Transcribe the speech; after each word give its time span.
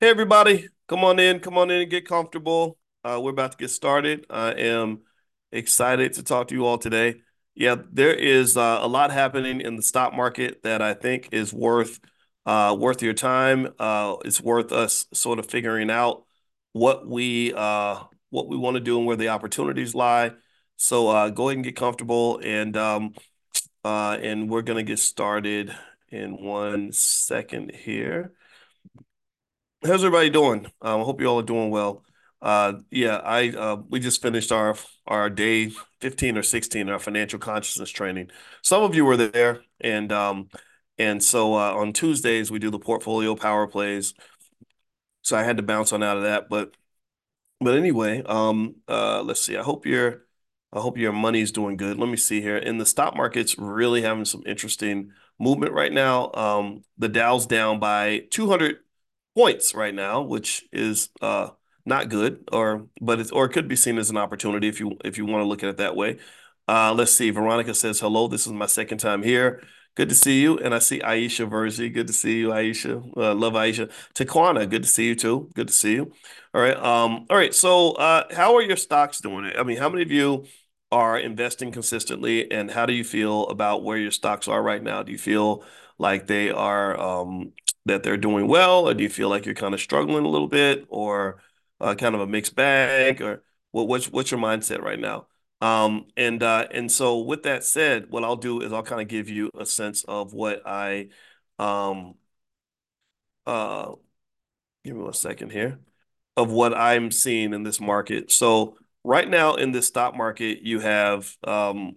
Hey 0.00 0.08
everybody, 0.08 0.66
come 0.88 1.04
on 1.04 1.18
in, 1.18 1.40
come 1.40 1.58
on 1.58 1.70
in 1.70 1.82
and 1.82 1.90
get 1.90 2.08
comfortable. 2.08 2.78
Uh, 3.04 3.20
we're 3.22 3.32
about 3.32 3.52
to 3.52 3.58
get 3.58 3.68
started. 3.68 4.24
I 4.30 4.52
am 4.52 5.00
excited 5.52 6.14
to 6.14 6.22
talk 6.22 6.48
to 6.48 6.54
you 6.54 6.64
all 6.64 6.78
today. 6.78 7.16
Yeah, 7.54 7.76
there 7.92 8.14
is 8.14 8.56
uh, 8.56 8.78
a 8.80 8.88
lot 8.88 9.10
happening 9.10 9.60
in 9.60 9.76
the 9.76 9.82
stock 9.82 10.14
market 10.14 10.62
that 10.62 10.80
I 10.80 10.94
think 10.94 11.28
is 11.32 11.52
worth 11.52 12.00
uh, 12.46 12.74
worth 12.80 13.02
your 13.02 13.12
time. 13.12 13.74
Uh, 13.78 14.16
it's 14.24 14.40
worth 14.40 14.72
us 14.72 15.04
sort 15.12 15.38
of 15.38 15.50
figuring 15.50 15.90
out 15.90 16.24
what 16.72 17.06
we 17.06 17.52
uh, 17.52 18.02
what 18.30 18.48
we 18.48 18.56
want 18.56 18.76
to 18.76 18.80
do 18.80 18.96
and 18.96 19.06
where 19.06 19.16
the 19.16 19.28
opportunities 19.28 19.94
lie. 19.94 20.32
So 20.76 21.08
uh, 21.08 21.28
go 21.28 21.50
ahead 21.50 21.58
and 21.58 21.64
get 21.64 21.76
comfortable, 21.76 22.40
and 22.42 22.74
um, 22.74 23.12
and 23.84 24.48
we're 24.48 24.62
gonna 24.62 24.82
get 24.82 24.98
started 24.98 25.76
in 26.08 26.42
one 26.42 26.90
second 26.92 27.72
here. 27.74 28.32
How's 29.82 30.04
everybody 30.04 30.28
doing? 30.28 30.66
Um, 30.82 31.00
I 31.00 31.04
hope 31.04 31.20
you 31.20 31.26
all 31.26 31.40
are 31.40 31.42
doing 31.42 31.70
well. 31.70 32.04
Uh, 32.42 32.74
yeah, 32.90 33.16
I 33.16 33.48
uh, 33.50 33.76
we 33.88 33.98
just 34.00 34.20
finished 34.22 34.52
our 34.52 34.76
our 35.06 35.30
day 35.30 35.70
15 36.00 36.36
or 36.36 36.42
16, 36.42 36.88
our 36.90 36.98
financial 36.98 37.38
consciousness 37.38 37.90
training. 37.90 38.30
Some 38.62 38.82
of 38.82 38.94
you 38.94 39.04
were 39.04 39.16
there, 39.16 39.62
and 39.80 40.12
um, 40.12 40.48
and 40.98 41.22
so 41.22 41.54
uh, 41.54 41.74
on 41.74 41.92
Tuesdays 41.92 42.50
we 42.50 42.58
do 42.58 42.70
the 42.70 42.78
portfolio 42.78 43.34
power 43.34 43.66
plays. 43.66 44.14
So 45.22 45.36
I 45.36 45.42
had 45.42 45.56
to 45.58 45.62
bounce 45.62 45.92
on 45.92 46.02
out 46.02 46.16
of 46.16 46.22
that, 46.24 46.48
but 46.48 46.76
but 47.60 47.76
anyway, 47.76 48.22
um, 48.26 48.76
uh, 48.88 49.22
let's 49.22 49.40
see. 49.42 49.56
I 49.56 49.62
hope 49.62 49.86
your 49.86 50.24
I 50.72 50.80
hope 50.80 50.98
your 50.98 51.12
money's 51.12 51.52
doing 51.52 51.76
good. 51.76 51.98
Let 51.98 52.08
me 52.08 52.16
see 52.16 52.40
here. 52.40 52.56
In 52.56 52.78
the 52.78 52.86
stock 52.86 53.16
market's 53.16 53.58
really 53.58 54.02
having 54.02 54.24
some 54.26 54.42
interesting 54.46 55.12
movement 55.38 55.72
right 55.72 55.92
now. 55.92 56.32
Um, 56.34 56.84
the 56.98 57.08
Dow's 57.08 57.46
down 57.46 57.80
by 57.80 58.26
200 58.30 58.78
points 59.34 59.74
right 59.74 59.94
now, 59.94 60.22
which 60.22 60.64
is 60.72 61.10
uh, 61.20 61.50
not 61.84 62.08
good, 62.08 62.48
or 62.52 62.86
but 63.00 63.20
it's 63.20 63.30
or 63.30 63.46
it 63.46 63.50
could 63.50 63.68
be 63.68 63.76
seen 63.76 63.98
as 63.98 64.10
an 64.10 64.16
opportunity 64.16 64.68
if 64.68 64.80
you 64.80 64.96
if 65.04 65.18
you 65.18 65.26
want 65.26 65.42
to 65.42 65.46
look 65.46 65.62
at 65.62 65.70
it 65.70 65.76
that 65.78 65.96
way. 65.96 66.18
Uh, 66.68 66.94
let's 66.94 67.12
see. 67.12 67.30
Veronica 67.30 67.74
says 67.74 68.00
hello. 68.00 68.28
This 68.28 68.46
is 68.46 68.52
my 68.52 68.66
second 68.66 68.98
time 68.98 69.22
here. 69.22 69.62
Good 69.96 70.08
to 70.08 70.14
see 70.14 70.40
you. 70.40 70.56
And 70.58 70.72
I 70.72 70.78
see 70.78 71.00
Aisha 71.00 71.50
Verzi. 71.50 71.92
Good 71.92 72.06
to 72.06 72.12
see 72.12 72.38
you, 72.38 72.48
Aisha. 72.50 73.04
Uh, 73.16 73.34
love 73.34 73.54
Aisha. 73.54 73.90
Taquana, 74.14 74.70
good 74.70 74.84
to 74.84 74.88
see 74.88 75.08
you 75.08 75.14
too. 75.16 75.50
Good 75.54 75.66
to 75.68 75.74
see 75.74 75.94
you. 75.94 76.12
All 76.54 76.60
right. 76.60 76.76
Um, 76.76 77.26
all 77.28 77.36
right. 77.36 77.52
So 77.52 77.92
uh, 77.92 78.24
how 78.32 78.54
are 78.54 78.62
your 78.62 78.76
stocks 78.76 79.20
doing? 79.20 79.50
I 79.58 79.62
mean, 79.64 79.78
how 79.78 79.88
many 79.88 80.02
of 80.02 80.12
you 80.12 80.44
are 80.92 81.18
investing 81.18 81.72
consistently 81.72 82.50
and 82.50 82.70
how 82.70 82.86
do 82.86 82.92
you 82.92 83.04
feel 83.04 83.48
about 83.48 83.82
where 83.82 83.96
your 83.96 84.10
stocks 84.10 84.46
are 84.46 84.62
right 84.62 84.82
now? 84.82 85.02
Do 85.02 85.12
you 85.12 85.18
feel 85.18 85.64
like 86.00 86.26
they 86.26 86.50
are 86.50 86.98
um, 86.98 87.52
that 87.86 88.02
they're 88.02 88.16
doing 88.16 88.48
well, 88.48 88.88
or 88.88 88.94
do 88.94 89.02
you 89.02 89.10
feel 89.10 89.28
like 89.28 89.44
you're 89.46 89.54
kind 89.54 89.74
of 89.74 89.80
struggling 89.80 90.24
a 90.24 90.28
little 90.28 90.48
bit, 90.48 90.86
or 90.88 91.42
uh, 91.80 91.94
kind 91.94 92.14
of 92.14 92.22
a 92.22 92.26
mixed 92.26 92.56
bag, 92.56 93.20
or 93.22 93.42
what, 93.72 93.86
what's 93.88 94.06
what's 94.10 94.30
your 94.30 94.40
mindset 94.40 94.80
right 94.82 94.98
now? 94.98 95.26
Um, 95.60 96.06
and 96.16 96.42
uh, 96.42 96.66
and 96.72 96.90
so 96.90 97.18
with 97.20 97.42
that 97.44 97.64
said, 97.64 98.10
what 98.10 98.24
I'll 98.24 98.36
do 98.36 98.62
is 98.62 98.72
I'll 98.72 98.82
kind 98.82 99.02
of 99.02 99.08
give 99.08 99.28
you 99.28 99.50
a 99.58 99.66
sense 99.66 100.04
of 100.04 100.32
what 100.32 100.62
I 100.66 101.08
um 101.58 102.14
uh 103.46 103.92
give 104.84 104.96
me 104.96 105.02
one 105.02 105.12
second 105.12 105.52
here 105.52 105.80
of 106.36 106.50
what 106.50 106.74
I'm 106.76 107.10
seeing 107.10 107.54
in 107.54 107.62
this 107.64 107.80
market. 107.80 108.32
So 108.32 108.76
right 109.04 109.28
now 109.28 109.54
in 109.54 109.72
this 109.72 109.88
stock 109.88 110.16
market, 110.16 110.62
you 110.62 110.80
have 110.80 111.36
um 111.44 111.96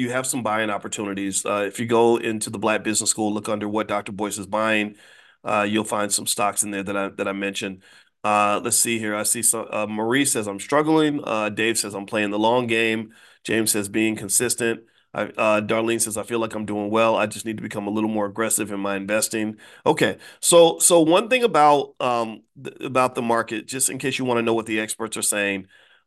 you 0.00 0.10
have 0.10 0.26
some 0.26 0.42
buying 0.42 0.70
opportunities. 0.70 1.44
Uh, 1.44 1.64
if 1.66 1.78
you 1.80 1.86
go 1.86 2.16
into 2.16 2.50
the 2.50 2.58
Black 2.58 2.84
Business 2.84 3.10
School, 3.10 3.32
look 3.32 3.48
under 3.48 3.68
what 3.68 3.88
Dr. 3.88 4.12
Boyce 4.12 4.38
is 4.38 4.46
buying 4.46 4.96
uh, 5.44 5.66
you'll 5.68 5.84
find 5.84 6.12
some 6.12 6.26
stocks 6.26 6.62
in 6.62 6.70
there 6.70 6.82
that 6.82 6.96
I 6.96 7.08
that 7.10 7.28
I 7.28 7.32
mentioned. 7.32 7.82
Uh, 8.22 8.60
let's 8.62 8.76
see 8.76 8.98
here. 8.98 9.14
I 9.14 9.22
see 9.22 9.42
some. 9.42 9.66
Uh, 9.70 9.86
Marie 9.86 10.24
says 10.24 10.46
I'm 10.46 10.60
struggling. 10.60 11.22
Uh, 11.24 11.48
Dave 11.48 11.78
says 11.78 11.94
I'm 11.94 12.06
playing 12.06 12.30
the 12.30 12.38
long 12.38 12.66
game. 12.66 13.14
James 13.44 13.72
says 13.72 13.88
being 13.88 14.16
consistent. 14.16 14.82
I, 15.12 15.22
uh, 15.22 15.60
Darlene 15.60 16.00
says 16.00 16.16
I 16.16 16.22
feel 16.22 16.38
like 16.38 16.54
I'm 16.54 16.66
doing 16.66 16.90
well. 16.90 17.16
I 17.16 17.26
just 17.26 17.44
need 17.44 17.56
to 17.56 17.62
become 17.62 17.88
a 17.88 17.90
little 17.90 18.10
more 18.10 18.26
aggressive 18.26 18.70
in 18.70 18.78
my 18.80 18.96
investing. 18.96 19.56
Okay, 19.86 20.18
so 20.40 20.78
so 20.78 21.00
one 21.00 21.28
thing 21.28 21.42
about 21.42 21.94
um 22.00 22.42
th 22.62 22.76
about 22.80 23.14
the 23.14 23.22
market, 23.22 23.66
just 23.66 23.88
in 23.90 23.98
case 23.98 24.18
you 24.18 24.24
want 24.24 24.38
to 24.38 24.42
know 24.42 24.54
what 24.54 24.66
the 24.66 24.80
experts 24.80 25.16
are 25.16 25.22
saying, 25.22 25.66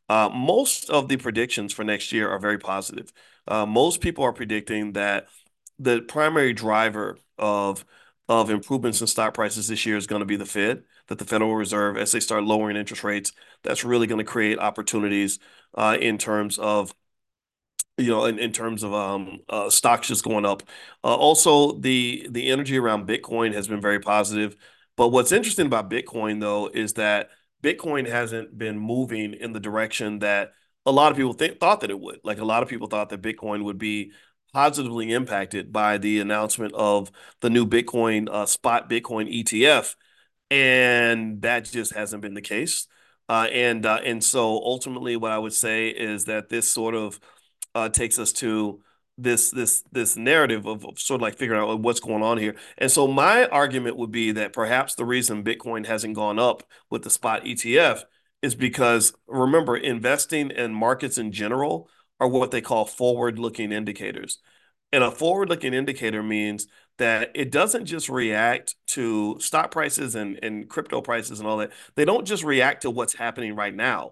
most 0.09 0.89
of 0.89 1.07
the 1.09 1.17
predictions 1.17 1.73
for 1.73 1.83
next 1.83 2.11
year 2.11 2.29
are 2.29 2.39
very 2.39 2.59
positive. 2.59 3.11
Uh, 3.47 3.65
most 3.65 4.01
people 4.01 4.23
are 4.23 4.33
predicting 4.33 4.93
that 4.93 5.27
the 5.79 6.01
primary 6.01 6.53
driver 6.53 7.17
of 7.37 7.85
of 8.29 8.49
improvements 8.49 9.01
in 9.01 9.07
stock 9.07 9.33
prices 9.33 9.67
this 9.67 9.85
year 9.85 9.97
is 9.97 10.07
going 10.07 10.21
to 10.21 10.25
be 10.25 10.37
the 10.37 10.45
Fed, 10.45 10.83
that 11.07 11.19
the 11.19 11.25
Federal 11.25 11.55
Reserve, 11.55 11.97
as 11.97 12.11
they 12.13 12.21
start 12.21 12.45
lowering 12.45 12.77
interest 12.77 13.03
rates, 13.03 13.33
that's 13.63 13.83
really 13.83 14.07
going 14.07 14.19
to 14.19 14.23
create 14.23 14.59
opportunities 14.59 15.39
uh, 15.75 15.97
in 15.99 16.17
terms 16.17 16.57
of 16.57 16.93
you 17.97 18.09
know, 18.09 18.25
in, 18.25 18.39
in 18.39 18.51
terms 18.51 18.83
of 18.83 18.93
um, 18.93 19.39
uh, 19.49 19.69
stocks 19.69 20.07
just 20.07 20.23
going 20.23 20.45
up. 20.45 20.63
Uh, 21.03 21.15
also, 21.15 21.73
the 21.79 22.27
the 22.31 22.49
energy 22.49 22.77
around 22.77 23.07
Bitcoin 23.07 23.53
has 23.53 23.67
been 23.67 23.81
very 23.81 23.99
positive. 23.99 24.55
But 24.95 25.09
what's 25.09 25.31
interesting 25.31 25.67
about 25.67 25.89
Bitcoin, 25.89 26.39
though, 26.39 26.69
is 26.73 26.93
that 26.93 27.29
Bitcoin 27.63 28.07
hasn't 28.07 28.57
been 28.57 28.79
moving 28.79 29.33
in 29.33 29.53
the 29.53 29.59
direction 29.59 30.19
that 30.19 30.53
a 30.85 30.91
lot 30.91 31.11
of 31.11 31.17
people 31.17 31.33
think, 31.33 31.59
thought 31.59 31.81
that 31.81 31.89
it 31.89 31.99
would. 31.99 32.19
Like 32.23 32.39
a 32.39 32.45
lot 32.45 32.63
of 32.63 32.69
people 32.69 32.87
thought 32.87 33.09
that 33.09 33.21
Bitcoin 33.21 33.63
would 33.63 33.77
be 33.77 34.11
positively 34.53 35.11
impacted 35.11 35.71
by 35.71 35.97
the 35.97 36.19
announcement 36.19 36.73
of 36.73 37.11
the 37.41 37.49
new 37.49 37.65
Bitcoin 37.65 38.29
uh, 38.29 38.45
spot 38.45 38.89
Bitcoin 38.89 39.33
ETF, 39.33 39.95
and 40.51 41.41
that 41.41 41.65
just 41.65 41.93
hasn't 41.93 42.21
been 42.21 42.33
the 42.33 42.41
case. 42.41 42.87
Uh, 43.29 43.47
and 43.51 43.85
uh, 43.85 43.99
and 44.03 44.23
so 44.23 44.61
ultimately, 44.63 45.15
what 45.15 45.31
I 45.31 45.37
would 45.39 45.53
say 45.53 45.89
is 45.89 46.25
that 46.25 46.49
this 46.49 46.67
sort 46.69 46.95
of 46.95 47.19
uh, 47.73 47.89
takes 47.89 48.19
us 48.19 48.31
to 48.33 48.81
this 49.17 49.51
this 49.51 49.83
this 49.91 50.17
narrative 50.17 50.65
of, 50.65 50.85
of, 50.85 50.99
sort 50.99 51.19
of 51.19 51.21
like 51.21 51.37
figuring 51.37 51.61
out 51.61 51.79
what's 51.79 51.99
going 51.99 52.23
on 52.23 52.37
here. 52.37 52.55
And 52.77 52.91
so 52.91 53.07
my 53.07 53.45
argument 53.45 53.97
would 53.97 54.11
be 54.11 54.31
that 54.33 54.53
perhaps 54.53 54.95
the 54.95 55.05
reason 55.05 55.43
Bitcoin 55.43 55.85
hasn't 55.85 56.15
gone 56.15 56.39
up 56.39 56.63
with 56.89 57.03
the 57.03 57.09
spot 57.09 57.43
ETF 57.45 58.03
is 58.43 58.53
because 58.53 59.13
remember 59.25 59.75
investing 59.75 60.51
in 60.51 60.73
markets 60.73 61.17
in 61.17 61.31
general 61.31 61.89
are 62.19 62.27
what 62.27 62.51
they 62.51 62.61
call 62.61 62.85
forward-looking 62.85 63.71
indicators. 63.71 64.39
And 64.91 65.03
a 65.03 65.09
forward-looking 65.09 65.73
indicator 65.73 66.21
means 66.21 66.67
that 66.99 67.31
it 67.33 67.51
doesn't 67.51 67.85
just 67.85 68.09
react 68.09 68.75
to 68.87 69.39
stock 69.39 69.71
prices 69.71 70.13
and, 70.13 70.37
and 70.43 70.69
crypto 70.69 71.01
prices 71.01 71.39
and 71.39 71.47
all 71.47 71.57
that. 71.57 71.71
They 71.95 72.05
don't 72.05 72.27
just 72.27 72.43
react 72.43 72.83
to 72.83 72.91
what's 72.91 73.15
happening 73.15 73.55
right 73.55 73.73
now. 73.73 74.11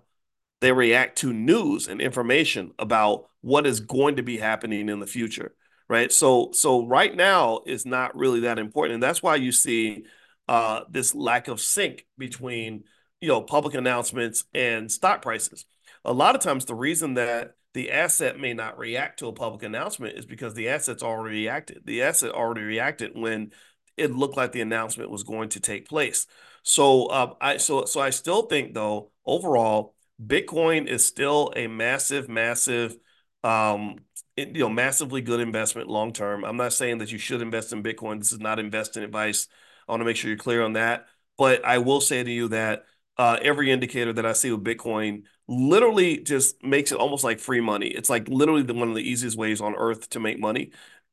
They 0.62 0.72
react 0.72 1.18
to 1.20 1.34
news 1.34 1.88
and 1.88 2.02
information 2.02 2.72
about 2.80 3.26
what 3.42 3.68
is 3.68 3.82
going 3.82 4.16
to 4.16 4.24
be 4.24 4.38
happening 4.38 4.90
in 4.90 5.00
the 5.00 5.08
future, 5.08 5.54
right? 5.90 6.12
So, 6.12 6.52
so 6.54 6.88
right 6.88 7.16
now 7.16 7.62
is 7.66 7.86
not 7.86 8.16
really 8.16 8.42
that 8.42 8.60
important, 8.60 8.96
and 8.96 9.04
that's 9.04 9.22
why 9.22 9.36
you 9.36 9.52
see 9.52 10.06
uh, 10.48 10.82
this 10.90 11.14
lack 11.14 11.48
of 11.48 11.60
sync 11.60 12.06
between 12.18 12.86
you 13.22 13.28
know 13.28 13.42
public 13.42 13.76
announcements 13.76 14.44
and 14.54 14.92
stock 14.92 15.22
prices. 15.22 15.66
A 16.04 16.14
lot 16.14 16.36
of 16.36 16.42
times, 16.42 16.66
the 16.66 16.76
reason 16.76 17.14
that 17.14 17.56
the 17.74 17.92
asset 17.92 18.40
may 18.40 18.54
not 18.54 18.78
react 18.78 19.20
to 19.20 19.28
a 19.28 19.34
public 19.34 19.64
announcement 19.64 20.18
is 20.18 20.26
because 20.26 20.54
the 20.54 20.68
asset's 20.70 21.04
already 21.04 21.38
reacted. 21.38 21.84
The 21.86 22.02
asset 22.02 22.32
already 22.32 22.62
reacted 22.62 23.12
when 23.16 23.52
it 23.96 24.12
looked 24.12 24.36
like 24.36 24.52
the 24.52 24.62
announcement 24.62 25.12
was 25.12 25.24
going 25.24 25.50
to 25.50 25.60
take 25.60 25.88
place. 25.88 26.28
So 26.64 27.06
uh, 27.06 27.34
I 27.40 27.58
so 27.58 27.86
so 27.86 28.02
I 28.02 28.10
still 28.10 28.44
think 28.44 28.74
though 28.74 29.12
overall 29.26 29.96
Bitcoin 30.26 30.88
is 30.88 31.06
still 31.06 31.52
a 31.56 31.68
massive, 31.68 32.30
massive, 32.30 32.96
um, 33.44 33.98
you 34.38 34.54
know, 34.54 34.70
massively 34.70 35.22
good 35.22 35.40
investment 35.40 35.88
long 35.88 36.14
term. 36.14 36.44
I'm 36.44 36.58
not 36.58 36.74
saying 36.74 37.00
that 37.00 37.12
you 37.12 37.18
should 37.18 37.42
invest 37.42 37.74
in 37.74 37.84
Bitcoin. 37.84 38.20
This 38.20 38.32
is 38.32 38.40
not 38.40 38.60
investing 38.60 39.04
advice. 39.04 39.48
I 39.88 39.92
want 39.92 40.02
to 40.02 40.06
make 40.06 40.18
sure 40.18 40.30
you're 40.30 40.38
clear 40.38 40.64
on 40.64 40.74
that. 40.74 41.08
But 41.38 41.66
I 41.66 41.80
will 41.80 42.02
say 42.02 42.24
to 42.24 42.32
you 42.32 42.50
that 42.50 42.86
uh, 43.22 43.38
every 43.40 43.70
indicator 43.70 44.12
that 44.12 44.26
I 44.26 44.34
see 44.34 44.52
with 44.52 44.64
Bitcoin 44.64 45.26
literally 45.48 46.18
just 46.18 46.64
makes 46.64 46.92
it 46.92 46.98
almost 46.98 47.24
like 47.24 47.40
free 47.40 47.62
money. 47.62 47.90
It's 47.90 48.10
like 48.10 48.28
literally 48.28 48.64
the, 48.64 48.74
one 48.74 48.90
of 48.90 48.96
the 48.96 49.08
easiest 49.08 49.38
ways 49.38 49.62
on 49.62 49.76
earth 49.76 50.10
to 50.10 50.20
make 50.20 50.40
money. 50.40 50.72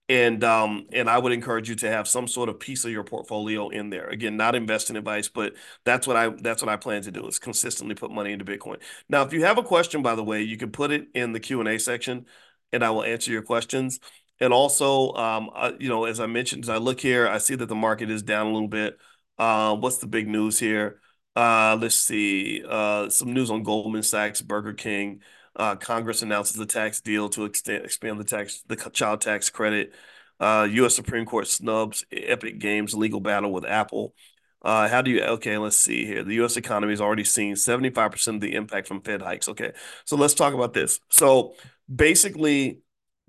And 0.09 0.43
um, 0.43 0.87
and 0.95 1.11
I 1.11 1.19
would 1.19 1.33
encourage 1.33 1.69
you 1.69 1.75
to 1.75 1.91
have 1.91 2.09
some 2.09 2.27
sort 2.27 2.49
of 2.49 2.59
piece 2.59 2.87
of 2.87 2.91
your 2.93 3.05
portfolio 3.05 3.69
in 3.69 3.91
there. 3.91 4.09
Again, 4.09 4.39
not 4.39 4.55
investing 4.55 4.97
advice, 4.97 5.29
but 5.29 5.53
that's 5.85 6.07
what 6.07 6.17
I 6.17 6.31
that's 6.31 6.63
what 6.63 6.71
I 6.71 6.77
plan 6.77 7.03
to 7.03 7.11
do 7.11 7.27
is 7.29 7.39
consistently 7.39 7.95
put 7.95 8.11
money 8.11 8.33
into 8.33 8.47
Bitcoin. 8.47 8.81
Now, 9.11 9.21
if 9.25 9.35
you 9.35 9.45
have 9.45 9.59
a 9.59 9.63
question, 9.63 10.01
by 10.01 10.15
the 10.15 10.25
way, 10.25 10.41
you 10.41 10.57
can 10.57 10.71
put 10.71 10.93
it 10.93 11.09
in 11.13 11.33
the 11.33 11.41
Q 11.41 11.61
and 11.61 11.69
A 11.69 11.79
section, 11.79 12.25
and 12.73 12.83
I 12.83 12.89
will 12.89 13.05
answer 13.05 13.31
your 13.31 13.43
questions. 13.43 14.01
And 14.41 14.51
also, 14.51 15.13
um, 15.13 15.51
I, 15.55 15.75
you 15.79 15.91
know, 15.91 16.07
as 16.07 16.21
I 16.21 16.27
mentioned, 16.27 16.65
as 16.65 16.71
I 16.71 16.79
look 16.79 17.01
here, 17.01 17.29
I 17.29 17.37
see 17.37 17.57
that 17.57 17.69
the 17.69 17.75
market 17.75 18.11
is 18.11 18.23
down 18.23 18.47
a 18.47 18.53
little 18.53 18.69
bit. 18.69 18.97
Uh, 19.37 19.77
what's 19.77 19.99
the 19.99 20.07
big 20.07 20.27
news 20.27 20.59
here? 20.59 21.03
Uh, 21.39 21.79
let's 21.81 21.95
see. 21.95 22.65
Uh, 22.69 23.09
some 23.09 23.33
news 23.33 23.49
on 23.49 23.63
Goldman 23.63 24.03
Sachs, 24.03 24.43
Burger 24.43 24.73
King. 24.73 25.23
Uh, 25.55 25.77
Congress 25.77 26.23
announces 26.23 26.57
the 26.57 26.67
tax 26.67 27.01
deal 27.01 27.29
to 27.29 27.45
extend, 27.45 27.85
expand 27.85 28.19
the 28.19 28.25
tax, 28.25 28.65
the 28.67 28.75
child 28.93 29.21
tax 29.21 29.49
credit. 29.49 29.95
Uh, 30.41 30.67
U.S. 30.69 30.97
Supreme 30.97 31.25
Court 31.27 31.47
snubs 31.47 32.05
Epic 32.11 32.59
Games 32.59 32.93
legal 32.93 33.21
battle 33.21 33.53
with 33.53 33.65
Apple. 33.65 34.15
Uh, 34.63 34.89
how 34.89 35.01
do 35.01 35.13
you, 35.13 35.23
okay, 35.23 35.59
let's 35.59 35.77
see 35.77 36.05
here. 36.07 36.25
The 36.25 36.43
US 36.43 36.57
economy 36.57 36.93
has 36.93 37.01
already 37.01 37.23
seen 37.23 37.55
75% 37.55 38.35
of 38.37 38.41
the 38.41 38.55
impact 38.57 38.89
from 38.89 39.01
Fed 39.01 39.23
hikes. 39.23 39.49
Okay. 39.49 39.73
So 40.07 40.17
let's 40.17 40.35
talk 40.35 40.55
about 40.55 40.73
this. 40.75 40.99
So 41.09 41.55
basically, 41.95 42.81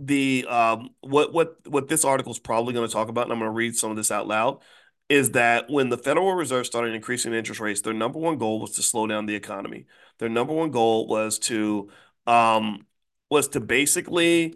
the 0.02 0.46
um 0.48 0.92
what 1.02 1.34
what 1.34 1.58
what 1.68 1.90
this 1.90 2.06
article 2.06 2.32
is 2.32 2.40
probably 2.40 2.74
going 2.74 2.88
to 2.88 2.92
talk 2.94 3.10
about, 3.10 3.26
and 3.26 3.34
I'm 3.34 3.40
going 3.40 3.52
to 3.52 3.56
read 3.56 3.76
some 3.76 3.92
of 3.92 3.98
this 3.98 4.12
out 4.12 4.28
loud, 4.28 4.62
is 5.10 5.32
that 5.32 5.70
when 5.70 5.90
the 5.90 5.98
Federal 5.98 6.34
Reserve 6.34 6.66
started 6.68 6.94
increasing 6.94 7.34
interest 7.34 7.60
rates, 7.60 7.82
their 7.82 7.94
number 7.94 8.20
one 8.20 8.38
goal 8.38 8.60
was 8.60 8.72
to 8.72 8.84
slow 8.84 9.08
down 9.08 9.26
the 9.26 9.36
economy. 9.36 9.86
Their 10.20 10.30
number 10.30 10.54
one 10.54 10.72
goal 10.72 11.08
was 11.08 11.40
to 11.40 11.90
um 12.28 12.86
was 13.30 13.48
to 13.50 13.60
basically 13.60 14.56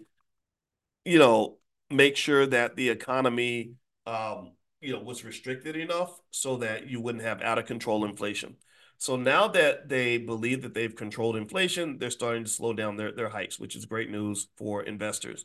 you 1.04 1.18
know, 1.18 1.58
make 1.90 2.16
sure 2.16 2.46
that 2.46 2.76
the 2.76 2.88
economy, 2.88 3.74
um, 4.06 4.52
you 4.80 4.92
know, 4.92 5.00
was 5.00 5.24
restricted 5.24 5.76
enough 5.76 6.18
so 6.30 6.56
that 6.58 6.88
you 6.88 7.00
wouldn't 7.00 7.24
have 7.24 7.42
out 7.42 7.58
of 7.58 7.66
control 7.66 8.04
inflation. 8.04 8.56
So 8.98 9.16
now 9.16 9.48
that 9.48 9.88
they 9.88 10.18
believe 10.18 10.62
that 10.62 10.74
they've 10.74 10.94
controlled 10.94 11.36
inflation, 11.36 11.98
they're 11.98 12.10
starting 12.10 12.44
to 12.44 12.50
slow 12.50 12.72
down 12.72 12.96
their, 12.96 13.12
their 13.12 13.28
hikes, 13.28 13.58
which 13.58 13.76
is 13.76 13.84
great 13.84 14.10
news 14.10 14.48
for 14.56 14.82
investors. 14.82 15.44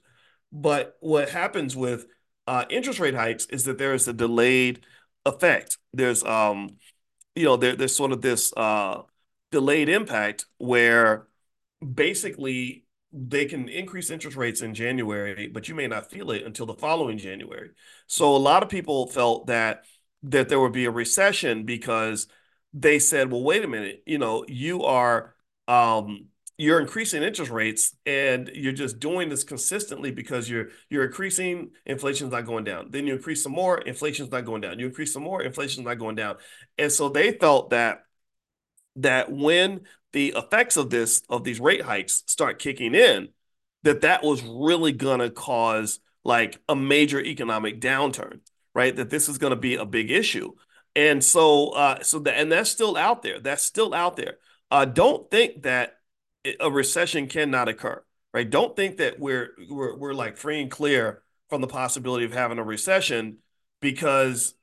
But 0.52 0.98
what 1.00 1.30
happens 1.30 1.76
with 1.76 2.06
uh, 2.48 2.66
interest 2.70 3.00
rate 3.00 3.16
hikes 3.16 3.46
is 3.48 3.66
that 3.66 3.78
there 3.78 3.94
is 3.94 4.08
a 4.08 4.14
delayed 4.14 4.86
effect. 5.26 5.78
There's 5.94 6.24
um, 6.24 6.78
you 7.36 7.46
know, 7.46 7.58
there, 7.58 7.76
there's 7.76 7.96
sort 7.96 8.12
of 8.12 8.22
this 8.22 8.54
uh 8.56 9.04
delayed 9.52 9.90
impact 9.90 10.46
where 10.58 11.28
basically 11.94 12.86
they 13.12 13.46
can 13.46 13.68
increase 13.70 14.12
interest 14.12 14.38
rates 14.38 14.62
in 14.62 14.74
January, 14.74 15.48
but 15.48 15.68
you 15.68 15.76
may 15.76 15.88
not 15.88 16.12
feel 16.12 16.32
it 16.32 16.44
until 16.46 16.66
the 16.66 16.76
following 16.76 17.18
January. 17.18 17.72
So 18.08 18.36
a 18.36 18.38
lot 18.38 18.64
of 18.64 18.70
people 18.70 19.08
felt 19.08 19.48
that 19.48 19.86
that 20.24 20.50
there 20.50 20.60
would 20.60 20.74
be 20.74 20.86
a 20.86 20.92
recession 20.92 21.64
because 21.66 22.28
they 22.74 23.00
said, 23.00 23.32
well, 23.32 23.42
wait 23.44 23.64
a 23.64 23.68
minute, 23.68 24.04
you 24.06 24.18
know, 24.18 24.46
you 24.48 24.84
are 24.84 25.36
um 25.68 26.29
you're 26.60 26.80
increasing 26.80 27.24
interest 27.24 27.52
rates 27.52 27.96
and 28.06 28.52
you're 28.54 28.74
just 28.74 29.00
doing 29.00 29.30
this 29.30 29.44
consistently 29.44 30.12
because 30.12 30.50
you're 30.50 30.68
you're 30.90 31.06
increasing 31.06 31.72
inflation's 31.86 32.32
not 32.32 32.46
going 32.46 32.64
down 32.64 32.88
then 32.92 33.08
you 33.08 33.14
increase 33.16 33.42
some 33.42 33.52
more 33.54 33.80
inflation's 33.80 34.30
not 34.30 34.46
going 34.46 34.62
down 34.62 34.78
you 34.78 34.86
increase 34.86 35.14
some 35.14 35.24
more 35.24 35.42
inflation's 35.42 35.86
not 35.86 35.98
going 35.98 36.16
down 36.16 36.36
and 36.78 36.92
so 36.92 37.10
they 37.10 37.32
felt 37.32 37.70
that 37.70 38.04
that 38.96 39.32
when 39.32 39.82
the 40.14 40.34
effects 40.36 40.78
of 40.78 40.90
this 40.90 41.22
of 41.30 41.44
these 41.44 41.60
rate 41.60 41.82
hikes 41.82 42.24
start 42.28 42.60
kicking 42.60 42.96
in, 42.96 43.30
that 43.84 44.02
that 44.02 44.24
was 44.24 44.42
really 44.44 44.92
gonna 44.92 45.30
cause 45.30 46.00
like 46.24 46.60
a 46.68 46.76
major 46.76 47.20
economic 47.20 47.80
downturn, 47.80 48.40
right? 48.74 48.96
That 48.96 49.10
this 49.10 49.30
is 49.30 49.38
gonna 49.38 49.56
be 49.56 49.76
a 49.76 49.86
big 49.86 50.12
issue, 50.12 50.54
and 50.96 51.24
so 51.24 51.70
uh, 51.70 52.04
so 52.04 52.20
that 52.20 52.38
and 52.38 52.52
that's 52.52 52.70
still 52.70 52.98
out 52.98 53.22
there. 53.22 53.40
That's 53.40 53.64
still 53.64 53.94
out 53.94 54.16
there. 54.16 54.38
Uh, 54.72 54.86
don't 54.86 55.30
think 55.32 55.64
that 55.64 55.99
a 56.60 56.70
recession 56.72 57.28
cannot 57.28 57.68
occur, 57.68 58.04
right? 58.34 58.50
Don't 58.50 58.76
think 58.76 58.98
that 58.98 59.20
we're 59.20 59.52
we're 59.70 59.98
we're 59.98 60.14
like 60.14 60.38
free 60.38 60.62
and 60.62 60.72
clear 60.72 61.22
from 61.50 61.62
the 61.62 61.68
possibility 61.68 62.26
of 62.26 62.34
having 62.34 62.60
a 62.60 62.64
recession 62.64 63.38
because 63.82 64.54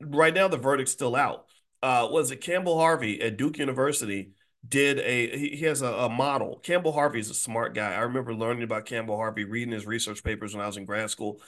right 0.00 0.34
now 0.34 0.48
the 0.48 0.56
verdict's 0.56 0.92
still 0.92 1.14
out 1.14 1.46
uh, 1.82 2.08
was 2.10 2.30
it 2.30 2.40
Campbell 2.40 2.78
Harvey 2.78 3.20
at 3.22 3.36
Duke 3.36 3.58
University 3.58 4.32
did 4.66 4.98
a 4.98 5.38
he, 5.38 5.64
has 5.64 5.80
a, 5.80 5.86
a, 5.86 6.08
model. 6.08 6.58
Campbell 6.62 6.92
Harvey 6.92 7.20
is 7.20 7.30
a 7.30 7.34
smart 7.34 7.74
guy. 7.74 7.94
I 7.94 8.00
remember 8.00 8.34
learning 8.34 8.62
about 8.62 8.84
Campbell 8.84 9.16
Harvey, 9.16 9.44
reading 9.44 9.72
his 9.72 9.86
research 9.86 10.22
papers 10.22 10.54
when 10.54 10.62
I 10.62 10.66
was 10.66 10.76
in 10.76 10.84
grad 10.84 11.10
school. 11.10 11.40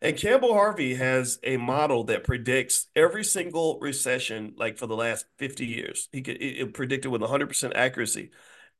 And 0.00 0.16
Campbell 0.16 0.54
Harvey 0.54 0.94
has 0.94 1.38
a 1.42 1.56
model 1.56 2.04
that 2.04 2.24
predicts 2.24 2.86
every 2.94 3.24
single 3.24 3.78
recession, 3.80 4.54
like 4.56 4.78
for 4.78 4.86
the 4.86 4.96
last 4.96 5.26
50 5.38 5.66
years. 5.66 6.08
He 6.12 6.22
could 6.22 6.36
it, 6.36 6.60
it 6.60 6.74
predicted 6.74 7.10
with 7.10 7.22
100% 7.22 7.72
accuracy. 7.74 8.30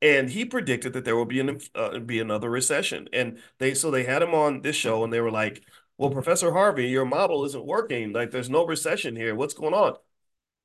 And 0.01 0.29
he 0.29 0.45
predicted 0.45 0.93
that 0.93 1.05
there 1.05 1.15
will 1.15 1.25
be 1.25 1.39
an 1.39 1.59
uh, 1.75 1.99
be 1.99 2.19
another 2.19 2.49
recession. 2.49 3.07
And 3.13 3.39
they 3.59 3.73
so 3.75 3.91
they 3.91 4.03
had 4.03 4.21
him 4.23 4.33
on 4.33 4.61
this 4.61 4.75
show 4.75 5.03
and 5.03 5.13
they 5.13 5.21
were 5.21 5.31
like, 5.31 5.63
"Well, 5.97 6.09
Professor 6.09 6.51
Harvey, 6.53 6.87
your 6.87 7.05
model 7.05 7.45
isn't 7.45 7.65
working. 7.65 8.11
Like 8.13 8.31
there's 8.31 8.49
no 8.49 8.65
recession 8.65 9.15
here. 9.15 9.35
What's 9.35 9.53
going 9.53 9.73
on?" 9.73 9.95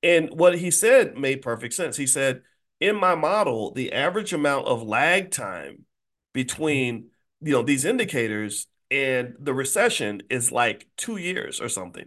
And 0.03 0.31
what 0.31 0.59
he 0.59 0.71
said 0.71 1.17
made 1.17 1.43
perfect 1.43 1.75
sense. 1.75 1.97
He 1.97 2.07
said, 2.07 2.43
in 2.81 2.97
my 2.97 3.15
model, 3.15 3.73
the 3.73 3.93
average 3.93 4.33
amount 4.33 4.67
of 4.67 4.83
lag 4.83 5.31
time 5.31 5.87
between 6.33 7.11
you 7.41 7.53
know 7.53 7.63
these 7.63 7.85
indicators 7.85 8.67
and 8.91 9.35
the 9.41 9.55
recession 9.55 10.23
is 10.31 10.53
like 10.53 10.87
two 10.97 11.17
years 11.17 11.61
or 11.61 11.69
something. 11.69 12.07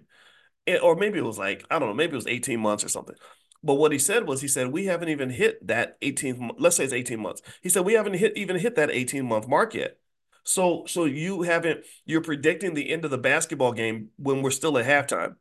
Or 0.83 0.95
maybe 0.95 1.17
it 1.17 1.23
was 1.25 1.39
like, 1.39 1.65
I 1.71 1.79
don't 1.79 1.89
know, 1.89 1.95
maybe 1.95 2.13
it 2.13 2.15
was 2.15 2.27
18 2.27 2.59
months 2.59 2.83
or 2.83 2.89
something. 2.89 3.15
But 3.63 3.75
what 3.75 3.91
he 3.91 3.99
said 3.99 4.25
was, 4.27 4.41
he 4.41 4.47
said, 4.47 4.67
we 4.67 4.85
haven't 4.85 5.09
even 5.09 5.29
hit 5.29 5.65
that 5.67 5.99
18th, 6.01 6.51
let's 6.57 6.77
say 6.77 6.85
it's 6.85 6.93
18 6.93 7.19
months. 7.19 7.41
He 7.61 7.69
said, 7.69 7.85
we 7.85 7.93
haven't 7.93 8.13
hit 8.13 8.37
even 8.37 8.57
hit 8.57 8.75
that 8.75 8.89
18 8.89 9.25
month 9.25 9.47
mark 9.47 9.73
yet. 9.73 9.97
So, 10.43 10.85
so 10.87 11.05
you 11.05 11.41
haven't, 11.41 11.85
you're 12.05 12.21
predicting 12.21 12.73
the 12.73 12.89
end 12.89 13.05
of 13.05 13.11
the 13.11 13.17
basketball 13.17 13.73
game 13.73 14.09
when 14.17 14.41
we're 14.41 14.51
still 14.51 14.77
at 14.77 14.85
halftime. 14.85 15.35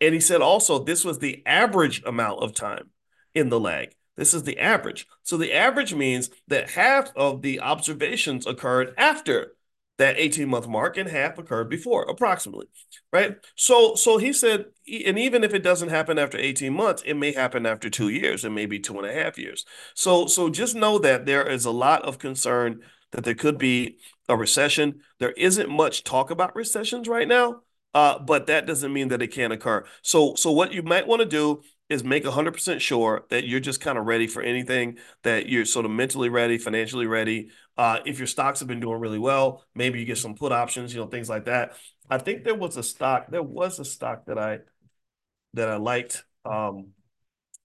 And 0.00 0.12
he 0.12 0.20
said 0.20 0.42
also 0.42 0.78
this 0.78 1.04
was 1.04 1.18
the 1.18 1.42
average 1.46 2.02
amount 2.04 2.42
of 2.42 2.54
time 2.54 2.90
in 3.34 3.48
the 3.48 3.58
lag. 3.58 3.94
This 4.16 4.34
is 4.34 4.44
the 4.44 4.58
average. 4.58 5.06
So 5.22 5.36
the 5.36 5.52
average 5.52 5.94
means 5.94 6.30
that 6.48 6.70
half 6.70 7.10
of 7.16 7.42
the 7.42 7.60
observations 7.60 8.46
occurred 8.46 8.94
after 8.96 9.54
that 9.98 10.16
18 10.18 10.48
month 10.48 10.68
mark 10.68 10.96
and 10.96 11.08
half 11.08 11.38
occurred 11.38 11.68
before 11.68 12.02
approximately 12.04 12.66
right 13.12 13.36
so 13.54 13.94
so 13.94 14.18
he 14.18 14.32
said 14.32 14.66
and 14.86 15.18
even 15.18 15.44
if 15.44 15.54
it 15.54 15.62
doesn't 15.62 15.88
happen 15.88 16.18
after 16.18 16.38
18 16.38 16.72
months 16.72 17.02
it 17.06 17.14
may 17.14 17.32
happen 17.32 17.66
after 17.66 17.88
two 17.88 18.08
years 18.08 18.44
and 18.44 18.54
maybe 18.54 18.78
two 18.78 18.98
and 18.98 19.06
a 19.06 19.12
half 19.12 19.38
years 19.38 19.64
so 19.94 20.26
so 20.26 20.50
just 20.50 20.74
know 20.74 20.98
that 20.98 21.26
there 21.26 21.48
is 21.48 21.64
a 21.64 21.70
lot 21.70 22.02
of 22.02 22.18
concern 22.18 22.80
that 23.12 23.24
there 23.24 23.34
could 23.34 23.58
be 23.58 23.98
a 24.28 24.36
recession 24.36 25.00
there 25.18 25.32
isn't 25.32 25.70
much 25.70 26.04
talk 26.04 26.30
about 26.30 26.54
recessions 26.54 27.08
right 27.08 27.28
now 27.28 27.60
uh, 27.94 28.18
but 28.18 28.48
that 28.48 28.66
doesn't 28.66 28.92
mean 28.92 29.08
that 29.08 29.22
it 29.22 29.28
can't 29.28 29.52
occur. 29.52 29.84
So, 30.02 30.34
so 30.34 30.50
what 30.50 30.72
you 30.72 30.82
might 30.82 31.06
want 31.06 31.20
to 31.20 31.26
do 31.26 31.62
is 31.88 32.02
make 32.02 32.24
100% 32.24 32.80
sure 32.80 33.24
that 33.30 33.46
you're 33.46 33.60
just 33.60 33.80
kind 33.80 33.96
of 33.96 34.06
ready 34.06 34.26
for 34.26 34.42
anything, 34.42 34.98
that 35.22 35.48
you're 35.48 35.64
sort 35.64 35.84
of 35.84 35.92
mentally 35.92 36.28
ready, 36.28 36.58
financially 36.58 37.06
ready. 37.06 37.50
Uh, 37.76 38.00
if 38.04 38.18
your 38.18 38.26
stocks 38.26 38.58
have 38.58 38.68
been 38.68 38.80
doing 38.80 38.98
really 38.98 39.18
well, 39.18 39.64
maybe 39.74 40.00
you 40.00 40.06
get 40.06 40.18
some 40.18 40.34
put 40.34 40.50
options, 40.50 40.92
you 40.92 41.00
know, 41.00 41.06
things 41.06 41.28
like 41.28 41.44
that. 41.44 41.74
I 42.10 42.18
think 42.18 42.42
there 42.42 42.54
was 42.54 42.76
a 42.76 42.82
stock, 42.82 43.26
there 43.30 43.42
was 43.42 43.78
a 43.78 43.84
stock 43.84 44.26
that 44.26 44.38
I 44.38 44.60
that 45.54 45.68
I 45.68 45.76
liked. 45.76 46.24
Um, 46.44 46.88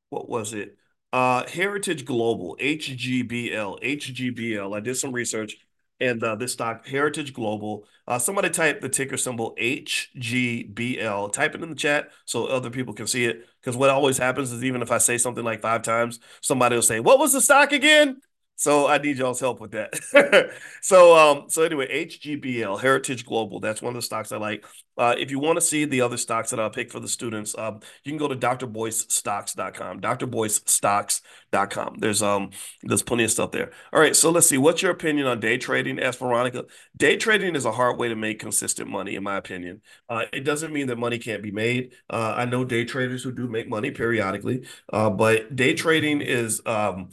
what 0.09 0.29
was 0.29 0.53
it? 0.53 0.77
Uh, 1.11 1.47
Heritage 1.47 2.05
Global, 2.05 2.55
HGBL, 2.59 3.79
HGBL. 3.81 4.75
I 4.75 4.79
did 4.79 4.95
some 4.97 5.11
research 5.11 5.57
and 5.99 6.23
uh, 6.23 6.35
this 6.35 6.53
stock, 6.53 6.87
Heritage 6.87 7.33
Global. 7.33 7.85
Uh, 8.07 8.19
somebody 8.19 8.49
type 8.49 8.81
the 8.81 8.89
ticker 8.89 9.17
symbol 9.17 9.53
HGBL. 9.57 11.29
Type 11.29 11.55
it 11.55 11.61
in 11.63 11.69
the 11.69 11.75
chat 11.75 12.11
so 12.25 12.45
other 12.45 12.69
people 12.69 12.93
can 12.93 13.07
see 13.07 13.25
it. 13.25 13.45
Because 13.61 13.75
what 13.75 13.89
always 13.89 14.17
happens 14.17 14.51
is 14.51 14.63
even 14.63 14.81
if 14.81 14.91
I 14.91 14.97
say 14.97 15.17
something 15.17 15.43
like 15.43 15.61
five 15.61 15.81
times, 15.81 16.19
somebody 16.41 16.75
will 16.75 16.81
say, 16.81 16.99
"What 16.99 17.19
was 17.19 17.33
the 17.33 17.41
stock 17.41 17.71
again?" 17.73 18.21
So 18.59 18.87
I 18.87 18.97
need 18.97 19.17
y'all's 19.17 19.39
help 19.39 19.61
with 19.61 19.71
that. 19.71 20.51
so 20.81 21.15
um, 21.15 21.45
so 21.49 21.63
anyway, 21.63 21.87
HGBL, 21.87 22.77
Heritage 22.81 23.25
Global. 23.25 23.61
That's 23.61 23.81
one 23.81 23.91
of 23.91 23.95
the 23.95 24.01
stocks 24.01 24.33
I 24.33 24.37
like. 24.37 24.65
Uh, 24.97 25.15
if 25.17 25.31
you 25.31 25.39
want 25.39 25.55
to 25.55 25.61
see 25.61 25.85
the 25.85 26.01
other 26.01 26.17
stocks 26.17 26.49
that 26.49 26.59
I'll 26.59 26.69
pick 26.69 26.91
for 26.91 26.99
the 26.99 27.07
students, 27.07 27.57
um, 27.57 27.79
you 28.03 28.11
can 28.11 28.17
go 28.17 28.27
to 28.27 28.35
drboycestocks.com, 28.35 30.01
drboycestocks.com. 30.01 31.95
There's 31.99 32.21
um 32.21 32.49
there's 32.83 33.01
plenty 33.01 33.23
of 33.23 33.31
stuff 33.31 33.51
there. 33.51 33.71
All 33.93 34.01
right, 34.01 34.13
so 34.13 34.29
let's 34.29 34.47
see. 34.47 34.57
What's 34.57 34.81
your 34.81 34.91
opinion 34.91 35.27
on 35.27 35.39
day 35.39 35.57
trading? 35.57 35.97
Ask 35.97 36.19
Veronica. 36.19 36.65
Day 36.97 37.15
trading 37.15 37.55
is 37.55 37.63
a 37.63 37.71
hard 37.71 37.97
way 37.97 38.09
to 38.09 38.15
make 38.17 38.39
consistent 38.39 38.89
money, 38.89 39.15
in 39.15 39.23
my 39.23 39.37
opinion. 39.37 39.81
Uh, 40.09 40.25
it 40.33 40.41
doesn't 40.41 40.73
mean 40.73 40.87
that 40.87 40.97
money 40.97 41.17
can't 41.17 41.41
be 41.41 41.51
made. 41.51 41.93
Uh, 42.09 42.33
I 42.35 42.43
know 42.43 42.65
day 42.65 42.83
traders 42.83 43.23
who 43.23 43.31
do 43.31 43.47
make 43.47 43.69
money 43.69 43.91
periodically, 43.91 44.65
uh, 44.91 45.09
but 45.09 45.55
day 45.55 45.75
trading 45.75 46.19
is 46.19 46.61
um 46.65 47.11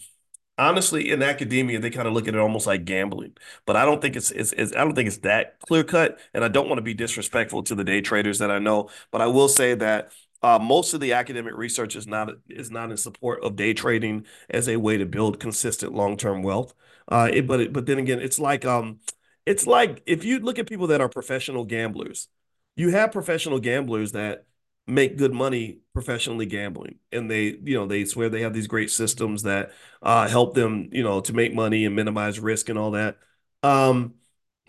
honestly 0.58 1.10
in 1.10 1.22
academia 1.22 1.78
they 1.78 1.90
kind 1.90 2.08
of 2.08 2.14
look 2.14 2.28
at 2.28 2.34
it 2.34 2.40
almost 2.40 2.66
like 2.66 2.84
gambling 2.84 3.34
but 3.66 3.76
i 3.76 3.84
don't 3.84 4.00
think 4.00 4.16
it's, 4.16 4.30
it's, 4.30 4.52
it's 4.52 4.72
i 4.75 4.76
don't 4.78 4.94
think 4.94 5.06
it's 5.06 5.18
that 5.18 5.58
clear 5.60 5.84
cut 5.84 6.18
and 6.34 6.42
i 6.44 6.48
don't 6.48 6.68
want 6.68 6.78
to 6.78 6.82
be 6.82 6.94
disrespectful 6.94 7.62
to 7.62 7.75
the 7.75 7.84
day 7.84 8.00
traders 8.00 8.38
that 8.38 8.50
i 8.50 8.58
know 8.58 8.88
but 9.10 9.20
i 9.20 9.26
will 9.26 9.48
say 9.48 9.75
that 9.75 10.12
uh, 10.42 10.58
most 10.58 10.94
of 10.94 11.00
the 11.00 11.12
academic 11.14 11.56
research 11.56 11.96
is 11.96 12.06
not 12.06 12.30
is 12.48 12.70
not 12.70 12.90
in 12.90 12.96
support 12.96 13.42
of 13.42 13.56
day 13.56 13.75
trading 13.75 14.25
as 14.50 14.68
a 14.68 14.76
way 14.76 14.96
to 14.96 15.06
build 15.06 15.40
consistent 15.40 15.92
long-term 15.94 16.42
wealth 16.42 16.75
uh, 17.08 17.28
it, 17.32 17.46
but 17.46 17.72
but 17.72 17.86
then 17.86 17.98
again 17.98 18.20
it's 18.20 18.38
like 18.38 18.64
um 18.64 18.98
it's 19.44 19.66
like 19.66 20.02
if 20.06 20.25
you 20.25 20.38
look 20.40 20.58
at 20.58 20.68
people 20.68 20.88
that 20.88 21.00
are 21.00 21.08
professional 21.08 21.64
gamblers 21.64 22.28
you 22.76 22.90
have 22.90 23.12
professional 23.12 23.58
gamblers 23.58 24.12
that 24.12 24.44
make 24.87 25.16
good 25.16 25.33
money 25.33 25.81
professionally 25.93 26.47
gambling. 26.47 26.99
And 27.12 27.31
they 27.31 27.59
you 27.62 27.75
know 27.75 27.87
they 27.87 28.05
swear 28.05 28.28
they 28.28 28.43
have 28.43 28.55
these 28.55 28.66
great 28.66 28.90
systems 28.90 29.43
that 29.43 29.73
uh, 30.02 30.28
help 30.28 30.55
them 30.55 30.88
you 30.93 31.02
know 31.02 31.21
to 31.21 31.33
make 31.33 31.55
money 31.55 31.85
and 31.85 31.97
minimize 31.97 32.38
risk 32.40 32.69
and 32.69 32.78
all 32.78 32.93
that. 32.93 33.19
Um, 33.62 34.14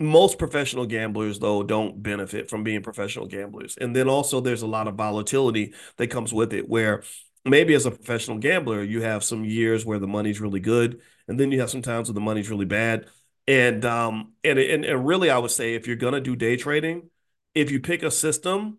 most 0.00 0.38
professional 0.38 0.86
gamblers 0.86 1.38
though 1.38 1.62
don't 1.62 2.02
benefit 2.02 2.48
from 2.48 2.62
being 2.64 2.82
professional 2.82 3.26
gamblers. 3.26 3.76
And 3.76 3.94
then 3.94 4.08
also 4.08 4.40
there's 4.40 4.62
a 4.62 4.66
lot 4.66 4.86
of 4.88 4.94
volatility 4.94 5.74
that 5.96 6.08
comes 6.08 6.32
with 6.32 6.52
it 6.52 6.68
where 6.68 7.02
maybe 7.44 7.74
as 7.74 7.86
a 7.86 7.90
professional 7.90 8.38
gambler, 8.38 8.82
you 8.82 9.02
have 9.02 9.24
some 9.24 9.44
years 9.44 9.84
where 9.84 9.98
the 9.98 10.06
money's 10.06 10.40
really 10.40 10.60
good, 10.60 11.00
and 11.26 11.38
then 11.38 11.50
you 11.52 11.60
have 11.60 11.70
some 11.70 11.82
times 11.82 12.08
where 12.08 12.14
the 12.14 12.20
money's 12.20 12.50
really 12.50 12.64
bad. 12.66 13.06
And 13.46 13.84
um 13.84 14.32
and 14.44 14.58
and, 14.58 14.84
and 14.84 15.06
really, 15.06 15.30
I 15.30 15.38
would 15.38 15.50
say 15.50 15.74
if 15.74 15.86
you're 15.86 15.96
gonna 15.96 16.20
do 16.20 16.36
day 16.36 16.56
trading, 16.56 17.10
if 17.54 17.70
you 17.70 17.80
pick 17.80 18.02
a 18.02 18.10
system 18.10 18.78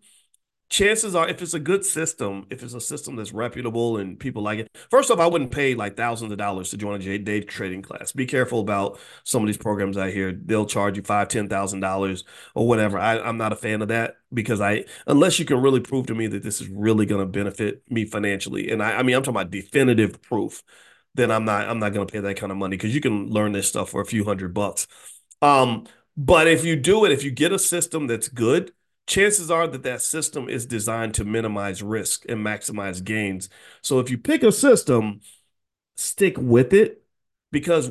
chances 0.70 1.16
are, 1.16 1.28
if 1.28 1.42
it's 1.42 1.52
a 1.52 1.58
good 1.60 1.84
system, 1.84 2.46
if 2.48 2.62
it's 2.62 2.74
a 2.74 2.80
system 2.80 3.16
that's 3.16 3.32
reputable 3.32 3.98
and 3.98 4.18
people 4.18 4.42
like 4.42 4.60
it, 4.60 4.70
first 4.88 5.10
off, 5.10 5.18
I 5.18 5.26
wouldn't 5.26 5.50
pay 5.50 5.74
like 5.74 5.96
thousands 5.96 6.30
of 6.32 6.38
dollars 6.38 6.70
to 6.70 6.76
join 6.76 7.02
a 7.02 7.18
day 7.18 7.40
trading 7.40 7.82
class. 7.82 8.12
Be 8.12 8.24
careful 8.24 8.60
about 8.60 8.98
some 9.24 9.42
of 9.42 9.48
these 9.48 9.56
programs 9.56 9.98
out 9.98 10.10
here. 10.10 10.32
They'll 10.32 10.66
charge 10.66 10.96
you 10.96 11.02
five, 11.02 11.28
ten 11.28 11.48
thousand 11.48 11.80
dollars 11.80 12.24
or 12.54 12.66
whatever. 12.66 12.98
I, 12.98 13.18
I'm 13.18 13.36
not 13.36 13.52
a 13.52 13.56
fan 13.56 13.82
of 13.82 13.88
that 13.88 14.16
because 14.32 14.60
I, 14.60 14.84
unless 15.06 15.38
you 15.38 15.44
can 15.44 15.60
really 15.60 15.80
prove 15.80 16.06
to 16.06 16.14
me 16.14 16.28
that 16.28 16.42
this 16.44 16.60
is 16.60 16.68
really 16.68 17.04
going 17.04 17.20
to 17.20 17.26
benefit 17.26 17.82
me 17.90 18.04
financially, 18.04 18.70
and 18.70 18.82
I, 18.82 18.98
I 18.98 19.02
mean, 19.02 19.16
I'm 19.16 19.22
talking 19.22 19.40
about 19.40 19.50
definitive 19.50 20.22
proof. 20.22 20.62
Then 21.16 21.32
I'm 21.32 21.44
not, 21.44 21.68
I'm 21.68 21.80
not 21.80 21.92
going 21.92 22.06
to 22.06 22.12
pay 22.12 22.20
that 22.20 22.36
kind 22.36 22.52
of 22.52 22.58
money 22.58 22.76
because 22.76 22.94
you 22.94 23.00
can 23.00 23.28
learn 23.30 23.50
this 23.50 23.66
stuff 23.66 23.90
for 23.90 24.00
a 24.00 24.06
few 24.06 24.24
hundred 24.24 24.54
bucks. 24.54 24.86
Um, 25.42 25.86
but 26.16 26.46
if 26.46 26.64
you 26.64 26.76
do 26.76 27.04
it, 27.04 27.10
if 27.10 27.24
you 27.24 27.32
get 27.32 27.52
a 27.52 27.58
system 27.58 28.06
that's 28.06 28.28
good 28.28 28.70
chances 29.10 29.50
are 29.50 29.66
that 29.66 29.82
that 29.82 30.00
system 30.00 30.48
is 30.48 30.64
designed 30.64 31.14
to 31.14 31.24
minimize 31.24 31.82
risk 31.82 32.24
and 32.28 32.46
maximize 32.46 33.02
gains. 33.02 33.48
So 33.82 33.98
if 33.98 34.08
you 34.08 34.16
pick 34.16 34.44
a 34.44 34.52
system, 34.52 35.20
stick 35.96 36.36
with 36.38 36.72
it 36.72 37.04
because 37.50 37.90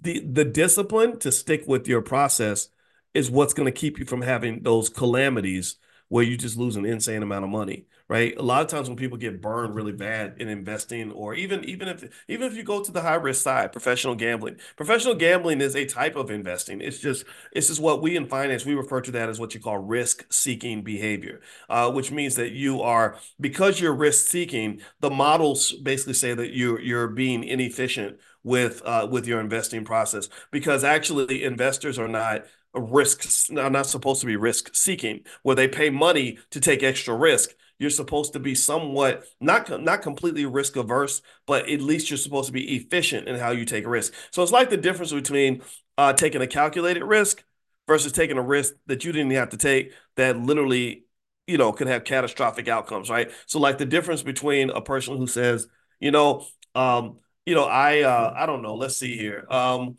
the 0.00 0.20
the 0.20 0.44
discipline 0.44 1.18
to 1.20 1.32
stick 1.32 1.64
with 1.66 1.88
your 1.88 2.02
process 2.02 2.68
is 3.14 3.30
what's 3.30 3.54
going 3.54 3.66
to 3.66 3.72
keep 3.80 3.98
you 3.98 4.04
from 4.04 4.22
having 4.22 4.62
those 4.62 4.90
calamities 4.90 5.76
where 6.08 6.24
you 6.24 6.36
just 6.36 6.58
lose 6.58 6.76
an 6.76 6.84
insane 6.84 7.22
amount 7.22 7.44
of 7.44 7.50
money 7.50 7.86
right? 8.08 8.34
A 8.36 8.42
lot 8.42 8.62
of 8.62 8.68
times 8.68 8.88
when 8.88 8.96
people 8.96 9.18
get 9.18 9.42
burned 9.42 9.74
really 9.74 9.92
bad 9.92 10.36
in 10.38 10.48
investing, 10.48 11.12
or 11.12 11.34
even 11.34 11.64
even 11.64 11.88
if 11.88 12.04
even 12.28 12.46
if 12.46 12.56
you 12.56 12.62
go 12.62 12.82
to 12.82 12.90
the 12.92 13.02
high 13.02 13.14
risk 13.14 13.42
side, 13.42 13.72
professional 13.72 14.14
gambling. 14.14 14.56
Professional 14.76 15.14
gambling 15.14 15.60
is 15.60 15.76
a 15.76 15.84
type 15.84 16.16
of 16.16 16.30
investing. 16.30 16.80
It's 16.80 16.98
just 16.98 17.24
it's 17.52 17.68
just 17.68 17.80
what 17.80 18.02
we 18.02 18.16
in 18.16 18.26
finance 18.26 18.64
we 18.64 18.74
refer 18.74 19.00
to 19.02 19.10
that 19.12 19.28
as 19.28 19.38
what 19.38 19.54
you 19.54 19.60
call 19.60 19.78
risk 19.78 20.24
seeking 20.32 20.82
behavior, 20.82 21.40
uh, 21.68 21.90
which 21.90 22.10
means 22.10 22.34
that 22.36 22.52
you 22.52 22.80
are 22.82 23.16
because 23.40 23.80
you're 23.80 23.94
risk 23.94 24.26
seeking. 24.26 24.80
The 25.00 25.10
models 25.10 25.72
basically 25.72 26.14
say 26.14 26.34
that 26.34 26.50
you 26.50 26.78
you're 26.78 27.08
being 27.08 27.44
inefficient 27.44 28.18
with 28.42 28.82
uh, 28.84 29.06
with 29.10 29.26
your 29.26 29.40
investing 29.40 29.84
process 29.84 30.28
because 30.50 30.84
actually 30.84 31.44
investors 31.44 31.98
are 31.98 32.08
not 32.08 32.44
risks 32.74 33.50
are 33.50 33.70
not 33.70 33.86
supposed 33.86 34.20
to 34.20 34.26
be 34.26 34.36
risk 34.36 34.74
seeking 34.74 35.20
where 35.42 35.56
they 35.56 35.66
pay 35.68 35.90
money 35.90 36.38
to 36.50 36.60
take 36.60 36.82
extra 36.82 37.14
risk 37.14 37.50
you're 37.78 37.90
supposed 37.90 38.32
to 38.32 38.40
be 38.40 38.54
somewhat 38.54 39.24
not 39.40 39.82
not 39.82 40.02
completely 40.02 40.46
risk 40.46 40.76
averse, 40.76 41.22
but 41.46 41.68
at 41.68 41.80
least 41.80 42.10
you're 42.10 42.16
supposed 42.16 42.46
to 42.46 42.52
be 42.52 42.76
efficient 42.76 43.28
in 43.28 43.36
how 43.36 43.50
you 43.50 43.64
take 43.64 43.86
risk. 43.86 44.12
So 44.30 44.42
it's 44.42 44.52
like 44.52 44.70
the 44.70 44.76
difference 44.76 45.12
between 45.12 45.62
uh, 45.96 46.12
taking 46.12 46.42
a 46.42 46.46
calculated 46.46 47.04
risk 47.04 47.44
versus 47.86 48.12
taking 48.12 48.36
a 48.38 48.42
risk 48.42 48.74
that 48.86 49.04
you 49.04 49.12
didn't 49.12 49.30
have 49.32 49.50
to 49.50 49.56
take 49.56 49.92
that 50.16 50.36
literally, 50.38 51.04
you 51.46 51.56
know, 51.56 51.72
can 51.72 51.88
have 51.88 52.04
catastrophic 52.04 52.68
outcomes, 52.68 53.08
right? 53.08 53.30
So 53.46 53.58
like 53.60 53.78
the 53.78 53.86
difference 53.86 54.22
between 54.22 54.70
a 54.70 54.80
person 54.80 55.16
who 55.16 55.26
says, 55.26 55.68
you 56.00 56.10
know, 56.10 56.46
um, 56.74 57.18
you 57.46 57.54
know, 57.54 57.64
I 57.64 58.02
uh, 58.02 58.34
I 58.36 58.46
don't 58.46 58.62
know, 58.62 58.74
let's 58.74 58.96
see 58.96 59.16
here. 59.16 59.46
Um, 59.50 59.96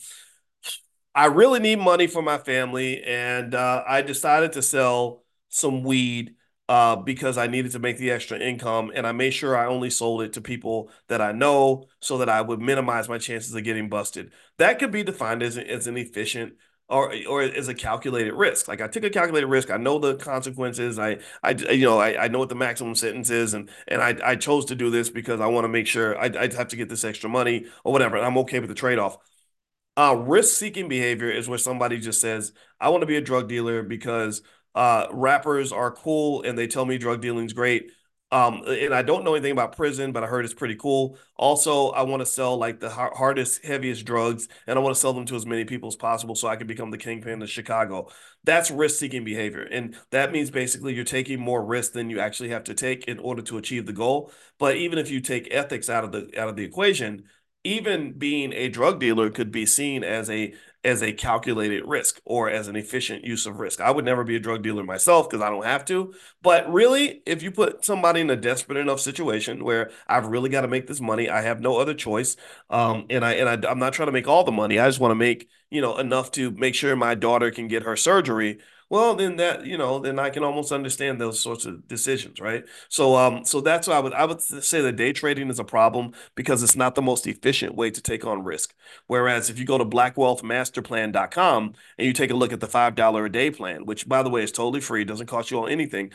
I 1.15 1.25
really 1.25 1.59
need 1.59 1.79
money 1.79 2.07
for 2.07 2.21
my 2.21 2.37
family, 2.37 3.03
and 3.03 3.55
uh, 3.55 3.83
I 3.87 4.03
decided 4.03 4.53
to 4.53 4.61
sell 4.61 5.23
some 5.49 5.83
weed 5.83 6.35
uh, 6.69 6.95
because 6.95 7.37
I 7.37 7.47
needed 7.47 7.71
to 7.71 7.79
make 7.79 7.97
the 7.97 8.11
extra 8.11 8.37
income. 8.39 8.91
And 8.93 9.07
I 9.07 9.11
made 9.11 9.31
sure 9.31 9.57
I 9.57 9.65
only 9.65 9.89
sold 9.89 10.21
it 10.21 10.33
to 10.33 10.41
people 10.41 10.91
that 11.07 11.19
I 11.19 11.31
know 11.31 11.87
so 11.99 12.19
that 12.19 12.29
I 12.29 12.41
would 12.41 12.61
minimize 12.61 13.09
my 13.09 13.17
chances 13.17 13.53
of 13.55 13.63
getting 13.63 13.89
busted. 13.89 14.31
That 14.57 14.77
could 14.79 14.91
be 14.91 15.03
defined 15.03 15.41
as, 15.43 15.57
as 15.57 15.87
an 15.87 15.97
efficient 15.97 16.53
or 16.87 17.13
or 17.27 17.41
as 17.41 17.67
a 17.67 17.73
calculated 17.73 18.33
risk. 18.33 18.67
Like 18.67 18.81
I 18.81 18.87
took 18.87 19.03
a 19.03 19.09
calculated 19.09 19.47
risk. 19.47 19.71
I 19.71 19.77
know 19.77 19.97
the 19.99 20.15
consequences. 20.15 20.99
I 20.99 21.17
I 21.43 21.51
you 21.51 21.85
know 21.85 21.99
I, 21.99 22.25
I 22.25 22.27
know 22.27 22.39
what 22.39 22.49
the 22.49 22.55
maximum 22.55 22.95
sentence 22.95 23.31
is, 23.31 23.53
and 23.55 23.69
and 23.87 24.01
I 24.01 24.15
I 24.23 24.35
chose 24.35 24.65
to 24.65 24.75
do 24.75 24.91
this 24.91 25.09
because 25.09 25.41
I 25.41 25.47
want 25.47 25.65
to 25.65 25.69
make 25.69 25.87
sure 25.87 26.17
I 26.19 26.25
I 26.25 26.53
have 26.55 26.69
to 26.69 26.75
get 26.75 26.89
this 26.89 27.03
extra 27.03 27.29
money 27.29 27.65
or 27.83 27.91
whatever. 27.91 28.17
And 28.17 28.25
I'm 28.25 28.37
okay 28.39 28.59
with 28.59 28.69
the 28.69 28.75
trade 28.75 28.99
off. 28.99 29.17
Uh, 29.97 30.15
risk 30.15 30.57
seeking 30.57 30.87
behavior 30.87 31.29
is 31.29 31.49
where 31.49 31.57
somebody 31.57 31.99
just 31.99 32.21
says, 32.21 32.53
I 32.79 32.89
want 32.89 33.01
to 33.01 33.07
be 33.07 33.17
a 33.17 33.21
drug 33.21 33.49
dealer 33.49 33.83
because 33.83 34.41
uh, 34.79 35.07
rappers 35.11 35.73
are 35.73 35.91
cool 35.91 36.41
and 36.43 36.57
they 36.57 36.65
tell 36.65 36.85
me 36.85 36.97
drug 36.97 37.19
dealing's 37.21 37.51
great. 37.51 37.91
Um, 38.31 38.63
and 38.65 38.93
I 38.93 39.01
don't 39.01 39.25
know 39.25 39.33
anything 39.33 39.51
about 39.51 39.75
prison, 39.75 40.13
but 40.13 40.23
I 40.23 40.27
heard 40.27 40.45
it's 40.45 40.53
pretty 40.53 40.75
cool. 40.77 41.17
Also, 41.35 41.89
I 41.89 42.03
want 42.03 42.21
to 42.21 42.25
sell 42.25 42.55
like 42.55 42.79
the 42.79 42.89
hardest, 42.89 43.65
heaviest 43.65 44.05
drugs, 44.05 44.47
and 44.67 44.79
I 44.79 44.81
want 44.81 44.95
to 44.95 45.01
sell 45.01 45.11
them 45.11 45.25
to 45.25 45.35
as 45.35 45.45
many 45.45 45.65
people 45.65 45.89
as 45.89 45.97
possible 45.97 46.33
so 46.33 46.47
I 46.47 46.55
can 46.55 46.65
become 46.65 46.91
the 46.91 46.97
kingpin 46.97 47.41
of 47.41 47.49
Chicago. 47.49 48.07
That's 48.45 48.71
risk 48.71 48.99
seeking 48.99 49.25
behavior. 49.25 49.63
And 49.63 49.97
that 50.11 50.31
means 50.31 50.49
basically 50.49 50.93
you're 50.93 51.03
taking 51.03 51.41
more 51.41 51.65
risk 51.65 51.91
than 51.91 52.09
you 52.09 52.21
actually 52.21 52.49
have 52.49 52.63
to 52.65 52.73
take 52.73 53.03
in 53.05 53.19
order 53.19 53.41
to 53.41 53.57
achieve 53.57 53.85
the 53.85 53.91
goal. 53.91 54.31
But 54.59 54.77
even 54.77 54.97
if 54.97 55.11
you 55.11 55.19
take 55.19 55.49
ethics 55.51 55.89
out 55.89 56.05
of 56.05 56.13
the 56.13 56.29
out 56.39 56.47
of 56.47 56.55
the 56.55 56.63
equation, 56.63 57.25
even 57.65 58.13
being 58.13 58.53
a 58.53 58.69
drug 58.69 59.01
dealer 59.01 59.29
could 59.29 59.51
be 59.51 59.65
seen 59.65 60.03
as 60.05 60.29
a 60.29 60.53
as 60.83 61.03
a 61.03 61.11
calculated 61.11 61.83
risk 61.85 62.21
or 62.23 62.49
as 62.49 62.67
an 62.67 62.75
efficient 62.75 63.25
use 63.25 63.45
of 63.45 63.59
risk. 63.59 63.81
I 63.81 63.91
would 63.91 64.05
never 64.05 64.23
be 64.23 64.35
a 64.35 64.39
drug 64.39 64.63
dealer 64.63 64.83
myself 64.83 65.29
because 65.29 65.43
I 65.43 65.49
don't 65.49 65.65
have 65.65 65.83
to. 65.85 66.13
But 66.41 66.71
really, 66.71 67.21
if 67.25 67.43
you 67.43 67.51
put 67.51 67.83
somebody 67.83 68.21
in 68.21 68.29
a 68.29 68.35
desperate 68.35 68.77
enough 68.77 68.99
situation 68.99 69.63
where 69.63 69.91
I've 70.07 70.27
really 70.27 70.49
got 70.49 70.61
to 70.61 70.67
make 70.67 70.87
this 70.87 71.01
money, 71.01 71.29
I 71.29 71.41
have 71.41 71.59
no 71.59 71.77
other 71.77 71.93
choice, 71.93 72.37
um, 72.69 73.05
and 73.09 73.25
I 73.25 73.33
and 73.33 73.65
I, 73.65 73.69
I'm 73.69 73.79
not 73.79 73.93
trying 73.93 74.07
to 74.07 74.13
make 74.13 74.27
all 74.27 74.43
the 74.43 74.51
money. 74.51 74.79
I 74.79 74.87
just 74.87 74.99
want 74.99 75.11
to 75.11 75.15
make 75.15 75.49
you 75.69 75.81
know 75.81 75.97
enough 75.97 76.31
to 76.31 76.51
make 76.51 76.75
sure 76.75 76.95
my 76.95 77.15
daughter 77.15 77.51
can 77.51 77.67
get 77.67 77.83
her 77.83 77.95
surgery 77.95 78.59
well 78.89 79.15
then 79.15 79.35
that 79.35 79.65
you 79.65 79.77
know 79.77 79.99
then 79.99 80.19
i 80.19 80.29
can 80.29 80.43
almost 80.43 80.71
understand 80.71 81.19
those 81.19 81.39
sorts 81.39 81.65
of 81.65 81.87
decisions 81.87 82.39
right 82.39 82.65
so 82.89 83.15
um 83.15 83.45
so 83.45 83.61
that's 83.61 83.87
why 83.87 83.95
i 83.95 83.99
would 83.99 84.13
i 84.13 84.25
would 84.25 84.41
say 84.41 84.81
that 84.81 84.95
day 84.95 85.13
trading 85.13 85.49
is 85.49 85.59
a 85.59 85.63
problem 85.63 86.11
because 86.35 86.63
it's 86.63 86.75
not 86.75 86.95
the 86.95 87.01
most 87.01 87.27
efficient 87.27 87.75
way 87.75 87.89
to 87.91 88.01
take 88.01 88.25
on 88.25 88.43
risk 88.43 88.73
whereas 89.07 89.49
if 89.49 89.59
you 89.59 89.65
go 89.65 89.77
to 89.77 89.85
blackwealthmasterplan.com 89.85 91.73
and 91.97 92.07
you 92.07 92.13
take 92.13 92.31
a 92.31 92.35
look 92.35 92.53
at 92.53 92.59
the 92.59 92.67
five 92.67 92.95
dollar 92.95 93.25
a 93.25 93.31
day 93.31 93.51
plan 93.51 93.85
which 93.85 94.07
by 94.07 94.23
the 94.23 94.29
way 94.29 94.43
is 94.43 94.51
totally 94.51 94.81
free 94.81 95.03
doesn't 95.05 95.27
cost 95.27 95.51
you 95.51 95.57
all 95.57 95.67
anything 95.67 96.11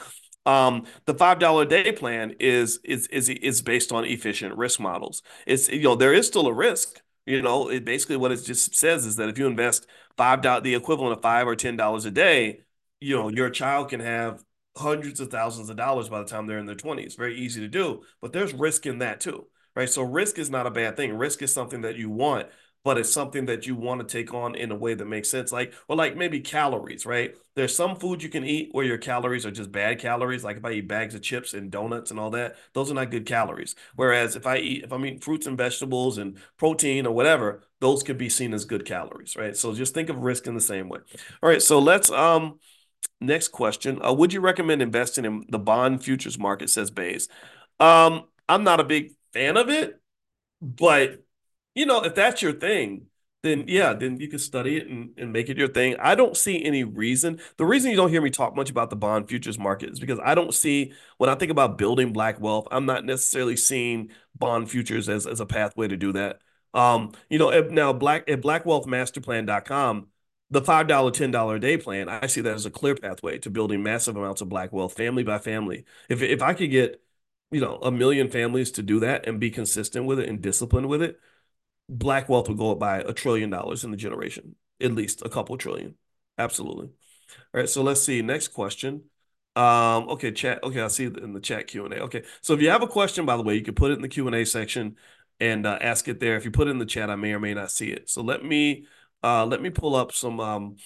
um, 0.46 0.84
the 1.06 1.14
five 1.14 1.38
dollar 1.38 1.62
a 1.62 1.66
day 1.66 1.92
plan 1.92 2.34
is 2.38 2.78
is 2.84 3.06
is 3.08 3.28
is 3.28 3.62
based 3.62 3.92
on 3.92 4.04
efficient 4.04 4.56
risk 4.56 4.78
models. 4.78 5.22
It's 5.46 5.68
you 5.68 5.82
know 5.82 5.94
there 5.94 6.12
is 6.12 6.26
still 6.26 6.46
a 6.46 6.52
risk. 6.52 7.00
You 7.26 7.40
know, 7.40 7.70
it 7.70 7.84
basically 7.86 8.18
what 8.18 8.32
it 8.32 8.44
just 8.44 8.74
says 8.74 9.06
is 9.06 9.16
that 9.16 9.30
if 9.30 9.38
you 9.38 9.46
invest 9.46 9.86
five 10.16 10.42
dollars, 10.42 10.62
the 10.64 10.74
equivalent 10.74 11.16
of 11.16 11.22
five 11.22 11.46
or 11.46 11.56
ten 11.56 11.76
dollars 11.76 12.04
a 12.04 12.10
day, 12.10 12.60
you 13.04 13.16
know, 13.16 13.28
your 13.28 13.50
child 13.50 13.90
can 13.90 14.00
have 14.00 14.42
hundreds 14.76 15.20
of 15.20 15.30
thousands 15.30 15.68
of 15.70 15.76
dollars 15.76 16.08
by 16.08 16.20
the 16.20 16.26
time 16.28 16.46
they're 16.46 16.58
in 16.58 16.66
their 16.66 16.74
20s. 16.74 17.14
Very 17.14 17.36
easy 17.38 17.60
to 17.60 17.68
do, 17.68 18.02
but 18.20 18.32
there's 18.32 18.54
risk 18.54 18.86
in 18.86 18.98
that 18.98 19.20
too, 19.20 19.46
right? 19.76 19.88
So 19.88 20.02
risk 20.02 20.38
is 20.38 20.50
not 20.50 20.66
a 20.66 20.70
bad 20.70 20.96
thing. 20.96 21.16
Risk 21.16 21.42
is 21.42 21.52
something 21.52 21.82
that 21.82 21.96
you 21.96 22.08
want, 22.10 22.48
but 22.82 22.98
it's 22.98 23.12
something 23.12 23.46
that 23.46 23.66
you 23.66 23.76
want 23.76 24.00
to 24.00 24.06
take 24.06 24.34
on 24.34 24.54
in 24.54 24.70
a 24.72 24.74
way 24.74 24.94
that 24.94 25.04
makes 25.04 25.28
sense. 25.30 25.52
Like, 25.52 25.74
or 25.86 25.96
like 25.96 26.16
maybe 26.16 26.40
calories, 26.40 27.06
right? 27.06 27.34
There's 27.54 27.74
some 27.76 27.96
food 27.96 28.22
you 28.22 28.28
can 28.28 28.44
eat 28.44 28.70
where 28.72 28.84
your 28.84 28.98
calories 28.98 29.46
are 29.46 29.50
just 29.50 29.70
bad 29.70 30.00
calories. 30.00 30.42
Like 30.42 30.56
if 30.56 30.64
I 30.64 30.72
eat 30.72 30.88
bags 30.88 31.14
of 31.14 31.22
chips 31.22 31.54
and 31.54 31.70
donuts 31.70 32.10
and 32.10 32.18
all 32.18 32.30
that, 32.30 32.56
those 32.72 32.90
are 32.90 32.94
not 32.94 33.10
good 33.10 33.26
calories. 33.26 33.74
Whereas 33.96 34.34
if 34.34 34.46
I 34.46 34.58
eat, 34.58 34.84
if 34.84 34.92
I'm 34.92 35.04
eating 35.06 35.20
fruits 35.20 35.46
and 35.46 35.56
vegetables 35.58 36.18
and 36.18 36.38
protein 36.56 37.06
or 37.06 37.14
whatever, 37.14 37.62
those 37.80 38.02
could 38.02 38.18
be 38.18 38.28
seen 38.28 38.52
as 38.54 38.64
good 38.64 38.84
calories, 38.86 39.36
right? 39.36 39.56
So 39.56 39.72
just 39.74 39.94
think 39.94 40.08
of 40.08 40.16
risk 40.18 40.46
in 40.46 40.54
the 40.54 40.60
same 40.60 40.88
way. 40.88 41.00
All 41.42 41.48
right, 41.48 41.62
so 41.62 41.78
let's 41.78 42.10
um 42.10 42.58
Next 43.20 43.48
question. 43.48 44.04
Uh, 44.04 44.12
would 44.12 44.32
you 44.32 44.40
recommend 44.40 44.82
investing 44.82 45.24
in 45.24 45.44
the 45.48 45.58
bond 45.58 46.02
futures 46.04 46.38
market, 46.38 46.70
says 46.70 46.90
Bays? 46.90 47.28
Um, 47.80 48.24
I'm 48.48 48.64
not 48.64 48.80
a 48.80 48.84
big 48.84 49.12
fan 49.32 49.56
of 49.56 49.68
it, 49.68 50.00
but 50.60 51.24
you 51.74 51.86
know, 51.86 52.02
if 52.02 52.14
that's 52.14 52.42
your 52.42 52.52
thing, 52.52 53.06
then 53.42 53.64
yeah, 53.68 53.92
then 53.92 54.18
you 54.18 54.28
can 54.28 54.38
study 54.38 54.76
it 54.78 54.88
and, 54.88 55.10
and 55.18 55.32
make 55.32 55.48
it 55.48 55.58
your 55.58 55.68
thing. 55.68 55.96
I 56.00 56.14
don't 56.14 56.36
see 56.36 56.64
any 56.64 56.82
reason. 56.82 57.40
The 57.58 57.66
reason 57.66 57.90
you 57.90 57.96
don't 57.96 58.08
hear 58.10 58.22
me 58.22 58.30
talk 58.30 58.56
much 58.56 58.70
about 58.70 58.90
the 58.90 58.96
bond 58.96 59.28
futures 59.28 59.58
market 59.58 59.90
is 59.90 60.00
because 60.00 60.18
I 60.24 60.34
don't 60.34 60.54
see 60.54 60.92
when 61.18 61.30
I 61.30 61.34
think 61.34 61.50
about 61.50 61.78
building 61.78 62.12
black 62.12 62.40
wealth, 62.40 62.66
I'm 62.70 62.86
not 62.86 63.04
necessarily 63.04 63.56
seeing 63.56 64.10
bond 64.34 64.70
futures 64.70 65.08
as, 65.08 65.26
as 65.26 65.40
a 65.40 65.46
pathway 65.46 65.88
to 65.88 65.96
do 65.96 66.12
that. 66.12 66.40
Um, 66.72 67.12
you 67.28 67.38
know, 67.38 67.50
now 67.68 67.92
black 67.92 68.28
at 68.28 68.40
blackwealthmasterplan.com, 68.40 70.08
the 70.54 70.62
$5, 70.62 71.12
$10 71.12 71.56
a 71.56 71.60
day 71.60 71.76
plan, 71.76 72.08
I 72.08 72.26
see 72.26 72.40
that 72.42 72.54
as 72.54 72.66
a 72.66 72.70
clear 72.70 72.94
pathway 72.94 73.38
to 73.38 73.50
building 73.50 73.82
massive 73.82 74.16
amounts 74.16 74.40
of 74.40 74.48
black 74.48 74.72
wealth 74.72 74.94
family 74.94 75.22
by 75.22 75.38
family. 75.38 75.84
If 76.08 76.22
if 76.22 76.42
I 76.42 76.54
could 76.54 76.70
get, 76.70 77.02
you 77.50 77.60
know, 77.60 77.76
a 77.82 77.90
million 77.90 78.30
families 78.30 78.70
to 78.72 78.82
do 78.82 79.00
that 79.00 79.26
and 79.28 79.40
be 79.40 79.50
consistent 79.50 80.06
with 80.06 80.18
it 80.20 80.28
and 80.28 80.40
disciplined 80.40 80.88
with 80.88 81.02
it, 81.02 81.20
black 81.88 82.28
wealth 82.28 82.48
would 82.48 82.58
go 82.58 82.72
up 82.72 82.78
by 82.78 82.98
a 83.00 83.12
trillion 83.12 83.50
dollars 83.50 83.84
in 83.84 83.90
the 83.90 83.96
generation, 83.96 84.56
at 84.80 84.92
least 84.92 85.22
a 85.22 85.28
couple 85.28 85.56
trillion. 85.58 85.96
Absolutely. 86.38 86.86
All 86.86 87.60
right, 87.60 87.68
so 87.68 87.82
let's 87.82 88.02
see. 88.02 88.22
Next 88.22 88.48
question. 88.48 89.04
Um, 89.56 90.08
okay, 90.10 90.32
chat. 90.32 90.62
Okay, 90.64 90.80
I 90.80 90.88
see 90.88 91.04
in 91.04 91.32
the 91.32 91.40
chat 91.40 91.68
Q 91.68 91.84
and 91.84 91.94
A. 91.94 92.00
Okay, 92.04 92.24
so 92.40 92.54
if 92.54 92.62
you 92.62 92.70
have 92.70 92.82
a 92.82 92.88
question, 92.88 93.24
by 93.26 93.36
the 93.36 93.42
way, 93.42 93.54
you 93.54 93.62
can 93.62 93.74
put 93.74 93.90
it 93.90 93.94
in 93.94 94.02
the 94.02 94.08
Q 94.08 94.26
and 94.26 94.34
A 94.36 94.44
section 94.44 94.96
and 95.40 95.66
uh, 95.66 95.78
ask 95.80 96.08
it 96.08 96.20
there. 96.20 96.36
If 96.36 96.44
you 96.44 96.50
put 96.50 96.68
it 96.68 96.72
in 96.72 96.78
the 96.78 96.86
chat, 96.86 97.10
I 97.10 97.16
may 97.16 97.32
or 97.32 97.40
may 97.40 97.54
not 97.54 97.70
see 97.70 97.90
it. 97.90 98.08
So 98.10 98.22
let 98.22 98.44
me 98.44 98.86
uh, 99.24 99.46
let 99.46 99.62
me 99.62 99.70
pull 99.70 99.96
up 99.96 100.12
some 100.12 100.38
um, 100.38 100.76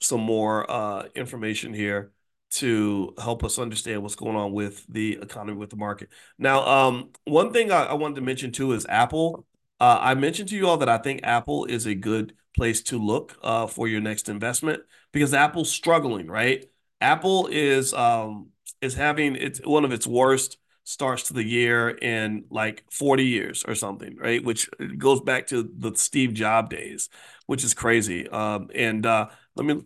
some 0.00 0.20
more 0.20 0.70
uh, 0.70 1.04
information 1.14 1.74
here 1.74 2.12
to 2.52 3.14
help 3.18 3.42
us 3.44 3.58
understand 3.58 4.02
what's 4.02 4.14
going 4.14 4.36
on 4.36 4.52
with 4.52 4.84
the 4.88 5.18
economy, 5.22 5.56
with 5.56 5.70
the 5.70 5.76
market. 5.76 6.10
Now, 6.38 6.66
um, 6.66 7.10
one 7.24 7.52
thing 7.52 7.72
I, 7.72 7.84
I 7.84 7.94
wanted 7.94 8.16
to 8.16 8.20
mention 8.20 8.52
too 8.52 8.72
is 8.72 8.86
Apple. 8.88 9.46
Uh, 9.80 9.98
I 10.00 10.14
mentioned 10.14 10.50
to 10.50 10.56
you 10.56 10.68
all 10.68 10.76
that 10.78 10.88
I 10.88 10.98
think 10.98 11.20
Apple 11.24 11.64
is 11.64 11.86
a 11.86 11.94
good 11.94 12.34
place 12.54 12.82
to 12.84 12.98
look 12.98 13.36
uh, 13.42 13.66
for 13.66 13.88
your 13.88 14.00
next 14.00 14.28
investment 14.28 14.82
because 15.12 15.34
Apple's 15.34 15.70
struggling, 15.70 16.28
right? 16.28 16.66
Apple 17.00 17.48
is 17.50 17.92
um, 17.94 18.50
is 18.80 18.94
having 18.94 19.34
it's 19.34 19.60
one 19.60 19.84
of 19.84 19.92
its 19.92 20.06
worst 20.06 20.58
starts 20.84 21.24
to 21.24 21.34
the 21.34 21.44
year 21.44 21.88
in 21.90 22.44
like 22.50 22.84
40 22.90 23.24
years 23.26 23.64
or 23.66 23.74
something, 23.74 24.16
right? 24.16 24.42
Which 24.44 24.68
goes 24.98 25.20
back 25.20 25.46
to 25.48 25.70
the 25.78 25.94
Steve 25.96 26.34
Jobs 26.34 26.70
days, 26.70 27.08
which 27.46 27.64
is 27.64 27.74
crazy. 27.74 28.28
Um, 28.28 28.68
and 28.74 29.04
uh, 29.06 29.28
let 29.56 29.66
me 29.66 29.82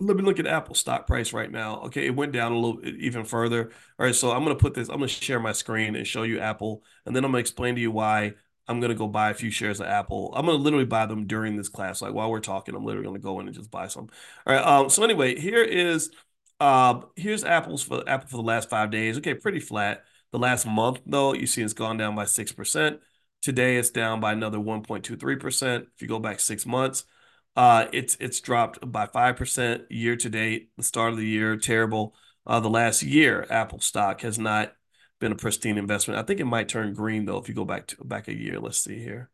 let 0.00 0.16
me 0.16 0.22
look 0.22 0.38
at 0.38 0.46
Apple 0.46 0.74
stock 0.74 1.06
price 1.06 1.32
right 1.32 1.50
now. 1.50 1.80
Okay, 1.82 2.06
it 2.06 2.14
went 2.14 2.32
down 2.32 2.52
a 2.52 2.58
little 2.58 2.84
even 2.86 3.24
further. 3.24 3.70
All 3.98 4.06
right, 4.06 4.14
so 4.14 4.30
I'm 4.30 4.42
gonna 4.42 4.54
put 4.56 4.74
this. 4.74 4.88
I'm 4.88 4.96
gonna 4.96 5.08
share 5.08 5.40
my 5.40 5.52
screen 5.52 5.96
and 5.96 6.06
show 6.06 6.22
you 6.22 6.38
Apple, 6.40 6.82
and 7.06 7.16
then 7.16 7.24
I'm 7.24 7.30
gonna 7.32 7.40
explain 7.40 7.74
to 7.76 7.80
you 7.80 7.90
why 7.90 8.34
I'm 8.68 8.80
gonna 8.80 8.94
go 8.94 9.08
buy 9.08 9.30
a 9.30 9.34
few 9.34 9.50
shares 9.50 9.80
of 9.80 9.86
Apple. 9.86 10.32
I'm 10.36 10.44
gonna 10.44 10.58
literally 10.58 10.84
buy 10.84 11.06
them 11.06 11.26
during 11.26 11.56
this 11.56 11.70
class. 11.70 12.02
Like 12.02 12.12
while 12.12 12.30
we're 12.30 12.40
talking, 12.40 12.74
I'm 12.74 12.84
literally 12.84 13.06
gonna 13.06 13.18
go 13.20 13.40
in 13.40 13.46
and 13.46 13.56
just 13.56 13.70
buy 13.70 13.88
some. 13.88 14.08
All 14.46 14.54
right. 14.54 14.62
Um. 14.64 14.90
So 14.90 15.02
anyway, 15.02 15.38
here 15.40 15.62
is 15.62 16.10
uh 16.60 17.00
here's 17.16 17.44
Apple's 17.44 17.82
for 17.82 18.02
Apple 18.08 18.28
for 18.28 18.36
the 18.36 18.42
last 18.42 18.68
five 18.68 18.90
days. 18.90 19.16
Okay, 19.18 19.34
pretty 19.34 19.60
flat. 19.60 20.04
The 20.36 20.42
last 20.42 20.66
month 20.66 21.00
though, 21.06 21.32
you 21.32 21.46
see 21.46 21.62
it's 21.62 21.72
gone 21.72 21.96
down 21.96 22.14
by 22.14 22.26
six 22.26 22.52
percent. 22.52 23.00
Today 23.40 23.78
it's 23.78 23.88
down 23.88 24.20
by 24.20 24.32
another 24.34 24.58
1.23%. 24.58 25.86
If 25.94 26.02
you 26.02 26.08
go 26.08 26.18
back 26.18 26.40
six 26.40 26.66
months. 26.66 27.04
Uh, 27.56 27.86
it's 27.90 28.18
it's 28.20 28.38
dropped 28.40 28.78
by 28.92 29.06
5% 29.06 29.86
year 29.88 30.14
to 30.14 30.28
date. 30.28 30.72
The 30.76 30.82
start 30.82 31.14
of 31.14 31.18
the 31.18 31.24
year, 31.26 31.56
terrible. 31.56 32.14
Uh, 32.46 32.60
the 32.60 32.68
last 32.68 33.02
year, 33.02 33.46
Apple 33.48 33.80
stock 33.80 34.20
has 34.20 34.38
not 34.38 34.74
been 35.20 35.32
a 35.32 35.36
pristine 35.36 35.78
investment. 35.78 36.20
I 36.20 36.22
think 36.22 36.38
it 36.38 36.44
might 36.44 36.68
turn 36.68 36.92
green 36.92 37.24
though 37.24 37.38
if 37.38 37.48
you 37.48 37.54
go 37.54 37.64
back 37.64 37.86
to 37.86 38.04
back 38.04 38.28
a 38.28 38.36
year. 38.36 38.60
Let's 38.60 38.76
see 38.76 38.98
here. 38.98 39.30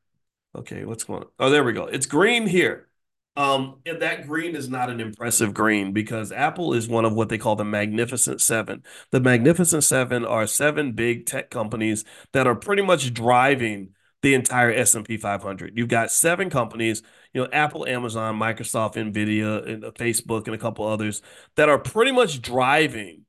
Okay, 0.54 0.84
what's 0.84 1.02
going 1.02 1.24
on? 1.24 1.30
Oh, 1.40 1.50
there 1.50 1.64
we 1.64 1.72
go. 1.72 1.86
It's 1.86 2.06
green 2.06 2.46
here. 2.46 2.86
Um, 3.34 3.80
and 3.86 4.02
that 4.02 4.26
green 4.26 4.54
is 4.54 4.68
not 4.68 4.90
an 4.90 5.00
impressive 5.00 5.54
green 5.54 5.92
because 5.92 6.32
Apple 6.32 6.74
is 6.74 6.86
one 6.86 7.06
of 7.06 7.14
what 7.14 7.30
they 7.30 7.38
call 7.38 7.56
the 7.56 7.64
Magnificent 7.64 8.42
Seven. 8.42 8.82
The 9.10 9.20
Magnificent 9.20 9.84
Seven 9.84 10.24
are 10.26 10.46
seven 10.46 10.92
big 10.92 11.24
tech 11.24 11.48
companies 11.48 12.04
that 12.32 12.46
are 12.46 12.54
pretty 12.54 12.82
much 12.82 13.14
driving 13.14 13.94
the 14.20 14.34
entire 14.34 14.70
S&P 14.70 15.16
500. 15.16 15.76
You've 15.76 15.88
got 15.88 16.10
seven 16.10 16.50
companies, 16.50 17.02
you 17.32 17.42
know, 17.42 17.48
Apple, 17.52 17.86
Amazon, 17.86 18.38
Microsoft, 18.38 18.94
Nvidia, 18.94 19.66
and 19.66 19.84
uh, 19.84 19.90
Facebook, 19.92 20.46
and 20.46 20.54
a 20.54 20.58
couple 20.58 20.86
others 20.86 21.22
that 21.56 21.68
are 21.68 21.78
pretty 21.78 22.12
much 22.12 22.40
driving 22.42 23.24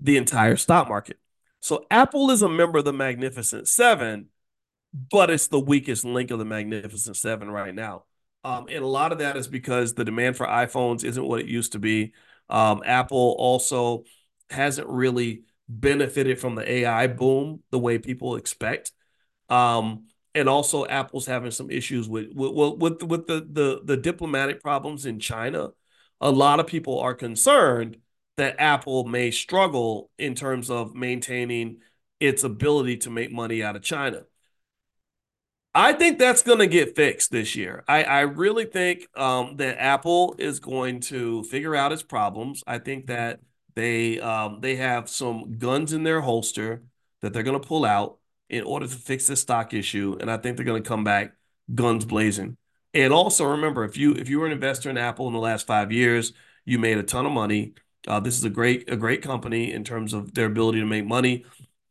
the 0.00 0.16
entire 0.16 0.56
stock 0.56 0.88
market. 0.88 1.18
So 1.60 1.86
Apple 1.90 2.30
is 2.30 2.40
a 2.40 2.48
member 2.48 2.78
of 2.78 2.84
the 2.84 2.92
Magnificent 2.92 3.68
Seven, 3.68 4.28
but 5.10 5.28
it's 5.28 5.48
the 5.48 5.60
weakest 5.60 6.04
link 6.04 6.30
of 6.30 6.38
the 6.38 6.44
Magnificent 6.44 7.16
Seven 7.16 7.50
right 7.50 7.74
now. 7.74 8.04
Um, 8.44 8.66
and 8.68 8.84
a 8.84 8.86
lot 8.86 9.12
of 9.12 9.18
that 9.18 9.36
is 9.36 9.48
because 9.48 9.94
the 9.94 10.04
demand 10.04 10.36
for 10.36 10.46
iPhones 10.46 11.04
isn't 11.04 11.26
what 11.26 11.40
it 11.40 11.46
used 11.46 11.72
to 11.72 11.78
be. 11.78 12.12
Um, 12.48 12.82
Apple 12.84 13.36
also 13.38 14.04
hasn't 14.50 14.88
really 14.88 15.42
benefited 15.68 16.40
from 16.40 16.54
the 16.54 16.70
AI 16.70 17.08
boom 17.08 17.62
the 17.70 17.78
way 17.78 17.98
people 17.98 18.36
expect. 18.36 18.92
Um, 19.48 20.06
and 20.34 20.48
also 20.48 20.86
Apple's 20.86 21.26
having 21.26 21.50
some 21.50 21.70
issues 21.70 22.08
with 22.08 22.28
with 22.32 22.78
with, 22.78 23.02
with 23.02 23.26
the, 23.26 23.46
the 23.50 23.80
the 23.84 23.96
diplomatic 23.96 24.62
problems 24.62 25.04
in 25.04 25.18
China. 25.18 25.70
A 26.20 26.30
lot 26.30 26.60
of 26.60 26.66
people 26.66 27.00
are 27.00 27.14
concerned 27.14 27.98
that 28.36 28.56
Apple 28.58 29.04
may 29.04 29.30
struggle 29.30 30.10
in 30.18 30.34
terms 30.34 30.70
of 30.70 30.94
maintaining 30.94 31.78
its 32.20 32.44
ability 32.44 32.98
to 32.98 33.10
make 33.10 33.32
money 33.32 33.62
out 33.62 33.76
of 33.76 33.82
China. 33.82 34.22
I 35.80 35.92
think 35.92 36.18
that's 36.18 36.42
going 36.42 36.58
to 36.58 36.66
get 36.66 36.96
fixed 36.96 37.30
this 37.30 37.54
year. 37.54 37.84
I, 37.86 38.02
I 38.02 38.20
really 38.22 38.64
think 38.64 39.06
um, 39.16 39.58
that 39.58 39.80
Apple 39.80 40.34
is 40.36 40.58
going 40.58 40.98
to 41.02 41.44
figure 41.44 41.76
out 41.76 41.92
its 41.92 42.02
problems. 42.02 42.64
I 42.66 42.78
think 42.78 43.06
that 43.06 43.38
they 43.76 44.18
um, 44.18 44.60
they 44.60 44.74
have 44.74 45.08
some 45.08 45.56
guns 45.56 45.92
in 45.92 46.02
their 46.02 46.20
holster 46.20 46.82
that 47.22 47.32
they're 47.32 47.44
going 47.44 47.60
to 47.60 47.64
pull 47.64 47.84
out 47.84 48.18
in 48.48 48.64
order 48.64 48.88
to 48.88 48.92
fix 48.92 49.28
this 49.28 49.40
stock 49.40 49.72
issue, 49.72 50.16
and 50.20 50.28
I 50.28 50.36
think 50.38 50.56
they're 50.56 50.66
going 50.66 50.82
to 50.82 50.88
come 50.88 51.04
back 51.04 51.34
guns 51.72 52.04
blazing. 52.04 52.56
And 52.92 53.12
also 53.12 53.44
remember, 53.44 53.84
if 53.84 53.96
you 53.96 54.14
if 54.14 54.28
you 54.28 54.40
were 54.40 54.46
an 54.46 54.52
investor 54.52 54.90
in 54.90 54.98
Apple 54.98 55.28
in 55.28 55.32
the 55.32 55.38
last 55.38 55.64
five 55.64 55.92
years, 55.92 56.32
you 56.64 56.80
made 56.80 56.98
a 56.98 57.04
ton 57.04 57.24
of 57.24 57.30
money. 57.30 57.74
Uh, 58.08 58.18
this 58.18 58.36
is 58.36 58.42
a 58.42 58.50
great 58.50 58.90
a 58.90 58.96
great 58.96 59.22
company 59.22 59.72
in 59.72 59.84
terms 59.84 60.12
of 60.12 60.34
their 60.34 60.46
ability 60.46 60.80
to 60.80 60.86
make 60.86 61.06
money, 61.06 61.44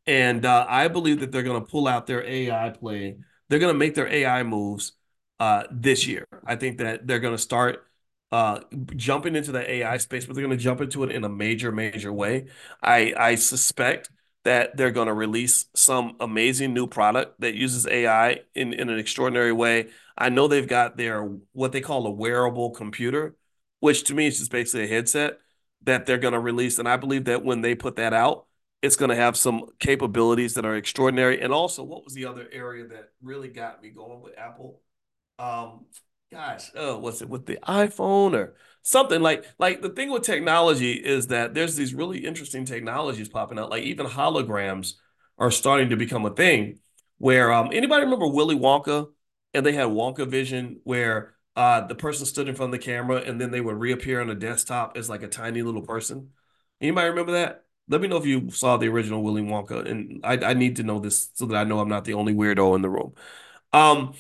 and 0.06 0.46
uh, 0.46 0.66
I 0.68 0.90
believe 0.90 1.22
that 1.22 1.32
they're 1.32 1.42
going 1.42 1.62
to 1.62 1.72
pull 1.72 1.88
out 1.88 2.06
their 2.06 2.26
AI 2.26 2.72
play 2.72 3.16
they're 3.50 3.60
going 3.60 3.74
to 3.74 3.78
make 3.78 3.96
their 3.96 4.08
AI 4.08 4.44
moves 4.44 4.94
uh, 5.40 5.64
this 5.72 6.08
year. 6.08 6.26
I 6.46 6.56
think 6.56 6.80
that 6.80 7.08
they're 7.08 7.20
going 7.20 7.36
to 7.36 7.42
start 7.42 7.86
uh, 8.32 8.62
jumping 8.96 9.36
into 9.36 9.52
the 9.52 9.70
AI 9.70 9.98
space, 9.98 10.26
but 10.26 10.36
they're 10.36 10.46
going 10.46 10.58
to 10.58 10.64
jump 10.64 10.82
into 10.82 11.04
it 11.04 11.12
in 11.12 11.24
a 11.24 11.30
major, 11.30 11.72
major 11.72 12.12
way. 12.12 12.48
I 12.82 13.14
I 13.18 13.36
suspect 13.36 14.10
that 14.44 14.78
they're 14.78 14.92
going 14.92 15.08
to 15.08 15.14
release 15.14 15.66
some 15.76 16.16
amazing 16.20 16.74
new 16.74 16.88
product 16.88 17.40
that 17.42 17.56
uses 17.56 17.86
AI 17.88 18.42
in, 18.56 18.74
in 18.74 18.90
an 18.90 18.98
extraordinary 18.98 19.52
way. 19.52 19.90
I 20.18 20.30
know 20.30 20.48
they've 20.48 20.68
got 20.68 20.98
their 20.98 21.24
what 21.54 21.72
they 21.72 21.82
call 21.82 22.06
a 22.08 22.12
wearable 22.12 22.72
computer, 22.72 23.36
which 23.80 24.04
to 24.06 24.14
me 24.14 24.28
is 24.28 24.40
just 24.40 24.52
basically 24.52 24.86
a 24.86 24.88
headset 24.88 25.40
that 25.84 26.06
they're 26.06 26.18
going 26.18 26.34
to 26.34 26.40
release. 26.40 26.80
And 26.80 26.88
I 26.88 26.98
believe 26.98 27.26
that 27.26 27.44
when 27.44 27.62
they 27.62 27.76
put 27.76 27.96
that 27.98 28.14
out, 28.14 28.46
it's 28.82 28.96
going 28.96 29.10
to 29.10 29.16
have 29.16 29.36
some 29.36 29.66
capabilities 29.80 30.54
that 30.54 30.66
are 30.66 30.76
extraordinary. 30.76 31.42
And 31.42 31.52
also, 31.52 31.84
what 31.84 32.04
was 32.04 32.14
the 32.14 32.26
other 32.26 32.48
area 32.52 32.88
that 32.88 33.10
really 33.22 33.48
got 33.48 33.82
me 33.82 33.90
going 33.90 34.22
with 34.22 34.38
Apple? 34.38 34.82
Um, 35.40 35.86
gosh, 36.32 36.72
oh, 36.76 37.00
what's 37.00 37.22
it 37.22 37.30
with 37.30 37.46
the 37.46 37.58
iPhone 37.68 38.34
or 38.34 38.56
something 38.84 39.22
like 39.22 39.46
like 39.60 39.82
the 39.82 39.90
thing 39.90 40.12
with 40.12 40.24
technology 40.24 40.94
is 40.94 41.28
that 41.28 41.54
there's 41.54 41.76
these 41.76 41.94
really 41.94 42.20
interesting 42.20 42.66
technologies 42.66 43.30
popping 43.30 43.60
out. 43.60 43.70
Like 43.70 43.84
even 43.84 44.06
holograms 44.06 44.94
are 45.38 45.52
starting 45.52 45.90
to 45.90 45.98
become 45.98 46.26
a 46.26 46.34
thing. 46.34 46.80
Where 47.20 47.52
um, 47.52 47.70
anybody 47.74 48.04
remember 48.04 48.28
Willy 48.28 48.56
Wonka 48.56 49.08
and 49.54 49.66
they 49.66 49.74
had 49.74 49.88
Wonka 49.88 50.28
Vision, 50.28 50.82
where 50.84 51.34
uh, 51.56 51.82
the 51.88 51.96
person 51.96 52.28
stood 52.28 52.48
in 52.48 52.54
front 52.54 52.72
of 52.72 52.80
the 52.80 52.86
camera 52.86 53.18
and 53.18 53.42
then 53.42 53.50
they 53.50 53.62
would 53.62 53.80
reappear 53.80 54.22
on 54.22 54.30
a 54.30 54.36
desktop 54.36 54.96
as 54.96 55.10
like 55.10 55.24
a 55.24 55.28
tiny 55.28 55.64
little 55.64 55.82
person. 55.82 56.30
Anybody 56.80 57.10
remember 57.10 57.32
that? 57.32 57.64
Let 57.90 58.02
me 58.02 58.08
know 58.08 58.18
if 58.18 58.26
you 58.26 58.50
saw 58.52 58.78
the 58.78 58.88
original 58.88 59.24
Willy 59.24 59.42
Wonka, 59.42 59.90
and 59.90 60.20
I, 60.24 60.38
I 60.38 60.54
need 60.54 60.76
to 60.78 60.84
know 60.84 61.00
this 61.00 61.30
so 61.34 61.46
that 61.46 61.56
I 61.56 61.64
know 61.64 61.80
I'm 61.80 61.90
not 61.90 62.06
the 62.06 62.16
only 62.16 62.34
weirdo 62.34 62.76
in 62.76 62.82
the 62.82 62.90
room. 62.90 63.14
Um, 63.74 64.14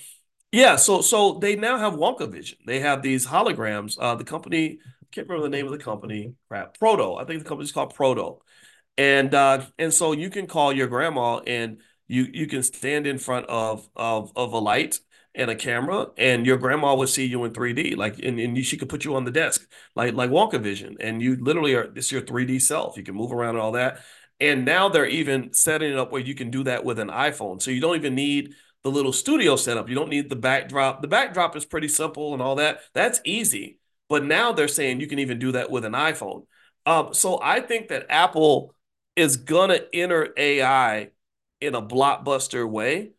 yeah, 0.51 0.77
so 0.77 1.01
so 1.01 1.39
they 1.39 1.55
now 1.55 1.77
have 1.77 1.93
Wonka 1.93 2.31
Vision. 2.31 2.59
They 2.65 2.79
have 2.79 3.01
these 3.01 3.27
holograms. 3.27 3.97
Uh, 3.99 4.15
the 4.15 4.23
company 4.23 4.79
I 4.83 5.05
can't 5.11 5.27
remember 5.27 5.49
the 5.49 5.55
name 5.55 5.65
of 5.65 5.71
the 5.71 5.83
company. 5.83 6.33
Crap, 6.47 6.77
Proto. 6.77 7.15
I 7.15 7.25
think 7.25 7.43
the 7.43 7.49
company's 7.49 7.71
called 7.71 7.93
Proto, 7.93 8.39
and 8.97 9.33
uh, 9.33 9.65
and 9.77 9.93
so 9.93 10.11
you 10.13 10.29
can 10.29 10.47
call 10.47 10.73
your 10.73 10.87
grandma 10.87 11.39
and 11.39 11.81
you 12.07 12.27
you 12.31 12.47
can 12.47 12.63
stand 12.63 13.07
in 13.07 13.17
front 13.17 13.47
of 13.47 13.87
of 13.95 14.31
of 14.35 14.53
a 14.53 14.59
light 14.59 14.99
and 15.37 15.49
a 15.51 15.55
camera, 15.55 16.07
and 16.17 16.45
your 16.45 16.57
grandma 16.57 16.95
would 16.95 17.09
see 17.09 17.25
you 17.25 17.45
in 17.45 17.53
3D, 17.53 17.95
like, 17.95 18.19
and, 18.19 18.39
and 18.39 18.65
she 18.65 18.75
could 18.75 18.89
put 18.89 19.05
you 19.05 19.15
on 19.15 19.23
the 19.23 19.31
desk, 19.31 19.69
like 19.95 20.13
like 20.15 20.31
Wonka 20.31 20.59
Vision, 20.61 20.97
and 20.99 21.21
you 21.21 21.37
literally 21.37 21.75
are 21.75 21.87
this 21.87 22.11
your 22.11 22.21
3D 22.21 22.59
self. 22.59 22.97
You 22.97 23.03
can 23.03 23.15
move 23.15 23.31
around 23.31 23.51
and 23.55 23.59
all 23.59 23.73
that. 23.73 24.01
And 24.39 24.65
now 24.65 24.89
they're 24.89 25.07
even 25.07 25.53
setting 25.53 25.91
it 25.91 25.97
up 25.97 26.11
where 26.11 26.21
you 26.21 26.35
can 26.35 26.51
do 26.51 26.63
that 26.63 26.83
with 26.83 26.99
an 26.99 27.09
iPhone, 27.09 27.61
so 27.61 27.71
you 27.71 27.79
don't 27.79 27.95
even 27.95 28.15
need 28.15 28.53
the 28.83 28.91
little 28.91 29.13
studio 29.13 29.55
setup. 29.55 29.89
You 29.89 29.95
don't 29.95 30.09
need 30.09 30.29
the 30.29 30.35
backdrop. 30.35 31.01
The 31.01 31.07
backdrop 31.07 31.55
is 31.55 31.65
pretty 31.65 31.87
simple 31.87 32.33
and 32.33 32.41
all 32.41 32.55
that. 32.55 32.81
That's 32.93 33.19
easy. 33.25 33.79
But 34.09 34.23
now 34.23 34.53
they're 34.53 34.67
saying 34.67 35.01
you 35.01 35.07
can 35.07 35.19
even 35.19 35.39
do 35.39 35.51
that 35.53 35.69
with 35.69 35.85
an 35.85 35.93
iPhone. 35.93 36.45
Um, 36.85 37.13
so 37.13 37.39
I 37.41 37.59
think 37.59 37.89
that 37.89 38.05
Apple 38.09 38.73
is 39.15 39.37
gonna 39.37 39.79
enter 39.93 40.33
AI 40.37 41.09
in 41.59 41.75
a 41.75 41.81
blockbuster 41.81 42.69
way. 42.69 43.11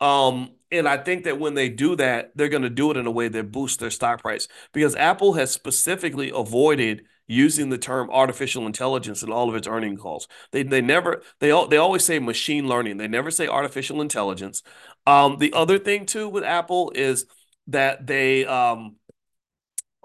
Um, 0.00 0.50
and 0.78 0.88
I 0.88 0.96
think 0.98 1.24
that 1.24 1.38
when 1.38 1.54
they 1.54 1.68
do 1.68 1.96
that, 1.96 2.32
they're 2.34 2.48
going 2.48 2.62
to 2.62 2.70
do 2.70 2.90
it 2.90 2.96
in 2.96 3.06
a 3.06 3.10
way 3.10 3.28
that 3.28 3.52
boosts 3.52 3.78
their 3.78 3.90
stock 3.90 4.22
price 4.22 4.48
because 4.72 4.94
Apple 4.96 5.34
has 5.34 5.50
specifically 5.50 6.30
avoided 6.34 7.02
using 7.28 7.70
the 7.70 7.78
term 7.78 8.08
artificial 8.10 8.66
intelligence 8.66 9.22
in 9.22 9.32
all 9.32 9.48
of 9.48 9.54
its 9.56 9.66
earning 9.66 9.96
calls. 9.96 10.28
They 10.52 10.62
they 10.62 10.80
never 10.80 11.22
they 11.40 11.48
they 11.68 11.76
always 11.76 12.04
say 12.04 12.18
machine 12.18 12.68
learning. 12.68 12.96
They 12.98 13.08
never 13.08 13.30
say 13.30 13.48
artificial 13.48 14.00
intelligence. 14.00 14.62
Um, 15.06 15.38
the 15.38 15.52
other 15.52 15.78
thing 15.78 16.06
too 16.06 16.28
with 16.28 16.44
Apple 16.44 16.92
is 16.94 17.26
that 17.68 18.06
they 18.06 18.46
um 18.46 18.96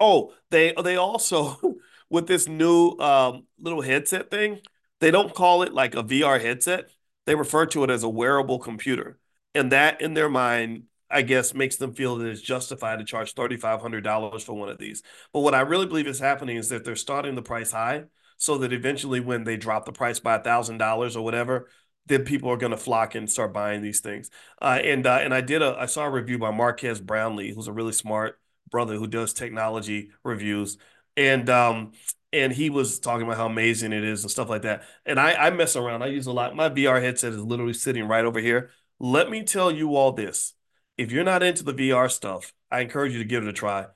oh 0.00 0.32
they 0.50 0.74
they 0.82 0.96
also 0.96 1.58
with 2.10 2.26
this 2.26 2.46
new 2.46 2.90
um, 2.98 3.46
little 3.58 3.80
headset 3.80 4.30
thing, 4.30 4.60
they 5.00 5.10
don't 5.10 5.34
call 5.34 5.62
it 5.62 5.72
like 5.72 5.94
a 5.94 6.02
VR 6.02 6.38
headset. 6.38 6.90
They 7.24 7.34
refer 7.34 7.66
to 7.66 7.84
it 7.84 7.90
as 7.90 8.02
a 8.02 8.08
wearable 8.08 8.58
computer. 8.58 9.18
And 9.54 9.72
that 9.72 10.00
in 10.00 10.14
their 10.14 10.28
mind, 10.28 10.84
I 11.10 11.22
guess, 11.22 11.52
makes 11.54 11.76
them 11.76 11.92
feel 11.94 12.16
that 12.16 12.26
it's 12.26 12.40
justified 12.40 12.98
to 12.98 13.04
charge 13.04 13.34
$3,500 13.34 14.42
for 14.42 14.54
one 14.54 14.70
of 14.70 14.78
these. 14.78 15.02
But 15.32 15.40
what 15.40 15.54
I 15.54 15.60
really 15.60 15.86
believe 15.86 16.06
is 16.06 16.18
happening 16.18 16.56
is 16.56 16.70
that 16.70 16.84
they're 16.84 16.96
starting 16.96 17.34
the 17.34 17.42
price 17.42 17.70
high 17.70 18.04
so 18.38 18.58
that 18.58 18.72
eventually 18.72 19.20
when 19.20 19.44
they 19.44 19.56
drop 19.56 19.84
the 19.84 19.92
price 19.92 20.18
by 20.18 20.34
$1,000 20.34 21.16
or 21.16 21.22
whatever, 21.22 21.68
then 22.06 22.24
people 22.24 22.50
are 22.50 22.56
going 22.56 22.72
to 22.72 22.76
flock 22.76 23.14
and 23.14 23.30
start 23.30 23.52
buying 23.52 23.82
these 23.82 24.00
things. 24.00 24.30
Uh, 24.60 24.78
and 24.82 25.06
uh, 25.06 25.18
and 25.20 25.32
I 25.32 25.40
did 25.40 25.62
a 25.62 25.76
I 25.78 25.86
saw 25.86 26.04
a 26.04 26.10
review 26.10 26.38
by 26.38 26.50
Marques 26.50 27.00
Brownlee, 27.00 27.54
who's 27.54 27.68
a 27.68 27.72
really 27.72 27.92
smart 27.92 28.40
brother 28.70 28.96
who 28.96 29.06
does 29.06 29.32
technology 29.32 30.10
reviews, 30.24 30.78
and 31.16 31.48
um 31.48 31.92
and 32.32 32.52
he 32.52 32.70
was 32.70 32.98
talking 32.98 33.26
about 33.26 33.36
how 33.36 33.46
amazing 33.46 33.92
it 33.92 34.02
is 34.02 34.22
and 34.22 34.30
stuff 34.30 34.48
like 34.48 34.62
that. 34.62 34.82
And 35.06 35.20
I 35.20 35.34
I 35.34 35.50
mess 35.50 35.76
around. 35.76 36.02
I 36.02 36.06
use 36.06 36.26
a 36.26 36.32
lot. 36.32 36.56
My 36.56 36.68
VR 36.68 37.00
headset 37.00 37.32
is 37.32 37.38
literally 37.38 37.74
sitting 37.74 38.08
right 38.08 38.24
over 38.24 38.40
here. 38.40 38.70
Let 39.02 39.28
me 39.28 39.42
tell 39.42 39.70
you 39.70 39.96
all 39.96 40.12
this. 40.12 40.54
If 40.96 41.10
you're 41.10 41.24
not 41.24 41.42
into 41.42 41.64
the 41.64 41.74
VR 41.74 42.08
stuff, 42.08 42.54
I 42.70 42.80
encourage 42.80 43.12
you 43.12 43.18
to 43.18 43.24
give 43.24 43.42
it 43.42 43.48
a 43.48 43.52
try. 43.52 43.86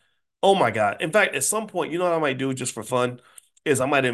Oh 0.43 0.55
my 0.55 0.71
God. 0.71 1.01
In 1.01 1.13
fact, 1.13 1.35
at 1.35 1.45
some 1.45 1.69
point, 1.69 1.93
you 1.93 1.99
know 1.99 2.05
what 2.05 2.13
I 2.13 2.19
might 2.19 2.39
do 2.39 2.53
just 2.53 2.75
for 2.75 2.83
fun? 2.83 3.21
is 3.65 3.81
I 3.81 3.87
might 3.87 4.05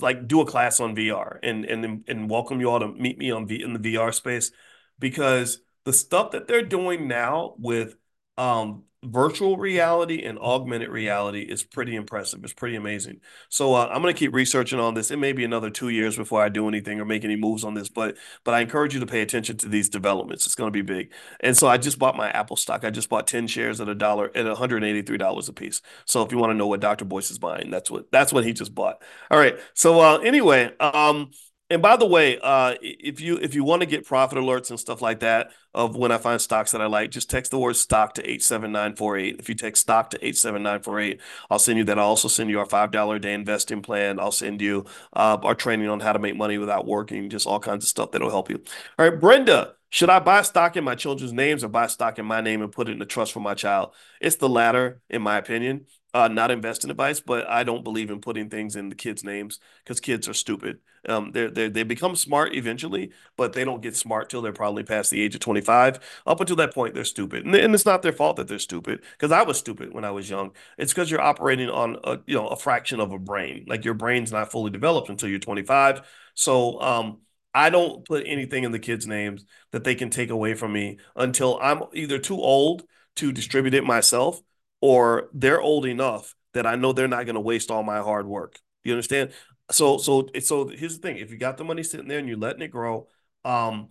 like 0.00 0.26
do 0.26 0.40
a 0.40 0.46
class 0.46 0.80
on 0.80 0.96
VR 0.96 1.38
and 1.42 1.66
and 1.66 2.02
and 2.08 2.30
welcome 2.30 2.60
you 2.60 2.70
all 2.70 2.80
to 2.80 2.88
meet 2.88 3.18
me 3.18 3.30
on 3.30 3.46
V 3.46 3.62
in 3.62 3.74
the 3.74 3.78
VR 3.94 4.10
space 4.10 4.50
because 4.98 5.58
the 5.84 5.92
stuff 5.92 6.30
that 6.30 6.48
they're 6.48 6.62
doing 6.64 7.08
now 7.08 7.54
with 7.58 7.94
um 8.38 8.84
virtual 9.04 9.56
reality 9.56 10.22
and 10.22 10.38
augmented 10.38 10.88
reality 10.88 11.40
is 11.40 11.64
pretty 11.64 11.96
impressive. 11.96 12.44
It's 12.44 12.52
pretty 12.52 12.76
amazing. 12.76 13.20
So 13.48 13.74
uh, 13.74 13.88
I'm 13.92 14.00
going 14.00 14.14
to 14.14 14.18
keep 14.18 14.32
researching 14.32 14.78
on 14.78 14.94
this. 14.94 15.10
It 15.10 15.18
may 15.18 15.32
be 15.32 15.44
another 15.44 15.70
two 15.70 15.88
years 15.88 16.16
before 16.16 16.42
I 16.42 16.48
do 16.48 16.68
anything 16.68 17.00
or 17.00 17.04
make 17.04 17.24
any 17.24 17.34
moves 17.34 17.64
on 17.64 17.74
this, 17.74 17.88
but 17.88 18.16
but 18.44 18.54
I 18.54 18.60
encourage 18.60 18.94
you 18.94 19.00
to 19.00 19.06
pay 19.06 19.20
attention 19.20 19.56
to 19.58 19.68
these 19.68 19.88
developments. 19.88 20.46
It's 20.46 20.54
going 20.54 20.68
to 20.68 20.72
be 20.72 20.82
big. 20.82 21.12
And 21.40 21.56
so 21.56 21.66
I 21.66 21.78
just 21.78 21.98
bought 21.98 22.16
my 22.16 22.30
Apple 22.30 22.56
stock. 22.56 22.84
I 22.84 22.90
just 22.90 23.08
bought 23.08 23.26
10 23.26 23.48
shares 23.48 23.80
at 23.80 23.88
a 23.88 23.94
dollar 23.94 24.30
at 24.36 24.46
$183 24.46 25.48
a 25.48 25.52
piece. 25.52 25.82
So 26.04 26.22
if 26.22 26.30
you 26.30 26.38
want 26.38 26.50
to 26.50 26.54
know 26.54 26.68
what 26.68 26.80
Dr. 26.80 27.04
Boyce 27.04 27.30
is 27.30 27.38
buying, 27.38 27.70
that's 27.70 27.90
what 27.90 28.10
that's 28.12 28.32
what 28.32 28.44
he 28.44 28.52
just 28.52 28.74
bought. 28.74 29.02
All 29.30 29.38
right. 29.38 29.58
So 29.74 30.00
uh, 30.00 30.18
anyway, 30.18 30.70
um, 30.78 31.30
and 31.72 31.80
by 31.80 31.96
the 31.96 32.06
way, 32.06 32.38
uh, 32.38 32.74
if 32.82 33.18
you 33.18 33.38
if 33.38 33.54
you 33.54 33.64
want 33.64 33.80
to 33.80 33.86
get 33.86 34.04
profit 34.04 34.36
alerts 34.36 34.68
and 34.68 34.78
stuff 34.78 35.00
like 35.00 35.20
that 35.20 35.52
of 35.72 35.96
when 35.96 36.12
I 36.12 36.18
find 36.18 36.38
stocks 36.38 36.72
that 36.72 36.82
I 36.82 36.86
like, 36.86 37.10
just 37.10 37.30
text 37.30 37.50
the 37.50 37.58
word 37.58 37.76
stock 37.76 38.12
to 38.16 38.30
87948. 38.30 39.36
If 39.40 39.48
you 39.48 39.54
text 39.54 39.80
stock 39.80 40.10
to 40.10 40.18
87948, 40.18 41.20
I'll 41.48 41.58
send 41.58 41.78
you 41.78 41.84
that. 41.84 41.98
I'll 41.98 42.08
also 42.08 42.28
send 42.28 42.50
you 42.50 42.58
our 42.60 42.66
$5 42.66 43.16
a 43.16 43.18
day 43.18 43.32
investing 43.32 43.80
plan. 43.80 44.20
I'll 44.20 44.30
send 44.30 44.60
you 44.60 44.84
uh, 45.14 45.38
our 45.42 45.54
training 45.54 45.88
on 45.88 46.00
how 46.00 46.12
to 46.12 46.18
make 46.18 46.36
money 46.36 46.58
without 46.58 46.86
working, 46.86 47.30
just 47.30 47.46
all 47.46 47.58
kinds 47.58 47.84
of 47.84 47.88
stuff 47.88 48.10
that'll 48.10 48.28
help 48.28 48.50
you. 48.50 48.62
All 48.98 49.08
right, 49.08 49.18
Brenda, 49.18 49.72
should 49.88 50.10
I 50.10 50.18
buy 50.18 50.42
stock 50.42 50.76
in 50.76 50.84
my 50.84 50.94
children's 50.94 51.32
names 51.32 51.64
or 51.64 51.68
buy 51.68 51.86
stock 51.86 52.18
in 52.18 52.26
my 52.26 52.42
name 52.42 52.60
and 52.60 52.70
put 52.70 52.90
it 52.90 52.92
in 52.92 53.00
a 53.00 53.06
trust 53.06 53.32
for 53.32 53.40
my 53.40 53.54
child? 53.54 53.94
It's 54.20 54.36
the 54.36 54.48
latter, 54.48 55.00
in 55.08 55.22
my 55.22 55.38
opinion. 55.38 55.86
Uh, 56.12 56.28
not 56.28 56.50
investing 56.50 56.90
advice, 56.90 57.20
but 57.20 57.48
I 57.48 57.64
don't 57.64 57.82
believe 57.82 58.10
in 58.10 58.20
putting 58.20 58.50
things 58.50 58.76
in 58.76 58.90
the 58.90 58.94
kids' 58.94 59.24
names 59.24 59.58
because 59.82 60.00
kids 60.00 60.28
are 60.28 60.34
stupid. 60.34 60.80
Um, 61.08 61.32
they 61.32 61.68
they 61.68 61.82
become 61.82 62.14
smart 62.14 62.54
eventually, 62.54 63.10
but 63.36 63.52
they 63.54 63.64
don't 63.64 63.82
get 63.82 63.96
smart 63.96 64.30
till 64.30 64.40
they're 64.40 64.52
probably 64.52 64.84
past 64.84 65.10
the 65.10 65.20
age 65.20 65.34
of 65.34 65.40
25. 65.40 65.98
Up 66.26 66.40
until 66.40 66.56
that 66.56 66.72
point, 66.74 66.94
they're 66.94 67.04
stupid, 67.04 67.44
and, 67.44 67.54
and 67.54 67.74
it's 67.74 67.84
not 67.86 68.02
their 68.02 68.12
fault 68.12 68.36
that 68.36 68.46
they're 68.48 68.58
stupid 68.60 69.02
because 69.12 69.32
I 69.32 69.42
was 69.42 69.58
stupid 69.58 69.92
when 69.92 70.04
I 70.04 70.12
was 70.12 70.30
young. 70.30 70.52
It's 70.78 70.92
because 70.92 71.10
you're 71.10 71.20
operating 71.20 71.68
on 71.68 71.96
a 72.04 72.18
you 72.26 72.34
know 72.36 72.48
a 72.48 72.56
fraction 72.56 73.00
of 73.00 73.12
a 73.12 73.18
brain. 73.18 73.64
Like 73.66 73.84
your 73.84 73.94
brain's 73.94 74.30
not 74.32 74.52
fully 74.52 74.70
developed 74.70 75.08
until 75.08 75.28
you're 75.28 75.38
25. 75.40 76.02
So 76.34 76.80
um, 76.80 77.18
I 77.54 77.70
don't 77.70 78.04
put 78.04 78.24
anything 78.26 78.64
in 78.64 78.72
the 78.72 78.78
kids' 78.78 79.06
names 79.06 79.44
that 79.72 79.84
they 79.84 79.94
can 79.94 80.10
take 80.10 80.30
away 80.30 80.54
from 80.54 80.72
me 80.72 80.98
until 81.16 81.58
I'm 81.60 81.82
either 81.94 82.18
too 82.18 82.40
old 82.40 82.84
to 83.16 83.32
distribute 83.32 83.74
it 83.74 83.84
myself 83.84 84.40
or 84.80 85.28
they're 85.32 85.60
old 85.60 85.86
enough 85.86 86.34
that 86.54 86.66
I 86.66 86.76
know 86.76 86.92
they're 86.92 87.08
not 87.08 87.24
going 87.26 87.34
to 87.34 87.40
waste 87.40 87.70
all 87.70 87.82
my 87.82 87.98
hard 87.98 88.26
work. 88.26 88.58
You 88.84 88.92
understand? 88.92 89.32
So 89.72 89.98
so 89.98 90.28
so 90.40 90.68
here's 90.68 90.96
the 90.98 91.02
thing: 91.02 91.16
if 91.18 91.30
you 91.30 91.38
got 91.38 91.56
the 91.56 91.64
money 91.64 91.82
sitting 91.82 92.08
there 92.08 92.18
and 92.18 92.28
you're 92.28 92.36
letting 92.36 92.62
it 92.62 92.68
grow, 92.70 93.08
um, 93.44 93.88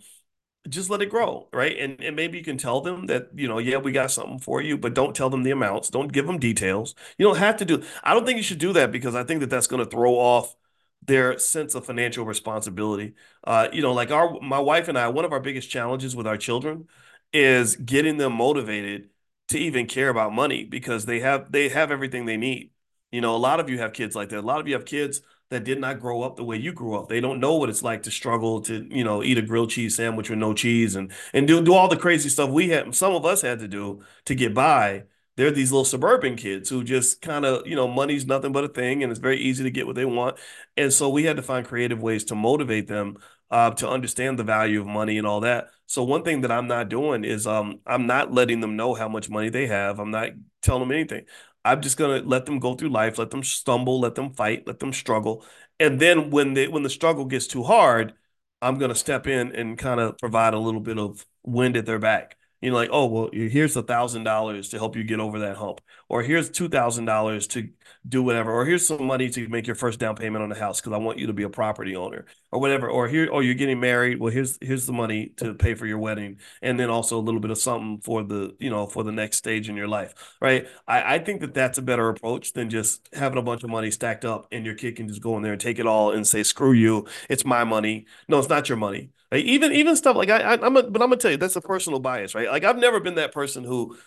just 0.70 0.90
let 0.90 1.02
it 1.02 1.10
grow, 1.10 1.50
right? 1.54 1.78
And 1.78 2.02
and 2.04 2.16
maybe 2.16 2.38
you 2.38 2.44
can 2.44 2.58
tell 2.58 2.82
them 2.82 3.08
that, 3.08 3.30
you 3.36 3.48
know, 3.48 3.60
yeah, 3.60 3.78
we 3.78 3.92
got 3.92 4.12
something 4.12 4.40
for 4.40 4.62
you, 4.62 4.78
but 4.78 4.94
don't 4.96 5.16
tell 5.16 5.30
them 5.30 5.44
the 5.44 5.52
amounts. 5.52 5.90
Don't 5.90 6.12
give 6.14 6.28
them 6.28 6.40
details. 6.40 6.96
You 7.18 7.28
don't 7.28 7.38
have 7.38 7.58
to 7.58 7.66
do. 7.66 7.84
I 8.04 8.14
don't 8.14 8.26
think 8.26 8.38
you 8.38 8.44
should 8.44 8.60
do 8.60 8.74
that 8.74 8.92
because 8.92 9.16
I 9.16 9.24
think 9.24 9.42
that 9.42 9.50
that's 9.50 9.68
going 9.68 9.84
to 9.84 9.90
throw 9.90 10.16
off 10.16 10.56
their 11.04 11.40
sense 11.40 11.74
of 11.76 11.86
financial 11.86 12.26
responsibility. 12.26 13.14
Uh, 13.44 13.68
you 13.74 13.82
know, 13.82 13.94
like 13.94 14.12
our 14.12 14.40
my 14.42 14.60
wife 14.60 14.88
and 14.88 14.98
I, 14.98 15.08
one 15.10 15.26
of 15.26 15.32
our 15.34 15.40
biggest 15.40 15.70
challenges 15.70 16.16
with 16.16 16.28
our 16.28 16.38
children 16.38 16.88
is 17.34 17.76
getting 17.76 18.18
them 18.18 18.34
motivated 18.34 19.10
to 19.50 19.58
even 19.58 19.88
care 19.88 20.10
about 20.10 20.34
money 20.34 20.64
because 20.64 21.06
they 21.06 21.20
have 21.22 21.52
they 21.52 21.70
have 21.70 21.92
everything 21.92 22.26
they 22.26 22.38
need. 22.38 22.72
You 23.12 23.22
know, 23.22 23.36
a 23.36 23.38
lot 23.38 23.60
of 23.60 23.70
you 23.70 23.80
have 23.80 23.94
kids 23.94 24.16
like 24.16 24.30
that. 24.30 24.40
A 24.40 24.42
lot 24.42 24.60
of 24.62 24.68
you 24.68 24.74
have 24.76 24.86
kids 24.86 25.22
that 25.52 25.64
did 25.64 25.80
not 25.80 26.00
grow 26.00 26.24
up 26.24 26.36
the 26.36 26.44
way 26.44 26.58
you 26.58 26.74
grew 26.74 26.96
up. 26.96 27.10
They 27.10 27.20
don't 27.20 27.40
know 27.40 27.56
what 27.56 27.70
it's 27.70 27.84
like 27.84 28.04
to 28.04 28.12
struggle 28.12 28.62
to, 28.62 28.88
you 28.90 29.04
know, 29.04 29.24
eat 29.24 29.38
a 29.38 29.42
grilled 29.42 29.70
cheese 29.70 29.96
sandwich 29.96 30.30
with 30.30 30.40
no 30.40 30.54
cheese 30.54 30.96
and 30.96 31.12
and 31.34 31.48
do 31.48 31.62
do 31.64 31.74
all 31.74 31.88
the 31.88 31.98
crazy 31.98 32.30
stuff 32.30 32.50
we 32.50 32.70
had 32.70 32.96
some 32.96 33.14
of 33.14 33.26
us 33.26 33.42
had 33.42 33.60
to 33.60 33.68
do 33.68 34.02
to 34.26 34.36
get 34.36 34.54
by. 34.54 35.04
They're 35.38 35.52
these 35.52 35.72
little 35.72 35.86
suburban 35.86 36.36
kids 36.36 36.70
who 36.70 36.84
just 36.84 37.22
kind 37.22 37.46
of, 37.46 37.66
you 37.66 37.76
know, 37.76 37.88
money's 37.88 38.26
nothing 38.26 38.52
but 38.52 38.64
a 38.66 38.68
thing 38.68 39.04
and 39.04 39.12
it's 39.12 39.20
very 39.20 39.38
easy 39.40 39.64
to 39.64 39.72
get 39.72 39.88
what 39.88 39.96
they 39.96 40.06
want. 40.06 40.38
And 40.78 40.92
so 40.92 41.10
we 41.10 41.24
had 41.24 41.38
to 41.38 41.42
find 41.44 41.66
creative 41.66 42.02
ways 42.02 42.26
to 42.26 42.36
motivate 42.36 42.88
them 42.88 43.18
uh, 43.50 43.72
to 43.72 43.90
understand 43.90 44.40
the 44.40 44.44
value 44.44 44.82
of 44.82 44.88
money 44.88 45.18
and 45.18 45.28
all 45.28 45.42
that. 45.42 45.70
So 45.86 46.04
one 46.04 46.24
thing 46.24 46.42
that 46.42 46.52
I'm 46.52 46.68
not 46.68 46.90
doing 46.90 47.26
is 47.26 47.46
um, 47.48 47.80
I'm 47.86 48.08
not 48.08 48.34
letting 48.34 48.62
them 48.62 48.78
know 48.78 48.94
how 48.94 49.10
much 49.10 49.30
money 49.30 49.50
they 49.50 49.68
have. 49.68 50.00
I'm 50.00 50.12
not 50.12 50.30
telling 50.62 50.82
them 50.82 50.92
anything. 50.92 51.26
I'm 51.64 51.82
just 51.82 51.98
gonna 51.98 52.20
let 52.24 52.46
them 52.46 52.60
go 52.60 52.76
through 52.76 52.90
life, 52.90 53.18
let 53.18 53.32
them 53.32 53.44
stumble, 53.44 54.00
let 54.00 54.16
them 54.16 54.34
fight, 54.34 54.66
let 54.68 54.80
them 54.80 54.94
struggle, 54.94 55.46
and 55.80 56.00
then 56.00 56.30
when 56.32 56.54
they 56.54 56.68
when 56.68 56.84
the 56.84 56.90
struggle 56.90 57.26
gets 57.26 57.48
too 57.48 57.64
hard, 57.64 58.14
I'm 58.62 58.78
gonna 58.80 58.96
step 58.96 59.28
in 59.28 59.56
and 59.56 59.78
kind 59.78 60.00
of 60.00 60.18
provide 60.18 60.54
a 60.54 60.60
little 60.60 60.82
bit 60.82 60.98
of 60.98 61.26
wind 61.44 61.78
at 61.78 61.86
their 61.86 62.00
back. 62.00 62.38
You 62.62 62.70
know, 62.70 62.76
like, 62.76 62.90
oh 62.92 63.08
well, 63.08 63.30
here's 63.34 63.76
a 63.76 63.82
thousand 63.82 64.24
dollars 64.24 64.70
to 64.70 64.78
help 64.78 64.96
you 64.96 65.04
get 65.04 65.20
over 65.20 65.40
that 65.40 65.58
hump, 65.58 65.82
or 66.08 66.22
here's 66.22 66.50
two 66.50 66.70
thousand 66.70 67.06
dollars 67.06 67.48
to 67.48 67.70
do 68.08 68.22
whatever, 68.24 68.52
or 68.52 68.66
here's 68.66 68.86
some 68.88 69.04
money 69.06 69.30
to 69.30 69.48
make 69.50 69.66
your 69.66 69.76
first 69.76 70.00
down 70.00 70.16
payment 70.16 70.44
on 70.44 70.50
the 70.50 70.56
house 70.56 70.80
because 70.80 70.94
I 70.94 70.98
want 70.98 71.18
you 71.18 71.28
to 71.28 71.34
be 71.34 71.44
a 71.44 71.50
property 71.50 71.96
owner, 71.96 72.26
or 72.52 72.60
whatever, 72.60 72.88
or 72.90 73.08
here, 73.08 73.28
or 73.32 73.44
you're 73.44 73.56
getting 73.56 73.80
married. 73.80 74.20
Well, 74.20 74.32
here's 74.32 74.58
here's 74.62 74.86
the 74.86 74.94
money 74.94 75.34
to 75.38 75.54
pay 75.56 75.74
for 75.74 75.86
your 75.86 75.98
wedding, 75.98 76.40
and 76.62 76.80
then 76.80 76.90
also 76.90 77.18
a 77.20 77.22
little 77.22 77.40
bit 77.40 77.52
of 77.52 77.58
something 77.58 78.00
for 78.02 78.24
the 78.24 78.56
you 78.60 78.70
know 78.70 78.86
for 78.88 79.04
the 79.04 79.12
next 79.12 79.38
stage 79.38 79.70
in 79.70 79.76
your 79.76 79.88
life, 79.88 80.14
right? 80.40 80.68
I, 80.88 81.16
I 81.16 81.20
think 81.20 81.42
that 81.42 81.54
that's 81.54 81.78
a 81.78 81.82
better 81.82 82.10
approach 82.10 82.54
than 82.54 82.70
just 82.70 83.08
having 83.14 83.38
a 83.38 83.42
bunch 83.44 83.64
of 83.64 83.70
money 83.70 83.92
stacked 83.92 84.26
up 84.26 84.48
and 84.52 84.66
your 84.66 84.76
kid 84.76 84.96
can 84.96 85.08
just 85.08 85.22
go 85.22 85.36
in 85.38 85.44
there 85.44 85.54
and 85.54 85.62
take 85.62 85.80
it 85.80 85.88
all 85.88 86.12
and 86.12 86.28
say, 86.28 86.44
"Screw 86.44 86.74
you, 86.74 87.08
it's 87.30 87.46
my 87.46 87.64
money." 87.64 88.06
No, 88.28 88.40
it's 88.40 88.50
not 88.50 88.70
your 88.70 88.78
money. 88.78 89.10
Like 89.32 89.46
even 89.46 89.72
even 89.74 89.96
stuff 89.96 90.16
like 90.18 90.30
I, 90.30 90.40
I 90.42 90.66
am 90.66 90.78
a, 90.78 90.84
but 90.84 91.02
I'm 91.02 91.10
gonna 91.10 91.18
tell 91.18 91.32
you 91.32 91.38
that's 91.38 91.56
a 91.56 91.62
personal 91.62 92.00
bias, 92.00 92.36
right? 92.36 92.50
Like 92.50 92.64
I've 92.64 92.78
never 92.78 93.00
been 93.00 93.16
that 93.16 93.34
person 93.34 93.64
who 93.64 93.98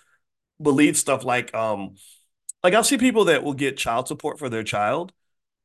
believes 0.63 1.01
stuff 1.01 1.25
like 1.25 1.55
um 1.55 1.97
like 2.63 2.75
I'll 2.75 2.85
see 2.85 2.99
people 2.99 3.27
that 3.27 3.45
will 3.45 3.55
get 3.55 3.77
child 3.79 4.09
support 4.09 4.39
for 4.39 4.49
their 4.49 4.65
child, 4.65 5.13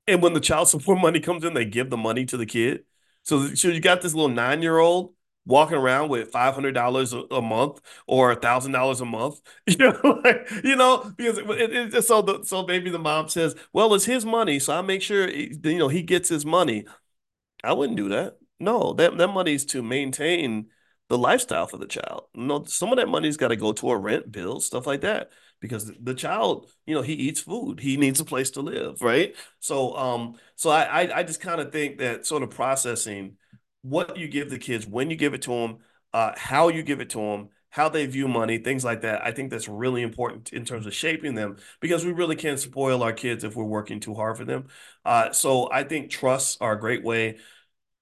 and 0.08 0.22
when 0.24 0.34
the 0.34 0.39
child 0.41 0.69
support 0.69 1.00
money 1.00 1.19
comes 1.19 1.43
in, 1.43 1.54
they 1.54 1.65
give 1.65 1.89
the 1.89 1.98
money 1.98 2.26
to 2.28 2.38
the 2.38 2.45
kid. 2.45 2.86
So 3.24 3.54
so 3.56 3.69
you 3.69 3.80
got 3.82 4.02
this 4.02 4.13
little 4.13 4.30
nine 4.30 4.62
year 4.62 4.78
old 4.80 5.13
walking 5.45 5.78
around 5.78 6.10
with 6.10 6.32
five 6.32 6.54
hundred 6.56 6.74
dollars 6.74 7.13
a 7.13 7.41
month 7.41 7.82
or 8.08 8.36
thousand 8.36 8.72
dollars 8.74 9.02
a 9.02 9.06
month, 9.06 9.41
you 9.67 9.78
know, 9.78 10.22
like, 10.24 10.50
you 10.63 10.76
know, 10.76 11.12
because 11.17 11.38
it, 11.39 11.95
it, 11.95 12.04
so 12.04 12.22
the, 12.22 12.43
so 12.45 12.65
maybe 12.65 12.89
the 12.91 13.00
mom 13.00 13.30
says, 13.30 13.56
well, 13.74 13.93
it's 13.95 14.06
his 14.06 14.26
money, 14.26 14.60
so 14.60 14.74
I 14.78 14.82
make 14.82 15.02
sure 15.02 15.30
you 15.30 15.60
know 15.80 15.88
he 15.89 16.04
gets 16.04 16.30
his 16.30 16.45
money. 16.45 16.86
I 17.63 17.74
wouldn't 17.74 17.98
do 17.98 18.10
that. 18.10 18.38
No, 18.60 18.93
that 18.93 19.17
that 19.17 19.28
money's 19.30 19.65
to 19.67 19.82
maintain 19.82 20.67
the 21.08 21.17
lifestyle 21.17 21.65
for 21.67 21.78
the 21.78 21.88
child. 21.88 22.26
No, 22.36 22.63
some 22.65 22.91
of 22.91 22.98
that 22.98 23.08
money's 23.08 23.38
got 23.38 23.48
to 23.50 23.56
go 23.56 23.72
to 23.74 23.91
a 23.91 23.98
rent 23.98 24.32
bill, 24.32 24.60
stuff 24.60 24.86
like 24.86 25.02
that, 25.02 25.32
because 25.60 25.91
the 26.02 26.13
child, 26.13 26.69
you 26.86 26.93
know, 26.93 27.02
he 27.02 27.13
eats 27.13 27.41
food, 27.41 27.80
he 27.80 27.98
needs 27.98 28.19
a 28.19 28.26
place 28.26 28.52
to 28.52 28.62
live, 28.62 29.02
right? 29.02 29.36
So, 29.60 29.95
um, 29.95 30.36
so 30.56 30.69
I 30.69 30.84
I, 31.04 31.19
I 31.19 31.24
just 31.24 31.41
kind 31.41 31.62
of 31.62 31.72
think 31.72 32.00
that 32.00 32.26
sort 32.26 32.43
of 32.43 32.50
processing 32.52 33.38
what 33.82 34.17
you 34.17 34.28
give 34.28 34.50
the 34.50 34.60
kids, 34.60 34.86
when 34.86 35.10
you 35.10 35.15
give 35.15 35.34
it 35.34 35.41
to 35.43 35.52
them, 35.52 35.78
uh, 36.13 36.34
how 36.36 36.67
you 36.67 36.84
give 36.84 37.00
it 37.00 37.10
to 37.12 37.19
them, 37.19 37.50
how 37.69 37.88
they 37.88 38.06
view 38.06 38.28
money, 38.28 38.58
things 38.58 38.84
like 38.84 39.02
that. 39.02 39.24
I 39.26 39.32
think 39.32 39.52
that's 39.52 39.67
really 39.69 40.02
important 40.02 40.52
in 40.52 40.65
terms 40.65 40.86
of 40.86 40.93
shaping 40.93 41.34
them 41.36 41.58
because 41.80 42.04
we 42.04 42.12
really 42.12 42.36
can't 42.36 42.60
spoil 42.60 43.04
our 43.04 43.13
kids 43.13 43.43
if 43.43 43.56
we're 43.56 43.63
working 43.63 44.00
too 44.00 44.15
hard 44.15 44.38
for 44.38 44.43
them. 44.45 44.67
Uh, 45.06 45.32
so 45.32 45.69
I 45.72 45.84
think 45.84 46.10
trusts 46.10 46.58
are 46.60 46.74
a 46.74 46.80
great 46.80 47.04
way 47.04 47.38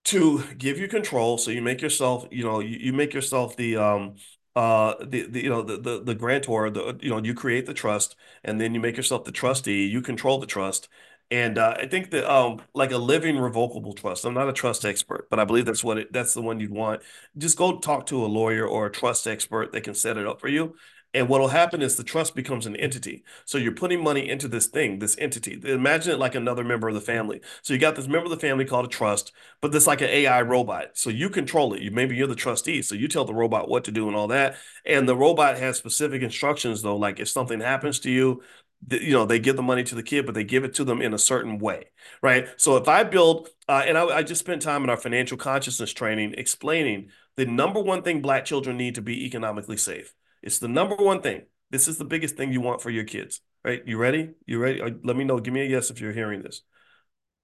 to 0.08 0.43
give 0.58 0.78
you 0.80 0.88
control. 0.88 1.38
So 1.38 1.52
you 1.52 1.62
make 1.62 1.82
yourself, 1.82 2.28
you 2.32 2.43
know, 2.43 2.60
you, 2.60 2.78
you 2.80 2.93
make 2.93 3.13
yourself 3.13 3.56
the 3.58 3.78
um 3.78 4.15
uh 4.56 4.96
the, 5.06 5.28
the 5.28 5.43
you 5.43 5.50
know 5.50 5.62
the, 5.62 5.78
the 5.78 6.04
the 6.04 6.15
grantor, 6.15 6.70
the 6.70 6.98
you 7.02 7.10
know, 7.10 7.20
you 7.24 7.34
create 7.34 7.65
the 7.65 7.74
trust 7.74 8.15
and 8.43 8.60
then 8.60 8.74
you 8.74 8.80
make 8.80 8.98
yourself 8.98 9.24
the 9.26 9.32
trustee, 9.32 9.86
you 9.88 10.02
control 10.02 10.39
the 10.39 10.48
trust 10.48 10.89
And 11.30 11.58
uh, 11.58 11.76
I 11.78 11.88
think 11.88 12.12
that 12.12 12.26
um, 12.32 12.62
like 12.74 12.91
a 12.91 12.98
living 12.98 13.38
revocable 13.38 13.93
trust. 13.93 14.24
I'm 14.26 14.34
not 14.34 14.48
a 14.50 14.54
trust 14.54 14.86
expert, 14.86 15.28
but 15.30 15.39
I 15.39 15.43
believe 15.46 15.65
that's 15.65 15.84
what 15.84 15.98
it, 15.98 16.13
that's 16.13 16.34
the 16.34 16.41
one 16.41 16.60
you'd 16.62 16.72
want. 16.72 17.02
Just 17.38 17.58
go 17.58 17.80
talk 17.80 18.06
to 18.08 18.26
a 18.26 18.28
lawyer 18.28 18.65
or 18.65 18.86
a 18.88 18.91
trust 18.91 19.28
expert. 19.28 19.72
They 19.74 19.82
can 19.82 19.93
set 19.93 20.17
it 20.17 20.26
up 20.26 20.39
for 20.39 20.48
you. 20.48 20.76
And 21.13 21.30
what 21.30 21.41
will 21.41 21.48
happen 21.48 21.82
is 21.82 21.96
the 21.96 22.04
trust 22.04 22.36
becomes 22.36 22.65
an 22.65 22.76
entity. 22.76 23.24
So 23.46 23.58
you're 23.58 23.72
putting 23.72 24.04
money 24.04 24.30
into 24.30 24.48
this 24.48 24.67
thing, 24.67 25.00
this 25.00 25.17
entity. 25.17 25.60
Imagine 25.63 26.13
it 26.13 26.20
like 26.20 26.36
another 26.36 26.63
member 26.63 26.89
of 26.89 26.96
the 26.96 27.02
family. 27.02 27.41
So 27.62 27.74
you 27.74 27.80
got 27.80 27.96
this 27.96 28.08
member 28.08 28.26
of 28.26 28.32
the 28.32 28.38
family 28.38 28.65
called 28.65 28.86
a 28.86 28.89
trust, 28.89 29.32
but 29.62 29.72
this 29.72 29.88
like 29.88 30.02
an 30.02 30.10
AI 30.10 30.41
robot. 30.41 30.89
So 30.93 31.10
you 31.10 31.30
control 31.30 31.74
it. 31.74 31.82
You 31.82 31.91
maybe 31.91 32.15
you're 32.15 32.28
the 32.28 32.36
trustee. 32.36 32.82
So 32.82 32.93
you 32.93 33.08
tell 33.08 33.26
the 33.26 33.34
robot 33.34 33.70
what 33.70 33.86
to 33.86 33.91
do 33.91 34.08
and 34.08 34.15
all 34.15 34.28
that. 34.28 34.58
And 34.86 35.08
the 35.08 35.15
robot 35.15 35.58
has 35.58 35.78
specific 35.78 36.22
instructions 36.22 36.82
though, 36.82 36.98
like 36.98 37.20
if 37.20 37.30
something 37.30 37.62
happens 37.62 38.00
to 38.02 38.12
you, 38.12 38.41
you 38.89 39.13
know 39.13 39.26
they 39.26 39.39
give 39.39 39.56
the 39.56 39.63
money 39.63 39.84
to 39.84 39.96
the 39.96 40.04
kid 40.04 40.26
but 40.26 40.36
they 40.36 40.43
give 40.43 40.63
it 40.63 40.74
to 40.76 40.84
them 40.84 41.02
in 41.02 41.13
a 41.13 41.17
certain 41.17 41.58
way 41.58 41.86
right 42.22 42.48
so 42.58 42.78
if 42.78 42.88
i 42.88 43.04
build 43.04 43.50
uh, 43.67 43.84
and 43.86 43.98
I, 43.98 44.06
I, 44.06 44.24
just 44.24 44.39
spent 44.39 44.62
time 44.62 44.84
in 44.84 44.89
our 44.89 44.98
financial 44.98 45.38
consciousness 45.38 45.91
training 45.91 46.36
explaining 46.38 47.10
the 47.36 47.46
number 47.46 47.82
one 47.82 48.04
thing 48.04 48.22
black 48.22 48.46
children 48.46 48.78
need 48.78 48.96
to 48.96 49.02
be 49.02 49.26
economically 49.26 49.78
safe 49.78 50.13
it's 50.47 50.60
the 50.60 50.67
number 50.67 50.95
one 50.95 51.21
thing. 51.21 51.43
This 51.69 51.88
is 51.88 51.97
the 51.97 52.05
biggest 52.05 52.36
thing 52.36 52.51
you 52.51 52.62
want 52.62 52.81
for 52.81 52.89
your 52.89 53.03
kids 53.03 53.41
right? 53.67 53.83
You 53.86 53.97
ready? 53.97 54.29
You 54.45 54.60
ready? 54.60 54.81
Uh, 54.81 54.91
let 55.03 55.17
me 55.17 55.25
know. 55.25 55.39
Give 55.39 55.53
me 55.53 55.62
a 55.62 55.65
yes 55.65 55.89
if 55.89 55.99
you're 55.99 56.13
hearing 56.13 56.41
this. 56.41 56.62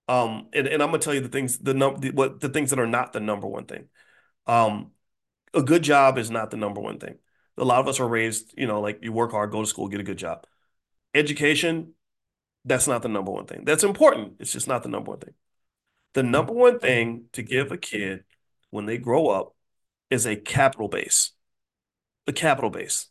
Um 0.10 0.48
and, 0.52 0.68
and 0.68 0.84
i'm 0.84 0.90
gonna 0.90 1.00
tell 1.00 1.14
you 1.14 1.22
the 1.22 1.30
things 1.30 1.58
the 1.60 1.74
number 1.74 2.10
what 2.10 2.42
the 2.42 2.50
things 2.50 2.72
that 2.72 2.80
are 2.80 2.88
not 2.88 3.14
the 3.14 3.22
number 3.22 3.48
one 3.48 3.66
thing. 3.66 3.86
Um 4.48 4.92
a 5.54 5.62
good 5.62 5.84
job 5.84 6.18
is 6.18 6.30
not 6.30 6.52
the 6.52 6.58
number 6.58 6.82
one 6.82 7.00
thing. 7.00 7.16
A 7.58 7.64
lot 7.64 7.80
of 7.80 7.88
us 7.88 8.00
are 8.00 8.08
raised 8.08 8.54
you 8.58 8.68
know 8.68 8.82
like 8.82 9.00
you 9.02 9.14
work 9.14 9.32
hard 9.32 9.52
go 9.52 9.62
to 9.62 9.68
school 9.68 9.88
get 9.88 10.02
a 10.02 10.04
good 10.04 10.18
job. 10.18 10.46
Education, 11.14 11.94
that's 12.66 12.88
not 12.88 13.02
the 13.02 13.08
number 13.08 13.32
one 13.32 13.46
thing. 13.46 13.64
That's 13.66 13.84
important. 13.84 14.36
It's 14.40 14.52
just 14.52 14.68
not 14.68 14.84
the 14.84 14.90
number 14.90 15.12
one 15.12 15.20
thing. 15.20 15.36
The 16.14 16.24
number 16.24 16.54
one 16.54 16.80
thing 16.80 17.26
to 17.34 17.44
give 17.44 17.72
a 17.72 17.78
kid 17.78 18.24
when 18.72 18.86
they 18.86 18.98
grow 18.98 19.28
up 19.30 19.56
is 20.10 20.26
a 20.26 20.36
capital 20.36 20.90
base. 20.90 21.32
A 22.28 22.34
capital 22.34 22.70
base. 22.70 23.08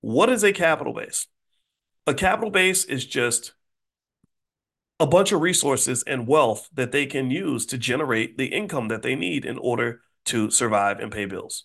What 0.00 0.28
is 0.28 0.44
a 0.44 0.52
capital 0.52 0.92
base? 0.92 1.26
A 2.06 2.14
capital 2.14 2.50
base 2.50 2.84
is 2.84 3.04
just 3.04 3.52
a 5.00 5.06
bunch 5.06 5.32
of 5.32 5.40
resources 5.40 6.02
and 6.06 6.26
wealth 6.26 6.68
that 6.72 6.92
they 6.92 7.06
can 7.06 7.30
use 7.30 7.64
to 7.66 7.78
generate 7.78 8.36
the 8.36 8.46
income 8.46 8.88
that 8.88 9.02
they 9.02 9.14
need 9.14 9.44
in 9.44 9.58
order 9.58 10.00
to 10.26 10.50
survive 10.50 10.98
and 11.00 11.12
pay 11.12 11.24
bills. 11.24 11.64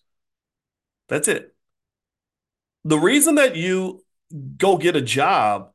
That's 1.09 1.27
it. 1.27 1.55
The 2.85 2.97
reason 2.97 3.35
that 3.35 3.55
you 3.55 4.03
go 4.57 4.77
get 4.77 4.95
a 4.95 5.01
job 5.01 5.71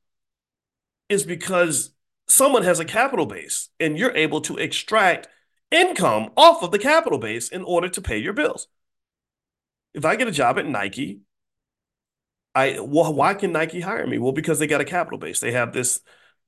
is 1.08 1.24
because 1.24 1.94
someone 2.28 2.62
has 2.62 2.80
a 2.80 2.84
capital 2.84 3.26
base 3.26 3.70
and 3.80 3.98
you're 3.98 4.16
able 4.16 4.40
to 4.42 4.56
extract 4.56 5.28
income 5.70 6.30
off 6.36 6.62
of 6.62 6.70
the 6.70 6.78
capital 6.78 7.18
base 7.18 7.48
in 7.48 7.62
order 7.62 7.88
to 7.88 8.00
pay 8.00 8.18
your 8.18 8.32
bills. 8.32 8.68
If 9.98 10.04
I 10.04 10.14
get 10.14 10.28
a 10.28 10.32
job 10.32 10.58
at 10.60 10.66
Nike, 10.66 11.20
I 12.54 12.78
well, 12.80 13.12
why 13.12 13.34
can 13.34 13.50
Nike 13.50 13.80
hire 13.80 14.06
me? 14.06 14.18
Well, 14.18 14.32
because 14.32 14.60
they 14.60 14.68
got 14.68 14.80
a 14.80 14.84
capital 14.84 15.18
base. 15.18 15.40
They 15.40 15.52
have 15.52 15.72
this 15.72 16.00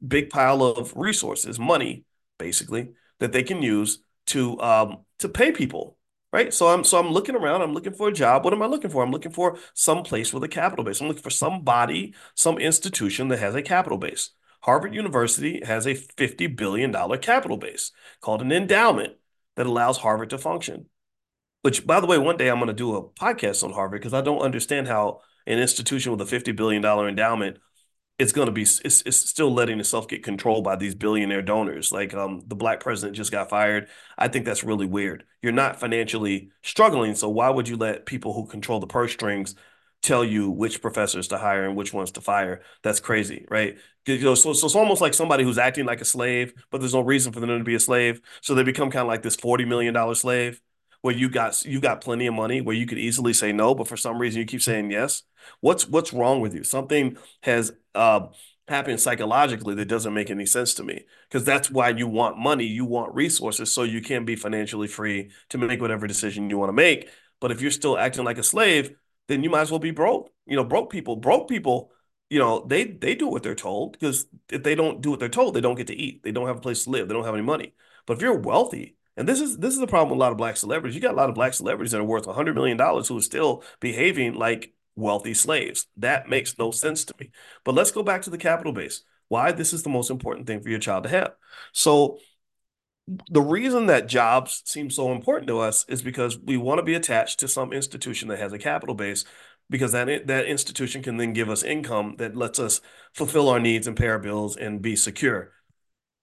big 0.07 0.31
pile 0.31 0.63
of 0.63 0.97
resources, 0.97 1.59
money, 1.59 2.05
basically, 2.39 2.93
that 3.19 3.33
they 3.33 3.43
can 3.43 3.61
use 3.61 3.99
to 4.27 4.61
um, 4.61 4.99
to 5.19 5.29
pay 5.29 5.51
people 5.53 5.97
right? 6.33 6.55
So 6.55 6.69
I'm 6.69 6.85
so 6.85 6.97
I'm 6.97 7.11
looking 7.11 7.35
around. 7.35 7.61
I'm 7.63 7.75
looking 7.75 7.93
for 7.93 8.07
a 8.07 8.13
job. 8.13 8.45
What 8.45 8.55
am 8.55 8.63
I 8.63 8.67
looking 8.67 8.89
for? 8.91 9.03
I'm 9.03 9.11
looking 9.11 9.33
for 9.33 9.59
some 9.75 10.05
place 10.05 10.33
with 10.33 10.45
a 10.45 10.49
capital 10.49 10.85
base. 10.85 11.01
I'm 11.01 11.09
looking 11.09 11.25
for 11.25 11.31
somebody, 11.31 12.15
some 12.37 12.59
institution 12.59 13.27
that 13.29 13.41
has 13.41 13.57
a 13.57 13.63
capital 13.63 13.99
base. 13.99 14.31
Harvard 14.63 14.95
University 14.95 15.61
has 15.65 15.87
a 15.87 15.95
$50 15.95 16.55
billion 16.55 16.93
capital 17.19 17.57
base 17.57 17.91
called 18.21 18.43
an 18.43 18.53
endowment 18.53 19.15
that 19.57 19.67
allows 19.67 19.99
Harvard 19.99 20.31
to 20.31 20.39
function. 20.39 20.87
Which, 21.63 21.87
by 21.87 22.01
the 22.01 22.07
way, 22.07 22.19
one 22.19 22.37
day 22.37 22.49
I'm 22.49 22.59
going 22.59 22.69
to 22.69 22.73
do 22.73 22.97
a 22.97 23.03
podcast 23.03 23.63
on 23.63 23.73
Harvard 23.73 24.01
because 24.01 24.15
I 24.15 24.23
don't 24.23 24.41
understand 24.41 24.89
how 24.89 25.21
an 25.47 25.59
institution 25.59 26.13
with 26.13 26.21
a 26.21 26.37
$50 26.37 26.57
billion 26.57 26.85
endowment 26.85 27.59
it's 28.21 28.33
going 28.33 28.47
to 28.47 28.53
be 28.53 28.63
it's, 28.63 29.03
it's 29.07 29.17
still 29.17 29.53
letting 29.53 29.81
itself 29.81 30.07
get 30.07 30.23
controlled 30.23 30.63
by 30.63 30.77
these 30.77 30.95
billionaire 30.95 31.41
donors. 31.41 31.91
Like 31.91 32.13
um 32.13 32.43
the 32.47 32.55
black 32.55 32.81
president 32.81 33.17
just 33.17 33.33
got 33.33 33.49
fired. 33.49 33.89
I 34.19 34.29
think 34.29 34.45
that's 34.45 34.63
really 34.63 34.87
weird. 34.87 35.25
You're 35.41 35.53
not 35.53 35.81
financially 35.81 36.51
struggling 36.63 37.15
so 37.15 37.31
why 37.31 37.49
would 37.49 37.67
you 37.67 37.79
let 37.79 38.05
people 38.05 38.35
who 38.35 38.47
control 38.47 38.79
the 38.79 38.87
purse 38.87 39.13
strings 39.13 39.55
tell 40.03 40.23
you 40.23 40.51
which 40.51 40.83
professors 40.83 41.29
to 41.29 41.39
hire 41.39 41.65
and 41.65 41.77
which 41.77 41.95
ones 41.95 42.11
to 42.13 42.21
fire? 42.21 42.61
That's 42.83 43.01
crazy 43.01 43.47
right? 43.51 43.79
You 44.07 44.19
know, 44.19 44.35
so, 44.35 44.53
so 44.53 44.67
it's 44.67 44.77
almost 44.77 45.01
like 45.01 45.15
somebody 45.15 45.43
who's 45.43 45.59
acting 45.59 45.87
like 45.87 46.03
a 46.03 46.05
slave 46.05 46.53
but 46.71 46.81
there's 46.81 46.95
no 46.95 47.01
reason 47.01 47.33
for 47.33 47.41
them 47.41 47.49
to 47.49 47.65
be 47.65 47.75
a 47.75 47.81
slave. 47.81 48.21
So 48.43 48.55
they 48.55 48.65
become 48.65 48.91
kind 48.91 49.03
of 49.03 49.09
like 49.09 49.23
this 49.23 49.37
40 49.37 49.65
million 49.65 49.95
dollar 49.95 50.15
slave 50.15 50.61
where 51.03 51.15
you 51.15 51.29
got 51.29 51.65
you 51.65 51.81
got 51.81 52.01
plenty 52.01 52.27
of 52.27 52.35
money 52.35 52.61
where 52.61 52.77
you 52.77 52.87
could 52.87 52.99
easily 52.99 53.33
say 53.33 53.53
no 53.53 53.75
but 53.75 53.89
for 53.89 53.97
some 53.97 54.19
reason 54.19 54.41
you 54.41 54.47
keep 54.47 54.63
saying 54.63 54.91
yes? 54.91 55.23
What's 55.61 55.89
what's 55.89 56.13
wrong 56.13 56.41
with 56.41 56.55
you? 56.55 56.65
Something 56.65 57.17
has 57.43 57.73
uh, 57.95 58.27
happened 58.69 59.01
psychologically 59.01 59.75
that 59.75 59.87
doesn't 59.89 60.15
make 60.15 60.31
any 60.31 60.47
sense 60.47 60.75
to 60.75 60.85
me 60.85 61.05
because 61.29 61.45
that's 61.45 61.71
why 61.71 61.89
you 61.89 62.07
want 62.07 62.39
money 62.39 62.65
you 62.65 62.85
want 62.85 63.15
resources 63.15 63.73
so 63.73 63.83
you 63.83 64.01
can 64.01 64.25
be 64.25 64.37
financially 64.37 64.89
free 64.89 65.31
to 65.49 65.59
make 65.59 65.81
whatever 65.81 66.07
decision 66.07 66.51
you 66.51 66.59
want 66.59 66.69
to 66.69 66.75
make. 66.75 67.09
But 67.41 67.51
if 67.51 67.61
you're 67.61 67.71
still 67.71 67.99
acting 67.99 68.25
like 68.25 68.39
a 68.39 68.43
slave 68.43 68.95
then 69.29 69.43
you 69.45 69.51
might 69.51 69.61
as 69.63 69.71
well 69.71 69.79
be 69.81 69.91
broke 69.91 70.31
you 70.47 70.57
know 70.57 70.65
broke 70.65 70.91
people. 70.91 71.17
Broke 71.17 71.49
people 71.49 71.93
you 72.29 72.39
know 72.39 72.65
they 72.67 72.85
they 72.85 73.15
do 73.15 73.29
what 73.29 73.43
they're 73.43 73.55
told 73.55 73.93
because 73.93 74.27
if 74.51 74.63
they 74.63 74.75
don't 74.75 75.01
do 75.01 75.11
what 75.11 75.21
they're 75.21 75.29
told 75.29 75.55
they 75.55 75.61
don't 75.61 75.77
get 75.77 75.89
to 75.89 75.97
eat. 75.97 76.23
They 76.23 76.33
don't 76.33 76.47
have 76.47 76.59
a 76.59 76.61
place 76.61 76.85
to 76.85 76.91
live. 76.91 77.09
They 77.09 77.15
don't 77.15 77.25
have 77.25 77.35
any 77.35 77.43
money. 77.43 77.75
But 78.07 78.19
if 78.19 78.23
you're 78.23 78.39
wealthy 78.39 78.97
and 79.21 79.29
this 79.29 79.43
is 79.43 79.59
this 79.59 79.75
is 79.75 79.81
the 79.81 79.87
problem 79.87 80.09
with 80.09 80.17
a 80.17 80.25
lot 80.25 80.33
of 80.33 80.39
black 80.39 80.57
celebrities. 80.57 80.95
You 80.95 81.03
got 81.03 81.13
a 81.13 81.17
lot 81.17 81.29
of 81.29 81.35
black 81.35 81.53
celebrities 81.53 81.93
that 81.93 82.01
are 82.01 82.05
worth 82.05 82.25
$100 82.25 82.55
million 82.55 82.79
who 82.79 83.19
are 83.19 83.21
still 83.21 83.63
behaving 83.79 84.33
like 84.33 84.73
wealthy 84.97 85.35
slaves. 85.35 85.87
That 85.99 86.31
makes 86.31 86.59
no 86.59 86.71
sense 86.71 87.05
to 87.05 87.15
me. 87.21 87.31
But 87.63 87.75
let's 87.75 87.91
go 87.91 88.03
back 88.03 88.23
to 88.23 88.31
the 88.31 88.39
capital 88.39 88.73
base. 88.73 89.03
Why 89.29 89.53
this 89.53 89.75
is 89.75 89.83
the 89.83 89.91
most 89.91 90.11
important 90.11 90.47
thing 90.47 90.63
for 90.63 90.71
your 90.71 90.79
child 90.79 91.03
to 91.03 91.11
have. 91.11 91.35
So 91.73 92.17
the 93.31 93.43
reason 93.43 93.87
that 93.87 94.09
jobs 94.09 94.63
seem 94.65 94.89
so 94.89 95.13
important 95.13 95.49
to 95.49 95.59
us 95.59 95.85
is 95.87 96.01
because 96.01 96.39
we 96.39 96.57
want 96.57 96.79
to 96.79 96.83
be 96.83 96.95
attached 96.95 97.41
to 97.41 97.49
some 97.49 97.75
institution 97.75 98.29
that 98.29 98.39
has 98.39 98.55
a 98.55 98.59
capital 98.59 98.95
base 98.95 99.27
because 99.69 99.93
that 99.93 100.29
that 100.29 100.47
institution 100.47 101.03
can 101.03 101.19
then 101.19 101.35
give 101.35 101.51
us 101.51 101.63
income 101.63 102.15
that 102.17 102.37
lets 102.37 102.59
us 102.59 102.81
fulfill 103.13 103.51
our 103.51 103.61
needs 103.61 103.87
and 103.87 103.99
pay 103.99 104.09
our 104.09 104.19
bills 104.19 104.57
and 104.57 104.81
be 104.81 104.97
secure 104.97 105.53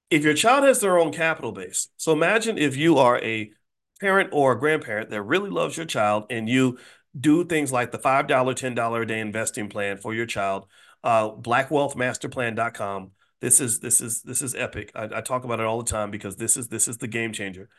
if 0.10 0.24
your 0.24 0.34
child 0.34 0.64
has 0.64 0.80
their 0.80 0.98
own 0.98 1.12
capital 1.12 1.52
base, 1.52 1.90
so 1.98 2.12
imagine 2.14 2.58
if 2.58 2.78
you 2.78 2.98
are 2.98 3.20
a 3.20 3.52
parent 4.00 4.30
or 4.32 4.54
a 4.54 4.60
grandparent 4.60 5.10
that 5.10 5.22
really 5.24 5.50
loves 5.50 5.76
your 5.76 5.86
child 5.86 6.26
and 6.30 6.48
you 6.48 6.78
do 7.20 7.44
things 7.44 7.72
like 7.72 7.92
the 7.92 7.98
$5, 7.98 8.28
$10 8.28 9.02
a 9.02 9.06
day 9.06 9.20
investing 9.20 9.70
plan 9.70 9.98
for 9.98 10.14
your 10.14 10.26
child, 10.26 10.68
uh, 11.04 11.32
blackwealthmasterplan.com. 11.32 13.12
This 13.40 13.62
is 13.62 13.80
this 13.80 14.02
is 14.02 14.24
this 14.24 14.42
is 14.42 14.56
epic. 14.56 14.92
I, 14.96 15.04
I, 15.04 15.22
talk 15.22 15.44
about 15.44 15.60
it 15.60 15.66
all 15.68 15.78
the 15.78 15.90
time 15.90 16.10
because 16.10 16.38
this 16.38 16.58
is 16.58 16.70
this 16.70 16.88
is 16.88 16.98
the 16.98 17.08
game 17.08 17.34
changer. 17.34 17.70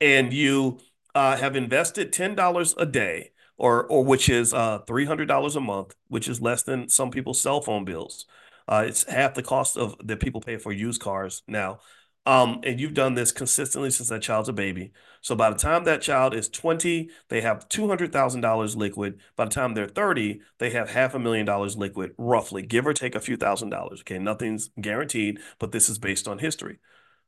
And 0.00 0.32
you 0.32 0.78
uh, 1.14 1.36
have 1.36 1.54
invested 1.54 2.12
$10 2.12 2.74
a 2.78 2.86
day 2.86 3.32
or 3.58 3.84
or 3.84 4.04
which 4.04 4.30
is 4.30 4.54
uh, 4.54 4.78
$300 4.88 5.56
a 5.56 5.60
month, 5.60 5.94
which 6.08 6.28
is 6.28 6.40
less 6.40 6.62
than 6.62 6.88
some 6.88 7.10
people's 7.10 7.40
cell 7.42 7.60
phone 7.60 7.84
bills. 7.84 8.24
Uh, 8.68 8.84
it's 8.86 9.04
half 9.04 9.34
the 9.34 9.42
cost 9.42 9.76
of 9.76 9.96
that 10.04 10.20
people 10.20 10.40
pay 10.40 10.56
for 10.56 10.72
used 10.72 11.00
cars 11.00 11.42
now. 11.46 11.80
Um, 12.24 12.60
and 12.62 12.78
you've 12.80 12.94
done 12.94 13.14
this 13.14 13.32
consistently 13.32 13.90
since 13.90 14.08
that 14.10 14.22
child's 14.22 14.48
a 14.48 14.52
baby. 14.52 14.92
So 15.22 15.34
by 15.34 15.50
the 15.50 15.56
time 15.58 15.84
that 15.84 16.02
child 16.02 16.34
is 16.34 16.48
20, 16.48 17.10
they 17.28 17.40
have 17.40 17.68
$200,000 17.68 18.76
liquid. 18.76 19.20
By 19.34 19.46
the 19.46 19.50
time 19.50 19.74
they're 19.74 19.88
30, 19.88 20.40
they 20.58 20.70
have 20.70 20.90
half 20.90 21.14
a 21.14 21.18
million 21.18 21.46
dollars 21.46 21.76
liquid, 21.76 22.12
roughly, 22.16 22.62
give 22.62 22.86
or 22.86 22.94
take 22.94 23.16
a 23.16 23.20
few 23.20 23.36
thousand 23.36 23.70
dollars. 23.70 24.00
Okay, 24.02 24.18
nothing's 24.20 24.70
guaranteed, 24.80 25.40
but 25.58 25.72
this 25.72 25.88
is 25.88 25.98
based 25.98 26.28
on 26.28 26.38
history. 26.38 26.78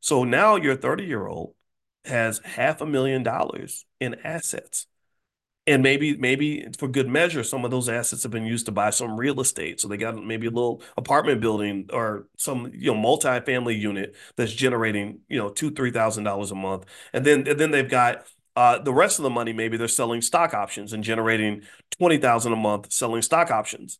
So 0.01 0.23
now 0.23 0.55
your 0.57 0.77
30 0.77 1.05
year 1.05 1.27
old 1.27 1.55
has 2.05 2.39
half 2.45 2.81
a 2.81 2.87
million 2.87 3.23
dollars 3.25 3.87
in 3.99 4.15
assets 4.23 4.87
and 5.67 5.83
maybe 5.83 6.17
maybe 6.17 6.67
for 6.79 6.89
good 6.89 7.09
measure 7.09 7.43
some 7.43 7.65
of 7.65 7.71
those 7.71 7.89
assets 7.89 8.23
have 8.23 8.33
been 8.33 8.45
used 8.45 8.67
to 8.67 8.73
buy 8.73 8.91
some 8.91 9.17
real 9.17 9.41
estate. 9.41 9.81
So 9.81 9.89
they 9.89 9.97
got 9.97 10.23
maybe 10.23 10.47
a 10.47 10.51
little 10.51 10.83
apartment 10.97 11.41
building 11.41 11.89
or 11.93 12.27
some 12.37 12.71
you 12.75 12.93
know 12.93 12.99
multi-family 13.01 13.75
unit 13.75 14.15
that's 14.37 14.53
generating 14.53 15.21
you 15.29 15.39
know 15.39 15.49
two 15.49 15.71
three 15.71 15.91
thousand 15.91 16.25
dollars 16.25 16.51
a 16.51 16.55
month. 16.55 16.85
And 17.13 17.25
then 17.25 17.47
and 17.49 17.59
then 17.59 17.71
they've 17.71 17.89
got 17.89 18.27
uh, 18.57 18.79
the 18.79 18.93
rest 18.93 19.19
of 19.19 19.23
the 19.25 19.31
money 19.31 19.53
maybe 19.53 19.77
they're 19.77 19.89
selling 19.89 20.21
stock 20.23 20.55
options 20.55 20.93
and 20.93 21.03
generating 21.03 21.63
20000 21.91 22.53
a 22.53 22.57
month 22.57 22.93
selling 22.93 23.23
stock 23.23 23.51
options. 23.51 23.99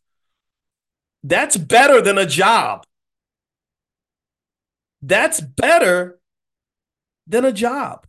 That's 1.23 1.57
better 1.57 2.01
than 2.01 2.17
a 2.17 2.25
job. 2.25 2.85
That's 5.01 5.39
better 5.41 6.19
than 7.27 7.45
a 7.45 7.51
job. 7.51 8.07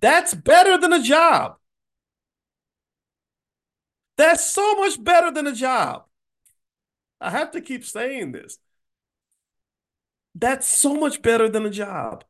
That's 0.00 0.34
better 0.34 0.78
than 0.78 0.92
a 0.92 1.02
job 1.02 1.56
that's 4.16 4.44
so 4.44 4.74
much 4.76 5.02
better 5.02 5.30
than 5.30 5.46
a 5.46 5.54
job. 5.54 6.04
I 7.20 7.30
have 7.30 7.50
to 7.52 7.60
keep 7.60 7.84
saying 7.84 8.32
this. 8.32 8.58
That's 10.34 10.66
so 10.68 10.94
much 10.94 11.22
better 11.22 11.48
than 11.48 11.64
a 11.66 11.70
job. 11.70 12.24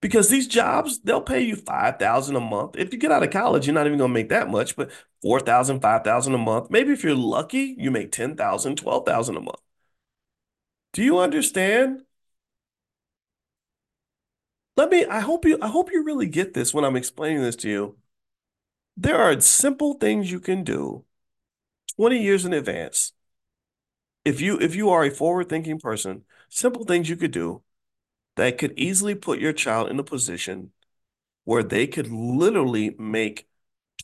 Because 0.00 0.28
these 0.28 0.46
jobs, 0.46 1.00
they'll 1.00 1.22
pay 1.22 1.40
you 1.40 1.56
5,000 1.56 2.36
a 2.36 2.40
month. 2.40 2.76
If 2.76 2.92
you 2.92 2.98
get 2.98 3.10
out 3.10 3.22
of 3.22 3.30
college, 3.30 3.66
you're 3.66 3.74
not 3.74 3.86
even 3.86 3.98
going 3.98 4.10
to 4.10 4.14
make 4.14 4.28
that 4.28 4.50
much, 4.50 4.76
but 4.76 4.90
4,000, 5.22 5.80
5,000 5.80 6.34
a 6.34 6.38
month. 6.38 6.70
Maybe 6.70 6.92
if 6.92 7.02
you're 7.02 7.14
lucky, 7.14 7.74
you 7.78 7.90
make 7.90 8.12
10,000, 8.12 8.76
12,000 8.76 9.36
a 9.36 9.40
month. 9.40 9.60
Do 10.92 11.02
you 11.02 11.18
understand? 11.18 12.04
Let 14.76 14.90
me 14.90 15.04
I 15.06 15.20
hope 15.20 15.44
you 15.44 15.58
I 15.62 15.68
hope 15.68 15.90
you 15.92 16.02
really 16.04 16.26
get 16.26 16.54
this 16.54 16.72
when 16.74 16.84
I'm 16.84 16.96
explaining 16.96 17.42
this 17.42 17.56
to 17.56 17.68
you. 17.68 17.96
There 18.96 19.16
are 19.16 19.40
simple 19.40 19.94
things 19.94 20.30
you 20.32 20.40
can 20.40 20.64
do 20.64 21.04
20 21.96 22.20
years 22.22 22.44
in 22.44 22.52
advance. 22.52 23.12
If 24.24 24.40
you 24.40 24.58
if 24.60 24.74
you 24.74 24.90
are 24.90 25.04
a 25.04 25.10
forward-thinking 25.10 25.80
person, 25.80 26.24
simple 26.48 26.84
things 26.84 27.08
you 27.08 27.16
could 27.16 27.30
do 27.30 27.62
that 28.36 28.58
could 28.58 28.74
easily 28.78 29.14
put 29.14 29.40
your 29.40 29.52
child 29.54 29.90
in 29.90 29.98
a 30.00 30.04
position 30.04 30.72
where 31.44 31.62
they 31.64 31.86
could 31.88 32.08
literally 32.08 32.90
make 32.98 33.48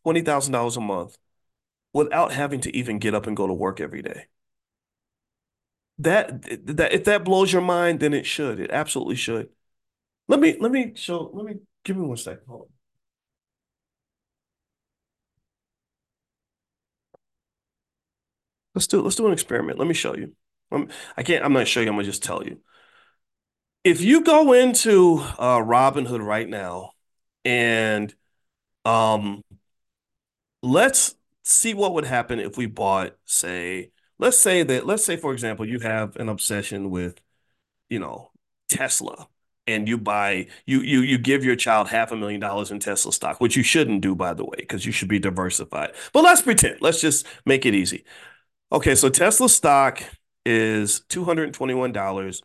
$20,000 0.05 0.76
a 0.76 0.83
month 0.83 1.18
without 1.94 2.33
having 2.33 2.61
to 2.62 2.76
even 2.76 2.98
get 3.00 3.14
up 3.14 3.26
and 3.26 3.37
go 3.37 3.46
to 3.48 3.55
work 3.55 3.81
every 3.81 4.03
day. 4.03 4.26
That 5.98 6.42
that 6.66 6.92
if 6.92 7.05
that 7.05 7.24
blows 7.24 7.53
your 7.53 7.62
mind, 7.62 8.00
then 8.00 8.14
it 8.14 8.24
should. 8.24 8.59
It 8.59 8.70
absolutely 8.70 9.16
should. 9.16 9.50
Let 10.29 10.40
me 10.40 10.57
let 10.61 10.72
me 10.72 10.94
show 10.96 11.31
let 11.35 11.46
me 11.46 11.61
give 11.85 11.96
me 11.96 12.07
one 12.07 12.18
second. 12.18 12.44
Hold 12.48 12.62
on. 12.62 12.68
Let's 18.81 18.87
do 18.87 19.03
let's 19.03 19.16
do 19.16 19.27
an 19.27 19.35
experiment. 19.35 19.79
Let 19.79 19.87
me 19.87 19.93
show 19.93 20.16
you. 20.16 20.33
I'm, 20.73 20.88
I 21.14 21.23
can't. 21.23 21.45
I'm 21.45 21.53
not 21.53 21.69
show 21.69 21.81
you. 21.81 21.88
I'm 21.88 21.97
gonna 21.97 22.05
just 22.05 22.23
tell 22.23 22.43
you. 22.43 22.61
If 23.85 24.01
you 24.01 24.25
go 24.25 24.55
into 24.55 25.19
uh, 25.38 25.59
Robinhood 25.59 26.25
right 26.25 26.49
now, 26.49 26.93
and 27.45 28.14
um, 28.87 29.43
let's 30.62 31.14
see 31.43 31.75
what 31.75 31.93
would 31.93 32.07
happen 32.07 32.38
if 32.38 32.57
we 32.57 32.64
bought, 32.64 33.16
say, 33.27 33.90
let's 34.19 34.38
say 34.38 34.62
that 34.62 34.87
let's 34.87 35.05
say 35.05 35.19
for 35.19 35.35
example, 35.35 35.69
you 35.69 35.81
have 35.81 36.16
an 36.16 36.31
obsession 36.31 36.88
with, 36.88 37.21
you 37.90 37.99
know, 37.99 38.31
Tesla, 38.71 39.29
and 39.66 39.88
you 39.88 39.99
buy 39.99 40.47
you 40.64 40.81
you 40.81 41.01
you 41.03 41.19
give 41.19 41.45
your 41.45 41.55
child 41.55 41.88
half 41.88 42.12
a 42.12 42.16
million 42.16 42.40
dollars 42.40 42.71
in 42.71 42.81
Tesla 42.81 43.12
stock, 43.12 43.43
which 43.43 43.59
you 43.59 43.62
shouldn't 43.62 44.01
do, 44.01 44.14
by 44.14 44.33
the 44.33 44.45
way, 44.47 44.57
because 44.57 44.87
you 44.87 44.93
should 44.93 45.09
be 45.09 45.19
diversified. 45.19 45.93
But 46.14 46.25
let's 46.25 46.40
pretend. 46.40 46.81
Let's 46.81 47.03
just 47.03 47.27
make 47.45 47.66
it 47.66 47.75
easy. 47.75 48.05
Okay, 48.73 48.95
so 48.95 49.09
Tesla 49.09 49.49
stock 49.49 50.03
is 50.47 51.01
$221. 51.09 52.43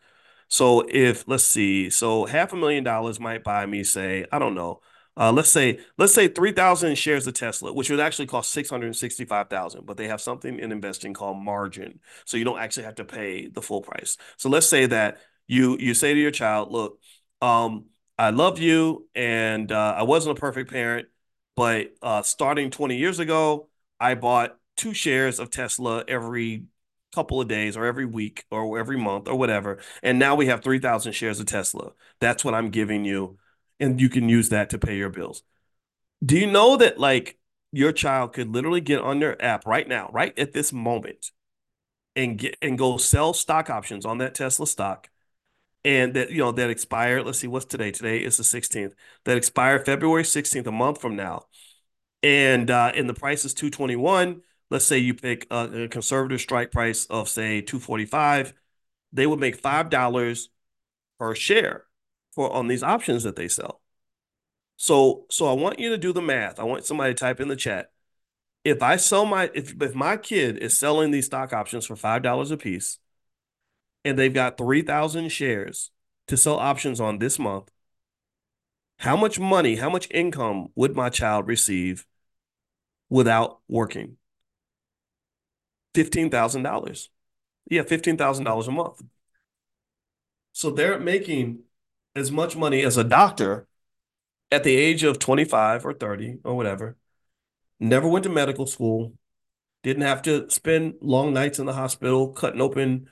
So 0.48 0.86
if 0.90 1.28
let's 1.28 1.44
see, 1.46 1.90
so 1.90 2.26
half 2.26 2.54
a 2.54 2.56
million 2.56 2.84
dollars 2.84 3.20
might 3.20 3.44
buy 3.44 3.66
me, 3.66 3.84
say, 3.84 4.26
I 4.32 4.40
don't 4.40 4.56
know, 4.56 4.82
uh, 5.18 5.32
let's 5.32 5.50
say 5.50 5.80
let's 5.98 6.14
say 6.14 6.28
3,000 6.28 6.98
shares 6.98 7.28
of 7.28 7.34
Tesla, 7.36 7.74
which 7.74 7.90
would 7.90 8.00
actually 8.00 8.28
cost 8.28 8.52
665,000, 8.52 9.86
but 9.86 9.98
they 9.98 10.08
have 10.08 10.22
something 10.22 10.60
in 10.60 10.72
investing 10.72 11.14
called 11.14 11.38
margin. 11.38 12.00
So 12.26 12.38
you 12.38 12.44
don't 12.46 12.60
actually 12.60 12.84
have 12.84 12.96
to 12.96 13.06
pay 13.06 13.48
the 13.48 13.62
full 13.62 13.82
price. 13.82 14.18
So 14.38 14.50
let's 14.50 14.68
say 14.68 14.88
that 14.88 15.20
you 15.48 15.78
you 15.80 15.94
say 15.94 16.14
to 16.14 16.20
your 16.20 16.32
child, 16.32 16.72
look, 16.72 17.00
um, 17.42 17.86
I 18.18 18.32
love 18.32 18.60
you 18.60 19.08
and 19.16 19.72
uh, 19.72 19.96
I 19.98 20.04
wasn't 20.04 20.38
a 20.38 20.42
perfect 20.42 20.72
parent, 20.72 21.08
but 21.56 21.94
uh, 22.02 22.22
starting 22.24 22.72
20 22.72 22.98
years 22.98 23.20
ago, 23.20 23.70
I 24.00 24.16
bought 24.16 24.58
two 24.76 24.94
shares 24.94 25.40
of 25.40 25.50
Tesla 25.50 26.04
every 26.08 26.66
couple 27.14 27.40
of 27.40 27.48
days 27.48 27.78
or 27.78 27.86
every 27.86 28.06
week 28.06 28.46
or 28.52 28.78
every 28.78 28.98
month 28.98 29.28
or 29.28 29.36
whatever. 29.36 29.80
And 30.04 30.20
now 30.20 30.36
we 30.36 30.48
have 30.48 30.64
3,000 30.64 31.14
shares 31.14 31.40
of 31.40 31.46
Tesla. 31.46 31.92
That's 32.20 32.44
what 32.44 32.54
I'm 32.54 32.70
giving 32.70 33.06
you. 33.06 33.38
And 33.80 34.00
you 34.00 34.10
can 34.10 34.30
use 34.30 34.50
that 34.50 34.70
to 34.72 34.78
pay 34.78 34.98
your 34.98 35.10
bills. 35.10 35.44
Do 36.24 36.38
you 36.38 36.48
know 36.48 36.78
that 36.78 37.00
like 37.00 37.38
your 37.72 37.92
child 37.92 38.34
could 38.34 38.54
literally 38.54 38.82
get 38.82 39.02
on 39.02 39.20
their 39.20 39.42
app 39.44 39.66
right 39.66 39.88
now, 39.88 40.10
right 40.14 40.38
at 40.38 40.54
this 40.54 40.72
moment, 40.72 41.32
and 42.16 42.38
get 42.38 42.58
and 42.62 42.78
go 42.78 42.98
sell 42.98 43.34
stock 43.34 43.70
options 43.70 44.06
on 44.06 44.20
that 44.20 44.36
Tesla 44.36 44.66
stock 44.66 45.10
and 45.86 46.16
that 46.16 46.32
you 46.32 46.40
know 46.40 46.52
that 46.52 46.70
expire 46.70 47.22
let's 47.22 47.40
see 47.40 47.48
what's 47.48 47.66
today 47.66 47.92
today 47.92 48.18
is 48.18 48.38
the 48.38 48.44
16th 48.44 48.94
that 49.24 49.38
expire 49.38 49.80
february 49.80 50.24
16th 50.24 50.66
a 50.66 50.72
month 50.72 51.00
from 51.00 51.16
now 51.16 51.46
and 52.24 52.72
uh 52.72 52.92
and 52.96 53.08
the 53.08 53.14
price 53.14 53.46
is 53.46 53.54
221 53.54 54.42
let's 54.70 54.86
say 54.86 54.98
you 54.98 55.14
pick 55.14 55.48
a, 55.52 55.84
a 55.84 55.88
conservative 55.88 56.42
strike 56.42 56.72
price 56.72 57.06
of 57.06 57.30
say 57.30 57.62
245 57.62 58.54
they 59.14 59.28
would 59.28 59.40
make 59.40 59.56
five 59.58 59.90
dollars 59.90 60.50
per 61.20 61.34
share 61.36 61.86
for 62.34 62.52
on 62.52 62.68
these 62.68 62.84
options 62.84 63.24
that 63.24 63.36
they 63.36 63.48
sell. 63.48 63.82
So 64.78 65.26
so 65.30 65.48
i 65.48 65.54
want 65.54 65.80
you 65.80 65.90
to 65.90 65.98
do 65.98 66.14
the 66.14 66.22
math. 66.22 66.60
I 66.60 66.64
want 66.64 66.86
somebody 66.86 67.14
to 67.14 67.20
type 67.20 67.40
in 67.40 67.48
the 67.48 67.56
chat. 67.56 67.92
If 68.64 68.82
i 68.84 68.98
sell 68.98 69.26
my 69.26 69.50
if, 69.54 69.82
if 69.82 69.96
my 69.96 70.18
kid 70.18 70.58
is 70.58 70.78
selling 70.78 71.12
these 71.12 71.28
stock 71.28 71.54
options 71.54 71.86
for 71.86 71.96
five 71.96 72.22
dollars 72.22 72.52
a 72.52 72.58
piece 72.58 73.00
and 74.04 74.18
they've 74.20 74.34
got 74.34 74.58
3,000 74.58 75.30
shares 75.30 75.92
to 76.28 76.38
sell 76.38 76.58
options 76.60 77.02
on 77.02 77.18
this 77.20 77.40
month, 77.40 77.72
how 79.00 79.16
much 79.18 79.40
money, 79.40 79.76
how 79.76 79.90
much 79.90 80.08
income 80.12 80.70
would 80.76 80.96
my 80.96 81.10
child 81.10 81.48
receive 81.48 82.06
without 83.10 83.60
working? 83.68 84.18
$15,000. 85.96 87.10
Yeah, 87.70 87.84
$15,000 87.84 88.68
a 88.68 88.72
month. 88.72 89.02
So 90.52 90.70
they're 90.70 91.00
making 91.00 91.64
as 92.16 92.32
much 92.32 92.56
money 92.56 92.84
as 92.84 92.98
a 92.98 93.04
doctor 93.04 93.68
at 94.52 94.64
the 94.64 94.76
age 94.76 95.04
of 95.04 95.20
25 95.20 95.86
or 95.86 95.94
30 95.94 96.38
or 96.44 96.56
whatever, 96.56 96.96
never 97.80 98.08
went 98.08 98.24
to 98.24 98.30
medical 98.30 98.68
school, 98.68 99.14
didn't 99.84 100.04
have 100.04 100.22
to 100.24 100.50
spend 100.50 100.96
long 101.02 101.34
nights 101.34 101.60
in 101.60 101.66
the 101.66 101.74
hospital 101.74 102.32
cutting 102.32 102.62
open 102.62 103.10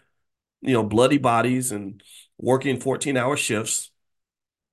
you 0.63 0.73
know, 0.73 0.83
bloody 0.83 1.17
bodies 1.17 1.71
and 1.71 2.01
working 2.37 2.79
14 2.79 3.17
hour 3.17 3.35
shifts, 3.35 3.91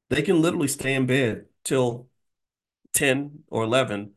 they 0.08 0.22
can 0.22 0.40
literally 0.40 0.68
stay 0.68 0.94
in 0.94 1.06
bed 1.06 1.46
till 1.64 2.08
10 2.92 3.40
or 3.48 3.64
11. 3.64 4.12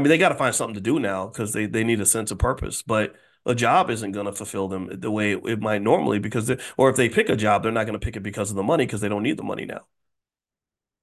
I 0.00 0.02
mean, 0.02 0.08
they 0.08 0.18
got 0.18 0.30
to 0.30 0.34
find 0.34 0.54
something 0.54 0.74
to 0.76 0.80
do 0.80 0.98
now 0.98 1.26
because 1.26 1.52
they, 1.52 1.66
they 1.66 1.84
need 1.84 2.00
a 2.00 2.06
sense 2.06 2.30
of 2.30 2.38
purpose, 2.38 2.80
but 2.80 3.14
a 3.44 3.54
job 3.54 3.90
isn't 3.90 4.12
going 4.12 4.24
to 4.24 4.32
fulfill 4.32 4.66
them 4.66 4.88
the 4.98 5.10
way 5.10 5.32
it, 5.32 5.44
it 5.46 5.60
might 5.60 5.82
normally 5.82 6.18
because, 6.18 6.50
or 6.78 6.88
if 6.88 6.96
they 6.96 7.10
pick 7.10 7.28
a 7.28 7.36
job, 7.36 7.62
they're 7.62 7.70
not 7.70 7.84
going 7.84 7.98
to 7.98 8.04
pick 8.04 8.16
it 8.16 8.22
because 8.22 8.48
of 8.48 8.56
the 8.56 8.62
money 8.62 8.86
because 8.86 9.02
they 9.02 9.10
don't 9.10 9.22
need 9.22 9.36
the 9.36 9.42
money 9.42 9.66
now. 9.66 9.86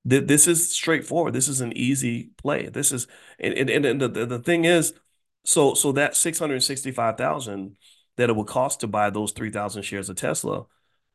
This 0.03 0.47
is 0.47 0.73
straightforward. 0.73 1.33
This 1.33 1.47
is 1.47 1.61
an 1.61 1.73
easy 1.77 2.31
play. 2.37 2.69
This 2.69 2.91
is, 2.91 3.07
and, 3.39 3.53
and, 3.53 3.85
and 3.85 4.01
the, 4.01 4.25
the 4.25 4.39
thing 4.39 4.65
is, 4.65 4.93
so, 5.45 5.75
so 5.75 5.91
that 5.91 6.15
665,000 6.15 7.75
that 8.15 8.29
it 8.29 8.35
would 8.35 8.47
cost 8.47 8.79
to 8.79 8.87
buy 8.87 9.11
those 9.11 9.31
3,000 9.33 9.83
shares 9.83 10.09
of 10.09 10.15
Tesla. 10.15 10.65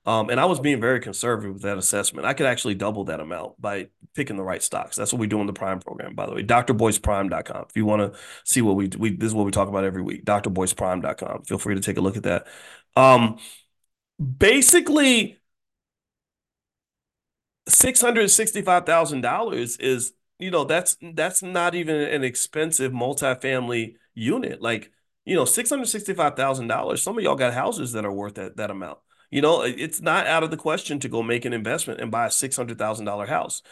Um, 0.04 0.30
and 0.30 0.40
I 0.40 0.46
was 0.46 0.58
being 0.58 0.80
very 0.80 0.98
conservative 0.98 1.54
with 1.54 1.62
that 1.62 1.78
assessment. 1.78 2.26
I 2.26 2.34
could 2.34 2.46
actually 2.46 2.74
double 2.74 3.04
that 3.04 3.20
amount 3.20 3.60
by 3.60 3.88
picking 4.14 4.36
the 4.36 4.42
right 4.42 4.62
stocks. 4.62 4.96
That's 4.96 5.12
what 5.12 5.20
we 5.20 5.28
do 5.28 5.40
in 5.40 5.46
the 5.46 5.52
Prime 5.52 5.78
program, 5.78 6.14
by 6.14 6.26
the 6.26 6.34
way. 6.34 6.42
DrBoycePrime.com. 6.42 7.66
If 7.68 7.76
you 7.76 7.86
want 7.86 8.12
to 8.12 8.18
see 8.44 8.62
what 8.62 8.74
we, 8.74 8.90
we 8.98 9.16
this 9.16 9.28
is 9.28 9.34
what 9.34 9.46
we 9.46 9.52
talk 9.52 9.68
about 9.68 9.84
every 9.84 10.02
week. 10.02 10.24
DrBoycePrime.com. 10.24 11.44
Feel 11.44 11.58
free 11.58 11.76
to 11.76 11.80
take 11.80 11.98
a 11.98 12.00
look 12.00 12.16
at 12.16 12.24
that. 12.24 12.46
Um, 12.96 13.38
basically, 14.38 15.38
six 17.68 18.00
hundred 18.00 18.28
sixty-five 18.28 18.84
thousand 18.86 19.20
dollars 19.20 19.76
is 19.76 20.12
you 20.38 20.50
know 20.50 20.64
that's 20.64 20.96
that's 21.14 21.42
not 21.42 21.74
even 21.74 21.96
an 21.96 22.24
expensive 22.24 22.92
multifamily 22.92 23.94
unit. 24.14 24.60
Like 24.60 24.90
you 25.24 25.36
know, 25.36 25.44
six 25.44 25.70
hundred 25.70 25.86
sixty-five 25.86 26.34
thousand 26.34 26.66
dollars. 26.66 27.02
Some 27.02 27.16
of 27.16 27.24
y'all 27.24 27.36
got 27.36 27.54
houses 27.54 27.92
that 27.92 28.04
are 28.04 28.12
worth 28.12 28.34
that 28.34 28.56
that 28.56 28.70
amount. 28.70 28.98
You 29.32 29.40
know, 29.40 29.62
it's 29.62 30.02
not 30.02 30.26
out 30.26 30.42
of 30.42 30.50
the 30.50 30.58
question 30.58 31.00
to 31.00 31.08
go 31.08 31.22
make 31.22 31.46
an 31.46 31.54
investment 31.54 32.00
and 32.02 32.10
buy 32.10 32.26
a 32.26 32.30
six 32.30 32.54
hundred 32.54 32.76
thousand 32.76 33.06
dollar 33.06 33.26
house. 33.26 33.62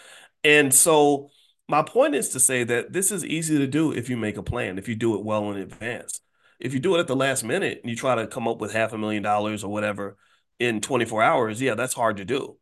And 0.42 0.72
so, 0.72 1.28
my 1.68 1.82
point 1.82 2.14
is 2.14 2.30
to 2.30 2.40
say 2.40 2.64
that 2.64 2.94
this 2.94 3.12
is 3.12 3.26
easy 3.26 3.58
to 3.58 3.66
do 3.66 3.92
if 3.92 4.08
you 4.08 4.16
make 4.16 4.38
a 4.38 4.42
plan, 4.42 4.78
if 4.78 4.88
you 4.88 4.96
do 4.96 5.16
it 5.16 5.24
well 5.24 5.50
in 5.52 5.58
advance. 5.58 6.20
If 6.58 6.72
you 6.72 6.80
do 6.80 6.96
it 6.96 7.00
at 7.00 7.08
the 7.08 7.16
last 7.16 7.44
minute 7.44 7.80
and 7.82 7.90
you 7.90 7.96
try 7.96 8.14
to 8.14 8.26
come 8.26 8.48
up 8.48 8.58
with 8.58 8.72
half 8.72 8.94
a 8.94 8.98
million 8.98 9.22
dollars 9.22 9.62
or 9.62 9.70
whatever 9.70 10.16
in 10.58 10.80
24 10.80 11.22
hours, 11.22 11.60
yeah, 11.60 11.74
that's 11.74 11.94
hard 11.94 12.16
to 12.16 12.24
do. 12.24 12.56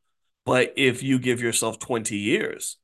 But 0.44 0.72
if 0.76 1.00
you 1.00 1.20
give 1.20 1.40
yourself 1.40 1.78
20 1.78 2.16
years, 2.16 2.78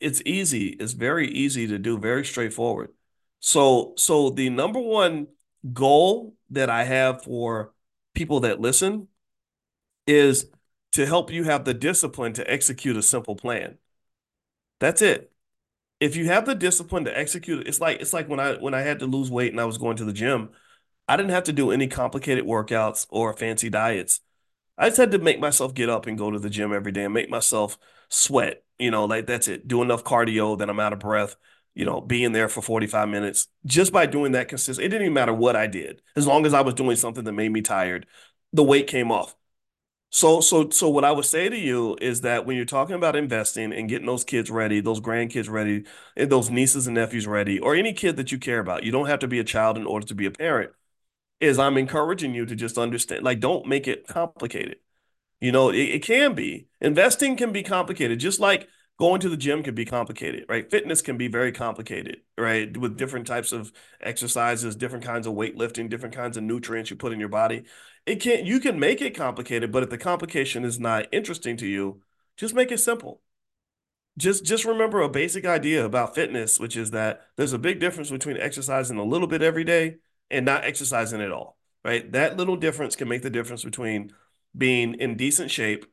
it's 0.00 0.20
easy. 0.26 0.68
It's 0.68 0.94
very 0.94 1.28
easy 1.28 1.68
to 1.68 1.78
do, 1.78 1.96
very 1.96 2.24
straightforward. 2.24 2.90
So, 3.38 3.94
so 3.96 4.30
the 4.30 4.50
number 4.50 4.80
one 4.80 5.28
goal 5.72 6.34
that 6.50 6.70
I 6.70 6.84
have 6.84 7.22
for 7.22 7.72
people 8.14 8.40
that 8.40 8.60
listen 8.60 9.08
is 10.06 10.46
to 10.92 11.06
help 11.06 11.30
you 11.30 11.44
have 11.44 11.64
the 11.64 11.74
discipline 11.74 12.32
to 12.34 12.50
execute 12.50 12.96
a 12.96 13.02
simple 13.02 13.36
plan. 13.36 13.78
That's 14.80 15.02
it. 15.02 15.32
If 16.00 16.16
you 16.16 16.26
have 16.26 16.46
the 16.46 16.54
discipline 16.54 17.04
to 17.06 17.18
execute 17.18 17.60
it, 17.60 17.68
it's 17.68 17.80
like 17.80 18.00
it's 18.00 18.12
like 18.12 18.28
when 18.28 18.40
I 18.40 18.54
when 18.54 18.74
I 18.74 18.82
had 18.82 19.00
to 19.00 19.06
lose 19.06 19.30
weight 19.30 19.52
and 19.52 19.60
I 19.60 19.64
was 19.66 19.78
going 19.78 19.96
to 19.98 20.04
the 20.04 20.12
gym, 20.12 20.50
I 21.08 21.16
didn't 21.16 21.32
have 21.32 21.44
to 21.46 21.54
do 21.54 21.70
any 21.72 21.88
complicated 21.88 22.44
workouts 22.46 23.06
or 23.10 23.34
fancy 23.34 23.70
diets. 23.70 24.20
I 24.78 24.88
just 24.88 24.98
had 24.98 25.12
to 25.12 25.18
make 25.18 25.40
myself 25.40 25.74
get 25.74 25.90
up 25.90 26.06
and 26.06 26.18
go 26.18 26.30
to 26.30 26.38
the 26.38 26.50
gym 26.50 26.72
every 26.72 26.92
day 26.92 27.04
and 27.04 27.14
make 27.14 27.30
myself 27.30 27.78
sweat. 28.10 28.64
You 28.78 28.90
know, 28.90 29.06
like 29.06 29.26
that's 29.26 29.48
it. 29.48 29.68
Do 29.68 29.82
enough 29.82 30.04
cardio, 30.04 30.58
then 30.58 30.70
I'm 30.70 30.80
out 30.80 30.92
of 30.94 31.00
breath. 31.00 31.36
You 31.74 31.86
know, 31.86 32.00
being 32.00 32.32
there 32.32 32.48
for 32.48 32.62
45 32.62 33.08
minutes 33.08 33.48
just 33.66 33.92
by 33.92 34.06
doing 34.06 34.32
that 34.32 34.48
consistent. 34.48 34.84
It 34.86 34.90
didn't 34.90 35.04
even 35.06 35.14
matter 35.14 35.34
what 35.34 35.56
I 35.56 35.66
did, 35.68 36.02
as 36.16 36.26
long 36.26 36.46
as 36.46 36.54
I 36.54 36.62
was 36.62 36.74
doing 36.74 36.96
something 36.96 37.24
that 37.24 37.32
made 37.32 37.52
me 37.52 37.62
tired. 37.62 38.06
The 38.52 38.64
weight 38.64 38.88
came 38.88 39.12
off. 39.12 39.34
So, 40.14 40.42
so, 40.42 40.68
so 40.68 40.90
what 40.90 41.06
I 41.06 41.10
would 41.12 41.24
say 41.24 41.48
to 41.48 41.56
you 41.56 41.96
is 42.00 42.20
that 42.20 42.44
when 42.44 42.54
you're 42.56 42.66
talking 42.66 42.94
about 42.96 43.16
investing 43.16 43.72
and 43.72 43.88
getting 43.88 44.06
those 44.06 44.24
kids 44.24 44.50
ready, 44.50 44.80
those 44.80 45.00
grandkids 45.00 45.48
ready, 45.48 45.84
and 46.16 46.30
those 46.30 46.50
nieces 46.50 46.86
and 46.86 46.94
nephews 46.96 47.26
ready, 47.26 47.58
or 47.58 47.74
any 47.74 47.94
kid 47.94 48.16
that 48.18 48.30
you 48.30 48.38
care 48.38 48.58
about, 48.58 48.84
you 48.84 48.92
don't 48.92 49.06
have 49.06 49.20
to 49.20 49.28
be 49.28 49.38
a 49.38 49.44
child 49.44 49.78
in 49.78 49.86
order 49.86 50.06
to 50.06 50.14
be 50.14 50.26
a 50.26 50.30
parent. 50.30 50.70
Is 51.40 51.58
I'm 51.58 51.78
encouraging 51.78 52.34
you 52.34 52.46
to 52.46 52.56
just 52.56 52.78
understand, 52.78 53.24
like, 53.24 53.40
don't 53.40 53.66
make 53.66 53.88
it 53.88 54.06
complicated. 54.06 54.78
You 55.40 55.52
know, 55.52 55.70
it, 55.70 55.78
it 55.78 56.02
can 56.04 56.34
be. 56.34 56.68
Investing 56.80 57.36
can 57.36 57.52
be 57.52 57.62
complicated, 57.62 58.20
just 58.20 58.40
like 58.40 58.68
going 58.98 59.20
to 59.20 59.28
the 59.28 59.36
gym 59.36 59.62
can 59.62 59.74
be 59.74 59.84
complicated, 59.84 60.44
right? 60.48 60.70
Fitness 60.70 61.02
can 61.02 61.16
be 61.16 61.28
very 61.28 61.52
complicated, 61.52 62.20
right? 62.38 62.76
With 62.76 62.96
different 62.96 63.26
types 63.26 63.52
of 63.52 63.72
exercises, 64.00 64.76
different 64.76 65.04
kinds 65.04 65.26
of 65.26 65.34
weightlifting, 65.34 65.88
different 65.90 66.14
kinds 66.14 66.36
of 66.36 66.44
nutrients 66.44 66.90
you 66.90 66.96
put 66.96 67.12
in 67.12 67.20
your 67.20 67.28
body. 67.28 67.64
It 68.06 68.16
can 68.16 68.46
you 68.46 68.60
can 68.60 68.78
make 68.78 69.00
it 69.00 69.16
complicated, 69.16 69.72
but 69.72 69.82
if 69.82 69.90
the 69.90 69.98
complication 69.98 70.64
is 70.64 70.78
not 70.78 71.06
interesting 71.12 71.56
to 71.58 71.66
you, 71.66 72.02
just 72.36 72.54
make 72.54 72.70
it 72.72 72.78
simple. 72.78 73.22
Just 74.18 74.44
just 74.44 74.64
remember 74.64 75.00
a 75.00 75.08
basic 75.08 75.46
idea 75.46 75.84
about 75.84 76.14
fitness, 76.14 76.60
which 76.60 76.76
is 76.76 76.90
that 76.90 77.22
there's 77.36 77.54
a 77.54 77.58
big 77.58 77.80
difference 77.80 78.10
between 78.10 78.36
exercising 78.36 78.98
a 78.98 79.04
little 79.04 79.26
bit 79.26 79.42
every 79.42 79.64
day 79.64 79.96
and 80.30 80.44
not 80.44 80.64
exercising 80.64 81.20
at 81.22 81.32
all, 81.32 81.56
right? 81.84 82.10
That 82.12 82.36
little 82.36 82.56
difference 82.56 82.94
can 82.94 83.08
make 83.08 83.22
the 83.22 83.30
difference 83.30 83.64
between 83.64 84.12
being 84.56 84.94
in 84.94 85.16
decent 85.16 85.50
shape 85.50 85.86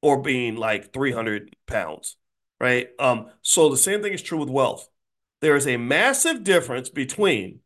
or 0.00 0.20
being 0.20 0.56
like 0.56 0.92
300 0.92 1.54
pounds, 1.66 2.16
right? 2.62 2.90
Um, 3.00 3.26
so 3.42 3.68
the 3.68 3.76
same 3.76 4.02
thing 4.02 4.12
is 4.12 4.22
true 4.22 4.38
with 4.38 4.48
wealth. 4.48 4.88
There 5.40 5.56
is 5.56 5.66
a 5.66 5.76
massive 5.76 6.44
difference 6.44 6.88
between 6.88 7.58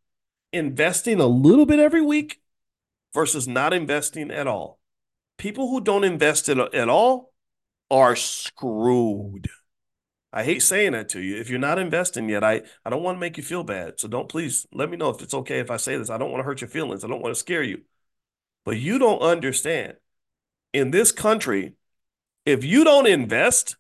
investing 0.53 1.20
a 1.20 1.26
little 1.26 1.66
bit 1.66 1.78
every 1.78 2.01
week 2.01 2.40
versus 3.12 3.47
not 3.47 3.74
investing 3.74 4.30
at 4.30 4.47
all. 4.47 4.80
People 5.36 5.68
who 5.68 5.82
don't 5.82 6.03
invest 6.03 6.49
at, 6.49 6.59
at 6.74 6.88
all 6.88 7.34
are 7.90 8.16
screwed. 8.16 9.49
I 10.32 10.44
hate 10.44 10.62
saying 10.62 10.92
that 10.92 11.11
to 11.11 11.20
you. 11.20 11.36
If 11.36 11.51
you're 11.51 11.59
not 11.59 11.78
investing 11.78 12.30
yet, 12.30 12.42
I, 12.42 12.62
I 12.84 12.90
don't 12.90 13.03
want 13.03 13.16
to 13.16 13.20
make 13.20 13.36
you 13.36 13.42
feel 13.42 13.64
bad. 13.64 14.01
So 14.01 14.09
don't 14.09 14.30
please 14.30 14.66
let 14.72 14.90
me 14.90 14.97
know 14.97 15.11
if 15.11 15.20
it's 15.20 15.34
okay 15.34 15.61
if 15.61 15.70
I 15.70 15.76
say 15.76 15.99
this. 15.99 16.09
I 16.09 16.16
don't 16.16 16.30
want 16.30 16.40
to 16.40 16.47
hurt 16.47 16.62
your 16.62 16.68
feelings. 16.68 17.05
I 17.05 17.09
don't 17.09 17.22
want 17.22 17.34
to 17.34 17.38
scare 17.38 17.62
you. 17.62 17.82
But 18.64 18.78
you 18.78 18.99
don't 18.99 19.20
understand. 19.20 19.94
In 20.72 20.90
this 20.90 21.12
country, 21.12 21.74
if 22.47 22.64
you 22.64 22.82
don't 22.82 23.07
invest, 23.07 23.76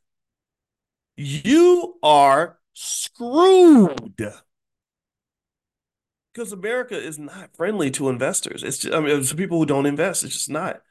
you 1.16 1.96
are 2.02 2.58
screwed. 2.74 4.32
Because 6.32 6.52
America 6.52 6.98
is 6.98 7.18
not 7.18 7.56
friendly 7.56 7.90
to 7.92 8.10
investors. 8.10 8.62
It's 8.62 8.78
just, 8.78 8.94
I 8.94 9.00
mean, 9.00 9.18
it's 9.18 9.32
people 9.32 9.58
who 9.58 9.66
don't 9.66 9.86
invest. 9.86 10.22
It's 10.22 10.34
just 10.34 10.50
not 10.50 10.82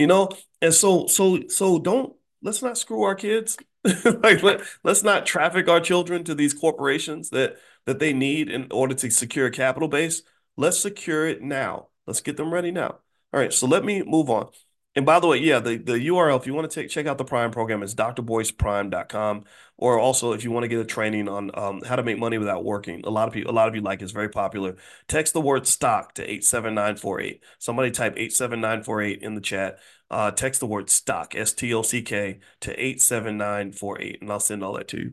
you 0.00 0.06
know 0.06 0.30
and 0.62 0.72
so 0.72 1.06
so 1.06 1.46
so 1.48 1.78
don't 1.78 2.14
let's 2.42 2.62
not 2.62 2.78
screw 2.78 3.02
our 3.02 3.14
kids 3.14 3.58
like 4.22 4.42
let, 4.42 4.62
let's 4.82 5.02
not 5.02 5.26
traffic 5.26 5.68
our 5.68 5.80
children 5.80 6.24
to 6.24 6.34
these 6.34 6.54
corporations 6.54 7.30
that 7.30 7.56
that 7.84 7.98
they 7.98 8.12
need 8.12 8.48
in 8.48 8.66
order 8.70 8.94
to 8.94 9.10
secure 9.10 9.46
a 9.46 9.50
capital 9.50 9.88
base 9.88 10.22
let's 10.56 10.80
secure 10.80 11.26
it 11.26 11.42
now 11.42 11.88
let's 12.06 12.22
get 12.22 12.36
them 12.38 12.52
ready 12.52 12.70
now 12.70 12.98
all 13.32 13.40
right 13.40 13.52
so 13.52 13.66
let 13.66 13.84
me 13.84 14.02
move 14.02 14.30
on 14.30 14.48
and 14.96 15.06
by 15.06 15.20
the 15.20 15.28
way, 15.28 15.38
yeah, 15.38 15.60
the, 15.60 15.76
the 15.76 15.92
URL, 15.92 16.36
if 16.36 16.46
you 16.48 16.54
want 16.54 16.68
to 16.68 16.80
take, 16.80 16.90
check 16.90 17.06
out 17.06 17.16
the 17.16 17.24
Prime 17.24 17.52
program, 17.52 17.82
is 17.82 17.94
drboyceprime.com. 17.94 19.44
Or 19.76 19.98
also, 19.98 20.32
if 20.32 20.42
you 20.42 20.50
want 20.50 20.64
to 20.64 20.68
get 20.68 20.80
a 20.80 20.84
training 20.84 21.28
on 21.28 21.50
um, 21.54 21.80
how 21.86 21.94
to 21.96 22.02
make 22.02 22.18
money 22.18 22.38
without 22.38 22.64
working, 22.64 23.02
a 23.04 23.10
lot 23.10 23.28
of 23.28 23.32
people, 23.32 23.52
a 23.52 23.54
lot 23.54 23.68
of 23.68 23.74
you 23.76 23.80
like 23.82 24.02
it's 24.02 24.12
very 24.12 24.28
popular. 24.28 24.76
Text 25.06 25.32
the 25.32 25.40
word 25.40 25.66
stock 25.68 26.14
to 26.14 26.28
87948. 26.28 27.42
Somebody 27.58 27.90
type 27.92 28.14
87948 28.16 29.22
in 29.22 29.34
the 29.34 29.40
chat. 29.40 29.78
Uh, 30.10 30.32
text 30.32 30.58
the 30.58 30.66
word 30.66 30.90
stock, 30.90 31.36
S 31.36 31.52
T 31.52 31.72
O 31.72 31.82
C 31.82 32.02
K, 32.02 32.40
to 32.60 32.72
87948, 32.72 34.20
and 34.20 34.32
I'll 34.32 34.40
send 34.40 34.64
all 34.64 34.72
that 34.72 34.88
to 34.88 34.98
you. 34.98 35.12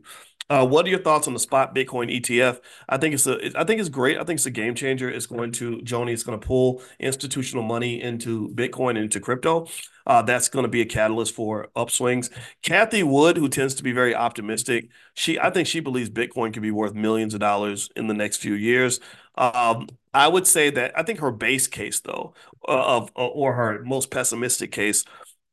Uh, 0.50 0.66
what 0.66 0.86
are 0.86 0.88
your 0.88 1.02
thoughts 1.02 1.26
on 1.26 1.34
the 1.34 1.38
spot 1.38 1.74
Bitcoin 1.74 2.10
ETF? 2.10 2.60
I 2.88 2.96
think 2.96 3.12
it's 3.14 3.26
a, 3.26 3.38
I 3.58 3.64
think 3.64 3.80
it's 3.80 3.90
great. 3.90 4.16
I 4.16 4.24
think 4.24 4.38
it's 4.38 4.46
a 4.46 4.50
game 4.50 4.74
changer. 4.74 5.10
It's 5.10 5.26
going 5.26 5.52
to 5.52 5.76
Joni. 5.78 6.12
It's 6.12 6.22
going 6.22 6.40
to 6.40 6.46
pull 6.46 6.82
institutional 6.98 7.62
money 7.62 8.00
into 8.00 8.48
Bitcoin 8.54 8.96
into 8.96 9.20
crypto. 9.20 9.66
Uh, 10.06 10.22
that's 10.22 10.48
going 10.48 10.62
to 10.62 10.68
be 10.70 10.80
a 10.80 10.86
catalyst 10.86 11.34
for 11.34 11.68
upswings. 11.76 12.30
Cathie 12.62 13.02
Wood, 13.02 13.36
who 13.36 13.50
tends 13.50 13.74
to 13.74 13.82
be 13.82 13.92
very 13.92 14.14
optimistic, 14.14 14.88
she 15.12 15.38
I 15.38 15.50
think 15.50 15.68
she 15.68 15.80
believes 15.80 16.08
Bitcoin 16.08 16.54
could 16.54 16.62
be 16.62 16.70
worth 16.70 16.94
millions 16.94 17.34
of 17.34 17.40
dollars 17.40 17.90
in 17.94 18.06
the 18.06 18.14
next 18.14 18.38
few 18.38 18.54
years. 18.54 19.00
Um, 19.36 19.86
I 20.14 20.28
would 20.28 20.46
say 20.46 20.70
that 20.70 20.98
I 20.98 21.02
think 21.02 21.20
her 21.20 21.30
base 21.30 21.66
case, 21.66 22.00
though, 22.00 22.32
uh, 22.66 22.96
of 22.96 23.10
or 23.14 23.52
her 23.52 23.82
most 23.84 24.10
pessimistic 24.10 24.72
case 24.72 25.04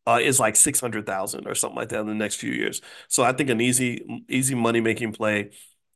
uh, 0.08 0.20
is 0.22 0.40
like 0.40 0.56
600,000 0.56 1.48
or 1.48 1.56
something 1.56 1.78
like 1.78 1.90
that 1.90 2.02
in 2.02 2.08
the 2.08 2.14
next 2.14 2.36
few 2.36 2.52
years. 2.52 2.82
So 3.08 3.24
I 3.24 3.34
think 3.34 3.50
an 3.50 3.62
easy, 3.62 4.24
easy 4.30 4.56
money 4.56 4.82
making 4.82 5.14
play 5.14 5.52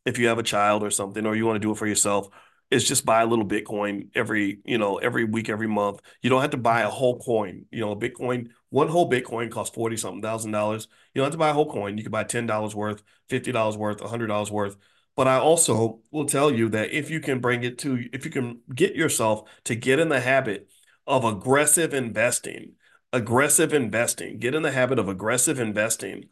if 0.05 0.18
you 0.18 0.28
have 0.28 0.39
a 0.39 0.43
child 0.43 0.84
or 0.84 0.89
something, 0.89 1.26
or 1.26 1.36
you 1.36 1.45
want 1.45 1.57
to 1.57 1.60
do 1.60 1.72
it 1.72 1.78
for 1.78 1.88
yourself, 1.88 2.30
is 2.72 2.88
just 2.88 3.05
buy 3.05 3.22
a 3.22 3.26
little 3.26 3.45
Bitcoin 3.45 4.10
every, 4.16 4.60
you 4.64 4.78
know, 4.78 4.97
every 4.97 5.24
week, 5.26 5.49
every 5.49 5.68
month. 5.68 6.01
You 6.22 6.30
don't 6.30 6.41
have 6.41 6.51
to 6.51 6.57
buy 6.57 6.82
a 6.82 6.89
whole 6.89 7.20
coin. 7.20 7.66
You 7.72 7.82
know, 7.82 7.95
Bitcoin, 7.95 8.49
one 8.70 8.88
whole 8.88 9.10
Bitcoin 9.10 9.51
costs 9.51 9.76
40 9.76 9.97
something 9.97 10.22
thousand 10.22 10.51
dollars. 10.51 10.88
You 11.14 11.20
don't 11.20 11.28
have 11.28 11.34
to 11.34 11.38
buy 11.38 11.49
a 11.49 11.53
whole 11.53 11.72
coin. 11.72 11.97
You 11.97 12.03
can 12.03 12.12
buy 12.12 12.24
$10 12.24 12.76
worth, 12.76 13.03
$50 13.28 13.76
worth, 13.78 14.01
$100 14.01 14.51
worth. 14.51 14.78
But 15.16 15.28
I 15.28 15.38
also 15.38 15.99
will 16.12 16.26
tell 16.26 16.51
you 16.51 16.70
that 16.70 16.91
if 16.91 17.10
you 17.10 17.20
can 17.20 17.39
bring 17.39 17.64
it 17.64 17.80
to, 17.80 18.07
if 18.14 18.24
you 18.24 18.32
can 18.32 18.62
get 18.74 18.95
yourself 18.95 19.49
to 19.66 19.76
get 19.76 19.99
in 19.99 20.10
the 20.10 20.20
habit 20.20 20.70
of 21.07 21.26
aggressive 21.26 21.93
investing, 21.93 22.74
aggressive 23.14 23.74
investing, 23.74 24.39
get 24.39 24.55
in 24.55 24.64
the 24.64 24.72
habit 24.72 24.99
of 24.99 25.10
aggressive 25.10 25.60
investing. 25.60 26.30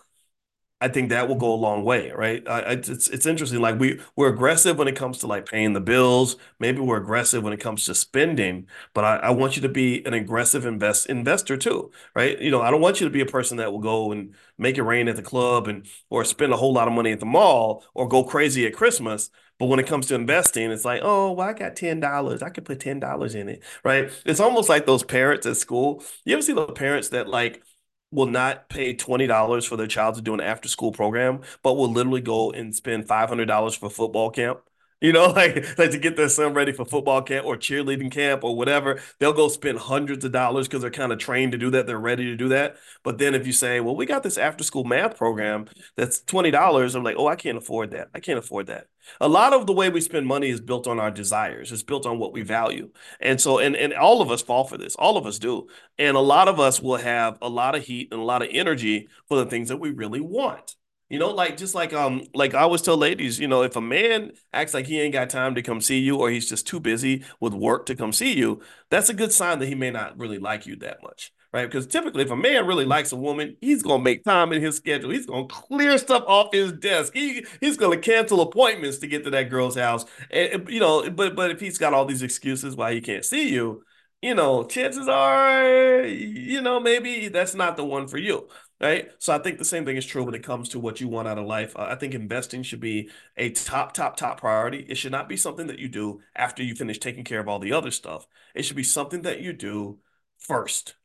I 0.79 0.89
think 0.89 1.09
that 1.09 1.27
will 1.27 1.35
go 1.37 1.53
a 1.53 1.55
long 1.55 1.83
way, 1.83 2.11
right? 2.11 2.47
I, 2.47 2.59
it's 2.73 3.07
it's 3.09 3.25
interesting. 3.25 3.61
Like 3.61 3.79
we 3.79 3.99
we're 4.15 4.29
aggressive 4.33 4.77
when 4.77 4.87
it 4.87 4.95
comes 4.95 5.17
to 5.19 5.27
like 5.27 5.47
paying 5.49 5.73
the 5.73 5.81
bills. 5.81 6.35
Maybe 6.59 6.79
we're 6.81 6.97
aggressive 6.97 7.43
when 7.43 7.53
it 7.53 7.59
comes 7.59 7.85
to 7.85 7.95
spending. 7.95 8.67
But 8.93 9.03
I, 9.05 9.15
I 9.17 9.29
want 9.31 9.55
you 9.55 9.63
to 9.63 9.69
be 9.69 10.05
an 10.05 10.13
aggressive 10.13 10.65
invest 10.67 11.07
investor 11.07 11.57
too, 11.57 11.91
right? 12.15 12.39
You 12.39 12.51
know, 12.51 12.61
I 12.61 12.69
don't 12.71 12.81
want 12.81 13.01
you 13.01 13.07
to 13.07 13.11
be 13.11 13.21
a 13.21 13.25
person 13.25 13.57
that 13.57 13.71
will 13.71 13.79
go 13.79 14.11
and 14.11 14.35
make 14.59 14.77
it 14.77 14.83
rain 14.83 15.07
at 15.07 15.15
the 15.15 15.23
club 15.23 15.67
and 15.67 15.87
or 16.11 16.23
spend 16.23 16.53
a 16.53 16.57
whole 16.57 16.73
lot 16.73 16.87
of 16.87 16.93
money 16.93 17.11
at 17.11 17.19
the 17.19 17.25
mall 17.25 17.83
or 17.95 18.07
go 18.07 18.23
crazy 18.23 18.67
at 18.67 18.75
Christmas. 18.75 19.31
But 19.59 19.67
when 19.67 19.79
it 19.79 19.87
comes 19.87 20.07
to 20.07 20.15
investing, 20.15 20.71
it's 20.71 20.85
like, 20.85 21.01
oh, 21.03 21.31
well, 21.31 21.47
I 21.49 21.53
got 21.53 21.75
ten 21.75 21.99
dollars. 21.99 22.41
I 22.43 22.49
could 22.49 22.65
put 22.65 22.79
ten 22.79 22.99
dollars 22.99 23.35
in 23.35 23.49
it, 23.49 23.63
right? 23.83 24.11
It's 24.25 24.39
almost 24.39 24.69
like 24.69 24.85
those 24.85 25.03
parents 25.03 25.45
at 25.47 25.57
school. 25.57 26.03
You 26.25 26.33
ever 26.33 26.41
see 26.43 26.53
the 26.53 26.67
parents 26.67 27.09
that 27.09 27.27
like 27.27 27.63
will 28.11 28.27
not 28.27 28.69
pay 28.69 28.93
twenty 28.95 29.27
dollars 29.27 29.65
for 29.65 29.75
their 29.77 29.87
child 29.87 30.15
to 30.15 30.21
do 30.21 30.33
an 30.33 30.41
after 30.41 30.69
school 30.69 30.91
program, 30.91 31.41
but 31.63 31.73
will 31.73 31.91
literally 31.91 32.21
go 32.21 32.51
and 32.51 32.75
spend 32.75 33.07
five 33.07 33.29
hundred 33.29 33.45
dollars 33.47 33.75
for 33.75 33.89
football 33.89 34.29
camp? 34.29 34.59
You 34.99 35.13
know, 35.13 35.27
like 35.31 35.77
like 35.77 35.91
to 35.91 35.99
get 35.99 36.15
their 36.15 36.29
son 36.29 36.53
ready 36.53 36.71
for 36.71 36.85
football 36.85 37.21
camp 37.21 37.45
or 37.45 37.55
cheerleading 37.55 38.11
camp 38.11 38.43
or 38.43 38.55
whatever, 38.55 38.99
they'll 39.19 39.33
go 39.33 39.47
spend 39.47 39.77
hundreds 39.77 40.25
of 40.25 40.31
dollars 40.31 40.67
because 40.67 40.81
they're 40.81 40.91
kind 40.91 41.11
of 41.11 41.19
trained 41.19 41.51
to 41.51 41.57
do 41.57 41.69
that. 41.71 41.87
They're 41.87 41.99
ready 41.99 42.25
to 42.25 42.35
do 42.35 42.49
that. 42.49 42.77
But 43.03 43.17
then 43.17 43.35
if 43.35 43.45
you 43.45 43.53
say, 43.53 43.79
well, 43.79 43.95
we 43.95 44.05
got 44.05 44.23
this 44.23 44.37
after 44.37 44.63
school 44.63 44.83
math 44.83 45.17
program 45.17 45.67
that's 45.95 46.21
$20, 46.21 46.95
I'm 46.95 47.03
like, 47.03 47.15
oh, 47.17 47.27
I 47.27 47.35
can't 47.35 47.57
afford 47.57 47.91
that. 47.91 48.09
I 48.13 48.19
can't 48.19 48.39
afford 48.39 48.67
that. 48.67 48.87
A 49.21 49.27
lot 49.27 49.53
of 49.53 49.67
the 49.67 49.73
way 49.73 49.89
we 49.89 50.01
spend 50.01 50.27
money 50.27 50.49
is 50.49 50.59
built 50.59 50.87
on 50.87 50.99
our 50.99 51.11
desires. 51.11 51.71
It's 51.71 51.83
built 51.83 52.05
on 52.05 52.19
what 52.19 52.33
we 52.33 52.41
value. 52.41 52.89
And 53.21 53.39
so, 53.39 53.59
and, 53.59 53.75
and 53.75 53.93
all 53.93 54.21
of 54.21 54.31
us 54.31 54.41
fall 54.41 54.65
for 54.65 54.77
this. 54.77 54.95
All 54.95 55.17
of 55.17 55.25
us 55.25 55.39
do. 55.39 55.67
And 55.97 56.17
a 56.17 56.21
lot 56.21 56.47
of 56.47 56.59
us 56.59 56.81
will 56.81 56.97
have 56.97 57.37
a 57.41 57.49
lot 57.49 57.75
of 57.75 57.83
heat 57.83 58.09
and 58.11 58.19
a 58.19 58.23
lot 58.23 58.41
of 58.41 58.49
energy 58.51 59.07
for 59.27 59.37
the 59.37 59.45
things 59.45 59.69
that 59.69 59.77
we 59.77 59.91
really 59.91 60.21
want. 60.21 60.75
You 61.09 61.19
know, 61.19 61.29
like 61.29 61.55
just 61.55 61.73
like 61.73 61.93
um, 61.93 62.23
like 62.33 62.53
I 62.53 62.59
always 62.61 62.81
tell 62.81 62.97
ladies, 62.97 63.39
you 63.39 63.47
know, 63.47 63.63
if 63.63 63.77
a 63.77 63.81
man 63.81 64.33
acts 64.51 64.73
like 64.73 64.87
he 64.87 64.99
ain't 64.99 65.13
got 65.13 65.29
time 65.29 65.55
to 65.55 65.61
come 65.61 65.79
see 65.79 65.99
you, 65.99 66.17
or 66.17 66.29
he's 66.29 66.49
just 66.49 66.67
too 66.67 66.81
busy 66.81 67.23
with 67.39 67.53
work 67.53 67.85
to 67.85 67.95
come 67.95 68.11
see 68.11 68.33
you, 68.37 68.61
that's 68.89 69.09
a 69.09 69.13
good 69.13 69.31
sign 69.31 69.59
that 69.59 69.67
he 69.67 69.75
may 69.75 69.89
not 69.89 70.19
really 70.19 70.37
like 70.37 70.65
you 70.65 70.75
that 70.77 71.01
much, 71.01 71.31
right? 71.53 71.65
Because 71.65 71.87
typically, 71.87 72.23
if 72.23 72.31
a 72.31 72.35
man 72.35 72.67
really 72.67 72.83
likes 72.83 73.13
a 73.13 73.15
woman, 73.15 73.55
he's 73.61 73.83
gonna 73.83 74.03
make 74.03 74.25
time 74.25 74.51
in 74.51 74.61
his 74.61 74.75
schedule. 74.75 75.11
He's 75.11 75.25
gonna 75.25 75.47
clear 75.47 75.97
stuff 75.97 76.23
off 76.27 76.49
his 76.51 76.73
desk. 76.73 77.13
He 77.13 77.45
he's 77.61 77.77
gonna 77.77 77.97
cancel 77.99 78.41
appointments 78.41 78.97
to 78.97 79.07
get 79.07 79.23
to 79.23 79.29
that 79.29 79.49
girl's 79.49 79.77
house. 79.77 80.03
And 80.29 80.67
you 80.69 80.81
know, 80.81 81.09
but 81.09 81.37
but 81.37 81.51
if 81.51 81.61
he's 81.61 81.77
got 81.77 81.93
all 81.93 82.03
these 82.03 82.21
excuses 82.21 82.75
why 82.75 82.93
he 82.93 82.99
can't 82.99 83.23
see 83.23 83.47
you, 83.49 83.81
you 84.21 84.35
know, 84.35 84.65
chances 84.65 85.07
are, 85.07 86.03
you 86.03 86.61
know, 86.61 86.79
maybe 86.81 87.29
that's 87.29 87.53
not 87.55 87.77
the 87.77 87.85
one 87.85 88.07
for 88.09 88.17
you 88.17 88.49
right? 88.79 89.09
So 89.19 89.33
I 89.33 89.39
think 89.39 89.57
the 89.57 89.65
same 89.65 89.85
thing 89.85 89.97
is 89.97 90.05
true 90.05 90.23
when 90.23 90.35
it 90.35 90.43
comes 90.43 90.69
to 90.69 90.79
what 90.79 91.01
you 91.01 91.07
want 91.07 91.27
out 91.27 91.37
of 91.37 91.45
life. 91.47 91.73
I 91.75 91.95
think 91.95 92.13
investing 92.13 92.63
should 92.63 92.79
be 92.79 93.09
a 93.35 93.49
top, 93.51 93.93
top, 93.93 94.15
top 94.17 94.39
priority. 94.39 94.85
It 94.87 94.95
should 94.95 95.11
not 95.11 95.29
be 95.29 95.37
something 95.37 95.67
that 95.67 95.79
you 95.79 95.87
do 95.89 96.21
after 96.35 96.63
you 96.63 96.75
finish 96.75 96.99
taking 96.99 97.23
care 97.23 97.39
of 97.39 97.47
all 97.47 97.59
the 97.59 97.73
other 97.73 97.91
stuff. 97.91 98.27
It 98.55 98.63
should 98.63 98.77
be 98.77 98.83
something 98.83 99.23
that 99.23 99.41
you 99.41 99.53
do 99.53 99.99
first. 100.37 100.95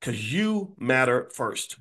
because 0.00 0.32
you 0.32 0.74
matter 0.78 1.30
first. 1.34 1.78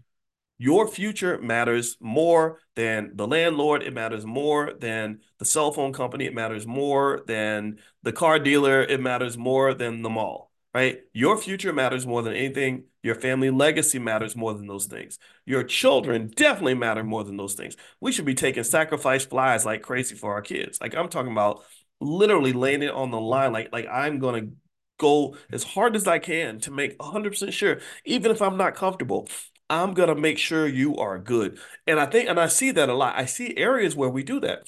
Your 0.57 0.87
future 0.87 1.39
matters 1.41 1.97
more 1.99 2.59
than 2.75 3.11
the 3.15 3.27
landlord. 3.27 3.83
It 3.83 3.93
matters 3.93 4.25
more 4.25 4.73
than 4.79 5.21
the 5.39 5.45
cell 5.45 5.71
phone 5.73 5.93
company. 5.93 6.25
It 6.25 6.33
matters 6.35 6.67
more 6.67 7.23
than 7.27 7.79
the 8.03 8.13
car 8.13 8.39
dealer. 8.39 8.81
It 8.83 9.01
matters 9.01 9.37
more 9.37 9.73
than 9.73 10.01
the 10.01 10.09
mall, 10.09 10.51
right? 10.75 10.99
Your 11.13 11.37
future 11.37 11.71
matters 11.71 12.05
more 12.05 12.21
than 12.21 12.33
anything. 12.33 12.83
Your 13.01 13.15
family 13.15 13.49
legacy 13.49 13.97
matters 13.97 14.35
more 14.35 14.53
than 14.53 14.67
those 14.67 14.87
things. 14.87 15.17
Your 15.45 15.63
children 15.63 16.29
definitely 16.35 16.73
matter 16.73 17.01
more 17.01 17.23
than 17.23 17.37
those 17.37 17.53
things. 17.53 17.77
We 18.01 18.11
should 18.11 18.25
be 18.25 18.35
taking 18.35 18.65
sacrifice 18.65 19.23
flies 19.23 19.65
like 19.65 19.83
crazy 19.83 20.15
for 20.15 20.33
our 20.33 20.41
kids. 20.41 20.81
Like 20.81 20.93
I'm 20.93 21.07
talking 21.07 21.31
about 21.31 21.63
literally 22.01 22.51
laying 22.51 22.83
it 22.83 22.91
on 22.91 23.09
the 23.09 23.21
line. 23.21 23.53
Like, 23.53 23.69
like 23.71 23.87
I'm 23.89 24.19
to 24.49 24.51
go 24.99 25.37
as 25.49 25.63
hard 25.63 25.95
as 25.95 26.07
I 26.07 26.19
can 26.19 26.59
to 26.59 26.71
make 26.71 26.97
100% 26.99 27.53
sure, 27.53 27.79
even 28.03 28.31
if 28.31 28.41
I'm 28.41 28.57
not 28.57 28.75
comfortable, 28.75 29.29
I'm 29.69 29.93
to 30.09 30.15
make 30.15 30.37
sure 30.37 30.67
you 30.67 30.97
are 30.97 31.17
good. 31.17 31.57
And 31.87 32.01
I 32.01 32.05
think, 32.05 32.27
and 32.27 32.37
I 32.37 32.47
see 32.47 32.71
that 32.71 32.89
a 32.89 32.93
lot. 32.93 33.15
I 33.17 33.25
see 33.27 33.55
areas 33.55 33.95
where 33.95 34.09
we 34.09 34.23
do 34.23 34.41
that. 34.41 34.67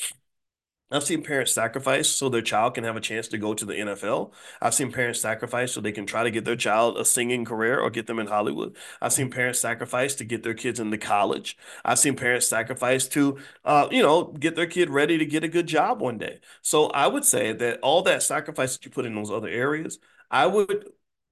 I've 0.90 1.04
seen 1.04 1.22
parents 1.22 1.52
sacrifice 1.52 2.08
so 2.10 2.30
their 2.30 2.42
child 2.42 2.76
can 2.76 2.86
have 2.86 2.96
a 2.96 3.02
chance 3.02 3.28
to 3.30 3.38
go 3.38 3.54
to 3.54 3.66
the 3.66 3.74
NFL. 3.74 4.32
I've 4.62 4.74
seen 4.74 4.92
parents 4.92 5.20
sacrifice 5.20 5.74
so 5.74 5.82
they 5.82 5.92
can 5.92 6.06
try 6.06 6.24
to 6.24 6.32
get 6.32 6.46
their 6.46 6.56
child 6.56 6.98
a 6.98 7.04
singing 7.04 7.44
career 7.44 7.78
or 7.78 7.90
get 7.90 8.08
them 8.08 8.20
in 8.20 8.28
Hollywood. 8.28 8.78
I've 9.02 9.12
seen 9.12 9.30
parents 9.30 9.60
sacrifice 9.60 10.16
to 10.16 10.24
get 10.24 10.44
their 10.44 10.54
kids 10.54 10.80
into 10.80 10.98
college. 10.98 11.58
I've 11.84 12.00
seen 12.00 12.16
parents 12.16 12.48
sacrifice 12.48 13.06
to, 13.10 13.38
uh, 13.66 13.90
you 13.92 14.02
know, 14.02 14.26
get 14.40 14.56
their 14.56 14.66
kid 14.66 14.90
ready 14.90 15.18
to 15.18 15.26
get 15.26 15.44
a 15.44 15.50
good 15.50 15.68
job 15.68 16.00
one 16.00 16.18
day. 16.18 16.40
So 16.62 16.88
I 16.88 17.08
would 17.08 17.26
say 17.26 17.52
that 17.52 17.80
all 17.82 18.02
that 18.04 18.24
sacrifice 18.24 18.78
that 18.78 18.86
you 18.86 18.92
put 18.92 19.06
in 19.06 19.14
those 19.14 19.32
other 19.32 19.50
areas, 19.50 20.00
I 20.32 20.46
would, 20.46 20.88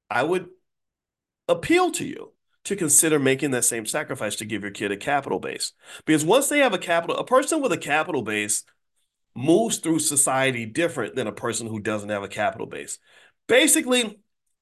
I 0.10 0.24
would 0.24 0.50
appeal 1.48 1.92
to 1.92 2.06
you 2.06 2.34
to 2.66 2.76
consider 2.76 3.20
making 3.20 3.52
that 3.52 3.64
same 3.64 3.86
sacrifice 3.86 4.36
to 4.36 4.46
give 4.46 4.64
your 4.64 4.72
kid 4.72 4.92
a 4.92 4.98
capital 4.98 5.40
base. 5.40 5.72
Because 6.06 6.26
once 6.26 6.50
they 6.50 6.60
have 6.60 6.74
a 6.74 6.80
capital, 6.80 7.16
a 7.16 7.24
person 7.24 7.62
with 7.62 7.72
a 7.72 7.78
capital 7.78 8.24
base 8.24 8.64
moves 9.36 9.78
through 9.78 10.00
society 10.00 10.66
different 10.66 11.16
than 11.16 11.28
a 11.28 11.32
person 11.32 11.68
who 11.68 11.80
doesn't 11.80 12.10
have 12.10 12.24
a 12.24 12.28
capital 12.28 12.68
base. 12.68 13.00
Basically, 13.48 14.20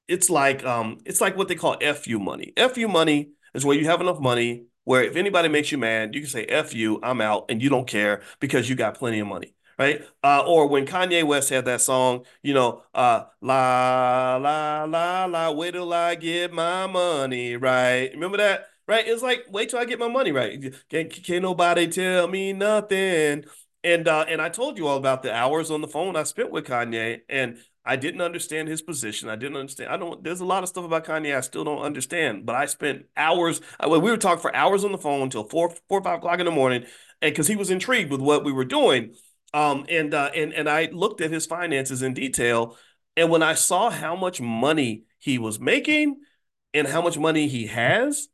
it's 0.08 0.30
like 0.30 0.64
um, 0.66 0.98
it's 1.06 1.22
like 1.22 1.38
what 1.38 1.48
they 1.48 1.56
call 1.56 1.78
FU 1.82 2.20
money. 2.20 2.54
FU 2.58 2.88
money 2.88 3.32
is 3.54 3.66
where 3.66 3.78
you 3.78 3.86
have 3.86 4.02
enough 4.02 4.20
money 4.20 4.66
where 4.86 5.04
if 5.04 5.16
anybody 5.16 5.48
makes 5.48 5.72
you 5.72 5.78
mad, 5.78 6.14
you 6.14 6.22
can 6.22 6.30
say 6.30 6.44
F 6.46 6.74
you, 6.74 7.00
I'm 7.02 7.22
out, 7.22 7.46
and 7.50 7.62
you 7.62 7.70
don't 7.70 7.88
care 7.88 8.22
because 8.40 8.70
you 8.70 8.76
got 8.76 8.96
plenty 8.96 9.20
of 9.20 9.28
money 9.28 9.54
right? 9.80 10.04
Uh, 10.24 10.44
or 10.46 10.68
when 10.68 10.86
Kanye 10.86 11.24
West 11.24 11.50
had 11.50 11.66
that 11.66 11.82
song, 11.82 12.26
you 12.44 12.54
know, 12.54 12.84
uh, 12.94 13.24
la 13.42 14.38
la 14.38 14.84
la 14.84 15.26
la, 15.26 15.52
wait 15.52 15.72
till 15.72 15.92
I 15.92 16.14
get 16.14 16.54
my 16.54 16.86
money, 16.86 17.56
right? 17.58 18.12
Remember 18.14 18.38
that, 18.38 18.68
right? 18.88 19.04
It's 19.08 19.24
like 19.24 19.46
wait 19.50 19.70
till 19.70 19.80
I 19.80 19.86
get 19.86 19.98
my 20.00 20.08
money, 20.10 20.32
right? 20.32 20.74
Can't, 20.90 21.12
can't 21.12 21.42
nobody 21.42 21.88
tell 21.88 22.28
me 22.28 22.54
nothing. 22.54 23.46
And 23.84 24.08
uh, 24.08 24.26
and 24.30 24.42
I 24.42 24.50
told 24.50 24.78
you 24.78 24.88
all 24.88 24.98
about 24.98 25.24
the 25.24 25.34
hours 25.34 25.70
on 25.70 25.82
the 25.82 25.88
phone 25.88 26.16
I 26.16 26.24
spent 26.24 26.52
with 26.52 26.66
Kanye, 26.66 27.22
and 27.28 27.58
I 27.86 27.98
didn't 27.98 28.22
understand 28.22 28.70
his 28.70 28.82
position. 28.82 29.28
I 29.28 29.36
didn't 29.36 29.58
understand. 29.58 29.90
I 29.90 29.98
don't. 29.98 30.24
There's 30.24 30.40
a 30.40 30.46
lot 30.46 30.64
of 30.64 30.70
stuff 30.70 30.86
about 30.86 31.06
Kanye 31.06 31.36
I 31.36 31.42
still 31.42 31.66
don't 31.66 31.82
understand. 31.82 32.46
But 32.46 32.56
I 32.56 32.66
spent 32.66 33.06
hours. 33.18 33.60
I, 33.80 33.88
we 33.88 34.00
were 34.00 34.16
talking 34.18 34.42
for 34.42 34.56
hours 34.56 34.86
on 34.86 34.94
the 34.94 34.98
phone 34.98 35.22
until 35.22 35.44
four, 35.44 35.74
four, 35.90 36.02
five 36.02 36.20
o'clock 36.20 36.40
in 36.40 36.46
the 36.46 36.52
morning, 36.52 36.86
and 37.22 37.32
because 37.34 37.48
he 37.48 37.58
was 37.58 37.70
intrigued 37.70 38.10
with 38.10 38.22
what 38.22 38.46
we 38.46 38.54
were 38.54 38.66
doing. 38.66 39.16
Um, 39.54 39.86
and 39.90 40.14
uh, 40.14 40.32
and 40.34 40.54
and 40.54 40.70
I 40.70 40.86
looked 40.92 41.20
at 41.20 41.32
his 41.32 41.46
finances 41.46 42.02
in 42.02 42.14
detail, 42.14 42.78
and 43.18 43.30
when 43.30 43.44
I 43.44 43.54
saw 43.54 43.90
how 43.90 44.16
much 44.16 44.40
money 44.40 45.04
he 45.20 45.38
was 45.38 45.60
making 45.60 46.22
and 46.74 46.88
how 46.88 47.02
much 47.02 47.18
money 47.18 47.50
he 47.50 47.68
has, 47.68 48.30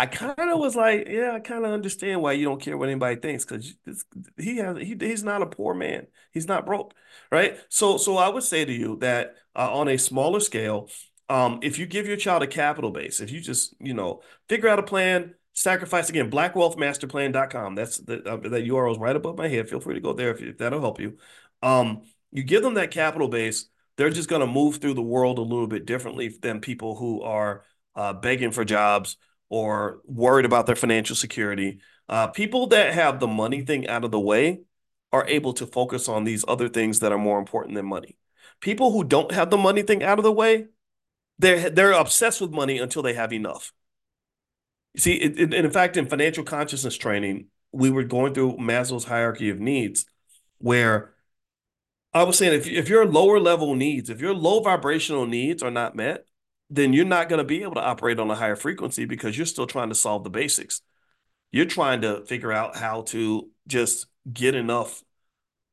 I 0.00 0.06
kind 0.06 0.50
of 0.50 0.58
was 0.58 0.74
like, 0.74 1.08
yeah, 1.10 1.32
I 1.32 1.40
kind 1.40 1.62
of 1.66 1.72
understand 1.72 2.22
why 2.22 2.32
you 2.32 2.46
don't 2.46 2.58
care 2.60 2.78
what 2.78 2.88
anybody 2.88 3.20
thinks 3.20 3.44
because 3.44 3.74
he 4.38 4.56
has 4.56 4.78
he, 4.78 4.96
he's 4.98 5.22
not 5.22 5.42
a 5.42 5.46
poor 5.46 5.74
man. 5.74 6.06
He's 6.32 6.48
not 6.48 6.64
broke, 6.64 6.94
right? 7.30 7.58
So 7.68 7.98
so 7.98 8.16
I 8.16 8.30
would 8.30 8.42
say 8.42 8.64
to 8.64 8.72
you 8.72 8.96
that 9.00 9.34
uh, 9.54 9.70
on 9.70 9.88
a 9.88 9.98
smaller 9.98 10.40
scale, 10.40 10.88
um, 11.28 11.58
if 11.62 11.78
you 11.78 11.84
give 11.84 12.06
your 12.06 12.16
child 12.16 12.42
a 12.42 12.46
capital 12.46 12.90
base, 12.90 13.20
if 13.20 13.30
you 13.30 13.42
just 13.42 13.74
you 13.78 13.92
know 13.92 14.22
figure 14.48 14.70
out 14.70 14.78
a 14.78 14.82
plan, 14.82 15.34
sacrifice 15.52 16.08
again, 16.08 16.30
blackwealthmasterplan.com. 16.30 17.74
That's 17.74 17.98
the 17.98 18.26
uh, 18.26 18.36
that 18.36 18.64
URL 18.64 18.92
is 18.92 18.98
right 18.98 19.14
above 19.14 19.36
my 19.36 19.48
head. 19.48 19.68
Feel 19.68 19.80
free 19.80 19.96
to 19.96 20.00
go 20.00 20.14
there 20.14 20.30
if, 20.30 20.40
if 20.40 20.56
that'll 20.56 20.80
help 20.80 20.98
you. 20.98 21.18
Um, 21.62 22.04
you 22.32 22.42
give 22.42 22.62
them 22.62 22.74
that 22.74 22.90
capital 22.90 23.28
base, 23.28 23.66
they're 23.98 24.08
just 24.08 24.30
going 24.30 24.40
to 24.40 24.46
move 24.46 24.76
through 24.76 24.94
the 24.94 25.02
world 25.02 25.38
a 25.38 25.42
little 25.42 25.66
bit 25.66 25.84
differently 25.84 26.28
than 26.40 26.62
people 26.62 26.96
who 26.96 27.20
are 27.20 27.64
uh, 27.94 28.14
begging 28.14 28.50
for 28.50 28.64
jobs 28.64 29.18
or 29.50 30.00
worried 30.06 30.46
about 30.46 30.64
their 30.64 30.76
financial 30.76 31.14
security. 31.14 31.80
Uh, 32.08 32.28
people 32.28 32.68
that 32.68 32.94
have 32.94 33.20
the 33.20 33.26
money 33.26 33.60
thing 33.60 33.86
out 33.86 34.04
of 34.04 34.10
the 34.10 34.20
way 34.20 34.62
are 35.12 35.26
able 35.26 35.52
to 35.52 35.66
focus 35.66 36.08
on 36.08 36.24
these 36.24 36.44
other 36.48 36.68
things 36.68 37.00
that 37.00 37.12
are 37.12 37.18
more 37.18 37.38
important 37.38 37.74
than 37.74 37.84
money. 37.84 38.16
People 38.60 38.92
who 38.92 39.04
don't 39.04 39.32
have 39.32 39.50
the 39.50 39.58
money 39.58 39.82
thing 39.82 40.02
out 40.02 40.18
of 40.18 40.24
the 40.24 40.32
way, 40.32 40.66
they're 41.38 41.68
they're 41.68 41.92
obsessed 41.92 42.40
with 42.40 42.52
money 42.52 42.78
until 42.78 43.02
they 43.02 43.14
have 43.14 43.32
enough. 43.32 43.72
You 44.94 45.00
see, 45.00 45.14
it, 45.14 45.38
it, 45.38 45.54
in 45.54 45.70
fact, 45.70 45.96
in 45.96 46.06
financial 46.06 46.44
consciousness 46.44 46.96
training, 46.96 47.46
we 47.72 47.90
were 47.90 48.04
going 48.04 48.34
through 48.34 48.56
Maslow's 48.56 49.04
hierarchy 49.04 49.50
of 49.50 49.58
needs, 49.58 50.04
where 50.58 51.14
I 52.12 52.24
was 52.24 52.38
saying 52.38 52.54
if 52.54 52.66
if 52.66 52.88
your 52.88 53.06
lower 53.06 53.40
level 53.40 53.74
needs, 53.74 54.10
if 54.10 54.20
your 54.20 54.34
low 54.34 54.60
vibrational 54.60 55.26
needs 55.26 55.62
are 55.62 55.70
not 55.70 55.96
met, 55.96 56.26
then 56.70 56.92
you're 56.92 57.04
not 57.04 57.28
going 57.28 57.38
to 57.38 57.44
be 57.44 57.62
able 57.62 57.74
to 57.74 57.82
operate 57.82 58.20
on 58.20 58.30
a 58.30 58.34
higher 58.34 58.56
frequency 58.56 59.04
because 59.04 59.36
you're 59.36 59.46
still 59.46 59.66
trying 59.66 59.88
to 59.90 59.94
solve 59.94 60.24
the 60.24 60.30
basics. 60.30 60.82
You're 61.52 61.66
trying 61.66 62.02
to 62.02 62.24
figure 62.26 62.52
out 62.52 62.76
how 62.76 63.02
to 63.04 63.50
just 63.66 64.06
get 64.32 64.54
enough 64.54 65.02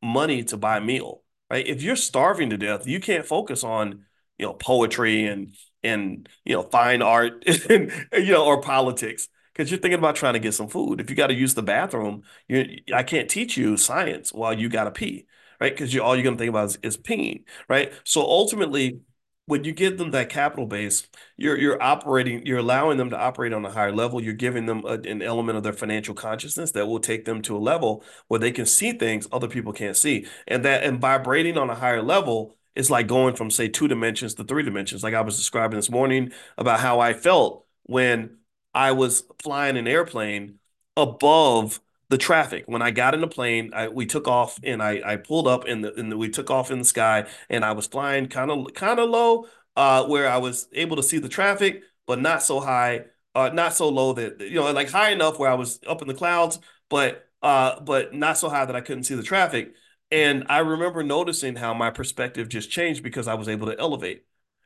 money 0.02 0.44
to 0.46 0.58
buy 0.58 0.78
a 0.78 0.82
meal, 0.82 1.24
right? 1.50 1.66
If 1.66 1.82
you're 1.82 1.96
starving 1.96 2.50
to 2.52 2.58
death, 2.58 2.88
you 2.88 3.00
can't 3.00 3.26
focus 3.26 3.64
on, 3.64 4.06
you 4.38 4.46
know, 4.46 4.54
poetry 4.54 5.26
and 5.26 5.54
and 5.84 6.28
you 6.44 6.54
know 6.54 6.64
fine 6.64 7.02
art 7.02 7.44
and 7.70 7.92
you 8.14 8.34
know 8.34 8.46
or 8.46 8.62
politics 8.62 9.30
because 9.54 9.70
you're 9.72 9.80
thinking 9.80 10.00
about 10.00 10.16
trying 10.16 10.34
to 10.34 10.40
get 10.40 10.54
some 10.54 10.68
food. 10.68 11.00
If 11.00 11.10
you 11.10 11.16
got 11.16 11.28
to 11.28 11.34
use 11.34 11.54
the 11.54 11.64
bathroom, 11.64 12.24
you 12.48 12.80
I 12.94 13.04
can't 13.04 13.30
teach 13.30 13.58
you 13.58 13.78
science 13.78 14.34
while 14.34 14.54
you 14.54 14.70
got 14.70 14.86
to 14.86 14.92
pee, 14.92 15.26
right? 15.60 15.72
Because 15.74 15.94
you 15.94 16.04
all 16.04 16.16
you're 16.16 16.24
gonna 16.24 16.38
think 16.38 16.50
about 16.50 16.66
is, 16.70 16.78
is 16.84 16.98
peeing, 16.98 17.44
right? 17.70 17.92
So 18.04 18.22
ultimately, 18.22 19.02
when 19.48 19.64
you 19.64 19.72
give 19.72 19.98
them 19.98 20.12
that 20.12 20.30
capital 20.30 20.66
base, 20.68 21.08
you're 21.38 21.58
you're 21.58 21.82
operating, 21.82 22.46
you're 22.46 22.60
allowing 22.60 22.98
them 22.98 23.10
to 23.10 23.18
operate 23.18 23.54
on 23.54 23.66
a 23.66 23.72
higher 23.72 23.94
level. 23.94 24.22
You're 24.22 24.34
giving 24.34 24.66
them 24.66 24.84
a, 24.86 24.94
an 24.94 25.22
element 25.22 25.58
of 25.58 25.64
their 25.64 25.74
financial 25.74 26.14
consciousness 26.14 26.72
that 26.72 26.88
will 26.88 27.00
take 27.00 27.26
them 27.26 27.42
to 27.44 27.56
a 27.56 27.60
level 27.60 28.04
where 28.28 28.40
they 28.40 28.52
can 28.52 28.66
see 28.66 28.92
things 28.94 29.28
other 29.32 29.48
people 29.48 29.74
can't 29.74 29.96
see, 29.98 30.28
and 30.48 30.66
that 30.66 30.84
and 30.84 31.00
vibrating 31.02 31.58
on 31.58 31.70
a 31.70 31.76
higher 31.76 32.04
level 32.04 32.56
is 32.76 32.92
like 32.92 33.08
going 33.08 33.36
from 33.36 33.50
say 33.50 33.68
two 33.70 33.88
dimensions 33.88 34.36
to 34.36 34.44
three 34.44 34.64
dimensions. 34.64 35.04
Like 35.04 35.14
I 35.14 35.22
was 35.22 35.38
describing 35.38 35.78
this 35.78 35.90
morning 35.90 36.32
about 36.58 36.80
how 36.82 37.00
I 37.00 37.14
felt 37.14 37.66
when 37.84 38.38
I 38.74 38.92
was 38.92 39.24
flying 39.42 39.78
an 39.78 39.88
airplane 39.88 40.60
above 40.96 41.80
the 42.10 42.18
traffic. 42.18 42.64
When 42.68 42.82
I 42.82 42.92
got 42.92 43.14
in 43.14 43.22
the 43.22 43.28
plane, 43.28 43.72
I, 43.74 43.90
we 43.90 44.06
took 44.06 44.28
off 44.28 44.60
and 44.64 44.82
I, 44.82 45.02
I 45.06 45.16
pulled 45.18 45.48
up 45.48 45.66
and 45.66 45.84
the, 45.84 45.94
and 45.96 46.18
we 46.18 46.30
took 46.30 46.50
off 46.50 46.72
in 46.72 46.80
the 46.80 46.86
sky 46.86 47.28
and 47.50 47.66
I 47.66 47.74
was 47.74 47.88
flying 47.88 48.28
kind 48.28 48.52
of 48.52 48.74
kind 48.74 49.00
of 49.00 49.10
low, 49.10 49.48
uh, 49.76 50.06
where 50.06 50.30
I 50.30 50.38
was 50.38 50.68
able 50.74 50.96
to 50.98 51.04
see 51.04 51.20
the 51.20 51.30
traffic, 51.30 51.84
but 52.06 52.20
not 52.22 52.44
so 52.44 52.60
high, 52.60 53.06
uh, 53.36 53.50
not 53.54 53.74
so 53.74 53.90
low 53.90 54.14
that 54.14 54.40
you 54.42 54.56
know, 54.56 54.72
like 54.72 54.90
high 54.90 55.12
enough 55.12 55.40
where 55.40 55.50
I 55.52 55.56
was 55.56 55.80
up 55.88 56.02
in 56.02 56.08
the 56.08 56.14
clouds, 56.14 56.60
but 56.90 57.28
uh, 57.42 57.80
but 57.82 58.14
not 58.14 58.38
so 58.38 58.50
high 58.50 58.66
that 58.66 58.76
I 58.76 58.82
couldn't 58.82 59.04
see 59.04 59.16
the 59.16 59.24
traffic. 59.24 59.74
And 60.10 60.46
I 60.50 60.60
remember 60.60 61.04
noticing 61.04 61.56
how 61.58 61.74
my 61.74 61.90
perspective 61.92 62.48
just 62.50 62.72
changed 62.72 63.04
because 63.04 63.28
I 63.28 63.34
was 63.34 63.50
able 63.50 63.68
to 63.68 63.78
elevate 63.80 64.24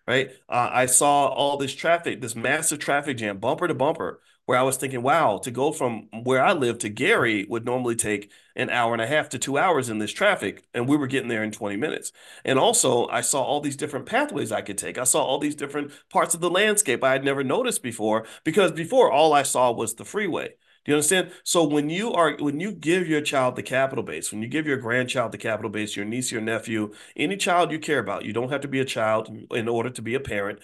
right? 0.08 0.32
Uh, 0.50 0.70
I 0.72 0.86
saw 0.88 1.28
all 1.28 1.58
this 1.58 1.74
traffic, 1.76 2.22
this 2.22 2.36
massive 2.36 2.80
traffic 2.80 3.18
jam, 3.18 3.38
bumper 3.38 3.68
to 3.68 3.74
bumper, 3.74 4.20
where 4.46 4.58
I 4.58 4.64
was 4.64 4.78
thinking, 4.78 5.02
wow, 5.02 5.38
to 5.40 5.52
go 5.52 5.72
from 5.72 6.08
where 6.24 6.44
I 6.44 6.54
live 6.54 6.80
to 6.80 6.90
Gary 6.90 7.46
would 7.50 7.66
normally 7.66 7.96
take 7.96 8.32
an 8.56 8.70
hour 8.70 8.94
and 8.94 9.02
a 9.02 9.08
half 9.08 9.30
to 9.30 9.40
two 9.40 9.58
hours 9.58 9.90
in 9.90 10.00
this 10.00 10.12
traffic. 10.12 10.64
And 10.74 10.88
we 10.88 10.98
were 10.98 11.08
getting 11.08 11.30
there 11.30 11.44
in 11.44 11.52
20 11.52 11.78
minutes. 11.78 12.12
And 12.44 12.60
also, 12.60 13.08
I 13.08 13.22
saw 13.22 13.42
all 13.42 13.62
these 13.62 13.78
different 13.78 14.06
pathways 14.06 14.52
I 14.52 14.62
could 14.62 14.78
take. 14.78 14.98
I 14.98 15.04
saw 15.06 15.24
all 15.24 15.40
these 15.40 15.56
different 15.56 15.92
parts 16.10 16.34
of 16.34 16.42
the 16.42 16.50
landscape 16.50 17.04
I 17.04 17.14
had 17.14 17.24
never 17.24 17.44
noticed 17.44 17.84
before 17.84 18.26
because 18.44 18.72
before 18.72 19.12
all 19.12 19.34
I 19.34 19.44
saw 19.44 19.72
was 19.72 19.96
the 19.96 20.06
freeway. 20.06 20.56
Do 20.84 20.92
you 20.92 20.96
understand? 20.96 21.32
So 21.44 21.64
when 21.64 21.92
you 21.92 22.12
are 22.12 22.36
when 22.38 22.60
you 22.60 22.72
give 22.72 23.08
your 23.08 23.22
child 23.22 23.56
the 23.56 23.62
capital 23.62 24.04
base, 24.04 24.32
when 24.32 24.42
you 24.42 24.48
give 24.48 24.66
your 24.66 24.78
grandchild 24.78 25.32
the 25.32 25.38
capital 25.38 25.70
base, 25.70 25.96
your 25.96 26.06
niece, 26.06 26.32
your 26.32 26.42
nephew, 26.42 26.92
any 27.16 27.38
child 27.38 27.72
you 27.72 27.78
care 27.78 28.00
about, 28.00 28.26
you 28.26 28.34
don't 28.34 28.50
have 28.50 28.62
to 28.62 28.68
be 28.68 28.80
a 28.80 28.86
child 28.86 29.30
in 29.52 29.68
order 29.68 29.92
to 29.92 30.02
be 30.02 30.16
a 30.16 30.20
parent. 30.20 30.60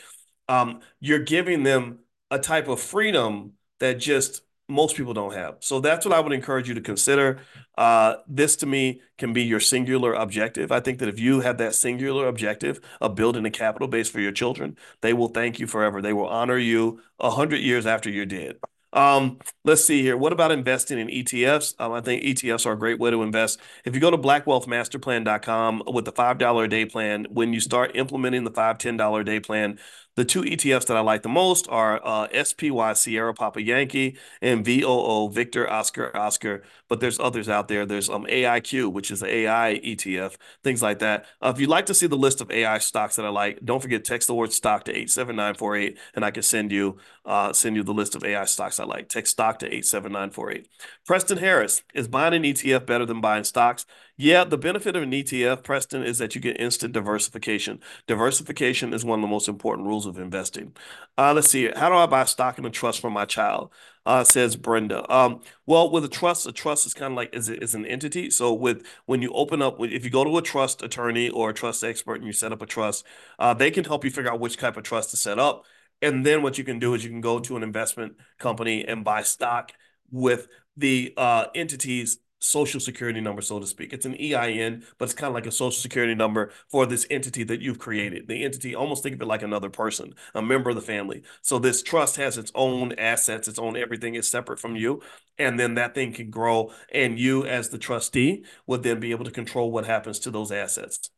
Um, 0.50 0.80
you're 1.00 1.20
giving 1.20 1.62
them 1.62 2.00
a 2.32 2.40
type 2.40 2.68
of 2.68 2.82
freedom 2.82 3.54
that 3.80 4.00
just 4.00 4.42
most 4.70 4.98
people 4.98 5.14
don't 5.14 5.34
have. 5.34 5.58
So 5.60 5.80
that's 5.80 6.06
what 6.06 6.14
I 6.14 6.20
would 6.20 6.34
encourage 6.34 6.68
you 6.68 6.76
to 6.76 6.82
consider. 6.82 7.40
Uh, 7.78 8.16
this 8.28 8.56
to 8.58 8.66
me 8.66 9.02
can 9.18 9.32
be 9.32 9.44
your 9.44 9.60
singular 9.60 10.14
objective. 10.14 10.72
I 10.72 10.82
think 10.82 11.00
that 11.00 11.08
if 11.08 11.20
you 11.20 11.40
have 11.40 11.58
that 11.60 11.74
singular 11.76 12.28
objective 12.28 12.82
of 13.00 13.16
building 13.16 13.46
a 13.46 13.50
capital 13.50 13.88
base 13.88 14.10
for 14.10 14.20
your 14.20 14.34
children, 14.34 14.78
they 15.02 15.14
will 15.14 15.30
thank 15.30 15.60
you 15.60 15.68
forever. 15.68 16.02
They 16.02 16.14
will 16.14 16.28
honor 16.28 16.58
you 16.58 17.02
a 17.20 17.32
hundred 17.32 17.62
years 17.62 17.86
after 17.86 18.10
you're 18.10 18.26
dead. 18.26 18.58
Um, 18.94 19.40
let's 19.64 19.86
see 19.86 20.02
here. 20.02 20.18
What 20.18 20.34
about 20.34 20.52
investing 20.52 20.98
in 20.98 21.08
ETFs? 21.08 21.76
Um, 21.80 21.92
I 21.92 22.02
think 22.02 22.24
ETFs 22.24 22.66
are 22.66 22.74
a 22.74 22.78
great 22.78 23.00
way 23.00 23.12
to 23.12 23.22
invest. 23.22 23.60
If 23.86 23.94
you 23.94 24.02
go 24.02 24.10
to 24.10 24.18
blackwealthmasterplan.com 24.18 25.84
with 25.88 26.06
the 26.06 26.14
$5 26.14 26.64
a 26.64 26.68
day 26.68 26.86
plan, 26.86 27.28
when 27.30 27.54
you 27.54 27.60
start 27.60 27.96
implementing 27.96 28.44
the 28.44 28.52
$5, 28.52 28.80
$10 28.80 29.22
a 29.22 29.24
day 29.24 29.40
plan, 29.40 29.78
the 30.18 30.26
two 30.26 30.42
ETFs 30.44 30.88
that 30.88 30.98
I 30.98 31.00
like 31.02 31.22
the 31.22 31.30
most 31.30 31.70
are 31.70 32.02
uh, 32.04 32.28
SPY 32.44 32.94
Sierra 32.94 33.34
Papa 33.36 33.62
Yankee 33.62 34.18
and 34.42 34.66
VOO 34.66 35.30
Victor 35.32 35.70
Oscar 35.70 36.16
Oscar. 36.18 36.64
But 36.90 37.00
there's 37.00 37.20
others 37.20 37.48
out 37.48 37.68
there. 37.68 37.86
There's 37.86 38.10
um 38.10 38.26
AIQ, 38.26 38.92
which 38.92 39.12
is 39.12 39.22
an 39.22 39.30
AI 39.30 39.80
ETF, 39.84 40.36
things 40.64 40.82
like 40.82 41.00
that. 41.00 41.26
Uh, 41.40 41.54
if 41.54 41.62
you'd 41.62 41.70
like 41.70 41.86
to 41.86 41.94
see 41.94 42.08
the 42.08 42.18
list 42.18 42.42
of 42.42 42.50
AI 42.52 42.80
stocks 42.80 43.16
that 43.18 43.26
I 43.26 43.30
like, 43.30 43.60
don't 43.64 43.82
forget 43.82 44.04
text 44.04 44.28
the 44.28 44.34
word 44.34 44.52
stock 44.52 44.86
to 44.86 44.98
eight 44.98 45.12
seven 45.12 45.36
nine 45.36 45.54
four 45.54 45.76
eight, 45.76 46.00
and 46.16 46.26
I 46.26 46.32
can 46.32 46.44
send 46.44 46.72
you 46.72 46.98
uh, 47.24 47.54
send 47.54 47.76
you 47.76 47.84
the 47.84 47.94
list 47.94 48.16
of 48.16 48.24
AI 48.24 48.46
stocks 48.46 48.80
I 48.80 48.86
like. 48.86 49.10
Text 49.10 49.32
stock 49.34 49.60
to 49.60 49.74
eight 49.74 49.86
seven 49.86 50.12
nine 50.12 50.32
four 50.32 50.52
eight. 50.52 50.68
Preston 51.06 51.38
Harris 51.38 51.84
is 51.94 52.08
buying 52.08 52.34
an 52.34 52.44
ETF 52.44 52.88
better 52.88 53.06
than 53.06 53.22
buying 53.22 53.44
stocks. 53.44 53.86
Yeah, 54.20 54.46
the 54.46 54.58
benefit 54.58 54.96
of 54.96 55.04
an 55.04 55.14
ETF, 55.14 55.64
Preston, 55.64 56.02
is 56.04 56.18
that 56.18 56.34
you 56.34 56.42
get 56.42 56.60
instant 56.60 56.92
diversification. 56.92 57.80
Diversification 58.08 58.92
is 58.92 59.06
one 59.06 59.20
of 59.20 59.22
the 59.22 59.28
most 59.28 59.48
important 59.48 59.88
rules 59.88 60.08
of 60.08 60.18
investing. 60.18 60.76
Uh, 61.20 61.34
let's 61.36 61.52
see. 61.52 61.70
How 61.76 61.88
do 61.90 61.96
I 61.96 62.08
buy 62.08 62.26
stock 62.26 62.58
in 62.58 62.66
a 62.66 62.72
trust 62.72 63.00
for 63.00 63.12
my 63.12 63.26
child? 63.26 63.72
Uh, 64.08 64.24
says 64.24 64.56
Brenda. 64.56 65.06
Um, 65.14 65.42
well, 65.68 65.92
with 65.92 66.04
a 66.04 66.08
trust, 66.08 66.48
a 66.48 66.52
trust 66.52 66.88
is 66.88 66.96
kind 66.96 67.14
of 67.14 67.18
like 67.18 67.36
is 67.36 67.48
is 67.48 67.76
an 67.76 67.86
entity. 67.86 68.32
So 68.32 68.54
with 68.54 68.84
when 69.06 69.22
you 69.22 69.32
open 69.34 69.62
up, 69.62 69.76
if 69.82 70.04
you 70.04 70.10
go 70.10 70.24
to 70.24 70.38
a 70.38 70.42
trust 70.42 70.82
attorney 70.82 71.30
or 71.30 71.52
a 71.52 71.54
trust 71.54 71.84
expert 71.84 72.16
and 72.16 72.26
you 72.26 72.34
set 72.34 72.52
up 72.52 72.62
a 72.64 72.66
trust, 72.66 73.06
uh, 73.38 73.54
they 73.54 73.70
can 73.70 73.84
help 73.84 74.04
you 74.04 74.10
figure 74.10 74.32
out 74.32 74.40
which 74.40 74.58
type 74.58 74.78
of 74.78 74.84
trust 74.84 75.12
to 75.12 75.18
set 75.18 75.38
up. 75.38 75.64
And 76.02 76.26
then 76.26 76.42
what 76.42 76.58
you 76.58 76.64
can 76.64 76.80
do 76.80 76.96
is 76.96 77.04
you 77.04 77.12
can 77.12 77.22
go 77.22 77.40
to 77.40 77.56
an 77.56 77.62
investment 77.64 78.16
company 78.40 78.84
and 78.86 79.04
buy 79.04 79.22
stock 79.24 79.74
with 80.10 80.48
the 80.76 81.14
uh, 81.18 81.48
entities 81.56 82.20
social 82.40 82.80
security 82.80 83.20
number, 83.22 83.42
so 83.42 83.60
to 83.60 83.68
speak. 83.68 83.94
It's 83.94 84.06
an 84.06 84.16
EIN, 84.16 84.84
but 84.98 85.06
it's 85.06 85.14
kind 85.14 85.30
of 85.30 85.34
like 85.34 85.46
a 85.46 85.52
social 85.52 85.80
security 85.80 86.16
number 86.16 86.52
for 86.70 86.86
this 86.86 87.08
entity 87.10 87.44
that 87.44 87.62
you've 87.62 87.80
created. 87.80 88.28
The 88.28 88.44
entity, 88.44 88.76
almost 88.76 89.04
think 89.04 89.16
of 89.16 89.22
it 89.22 89.28
like 89.28 89.42
another 89.42 89.70
person, 89.70 90.14
a 90.36 90.42
member 90.42 90.70
of 90.70 90.76
the 90.76 90.82
family. 90.82 91.24
So 91.42 91.60
this 91.60 91.82
trust 91.82 92.18
has 92.18 92.38
its 92.38 92.52
own 92.56 92.94
assets, 92.94 93.48
its 93.48 93.60
own 93.60 93.76
everything 93.76 94.16
is 94.16 94.30
separate 94.30 94.60
from 94.60 94.76
you. 94.76 95.02
And 95.38 95.60
then 95.60 95.76
that 95.76 95.96
thing 95.96 96.14
can 96.14 96.30
grow. 96.30 96.72
And 96.94 97.20
you, 97.20 97.46
as 97.46 97.70
the 97.70 97.78
trustee, 97.78 98.46
would 98.66 98.84
then 98.84 99.00
be 99.00 99.12
able 99.12 99.26
to 99.26 99.32
control 99.32 99.72
what 99.72 99.86
happens 99.86 100.20
to 100.20 100.32
those 100.32 100.52
assets. 100.52 101.10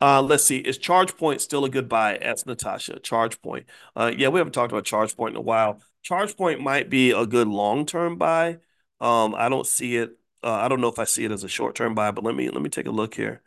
Uh, 0.00 0.20
let's 0.20 0.44
see. 0.44 0.58
Is 0.58 0.78
ChargePoint 0.78 1.40
still 1.40 1.64
a 1.64 1.70
good 1.70 1.88
buy? 1.88 2.16
Ask 2.16 2.46
Natasha. 2.46 2.94
ChargePoint. 3.00 3.64
Uh, 3.96 4.12
yeah, 4.16 4.28
we 4.28 4.38
haven't 4.38 4.52
talked 4.52 4.72
about 4.72 4.84
ChargePoint 4.84 5.30
in 5.30 5.36
a 5.36 5.40
while. 5.40 5.80
ChargePoint 6.04 6.60
might 6.60 6.90
be 6.90 7.12
a 7.12 7.26
good 7.26 7.48
long-term 7.48 8.18
buy. 8.18 8.58
Um, 9.00 9.34
I 9.34 9.48
don't 9.48 9.66
see 9.66 9.96
it 9.96 10.18
uh, 10.44 10.52
I 10.52 10.68
don't 10.68 10.80
know 10.80 10.88
if 10.88 10.98
I 10.98 11.04
see 11.04 11.24
it 11.24 11.32
as 11.32 11.44
a 11.44 11.48
short 11.48 11.74
term 11.74 11.94
buy, 11.94 12.10
but 12.10 12.24
let 12.24 12.34
me 12.34 12.50
let 12.50 12.62
me 12.62 12.70
take 12.70 12.86
a 12.86 12.90
look 12.92 13.14
here. 13.14 13.42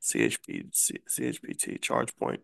CHP 0.00 0.64
C, 0.72 0.98
CHPT 1.08 1.78
ChargePoint. 1.80 2.40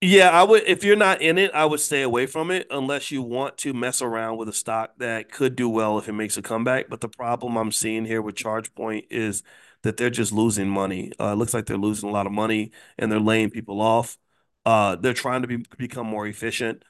Yeah, 0.00 0.30
I 0.30 0.44
would 0.44 0.62
if 0.64 0.84
you're 0.84 0.94
not 0.96 1.20
in 1.22 1.38
it, 1.38 1.50
I 1.52 1.64
would 1.66 1.80
stay 1.80 2.02
away 2.02 2.26
from 2.26 2.52
it 2.52 2.68
unless 2.70 3.10
you 3.10 3.20
want 3.20 3.58
to 3.58 3.74
mess 3.74 4.00
around 4.00 4.36
with 4.38 4.48
a 4.48 4.52
stock 4.52 4.92
that 4.98 5.32
could 5.32 5.56
do 5.56 5.68
well 5.68 5.98
if 5.98 6.08
it 6.08 6.12
makes 6.12 6.36
a 6.36 6.42
comeback. 6.42 6.88
But 6.88 7.00
the 7.00 7.08
problem 7.08 7.56
I'm 7.56 7.72
seeing 7.72 8.04
here 8.04 8.22
with 8.22 8.36
ChargePoint 8.36 9.06
is 9.10 9.42
that 9.82 9.96
they're 9.96 10.10
just 10.10 10.30
losing 10.32 10.68
money. 10.68 11.12
Uh, 11.20 11.32
it 11.32 11.34
looks 11.36 11.52
like 11.52 11.66
they're 11.66 11.76
losing 11.76 12.08
a 12.08 12.12
lot 12.12 12.26
of 12.26 12.32
money 12.32 12.70
and 12.96 13.10
they're 13.10 13.18
laying 13.18 13.50
people 13.50 13.80
off. 13.80 14.16
Uh, 14.64 14.94
they're 14.96 15.14
trying 15.14 15.42
to 15.42 15.48
be, 15.48 15.56
become 15.78 16.06
more 16.06 16.26
efficient. 16.28 16.84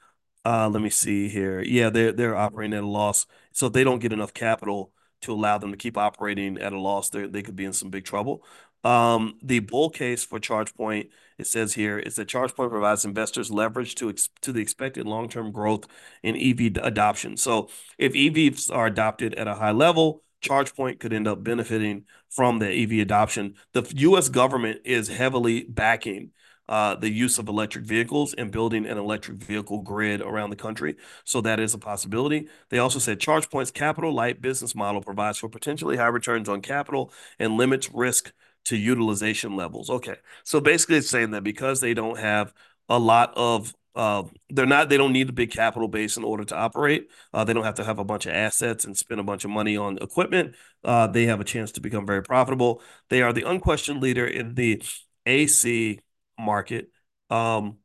Uh, 0.45 0.69
let 0.69 0.81
me 0.81 0.89
see 0.91 1.29
here. 1.29 1.61
Yeah, 1.61 1.89
they're 1.89 2.11
they're 2.11 2.35
operating 2.35 2.77
at 2.77 2.83
a 2.83 2.87
loss, 2.87 3.25
so 3.51 3.69
they 3.69 3.83
don't 3.83 3.99
get 3.99 4.13
enough 4.13 4.33
capital 4.33 4.93
to 5.21 5.33
allow 5.33 5.57
them 5.57 5.71
to 5.71 5.77
keep 5.77 5.97
operating 5.97 6.57
at 6.57 6.73
a 6.73 6.79
loss, 6.79 7.09
they 7.09 7.41
could 7.41 7.55
be 7.55 7.65
in 7.65 7.73
some 7.73 7.89
big 7.89 8.05
trouble. 8.05 8.43
Um, 8.83 9.37
the 9.43 9.59
bull 9.59 9.89
case 9.89 10.23
for 10.23 10.39
ChargePoint, 10.39 11.09
it 11.37 11.47
says 11.47 11.73
here, 11.73 11.99
is 11.99 12.15
that 12.15 12.29
ChargePoint 12.29 12.69
provides 12.69 13.03
investors 13.03 13.51
leverage 13.51 13.95
to 13.95 14.13
to 14.41 14.53
the 14.53 14.61
expected 14.61 15.05
long-term 15.05 15.51
growth 15.51 15.85
in 16.23 16.37
EV 16.37 16.77
adoption. 16.83 17.35
So 17.35 17.69
if 17.97 18.13
EVs 18.13 18.73
are 18.73 18.87
adopted 18.87 19.33
at 19.35 19.47
a 19.47 19.55
high 19.55 19.71
level, 19.71 20.23
ChargePoint 20.41 20.99
could 20.99 21.13
end 21.13 21.27
up 21.27 21.43
benefiting 21.43 22.05
from 22.29 22.59
the 22.59 22.71
EV 22.71 22.99
adoption. 22.99 23.55
The 23.73 23.91
U.S. 23.97 24.29
government 24.29 24.81
is 24.85 25.09
heavily 25.09 25.63
backing 25.63 26.31
uh, 26.69 26.93
the 26.93 27.09
use 27.09 27.39
of 27.39 27.49
electric 27.49 27.83
vehicles 27.83 28.35
and 28.35 28.51
building 28.51 28.85
an 28.85 28.97
electric 28.97 29.37
vehicle 29.37 29.81
grid 29.81 30.21
around 30.21 30.51
the 30.51 30.55
country. 30.55 30.95
So 31.25 31.41
that 31.41 31.59
is 31.59 31.73
a 31.73 31.79
possibility. 31.79 32.47
They 32.69 32.77
also 32.77 32.99
said 32.99 33.19
ChargePoint's 33.19 33.71
capital 33.71 34.13
light 34.13 34.39
business 34.39 34.75
model 34.75 35.01
provides 35.01 35.39
for 35.39 35.49
potentially 35.49 35.97
high 35.97 36.07
returns 36.07 36.47
on 36.47 36.61
capital 36.61 37.11
and 37.39 37.57
limits 37.57 37.91
risk 37.91 38.31
to 38.65 38.77
utilization 38.77 39.55
levels. 39.55 39.89
Okay. 39.89 40.17
So 40.43 40.61
basically 40.61 40.97
it's 40.97 41.09
saying 41.09 41.31
that 41.31 41.43
because 41.43 41.81
they 41.81 41.95
don't 41.95 42.19
have 42.19 42.53
a 42.87 42.99
lot 42.99 43.33
of 43.35 43.73
uh, 43.95 44.23
they're 44.51 44.67
not 44.67 44.89
they 44.89 44.97
don't 44.97 45.11
need 45.11 45.29
a 45.29 45.33
big 45.33 45.49
capital 45.49 45.87
base 45.87 46.17
in 46.17 46.23
order 46.23 46.45
to 46.45 46.55
operate. 46.55 47.09
Uh, 47.33 47.43
they 47.43 47.53
don't 47.53 47.63
have 47.63 47.75
to 47.75 47.83
have 47.83 47.97
a 47.97 48.03
bunch 48.03 48.27
of 48.27 48.33
assets 48.33 48.85
and 48.85 48.95
spend 48.95 49.19
a 49.19 49.23
bunch 49.23 49.43
of 49.43 49.49
money 49.49 49.75
on 49.75 49.97
equipment. 49.97 50.55
Uh, 50.83 51.07
they 51.07 51.25
have 51.25 51.41
a 51.41 51.43
chance 51.43 51.71
to 51.71 51.81
become 51.81 52.05
very 52.05 52.21
profitable. 52.21 52.79
They 53.09 53.23
are 53.23 53.33
the 53.33 53.49
unquestioned 53.49 54.01
leader 54.01 54.27
in 54.27 54.53
the 54.53 54.83
AC 55.25 55.99
market. 56.39 56.89
Um, 57.29 57.77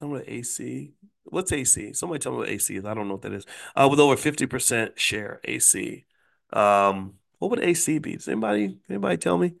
I 0.00 0.04
don't 0.04 0.12
know 0.14 0.22
AC. 0.26 0.92
What's 1.24 1.52
AC? 1.52 1.92
Somebody 1.92 2.20
tell 2.20 2.32
me 2.32 2.38
what 2.38 2.48
AC 2.48 2.76
is. 2.76 2.84
I 2.84 2.94
don't 2.94 3.08
know 3.08 3.14
what 3.14 3.22
that 3.22 3.32
is. 3.32 3.44
Uh, 3.74 3.88
with 3.90 4.00
over 4.00 4.16
50% 4.16 4.98
share, 4.98 5.40
AC. 5.44 6.06
Um, 6.52 7.14
what 7.38 7.50
would 7.50 7.60
AC 7.60 7.98
be? 7.98 8.14
Does 8.14 8.28
anybody 8.28 8.78
anybody 8.88 9.16
tell 9.18 9.38
me? 9.38 9.54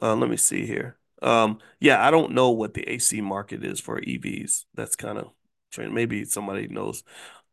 Uh, 0.00 0.16
let 0.16 0.30
me 0.30 0.36
see 0.36 0.66
here. 0.66 0.98
Um, 1.22 1.58
yeah, 1.80 2.06
I 2.06 2.10
don't 2.10 2.32
know 2.32 2.50
what 2.50 2.74
the 2.74 2.88
AC 2.88 3.20
market 3.20 3.64
is 3.64 3.80
for 3.80 4.00
EVs. 4.00 4.66
That's 4.74 4.96
kind 4.96 5.18
of 5.18 5.32
maybe 5.78 6.24
somebody 6.24 6.68
knows. 6.68 7.04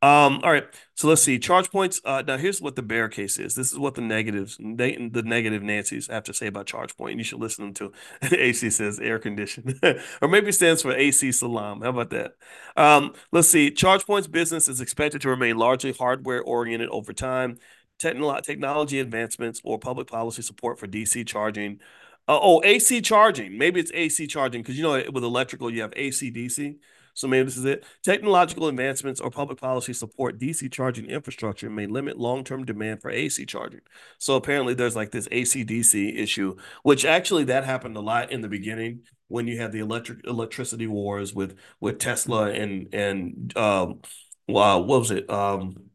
Um, 0.03 0.41
all 0.43 0.51
right, 0.51 0.65
so 0.93 1.07
let's 1.07 1.23
see. 1.23 1.39
Charge 1.39 1.71
points. 1.71 1.99
Uh, 2.05 2.21
now 2.25 2.37
here's 2.37 2.61
what 2.61 2.75
the 2.75 2.83
bear 2.83 3.09
case 3.09 3.39
is. 3.39 3.55
This 3.55 3.71
is 3.71 3.79
what 3.79 3.95
the 3.95 4.01
negatives, 4.01 4.55
the 4.57 5.23
negative 5.25 5.63
Nancy's 5.63 6.05
have 6.07 6.23
to 6.25 6.35
say 6.35 6.45
about 6.45 6.67
ChargePoint. 6.67 7.17
You 7.17 7.23
should 7.23 7.39
listen 7.39 7.73
to. 7.75 7.91
AC 8.31 8.69
says 8.69 8.99
air 8.99 9.17
condition, 9.17 9.79
or 10.21 10.27
maybe 10.27 10.51
stands 10.51 10.83
for 10.83 10.93
AC 10.93 11.31
Salam. 11.31 11.81
How 11.81 11.89
about 11.89 12.11
that? 12.11 12.33
Um, 12.75 13.13
let's 13.31 13.47
see. 13.47 13.71
ChargePoint's 13.71 14.27
business 14.27 14.67
is 14.67 14.81
expected 14.81 15.21
to 15.21 15.29
remain 15.29 15.57
largely 15.57 15.93
hardware 15.93 16.43
oriented 16.43 16.89
over 16.89 17.11
time. 17.11 17.57
Technolo- 17.99 18.43
technology 18.43 18.99
advancements 18.99 19.59
or 19.63 19.79
public 19.79 20.05
policy 20.07 20.43
support 20.43 20.77
for 20.77 20.85
DC 20.85 21.23
charging. 21.23 21.79
Uh, 22.27 22.37
oh, 22.41 22.61
AC 22.63 23.01
charging. 23.01 23.57
Maybe 23.57 23.79
it's 23.79 23.91
AC 23.93 24.27
charging 24.27 24.61
because 24.61 24.77
you 24.77 24.83
know 24.83 25.01
with 25.11 25.23
electrical 25.23 25.71
you 25.71 25.81
have 25.81 25.93
AC 25.95 26.29
DC. 26.29 26.75
So 27.17 27.27
maybe 27.27 27.45
this 27.45 27.57
is 27.57 27.65
it. 27.65 27.83
Technological 28.03 28.67
advancements 28.67 29.19
or 29.19 29.31
public 29.31 29.59
policy 29.59 29.93
support 29.93 30.37
DC 30.37 30.69
charging 30.69 31.05
infrastructure 31.07 31.69
may 31.69 31.87
limit 31.87 32.17
long-term 32.19 32.63
demand 32.65 33.01
for 33.01 33.09
AC 33.09 33.45
charging. 33.45 33.81
So 34.19 34.35
apparently 34.35 34.73
there's 34.75 34.95
like 34.95 35.11
this 35.11 35.27
AC 35.31 35.63
DC 35.63 36.15
issue, 36.15 36.55
which 36.83 37.05
actually 37.05 37.45
that 37.45 37.63
happened 37.65 37.97
a 37.97 38.01
lot 38.01 38.31
in 38.31 38.41
the 38.41 38.47
beginning 38.47 39.01
when 39.29 39.47
you 39.47 39.57
had 39.59 39.71
the 39.71 39.79
electric 39.79 40.25
electricity 40.25 40.87
wars 40.87 41.33
with 41.33 41.57
with 41.79 41.99
Tesla 41.99 42.51
and 42.51 42.93
and 42.93 43.55
um 43.57 44.01
wow, 44.47 44.79
what 44.79 44.99
was 44.99 45.11
it? 45.11 45.29
Um 45.29 45.89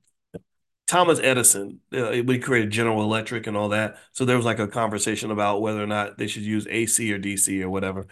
Thomas 0.87 1.19
Edison, 1.23 1.81
uh, 1.95 2.23
we 2.27 2.39
created 2.39 2.71
General 2.71 3.03
Electric 3.03 3.47
and 3.47 3.57
all 3.57 3.71
that. 3.71 3.97
So 4.13 4.25
there 4.27 4.37
was 4.37 4.45
like 4.45 4.59
a 4.59 4.69
conversation 4.69 5.31
about 5.31 5.63
whether 5.63 5.83
or 5.83 5.87
not 5.87 6.19
they 6.19 6.27
should 6.27 6.43
use 6.43 6.67
AC 6.69 7.11
or 7.13 7.19
DC 7.19 7.63
or 7.63 7.71
whatever. 7.71 8.07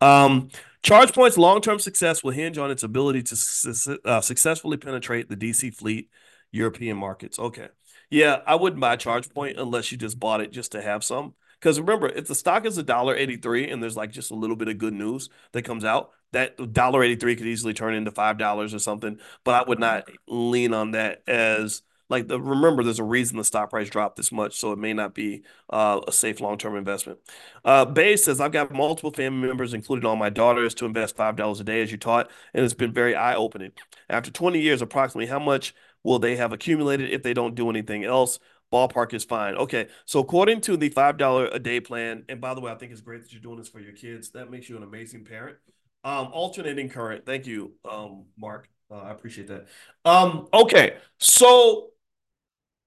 Um, 0.00 0.50
ChargePoint's 0.84 1.38
long-term 1.38 1.78
success 1.78 2.22
will 2.22 2.30
hinge 2.30 2.58
on 2.58 2.70
its 2.70 2.82
ability 2.82 3.22
to 3.24 3.36
su 3.36 3.98
uh, 4.04 4.20
successfully 4.20 4.76
penetrate 4.76 5.28
the 5.30 5.36
DC 5.36 5.74
fleet 5.74 6.10
European 6.52 6.96
markets. 6.96 7.38
Okay. 7.38 7.68
Yeah, 8.10 8.42
I 8.46 8.54
wouldn't 8.54 8.80
buy 8.80 8.96
ChargePoint 8.96 9.58
unless 9.58 9.90
you 9.90 9.98
just 9.98 10.20
bought 10.20 10.42
it 10.42 10.52
just 10.52 10.72
to 10.72 10.82
have 10.82 11.02
some. 11.02 11.34
Because 11.58 11.80
remember, 11.80 12.08
if 12.08 12.28
the 12.28 12.34
stock 12.34 12.66
is 12.66 12.76
a 12.76 12.82
dollar 12.82 13.16
eighty 13.16 13.38
three 13.38 13.70
and 13.70 13.82
there's 13.82 13.96
like 13.96 14.12
just 14.12 14.30
a 14.30 14.34
little 14.34 14.56
bit 14.56 14.68
of 14.68 14.76
good 14.76 14.92
news 14.92 15.30
that 15.52 15.62
comes 15.62 15.86
out, 15.86 16.10
that 16.32 16.74
dollar 16.74 17.02
eighty 17.02 17.16
three 17.16 17.34
could 17.34 17.46
easily 17.46 17.72
turn 17.72 17.94
into 17.94 18.10
five 18.10 18.36
dollars 18.36 18.74
or 18.74 18.78
something. 18.78 19.18
But 19.42 19.54
I 19.54 19.66
would 19.66 19.80
not 19.80 20.06
lean 20.28 20.74
on 20.74 20.90
that 20.90 21.22
as 21.26 21.80
like 22.08 22.28
the 22.28 22.40
remember 22.40 22.82
there's 22.82 22.98
a 22.98 23.04
reason 23.04 23.36
the 23.36 23.44
stock 23.44 23.70
price 23.70 23.88
dropped 23.88 24.16
this 24.16 24.32
much 24.32 24.58
so 24.58 24.72
it 24.72 24.78
may 24.78 24.92
not 24.92 25.14
be 25.14 25.42
uh, 25.70 26.00
a 26.06 26.12
safe 26.12 26.40
long-term 26.40 26.76
investment 26.76 27.18
uh, 27.64 27.84
bay 27.84 28.16
says 28.16 28.40
i've 28.40 28.52
got 28.52 28.72
multiple 28.72 29.10
family 29.10 29.46
members 29.46 29.74
including 29.74 30.06
all 30.06 30.16
my 30.16 30.30
daughters 30.30 30.74
to 30.74 30.84
invest 30.84 31.16
five 31.16 31.36
dollars 31.36 31.60
a 31.60 31.64
day 31.64 31.82
as 31.82 31.90
you 31.90 31.98
taught 31.98 32.30
and 32.52 32.64
it's 32.64 32.74
been 32.74 32.92
very 32.92 33.14
eye-opening 33.14 33.72
after 34.08 34.30
20 34.30 34.60
years 34.60 34.82
approximately 34.82 35.26
how 35.26 35.38
much 35.38 35.74
Will 36.04 36.18
they 36.18 36.36
have 36.36 36.52
accumulated 36.52 37.10
if 37.10 37.22
they 37.22 37.34
don't 37.34 37.54
do 37.54 37.70
anything 37.70 38.04
else? 38.04 38.38
Ballpark 38.72 39.14
is 39.14 39.24
fine. 39.24 39.54
Okay. 39.54 39.88
So 40.04 40.20
according 40.20 40.60
to 40.62 40.76
the 40.76 40.90
$5 40.90 41.54
a 41.54 41.58
day 41.58 41.80
plan, 41.80 42.24
and 42.28 42.40
by 42.40 42.54
the 42.54 42.60
way, 42.60 42.70
I 42.70 42.74
think 42.74 42.92
it's 42.92 43.00
great 43.00 43.22
that 43.22 43.32
you're 43.32 43.40
doing 43.42 43.56
this 43.56 43.68
for 43.68 43.80
your 43.80 43.92
kids. 43.92 44.30
That 44.30 44.50
makes 44.50 44.68
you 44.68 44.76
an 44.76 44.82
amazing 44.82 45.24
parent. 45.24 45.56
Um, 46.04 46.28
alternating 46.32 46.90
current. 46.90 47.24
Thank 47.24 47.46
you, 47.46 47.72
um, 47.90 48.26
Mark. 48.36 48.68
Uh, 48.90 48.96
I 48.96 49.10
appreciate 49.12 49.48
that. 49.48 49.66
Um, 50.04 50.48
okay. 50.52 50.96
So 51.18 51.90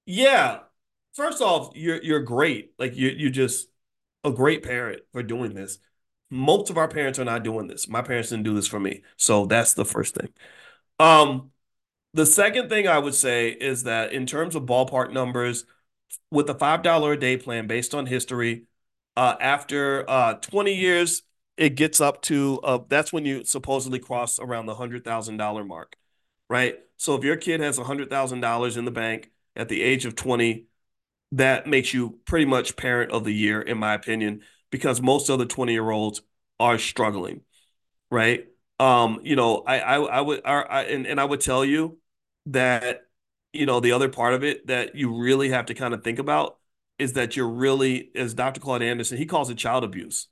yeah, 0.08 0.60
first 1.14 1.42
off, 1.42 1.76
you're 1.76 2.02
you're 2.02 2.22
great. 2.22 2.72
Like 2.80 2.96
you 2.96 3.10
you 3.10 3.30
just 3.30 3.68
a 4.24 4.32
great 4.32 4.64
parent 4.64 5.02
for 5.12 5.22
doing 5.22 5.54
this. 5.54 5.80
Most 6.32 6.70
of 6.70 6.78
our 6.78 6.88
parents 6.88 7.20
are 7.20 7.26
not 7.26 7.44
doing 7.44 7.68
this. 7.68 7.88
My 7.90 8.02
parents 8.02 8.30
didn't 8.30 8.46
do 8.46 8.56
this 8.56 8.68
for 8.68 8.80
me. 8.80 9.04
So 9.18 9.46
that's 9.46 9.74
the 9.74 9.86
first 9.86 10.16
thing. 10.16 10.30
Um, 11.00 11.52
the 12.14 12.26
second 12.26 12.70
thing 12.70 12.88
I 12.88 13.00
would 13.00 13.16
say 13.16 13.50
is 13.50 13.84
that 13.84 14.14
in 14.14 14.26
terms 14.26 14.56
of 14.56 14.64
ballpark 14.64 15.12
numbers, 15.14 15.66
with 16.32 16.50
a 16.50 16.56
$5 16.56 17.14
a 17.14 17.18
day 17.18 17.38
plan 17.38 17.68
based 17.68 17.94
on 17.96 18.06
history, 18.06 18.66
uh, 19.18 19.36
after 19.42 20.10
uh, 20.10 20.36
20 20.36 20.74
years, 20.74 21.24
it 21.58 21.72
gets 21.76 22.02
up 22.02 22.22
to 22.24 22.60
uh, 22.64 22.80
that's 22.88 23.14
when 23.14 23.26
you 23.26 23.44
supposedly 23.46 24.00
cross 24.00 24.40
around 24.40 24.68
the 24.68 24.76
$100,000 24.76 25.68
mark, 25.68 25.98
right? 26.50 26.78
So 26.98 27.16
if 27.16 27.24
your 27.24 27.38
kid 27.38 27.60
has 27.62 27.78
$100,000 27.80 28.78
in 28.78 28.86
the 28.86 28.92
bank 28.92 29.32
at 29.58 29.70
the 29.70 29.82
age 29.82 30.06
of 30.06 30.16
20, 30.16 30.66
that 31.34 31.68
makes 31.68 31.94
you 31.94 32.20
pretty 32.26 32.46
much 32.46 32.78
parent 32.78 33.12
of 33.12 33.24
the 33.26 33.34
year, 33.34 33.62
in 33.62 33.78
my 33.78 33.94
opinion, 33.94 34.42
because 34.72 35.02
most 35.02 35.30
other 35.30 35.46
20 35.46 35.74
year 35.74 35.90
olds 35.90 36.22
are 36.60 36.78
struggling, 36.78 37.42
right? 38.12 38.48
Um, 38.80 39.20
you 39.24 39.36
know, 39.36 39.64
I 39.66 39.80
I, 39.80 39.96
I 40.00 40.22
would 40.22 40.42
I, 40.46 40.84
and, 40.84 41.08
and 41.08 41.20
I 41.20 41.26
would 41.26 41.42
tell 41.42 41.66
you 41.66 41.98
that, 42.48 43.02
you 43.54 43.66
know, 43.66 43.80
the 43.80 43.92
other 43.92 44.10
part 44.10 44.34
of 44.34 44.44
it 44.44 44.68
that 44.68 44.96
you 44.96 45.18
really 45.18 45.50
have 45.50 45.66
to 45.68 45.74
kind 45.74 45.94
of 45.94 46.04
think 46.04 46.20
about 46.20 46.58
is 47.00 47.14
that 47.14 47.36
you're 47.36 47.50
really, 47.50 48.12
as 48.16 48.34
Dr. 48.34 48.60
Claude 48.60 48.82
Anderson, 48.82 49.18
he 49.18 49.26
calls 49.26 49.50
it 49.50 49.58
child 49.58 49.84
abuse. 49.84 50.28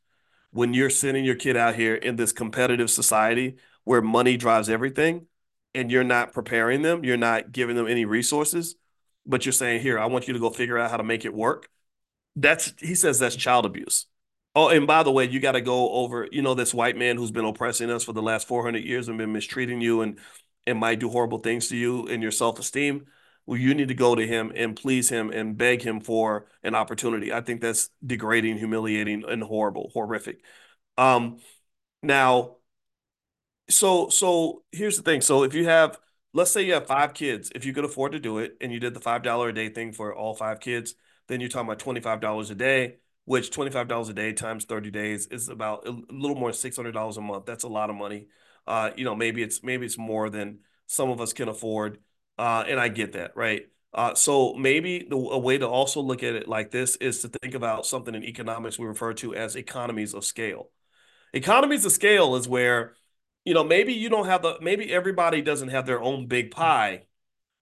When 0.52 0.74
you're 0.74 0.90
sending 0.90 1.26
your 1.26 1.36
kid 1.36 1.58
out 1.58 1.76
here 1.76 1.96
in 1.96 2.16
this 2.16 2.32
competitive 2.32 2.90
society 2.90 3.58
where 3.84 4.02
money 4.02 4.38
drives 4.38 4.70
everything 4.70 5.28
and 5.74 5.92
you're 5.92 6.04
not 6.04 6.34
preparing 6.34 6.82
them, 6.82 7.04
you're 7.04 7.18
not 7.18 7.52
giving 7.52 7.76
them 7.76 7.88
any 7.88 8.06
resources, 8.06 8.76
but 9.26 9.46
you're 9.46 9.54
saying, 9.54 9.82
here, 9.82 10.00
I 10.00 10.06
want 10.06 10.28
you 10.28 10.34
to 10.34 10.40
go 10.40 10.50
figure 10.50 10.78
out 10.78 10.92
how 10.92 10.98
to 10.98 11.04
make 11.04 11.26
it 11.26 11.34
work. 11.34 11.70
That's, 12.36 12.74
he 12.80 12.96
says 12.96 13.20
that's 13.20 13.36
child 13.36 13.66
abuse. 13.66 14.06
Oh, 14.56 14.70
and 14.70 14.88
by 14.88 15.04
the 15.04 15.12
way, 15.12 15.26
you 15.26 15.40
got 15.40 15.54
to 15.54 15.62
go 15.62 15.92
over, 15.92 16.28
you 16.32 16.42
know, 16.42 16.54
this 16.54 16.74
white 16.74 16.98
man 16.98 17.18
who's 17.18 17.32
been 17.32 17.46
oppressing 17.46 17.90
us 17.90 18.06
for 18.06 18.14
the 18.14 18.22
last 18.22 18.48
400 18.48 18.84
years 18.84 19.10
and 19.10 19.18
been 19.18 19.34
mistreating 19.34 19.82
you 19.82 20.02
and 20.02 20.18
and 20.68 20.80
might 20.80 21.00
do 21.00 21.10
horrible 21.10 21.38
things 21.40 21.68
to 21.70 21.78
you 21.78 22.08
and 22.08 22.24
your 22.24 22.32
self-esteem. 22.32 23.06
Well, 23.46 23.60
you 23.60 23.76
need 23.76 23.90
to 23.90 23.94
go 23.94 24.16
to 24.16 24.26
him 24.26 24.52
and 24.56 24.76
please 24.76 25.10
him 25.10 25.30
and 25.30 25.56
beg 25.58 25.84
him 25.84 26.00
for 26.00 26.48
an 26.64 26.74
opportunity. 26.74 27.32
I 27.32 27.42
think 27.42 27.62
that's 27.62 27.90
degrading, 28.04 28.58
humiliating, 28.58 29.24
and 29.28 29.44
horrible, 29.44 29.92
horrific. 29.94 30.42
Um, 30.98 31.40
now, 32.02 32.58
so 33.70 34.10
so 34.10 34.64
here's 34.72 34.98
the 34.98 35.04
thing. 35.04 35.22
So 35.22 35.44
if 35.44 35.54
you 35.54 35.66
have, 35.66 35.98
let's 36.36 36.52
say 36.52 36.62
you 36.62 36.74
have 36.74 36.86
five 36.86 37.16
kids, 37.16 37.52
if 37.56 37.66
you 37.66 37.74
could 37.74 37.86
afford 37.86 38.12
to 38.12 38.20
do 38.20 38.38
it, 38.38 38.58
and 38.62 38.72
you 38.72 38.80
did 38.80 38.94
the 38.94 39.00
five 39.00 39.24
dollar 39.24 39.50
a 39.50 39.54
day 39.54 39.70
thing 39.70 39.92
for 39.92 40.14
all 40.14 40.36
five 40.36 40.60
kids, 40.60 40.94
then 41.28 41.40
you're 41.40 41.50
talking 41.50 41.68
about 41.68 41.80
twenty 41.80 42.02
five 42.02 42.20
dollars 42.22 42.52
a 42.52 42.56
day 42.56 42.98
which 43.26 43.50
$25 43.52 44.10
a 44.10 44.14
day 44.14 44.34
times 44.34 44.66
30 44.66 44.92
days 44.92 45.28
is 45.28 45.50
about 45.50 45.88
a 45.88 45.92
little 45.92 46.36
more 46.36 46.52
than 46.52 46.58
$600 46.58 47.18
a 47.18 47.22
month. 47.22 47.46
That's 47.46 47.64
a 47.64 47.68
lot 47.68 47.90
of 47.90 47.96
money. 47.96 48.28
Uh, 48.68 48.92
you 48.96 49.04
know, 49.04 49.16
maybe 49.16 49.44
it's 49.44 49.62
maybe 49.64 49.86
it's 49.86 49.98
more 49.98 50.30
than 50.30 50.60
some 50.88 51.10
of 51.10 51.20
us 51.20 51.34
can 51.34 51.50
afford. 51.50 52.00
Uh, 52.38 52.64
and 52.68 52.80
I 52.80 52.88
get 52.88 53.14
that, 53.14 53.36
right? 53.36 53.64
Uh, 53.94 54.14
so 54.14 54.54
maybe 54.54 55.06
the, 55.10 55.16
a 55.16 55.40
way 55.40 55.58
to 55.58 55.68
also 55.68 56.02
look 56.02 56.22
at 56.22 56.36
it 56.36 56.48
like 56.48 56.70
this 56.70 56.96
is 56.98 57.22
to 57.22 57.30
think 57.30 57.56
about 57.56 57.86
something 57.86 58.14
in 58.14 58.24
economics 58.24 58.78
we 58.78 58.86
refer 58.86 59.14
to 59.16 59.34
as 59.34 59.56
economies 59.56 60.14
of 60.14 60.26
scale. 60.26 60.70
Economies 61.34 61.86
of 61.86 61.92
scale 61.92 62.36
is 62.36 62.48
where, 62.48 62.94
you 63.46 63.54
know, 63.54 63.64
maybe 63.64 63.94
you 63.94 64.10
don't 64.10 64.26
have 64.28 64.42
the 64.42 64.58
maybe 64.62 64.92
everybody 64.92 65.42
doesn't 65.42 65.70
have 65.70 65.86
their 65.86 66.02
own 66.02 66.28
big 66.28 66.52
pie, 66.52 67.06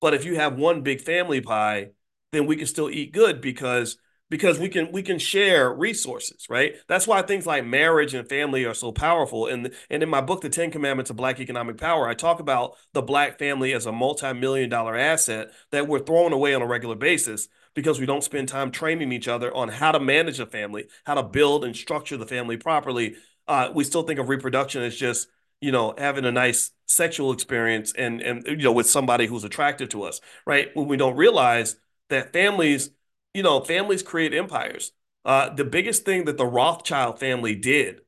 but 0.02 0.14
if 0.14 0.26
you 0.26 0.36
have 0.36 0.58
one 0.58 0.82
big 0.82 1.02
family 1.02 1.42
pie, 1.42 1.92
then 2.32 2.46
we 2.48 2.56
can 2.56 2.68
still 2.68 2.90
eat 2.90 3.14
good 3.14 3.42
because 3.42 3.98
because 4.30 4.58
we 4.60 4.70
can 4.70 4.92
we 4.92 5.04
can 5.04 5.20
share 5.20 5.72
resources 5.74 6.48
right? 6.50 6.76
That's 6.88 7.06
why 7.08 7.22
things 7.22 7.46
like 7.46 7.66
marriage 7.66 8.14
and 8.14 8.28
family 8.28 8.66
are 8.66 8.74
so 8.74 8.92
powerful. 8.92 9.48
And 9.48 9.72
and 9.90 10.02
in 10.02 10.10
my 10.10 10.22
book 10.22 10.42
the 10.42 10.50
10 10.50 10.72
commandments 10.72 11.12
of 11.12 11.18
black 11.18 11.40
economic 11.40 11.78
power 11.78 12.08
i 12.08 12.14
talk 12.14 12.40
about 12.40 12.76
the 12.94 13.02
black 13.02 13.38
family 13.38 13.74
as 13.74 13.86
a 13.86 13.92
multi-million 13.92 14.70
dollar 14.70 14.96
asset 14.96 15.52
that 15.72 15.88
we're 15.88 16.00
throwing 16.00 16.34
away 16.34 16.54
on 16.54 16.62
a 16.62 16.68
regular 16.68 16.96
basis 16.96 17.48
because 17.76 18.00
we 18.00 18.06
don't 18.06 18.24
spend 18.24 18.48
time 18.48 18.72
training 18.72 19.12
each 19.12 19.28
other 19.28 19.54
on 19.54 19.68
how 19.70 19.92
to 19.92 20.00
manage 20.00 20.40
a 20.40 20.46
family 20.46 20.86
how 21.06 21.14
to 21.16 21.24
build 21.24 21.66
and 21.66 21.76
structure 21.76 22.18
the 22.18 22.26
family 22.26 22.58
properly. 22.58 23.16
Uh, 23.48 23.70
we 23.74 23.84
still 23.84 24.04
think 24.04 24.20
of 24.20 24.30
reproduction 24.30 24.82
as 24.82 24.96
just 24.96 25.28
you 25.64 25.72
know 25.72 25.94
having 25.98 26.26
a 26.26 26.32
nice 26.32 26.72
sexual 26.86 27.32
experience 27.32 27.94
and 27.98 28.22
and 28.22 28.46
you 28.46 28.58
know 28.58 28.72
with 28.72 28.90
somebody 28.90 29.26
who's 29.26 29.44
attractive 29.44 29.90
to 29.90 30.04
us 30.04 30.22
right 30.46 30.70
when 30.76 30.88
we 30.88 30.98
don't 30.98 31.16
realize 31.16 31.76
that 32.10 32.34
families 32.34 32.90
you 33.34 33.44
know, 33.44 33.62
families 33.62 34.04
create 34.04 34.34
empires. 34.34 34.92
Uh, 35.26 35.50
the 35.50 35.64
biggest 35.64 36.06
thing 36.06 36.26
that 36.26 36.38
the 36.38 36.46
Rothschild 36.46 37.20
family 37.20 37.56
did 37.56 38.02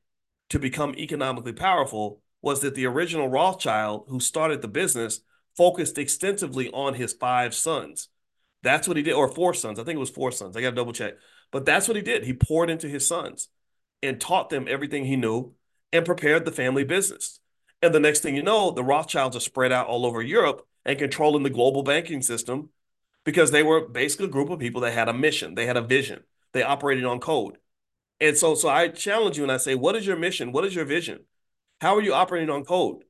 to 0.50 0.58
become 0.58 0.94
economically 0.96 1.52
powerful 1.52 2.22
was 2.42 2.60
that 2.60 2.74
the 2.74 2.86
original 2.86 3.28
Rothschild, 3.28 4.04
who 4.08 4.20
started 4.20 4.62
the 4.62 4.68
business, 4.68 5.20
focused 5.56 5.98
extensively 5.98 6.70
on 6.70 6.94
his 6.94 7.12
five 7.12 7.54
sons. 7.54 8.08
That's 8.62 8.86
what 8.86 8.96
he 8.96 9.02
did, 9.02 9.14
or 9.14 9.28
four 9.28 9.54
sons. 9.54 9.78
I 9.78 9.84
think 9.84 9.96
it 9.96 10.00
was 10.00 10.10
four 10.10 10.30
sons. 10.30 10.56
I 10.56 10.60
got 10.60 10.70
to 10.70 10.76
double 10.76 10.92
check. 10.92 11.14
But 11.50 11.64
that's 11.64 11.88
what 11.88 11.96
he 11.96 12.02
did. 12.02 12.24
He 12.24 12.32
poured 12.32 12.70
into 12.70 12.88
his 12.88 13.06
sons 13.06 13.48
and 14.02 14.20
taught 14.20 14.50
them 14.50 14.66
everything 14.68 15.04
he 15.04 15.16
knew 15.16 15.54
and 15.92 16.04
prepared 16.04 16.44
the 16.44 16.52
family 16.52 16.84
business. 16.84 17.40
And 17.82 17.94
the 17.94 18.00
next 18.00 18.20
thing 18.20 18.34
you 18.34 18.42
know, 18.42 18.70
the 18.70 18.84
Rothschilds 18.84 19.36
are 19.36 19.40
spread 19.40 19.72
out 19.72 19.86
all 19.86 20.06
over 20.06 20.22
Europe 20.22 20.66
and 20.84 20.98
controlling 20.98 21.42
the 21.42 21.50
global 21.50 21.82
banking 21.82 22.22
system 22.22 22.70
because 23.24 23.50
they 23.50 23.62
were 23.62 23.86
basically 23.86 24.26
a 24.26 24.30
group 24.30 24.50
of 24.50 24.58
people 24.58 24.80
that 24.82 24.92
had 24.92 25.08
a 25.08 25.12
mission, 25.12 25.54
they 25.54 25.66
had 25.66 25.76
a 25.76 25.82
vision, 25.82 26.22
they 26.52 26.62
operated 26.62 27.04
on 27.04 27.20
code. 27.20 27.58
And 28.20 28.36
so, 28.36 28.54
so 28.54 28.68
I 28.68 28.88
challenge 28.88 29.36
you 29.36 29.42
and 29.42 29.52
I 29.52 29.58
say, 29.58 29.74
what 29.74 29.94
is 29.94 30.06
your 30.06 30.16
mission? 30.16 30.52
What 30.52 30.64
is 30.64 30.74
your 30.74 30.86
vision? 30.86 31.24
How 31.80 31.96
are 31.96 32.02
you 32.02 32.14
operating 32.14 32.48
on 32.48 32.64
code? 32.64 33.04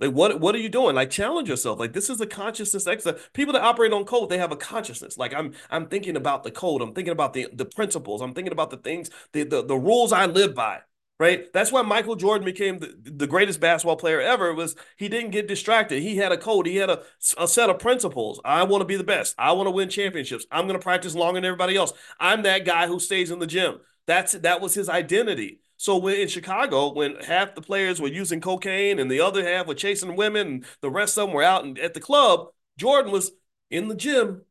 Like 0.00 0.12
what 0.12 0.38
what 0.40 0.54
are 0.54 0.58
you 0.58 0.68
doing? 0.68 0.94
Like 0.94 1.10
challenge 1.10 1.48
yourself. 1.48 1.80
Like 1.80 1.92
this 1.92 2.08
is 2.08 2.20
a 2.20 2.26
consciousness 2.26 2.86
exercise. 2.86 3.20
People 3.32 3.52
that 3.54 3.62
operate 3.62 3.92
on 3.92 4.04
code, 4.04 4.28
they 4.28 4.38
have 4.38 4.52
a 4.52 4.56
consciousness. 4.56 5.18
Like 5.18 5.34
I'm 5.34 5.54
I'm 5.70 5.88
thinking 5.88 6.16
about 6.16 6.44
the 6.44 6.52
code. 6.52 6.82
I'm 6.82 6.94
thinking 6.94 7.12
about 7.12 7.32
the 7.32 7.48
the 7.52 7.64
principles. 7.64 8.20
I'm 8.20 8.32
thinking 8.32 8.52
about 8.52 8.70
the 8.70 8.76
things, 8.76 9.10
the 9.32 9.42
the, 9.42 9.64
the 9.64 9.76
rules 9.76 10.12
I 10.12 10.26
live 10.26 10.54
by 10.54 10.82
right? 11.18 11.52
That's 11.52 11.72
why 11.72 11.82
Michael 11.82 12.16
Jordan 12.16 12.44
became 12.44 12.78
the, 12.78 12.94
the 13.04 13.26
greatest 13.26 13.60
basketball 13.60 13.96
player 13.96 14.20
ever. 14.20 14.54
Was 14.54 14.76
he 14.96 15.08
didn't 15.08 15.30
get 15.30 15.48
distracted? 15.48 16.02
He 16.02 16.16
had 16.16 16.32
a 16.32 16.38
code. 16.38 16.66
He 16.66 16.76
had 16.76 16.90
a, 16.90 17.02
a 17.36 17.48
set 17.48 17.70
of 17.70 17.78
principles. 17.78 18.40
I 18.44 18.62
want 18.62 18.82
to 18.82 18.86
be 18.86 18.96
the 18.96 19.04
best. 19.04 19.34
I 19.38 19.52
want 19.52 19.66
to 19.66 19.72
win 19.72 19.88
championships. 19.88 20.46
I'm 20.50 20.66
going 20.66 20.78
to 20.78 20.82
practice 20.82 21.14
longer 21.14 21.38
than 21.38 21.46
everybody 21.46 21.76
else. 21.76 21.92
I'm 22.20 22.42
that 22.42 22.64
guy 22.64 22.86
who 22.86 23.00
stays 23.00 23.30
in 23.30 23.38
the 23.38 23.46
gym. 23.46 23.78
That's 24.06 24.32
that 24.32 24.60
was 24.60 24.74
his 24.74 24.88
identity. 24.88 25.60
So 25.76 25.96
when 25.96 26.16
in 26.16 26.28
Chicago, 26.28 26.92
when 26.92 27.16
half 27.16 27.54
the 27.54 27.62
players 27.62 28.00
were 28.00 28.08
using 28.08 28.40
cocaine 28.40 28.98
and 28.98 29.10
the 29.10 29.20
other 29.20 29.44
half 29.44 29.66
were 29.66 29.74
chasing 29.74 30.16
women, 30.16 30.46
and 30.48 30.64
the 30.80 30.90
rest 30.90 31.16
of 31.16 31.26
them 31.26 31.34
were 31.34 31.42
out 31.42 31.64
and 31.64 31.78
at 31.78 31.94
the 31.94 32.00
club, 32.00 32.48
Jordan 32.76 33.12
was 33.12 33.30
in 33.70 33.88
the 33.88 33.94
gym, 33.94 34.42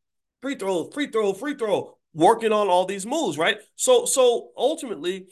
free 0.41 0.55
throw, 0.55 0.89
free 0.91 1.07
throw, 1.07 1.33
free 1.33 1.55
throw, 1.55 1.97
working 2.13 2.53
on 2.53 2.67
all 2.67 2.85
these 2.85 3.05
moves, 3.05 3.37
right? 3.37 3.57
So 3.75 4.05
so 4.05 4.51
ultimately, 4.55 5.27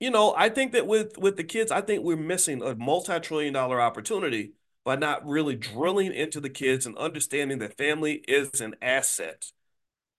you 0.00 0.10
know, 0.10 0.34
I 0.36 0.48
think 0.48 0.72
that 0.72 0.86
with 0.86 1.16
with 1.18 1.36
the 1.36 1.44
kids, 1.44 1.70
I 1.72 1.80
think 1.80 2.02
we're 2.02 2.16
missing 2.16 2.62
a 2.62 2.74
multi-trillion 2.74 3.52
dollar 3.54 3.80
opportunity 3.80 4.52
by 4.84 4.96
not 4.96 5.26
really 5.26 5.56
drilling 5.56 6.12
into 6.12 6.40
the 6.40 6.50
kids 6.50 6.86
and 6.86 6.96
understanding 6.96 7.58
that 7.58 7.76
family 7.76 8.22
is 8.28 8.60
an 8.60 8.76
asset 8.80 9.46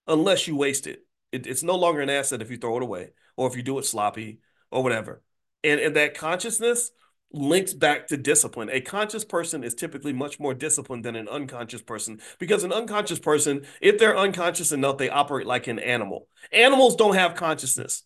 unless 0.08 0.48
you 0.48 0.56
waste 0.56 0.88
it. 0.88 1.06
it. 1.32 1.48
It's 1.48 1.64
no 1.64 1.76
longer 1.76 2.02
an 2.02 2.10
asset 2.10 2.42
if 2.42 2.50
you 2.52 2.58
throw 2.58 2.78
it 2.78 2.84
away 2.84 3.12
or 3.36 3.48
if 3.48 3.56
you 3.56 3.64
do 3.64 3.78
it 3.80 3.86
sloppy 3.86 4.40
or 4.72 4.84
whatever. 4.84 5.22
And 5.64 5.80
and 5.80 5.96
that 5.96 6.16
consciousness 6.18 6.92
links 7.32 7.74
back 7.74 8.08
to 8.08 8.18
discipline. 8.18 8.70
A 8.72 8.82
conscious 8.82 9.26
person 9.26 9.64
is 9.64 9.76
typically 9.76 10.14
much 10.14 10.40
more 10.40 10.54
disciplined 10.54 11.06
than 11.06 11.16
an 11.16 11.28
unconscious 11.28 11.82
person 11.82 12.20
because 12.40 12.64
an 12.64 12.74
unconscious 12.74 13.20
person, 13.20 13.66
if 13.82 14.00
they're 14.00 14.18
unconscious 14.18 14.72
enough, 14.72 14.98
they 14.98 15.10
operate 15.10 15.46
like 15.46 15.68
an 15.68 15.80
animal. 15.80 16.28
Animals 16.52 16.96
don't 16.96 17.16
have 17.16 17.36
consciousness. 17.36 18.04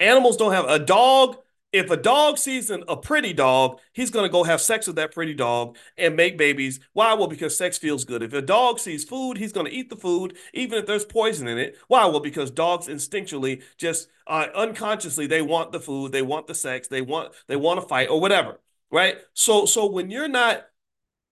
Animals 0.00 0.36
don't 0.36 0.52
have 0.52 0.68
a 0.68 0.78
dog. 0.78 1.36
If 1.72 1.90
a 1.90 1.96
dog 1.96 2.38
sees 2.38 2.70
an, 2.70 2.84
a 2.88 2.96
pretty 2.96 3.32
dog, 3.32 3.80
he's 3.92 4.10
going 4.10 4.24
to 4.24 4.32
go 4.32 4.44
have 4.44 4.60
sex 4.60 4.86
with 4.86 4.96
that 4.96 5.12
pretty 5.12 5.34
dog 5.34 5.76
and 5.98 6.16
make 6.16 6.38
babies. 6.38 6.80
Why? 6.92 7.12
Well, 7.14 7.26
because 7.26 7.56
sex 7.56 7.76
feels 7.76 8.04
good. 8.04 8.22
If 8.22 8.32
a 8.32 8.40
dog 8.40 8.78
sees 8.78 9.04
food, 9.04 9.36
he's 9.36 9.52
going 9.52 9.66
to 9.66 9.72
eat 9.72 9.90
the 9.90 9.96
food, 9.96 10.36
even 10.54 10.78
if 10.78 10.86
there's 10.86 11.04
poison 11.04 11.48
in 11.48 11.58
it. 11.58 11.76
Why? 11.88 12.06
Well, 12.06 12.20
because 12.20 12.50
dogs 12.50 12.86
instinctually, 12.86 13.62
just 13.76 14.08
uh, 14.26 14.46
unconsciously, 14.54 15.26
they 15.26 15.42
want 15.42 15.72
the 15.72 15.80
food, 15.80 16.12
they 16.12 16.22
want 16.22 16.46
the 16.46 16.54
sex, 16.54 16.88
they 16.88 17.02
want 17.02 17.34
they 17.46 17.56
want 17.56 17.80
to 17.80 17.86
fight 17.86 18.08
or 18.08 18.20
whatever, 18.20 18.60
right? 18.90 19.16
So, 19.34 19.66
so 19.66 19.90
when 19.90 20.10
you're 20.10 20.28
not 20.28 20.66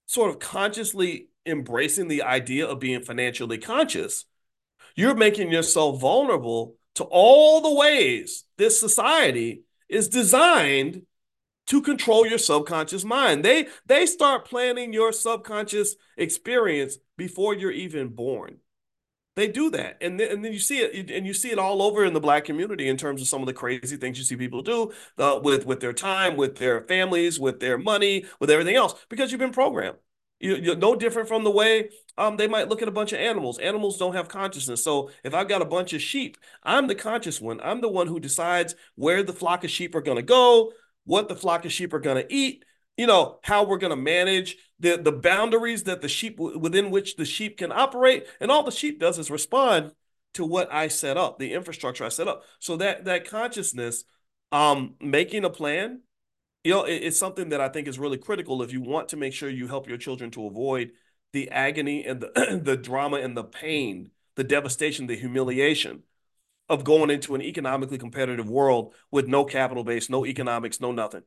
sort 0.06 0.30
of 0.30 0.38
consciously 0.38 1.28
embracing 1.46 2.08
the 2.08 2.22
idea 2.22 2.66
of 2.66 2.80
being 2.80 3.02
financially 3.02 3.58
conscious, 3.58 4.26
you're 4.94 5.14
making 5.14 5.50
yourself 5.50 6.00
vulnerable 6.00 6.76
to 6.94 7.04
all 7.04 7.60
the 7.60 7.74
ways 7.74 8.44
this 8.56 8.78
society 8.78 9.64
is 9.88 10.08
designed 10.08 11.02
to 11.66 11.80
control 11.80 12.26
your 12.26 12.38
subconscious 12.38 13.04
mind. 13.04 13.44
They 13.44 13.68
they 13.86 14.06
start 14.06 14.44
planning 14.44 14.92
your 14.92 15.12
subconscious 15.12 15.96
experience 16.16 16.98
before 17.16 17.54
you're 17.54 17.70
even 17.70 18.08
born. 18.08 18.58
They 19.36 19.48
do 19.48 19.68
that, 19.70 19.96
and 20.00 20.20
then, 20.20 20.30
and 20.30 20.44
then 20.44 20.52
you 20.52 20.60
see 20.60 20.78
it, 20.78 21.10
and 21.10 21.26
you 21.26 21.34
see 21.34 21.50
it 21.50 21.58
all 21.58 21.82
over 21.82 22.04
in 22.04 22.12
the 22.12 22.20
black 22.20 22.44
community 22.44 22.88
in 22.88 22.96
terms 22.96 23.20
of 23.20 23.26
some 23.26 23.40
of 23.40 23.46
the 23.46 23.52
crazy 23.52 23.96
things 23.96 24.16
you 24.16 24.22
see 24.24 24.36
people 24.36 24.62
do 24.62 24.92
uh, 25.18 25.40
with 25.42 25.66
with 25.66 25.80
their 25.80 25.92
time, 25.92 26.36
with 26.36 26.56
their 26.56 26.82
families, 26.82 27.40
with 27.40 27.58
their 27.58 27.76
money, 27.76 28.26
with 28.38 28.50
everything 28.50 28.76
else, 28.76 28.94
because 29.08 29.32
you've 29.32 29.40
been 29.40 29.50
programmed. 29.50 29.98
You, 30.38 30.72
are 30.72 30.76
no 30.76 30.94
different 30.94 31.28
from 31.28 31.42
the 31.42 31.50
way 31.50 31.88
um, 32.16 32.36
they 32.36 32.46
might 32.46 32.68
look 32.68 32.82
at 32.82 32.88
a 32.88 32.92
bunch 32.92 33.12
of 33.12 33.18
animals. 33.18 33.58
Animals 33.58 33.98
don't 33.98 34.14
have 34.14 34.28
consciousness. 34.28 34.84
So 34.84 35.10
if 35.24 35.34
I've 35.34 35.48
got 35.48 35.62
a 35.62 35.66
bunch 35.66 35.92
of 35.92 36.02
sheep, 36.02 36.36
I'm 36.62 36.86
the 36.86 36.94
conscious 36.94 37.40
one. 37.40 37.60
I'm 37.62 37.80
the 37.80 37.88
one 37.88 38.06
who 38.06 38.20
decides 38.20 38.74
where 38.94 39.22
the 39.22 39.32
flock 39.32 39.64
of 39.64 39.70
sheep 39.70 39.94
are 39.94 40.00
going 40.00 40.16
to 40.16 40.22
go, 40.22 40.72
what 41.04 41.28
the 41.28 41.36
flock 41.36 41.64
of 41.64 41.72
sheep 41.72 41.92
are 41.92 42.00
going 42.00 42.22
to 42.22 42.32
eat, 42.32 42.64
you 42.96 43.06
know, 43.06 43.38
how 43.42 43.64
we're 43.64 43.78
going 43.78 43.90
to 43.90 43.96
manage 43.96 44.56
the, 44.78 44.96
the 44.96 45.12
boundaries 45.12 45.84
that 45.84 46.00
the 46.00 46.08
sheep 46.08 46.38
within 46.38 46.90
which 46.90 47.16
the 47.16 47.24
sheep 47.24 47.58
can 47.58 47.72
operate. 47.72 48.26
And 48.40 48.50
all 48.50 48.62
the 48.62 48.70
sheep 48.70 49.00
does 49.00 49.18
is 49.18 49.30
respond 49.30 49.92
to 50.34 50.44
what 50.44 50.72
I 50.72 50.88
set 50.88 51.16
up, 51.16 51.38
the 51.38 51.52
infrastructure 51.52 52.04
I 52.04 52.08
set 52.08 52.28
up. 52.28 52.44
So 52.58 52.76
that 52.76 53.04
that 53.04 53.28
consciousness, 53.28 54.04
um, 54.52 54.94
making 55.00 55.44
a 55.44 55.50
plan, 55.50 56.02
you 56.62 56.72
know, 56.72 56.84
it, 56.84 57.02
it's 57.02 57.18
something 57.18 57.50
that 57.50 57.60
I 57.60 57.68
think 57.68 57.88
is 57.88 57.98
really 57.98 58.18
critical 58.18 58.62
if 58.62 58.72
you 58.72 58.80
want 58.80 59.08
to 59.10 59.16
make 59.16 59.32
sure 59.32 59.48
you 59.48 59.66
help 59.66 59.88
your 59.88 59.98
children 59.98 60.30
to 60.32 60.46
avoid 60.46 60.92
the 61.34 61.50
agony 61.50 62.04
and 62.04 62.20
the 62.20 62.60
the 62.62 62.76
drama 62.76 63.18
and 63.18 63.36
the 63.36 63.44
pain, 63.44 64.10
the 64.36 64.44
devastation, 64.44 65.06
the 65.06 65.16
humiliation 65.16 66.04
of 66.70 66.84
going 66.84 67.10
into 67.10 67.34
an 67.34 67.42
economically 67.42 67.98
competitive 67.98 68.48
world 68.48 68.94
with 69.10 69.28
no 69.28 69.44
capital 69.44 69.84
base, 69.84 70.08
no 70.08 70.24
economics, 70.24 70.80
no 70.80 70.92
nothing. 70.92 71.22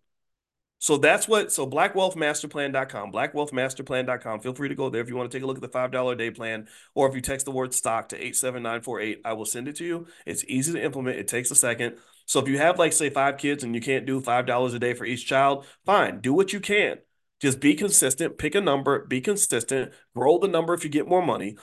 So 0.79 0.97
that's 0.97 1.27
what, 1.27 1.51
so 1.51 1.67
blackwealthmasterplan.com, 1.67 3.11
blackwealthmasterplan.com. 3.11 4.39
Feel 4.39 4.53
free 4.53 4.69
to 4.69 4.75
go 4.75 4.89
there 4.89 5.01
if 5.01 5.09
you 5.09 5.15
want 5.15 5.29
to 5.29 5.35
take 5.35 5.43
a 5.43 5.47
look 5.47 5.57
at 5.57 5.61
the 5.61 5.69
$5 5.69 6.11
a 6.11 6.15
day 6.15 6.31
plan, 6.31 6.67
or 6.95 7.09
if 7.09 7.15
you 7.15 7.21
text 7.21 7.45
the 7.45 7.51
word 7.51 7.73
stock 7.73 8.09
to 8.09 8.15
87948, 8.15 9.21
I 9.25 9.33
will 9.33 9.45
send 9.45 9.67
it 9.67 9.75
to 9.77 9.85
you. 9.85 10.07
It's 10.25 10.45
easy 10.47 10.73
to 10.73 10.83
implement, 10.83 11.17
it 11.17 11.27
takes 11.27 11.51
a 11.51 11.55
second. 11.55 11.97
So 12.25 12.39
if 12.39 12.47
you 12.47 12.57
have, 12.57 12.77
like, 12.77 12.93
say, 12.93 13.09
five 13.09 13.37
kids 13.37 13.63
and 13.63 13.73
you 13.73 13.81
can't 13.81 14.05
do 14.05 14.21
$5 14.21 14.75
a 14.75 14.79
day 14.79 14.93
for 14.93 15.05
each 15.05 15.25
child, 15.25 15.65
fine, 15.85 16.21
do 16.21 16.33
what 16.33 16.53
you 16.53 16.59
can. 16.59 16.99
Just 17.41 17.59
be 17.59 17.75
consistent, 17.75 18.37
pick 18.37 18.55
a 18.55 18.61
number, 18.61 19.05
be 19.05 19.21
consistent, 19.21 19.93
grow 20.15 20.39
the 20.39 20.47
number 20.47 20.73
if 20.73 20.83
you 20.83 20.89
get 20.89 21.07
more 21.07 21.21
money. 21.21 21.55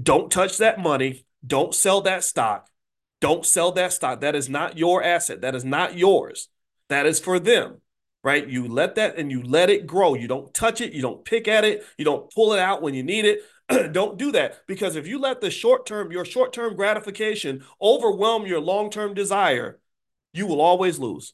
Don't 0.00 0.30
touch 0.30 0.58
that 0.58 0.78
money, 0.78 1.26
don't 1.46 1.74
sell 1.74 2.00
that 2.02 2.24
stock 2.24 2.68
don't 3.22 3.46
sell 3.46 3.70
that 3.72 3.92
stock. 3.92 4.20
That 4.20 4.34
is 4.34 4.48
not 4.48 4.76
your 4.76 5.00
asset. 5.02 5.42
That 5.42 5.54
is 5.54 5.64
not 5.64 5.96
yours. 5.96 6.48
That 6.88 7.06
is 7.06 7.20
for 7.20 7.38
them, 7.38 7.80
right? 8.24 8.46
You 8.46 8.66
let 8.66 8.96
that 8.96 9.16
and 9.16 9.30
you 9.30 9.44
let 9.44 9.70
it 9.70 9.86
grow. 9.86 10.14
You 10.14 10.26
don't 10.26 10.52
touch 10.52 10.80
it. 10.80 10.92
You 10.92 11.02
don't 11.02 11.24
pick 11.24 11.46
at 11.46 11.64
it. 11.64 11.86
You 11.96 12.04
don't 12.04 12.28
pull 12.34 12.52
it 12.52 12.58
out 12.58 12.82
when 12.82 12.94
you 12.94 13.04
need 13.04 13.24
it. 13.24 13.92
don't 13.92 14.18
do 14.18 14.32
that 14.32 14.66
because 14.66 14.96
if 14.96 15.06
you 15.06 15.20
let 15.20 15.40
the 15.40 15.52
short 15.52 15.86
term, 15.86 16.10
your 16.10 16.24
short 16.24 16.52
term 16.52 16.74
gratification 16.74 17.62
overwhelm 17.80 18.44
your 18.44 18.60
long 18.60 18.90
term 18.90 19.14
desire, 19.14 19.78
you 20.32 20.48
will 20.48 20.60
always 20.60 20.98
lose. 20.98 21.32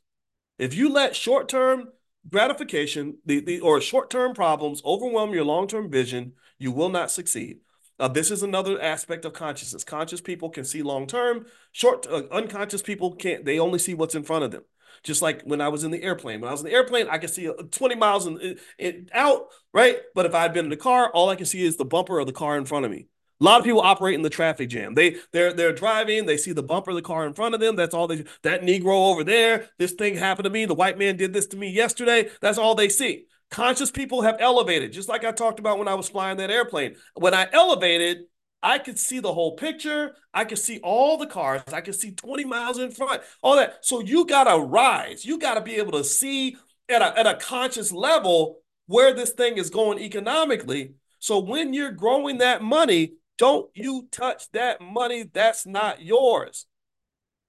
If 0.58 0.74
you 0.74 0.90
let 0.90 1.16
short 1.16 1.48
term 1.48 1.88
gratification 2.28 3.18
the, 3.24 3.40
the 3.40 3.60
or 3.60 3.80
short 3.80 4.10
term 4.10 4.34
problems 4.34 4.82
overwhelm 4.84 5.32
your 5.32 5.44
long 5.44 5.66
term 5.66 5.90
vision, 5.90 6.32
you 6.58 6.72
will 6.72 6.88
not 6.88 7.10
succeed. 7.10 7.60
Uh, 8.00 8.08
this 8.08 8.30
is 8.30 8.42
another 8.42 8.80
aspect 8.80 9.24
of 9.24 9.32
consciousness. 9.32 9.82
Conscious 9.82 10.20
people 10.20 10.50
can 10.50 10.64
see 10.64 10.82
long 10.82 11.06
term. 11.06 11.46
Short, 11.72 12.06
uh, 12.06 12.22
unconscious 12.30 12.82
people 12.82 13.14
can't. 13.14 13.44
They 13.44 13.58
only 13.58 13.78
see 13.78 13.94
what's 13.94 14.14
in 14.14 14.22
front 14.22 14.44
of 14.44 14.50
them. 14.52 14.62
Just 15.02 15.22
like 15.22 15.42
when 15.42 15.60
I 15.60 15.68
was 15.68 15.84
in 15.84 15.90
the 15.90 16.02
airplane. 16.02 16.40
When 16.40 16.48
I 16.48 16.52
was 16.52 16.60
in 16.60 16.66
the 16.66 16.72
airplane, 16.72 17.08
I 17.08 17.18
could 17.18 17.30
see 17.30 17.48
uh, 17.48 17.54
20 17.70 17.94
miles 17.96 18.26
in, 18.26 19.08
out, 19.12 19.48
right? 19.72 19.98
But 20.14 20.26
if 20.26 20.34
I'd 20.34 20.52
been 20.52 20.66
in 20.66 20.70
the 20.70 20.76
car, 20.76 21.10
all 21.10 21.28
I 21.28 21.36
can 21.36 21.46
see 21.46 21.64
is 21.64 21.76
the 21.76 21.84
bumper 21.84 22.18
of 22.18 22.26
the 22.26 22.32
car 22.32 22.56
in 22.56 22.64
front 22.64 22.84
of 22.84 22.90
me. 22.90 23.06
A 23.40 23.44
lot 23.44 23.60
of 23.60 23.64
people 23.64 23.80
operate 23.80 24.14
in 24.14 24.22
the 24.22 24.30
traffic 24.30 24.68
jam. 24.68 24.94
They 24.94 25.16
they're 25.32 25.52
they're 25.52 25.72
driving, 25.72 26.26
they 26.26 26.36
see 26.36 26.52
the 26.52 26.62
bumper 26.62 26.90
of 26.90 26.96
the 26.96 27.02
car 27.02 27.26
in 27.26 27.34
front 27.34 27.54
of 27.54 27.60
them. 27.60 27.76
That's 27.76 27.94
all 27.94 28.08
they 28.08 28.24
that 28.42 28.62
Negro 28.62 29.10
over 29.10 29.22
there, 29.22 29.68
this 29.78 29.92
thing 29.92 30.16
happened 30.16 30.44
to 30.44 30.50
me. 30.50 30.64
The 30.64 30.74
white 30.74 30.98
man 30.98 31.16
did 31.16 31.32
this 31.32 31.46
to 31.48 31.56
me 31.56 31.70
yesterday. 31.70 32.30
That's 32.40 32.58
all 32.58 32.74
they 32.74 32.88
see. 32.88 33.26
Conscious 33.50 33.90
people 33.90 34.22
have 34.22 34.36
elevated, 34.40 34.92
just 34.92 35.08
like 35.08 35.24
I 35.24 35.32
talked 35.32 35.58
about 35.58 35.78
when 35.78 35.88
I 35.88 35.94
was 35.94 36.08
flying 36.08 36.36
that 36.38 36.50
airplane. 36.50 36.96
When 37.14 37.32
I 37.32 37.48
elevated, 37.52 38.24
I 38.62 38.78
could 38.78 38.98
see 38.98 39.20
the 39.20 39.32
whole 39.32 39.56
picture. 39.56 40.16
I 40.34 40.44
could 40.44 40.58
see 40.58 40.80
all 40.82 41.16
the 41.16 41.26
cars. 41.26 41.62
I 41.72 41.80
could 41.80 41.94
see 41.94 42.10
20 42.10 42.44
miles 42.44 42.78
in 42.78 42.90
front, 42.90 43.22
all 43.42 43.56
that. 43.56 43.78
So 43.86 44.00
you 44.00 44.26
got 44.26 44.44
to 44.44 44.58
rise. 44.58 45.24
You 45.24 45.38
got 45.38 45.54
to 45.54 45.60
be 45.60 45.76
able 45.76 45.92
to 45.92 46.04
see 46.04 46.56
at 46.88 47.02
a, 47.02 47.18
at 47.18 47.26
a 47.26 47.36
conscious 47.36 47.92
level 47.92 48.58
where 48.86 49.14
this 49.14 49.30
thing 49.30 49.58
is 49.58 49.70
going 49.70 49.98
economically. 49.98 50.94
So 51.18 51.38
when 51.38 51.72
you're 51.72 51.92
growing 51.92 52.38
that 52.38 52.62
money, 52.62 53.14
don't 53.38 53.70
you 53.74 54.08
touch 54.10 54.50
that 54.52 54.80
money 54.80 55.24
that's 55.32 55.64
not 55.66 56.02
yours. 56.02 56.66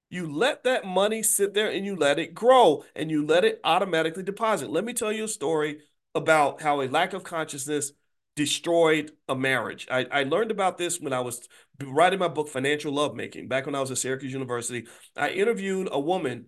You 0.10 0.32
let 0.32 0.64
that 0.64 0.86
money 0.86 1.22
sit 1.22 1.54
there 1.54 1.70
and 1.70 1.86
you 1.86 1.96
let 1.96 2.18
it 2.18 2.34
grow 2.34 2.84
and 2.96 3.12
you 3.12 3.26
let 3.26 3.46
it 3.46 3.60
automatically 3.64 4.24
deposit. 4.24 4.70
Let 4.70 4.84
me 4.84 4.94
tell 4.94 5.12
you 5.12 5.26
a 5.26 5.28
story 5.28 5.80
about 6.16 6.62
how 6.62 6.82
a 6.82 6.88
lack 6.88 7.14
of 7.14 7.24
consciousness 7.24 7.92
destroyed 8.36 9.12
a 9.28 9.36
marriage. 9.36 9.88
I, 9.92 10.08
I 10.12 10.24
learned 10.24 10.50
about 10.50 10.78
this 10.78 11.00
when 11.00 11.14
I 11.14 11.20
was 11.20 11.48
writing 11.84 12.20
my 12.20 12.28
book, 12.28 12.48
Financial 12.48 12.92
Lovemaking, 12.92 13.48
back 13.48 13.66
when 13.66 13.76
I 13.76 13.82
was 13.82 13.92
at 13.92 13.98
Syracuse 13.98 14.34
University. 14.34 14.88
I 15.16 15.30
interviewed 15.30 15.90
a 15.92 16.00
woman. 16.00 16.48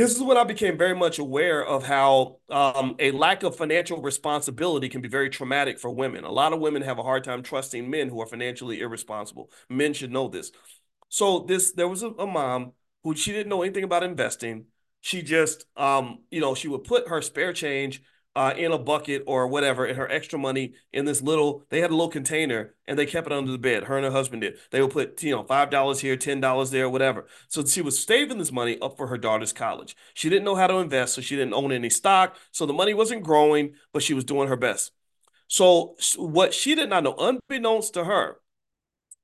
This 0.00 0.16
is 0.16 0.22
when 0.22 0.38
I 0.38 0.44
became 0.44 0.78
very 0.78 0.94
much 0.94 1.18
aware 1.18 1.62
of 1.62 1.84
how 1.84 2.38
um, 2.48 2.96
a 2.98 3.10
lack 3.10 3.42
of 3.42 3.54
financial 3.54 4.00
responsibility 4.00 4.88
can 4.88 5.02
be 5.02 5.10
very 5.10 5.28
traumatic 5.28 5.78
for 5.78 5.90
women. 5.90 6.24
A 6.24 6.32
lot 6.32 6.54
of 6.54 6.58
women 6.58 6.80
have 6.80 6.98
a 6.98 7.02
hard 7.02 7.22
time 7.22 7.42
trusting 7.42 7.90
men 7.90 8.08
who 8.08 8.18
are 8.22 8.26
financially 8.26 8.80
irresponsible. 8.80 9.50
Men 9.68 9.92
should 9.92 10.10
know 10.10 10.28
this. 10.28 10.52
So 11.10 11.40
this 11.40 11.72
there 11.72 11.86
was 11.86 12.02
a, 12.02 12.08
a 12.12 12.26
mom 12.26 12.72
who 13.04 13.14
she 13.14 13.32
didn't 13.32 13.50
know 13.50 13.60
anything 13.60 13.84
about 13.84 14.02
investing. 14.02 14.64
She 15.02 15.20
just 15.20 15.66
um, 15.76 16.20
you 16.30 16.40
know, 16.40 16.54
she 16.54 16.68
would 16.68 16.84
put 16.84 17.08
her 17.08 17.20
spare 17.20 17.52
change 17.52 18.02
uh, 18.40 18.54
in 18.56 18.72
a 18.72 18.78
bucket 18.78 19.22
or 19.26 19.46
whatever, 19.46 19.84
and 19.84 19.98
her 19.98 20.10
extra 20.10 20.38
money 20.38 20.72
in 20.94 21.04
this 21.04 21.20
little. 21.20 21.62
They 21.68 21.82
had 21.82 21.90
a 21.90 21.94
little 21.94 22.08
container, 22.08 22.74
and 22.86 22.98
they 22.98 23.04
kept 23.04 23.26
it 23.26 23.34
under 23.34 23.52
the 23.52 23.58
bed. 23.58 23.84
Her 23.84 23.96
and 23.96 24.04
her 24.06 24.10
husband 24.10 24.40
did. 24.40 24.56
They 24.70 24.80
would 24.80 24.92
put 24.92 25.22
you 25.22 25.32
know 25.32 25.44
five 25.44 25.68
dollars 25.68 26.00
here, 26.00 26.16
ten 26.16 26.40
dollars 26.40 26.70
there, 26.70 26.88
whatever. 26.88 27.26
So 27.48 27.62
she 27.66 27.82
was 27.82 28.02
saving 28.02 28.38
this 28.38 28.50
money 28.50 28.78
up 28.80 28.96
for 28.96 29.08
her 29.08 29.18
daughter's 29.18 29.52
college. 29.52 29.94
She 30.14 30.30
didn't 30.30 30.46
know 30.46 30.54
how 30.54 30.68
to 30.68 30.76
invest, 30.76 31.12
so 31.12 31.20
she 31.20 31.36
didn't 31.36 31.52
own 31.52 31.70
any 31.70 31.90
stock. 31.90 32.34
So 32.50 32.64
the 32.64 32.72
money 32.72 32.94
wasn't 32.94 33.24
growing, 33.24 33.74
but 33.92 34.02
she 34.02 34.14
was 34.14 34.24
doing 34.24 34.48
her 34.48 34.56
best. 34.56 34.92
So 35.46 35.96
what 36.16 36.54
she 36.54 36.74
did 36.74 36.88
not 36.88 37.04
know, 37.04 37.16
unbeknownst 37.18 37.92
to 37.92 38.04
her, 38.04 38.38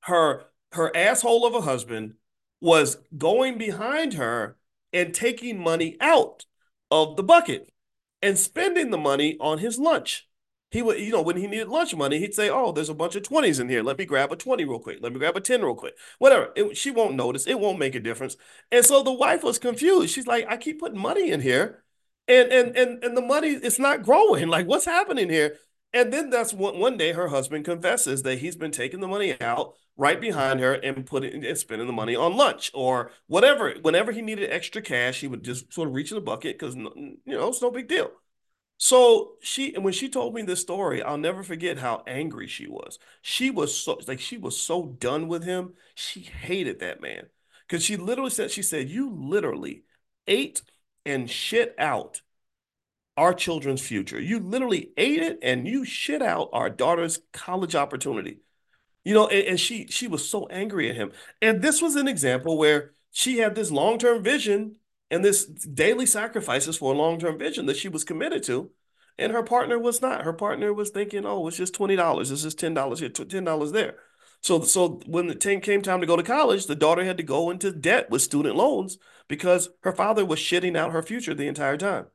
her 0.01 0.43
her 0.73 0.95
asshole 0.95 1.47
of 1.47 1.55
a 1.55 1.61
husband 1.61 2.13
was 2.61 2.97
going 3.17 3.57
behind 3.57 4.13
her 4.13 4.57
and 4.93 5.11
taking 5.11 5.59
money 5.59 5.97
out 5.99 6.45
of 6.91 7.15
the 7.15 7.23
bucket 7.23 7.71
and 8.21 8.37
spending 8.37 8.89
the 8.91 8.97
money 8.97 9.37
on 9.39 9.59
his 9.59 9.77
lunch. 9.79 10.27
He 10.71 10.81
would, 10.81 10.99
you 10.99 11.11
know, 11.11 11.21
when 11.21 11.37
he 11.37 11.47
needed 11.47 11.69
lunch 11.69 11.95
money, 11.95 12.19
he'd 12.19 12.33
say, 12.33 12.49
"Oh, 12.49 12.71
there's 12.73 12.89
a 12.89 12.93
bunch 12.93 13.15
of 13.15 13.23
twenties 13.23 13.59
in 13.59 13.69
here. 13.69 13.81
Let 13.83 13.97
me 13.97 14.05
grab 14.05 14.31
a 14.33 14.35
twenty 14.35 14.65
real 14.65 14.79
quick. 14.79 14.99
Let 15.01 15.13
me 15.13 15.19
grab 15.19 15.37
a 15.37 15.41
ten 15.41 15.61
real 15.63 15.75
quick. 15.75 15.95
Whatever. 16.19 16.51
It, 16.55 16.75
she 16.75 16.91
won't 16.91 17.15
notice. 17.15 17.47
It 17.47 17.59
won't 17.59 17.79
make 17.79 17.95
a 17.95 17.99
difference." 18.01 18.35
And 18.71 18.85
so 18.85 19.01
the 19.01 19.13
wife 19.13 19.43
was 19.43 19.59
confused. 19.59 20.13
She's 20.13 20.27
like, 20.27 20.45
"I 20.49 20.57
keep 20.57 20.79
putting 20.79 20.99
money 20.99 21.31
in 21.31 21.39
here, 21.41 21.83
and 22.27 22.51
and 22.51 22.75
and 22.75 23.03
and 23.03 23.15
the 23.17 23.21
money 23.21 23.49
it's 23.49 23.79
not 23.79 24.03
growing. 24.03 24.47
Like, 24.49 24.67
what's 24.67 24.85
happening 24.85 25.29
here?" 25.29 25.57
And 25.93 26.11
then 26.13 26.29
that's 26.29 26.53
one 26.53 26.77
one 26.79 26.97
day 26.97 27.13
her 27.13 27.29
husband 27.29 27.65
confesses 27.65 28.23
that 28.23 28.39
he's 28.39 28.55
been 28.55 28.71
taking 28.71 28.99
the 28.99 29.07
money 29.07 29.39
out 29.41 29.75
right 29.95 30.19
behind 30.19 30.59
her 30.59 30.73
and 30.73 31.05
putting 31.05 31.43
and 31.45 31.57
spending 31.57 31.87
the 31.87 31.93
money 31.93 32.15
on 32.15 32.35
lunch 32.37 32.69
or 32.73 33.11
whatever. 33.27 33.73
Whenever 33.81 34.11
he 34.11 34.21
needed 34.21 34.51
extra 34.51 34.81
cash, 34.81 35.21
he 35.21 35.27
would 35.27 35.43
just 35.43 35.73
sort 35.73 35.87
of 35.87 35.93
reach 35.95 36.11
in 36.11 36.15
the 36.15 36.21
bucket 36.21 36.59
because 36.59 36.75
you 36.75 37.17
know 37.25 37.47
it's 37.47 37.61
no 37.61 37.71
big 37.71 37.87
deal. 37.87 38.11
So 38.77 39.33
she 39.41 39.73
and 39.75 39.83
when 39.83 39.93
she 39.93 40.09
told 40.09 40.35
me 40.35 40.43
this 40.43 40.61
story, 40.61 41.01
I'll 41.03 41.17
never 41.17 41.43
forget 41.43 41.77
how 41.79 42.03
angry 42.07 42.47
she 42.47 42.67
was. 42.67 42.99
She 43.21 43.51
was 43.51 43.75
so 43.77 43.99
like 44.07 44.19
she 44.19 44.37
was 44.37 44.59
so 44.59 44.85
done 44.99 45.27
with 45.27 45.43
him. 45.45 45.73
She 45.95 46.21
hated 46.21 46.79
that 46.79 47.01
man. 47.01 47.27
Cause 47.69 47.83
she 47.83 47.97
literally 47.97 48.29
said, 48.31 48.51
she 48.51 48.63
said, 48.63 48.89
you 48.89 49.11
literally 49.13 49.83
ate 50.27 50.61
and 51.05 51.29
shit 51.29 51.75
out 51.77 52.21
our 53.17 53.33
children's 53.33 53.81
future. 53.81 54.21
You 54.21 54.39
literally 54.39 54.91
ate 54.95 55.21
it 55.21 55.39
and 55.41 55.67
you 55.67 55.83
shit 55.83 56.21
out 56.21 56.49
our 56.53 56.69
daughter's 56.69 57.19
college 57.33 57.75
opportunity. 57.75 58.37
You 59.03 59.13
know, 59.13 59.27
and, 59.27 59.47
and 59.47 59.59
she 59.59 59.87
she 59.87 60.07
was 60.07 60.29
so 60.29 60.45
angry 60.47 60.89
at 60.89 60.95
him. 60.95 61.11
And 61.41 61.61
this 61.61 61.81
was 61.81 61.95
an 61.95 62.07
example 62.07 62.57
where 62.57 62.93
she 63.11 63.39
had 63.39 63.55
this 63.55 63.71
long-term 63.71 64.23
vision 64.23 64.75
and 65.09 65.23
this 65.23 65.45
daily 65.45 66.05
sacrifices 66.05 66.77
for 66.77 66.93
a 66.93 66.97
long-term 66.97 67.39
vision 67.39 67.65
that 67.67 67.77
she 67.77 67.89
was 67.89 68.03
committed 68.03 68.43
to. 68.43 68.71
And 69.17 69.31
her 69.31 69.43
partner 69.43 69.79
was 69.79 70.01
not. 70.01 70.23
Her 70.23 70.33
partner 70.33 70.73
was 70.73 70.91
thinking, 70.91 71.25
oh, 71.25 71.47
it's 71.47 71.57
just 71.57 71.73
$20. 71.73 72.31
It's 72.31 72.43
just 72.43 72.59
$10 72.59 72.99
here, 72.99 73.09
$10 73.09 73.71
there. 73.71 73.95
So, 74.41 74.61
so 74.61 74.99
when 75.07 75.27
the 75.27 75.35
time 75.35 75.61
came 75.61 75.81
time 75.81 76.01
to 76.01 76.07
go 76.07 76.15
to 76.15 76.23
college, 76.23 76.67
the 76.67 76.75
daughter 76.75 77.03
had 77.03 77.17
to 77.17 77.23
go 77.23 77.49
into 77.49 77.71
debt 77.71 78.09
with 78.11 78.21
student 78.21 78.55
loans 78.55 78.97
because 79.27 79.69
her 79.81 79.91
father 79.91 80.23
was 80.23 80.39
shitting 80.39 80.77
out 80.77 80.91
her 80.91 81.01
future 81.01 81.33
the 81.33 81.47
entire 81.47 81.77
time. 81.77 82.07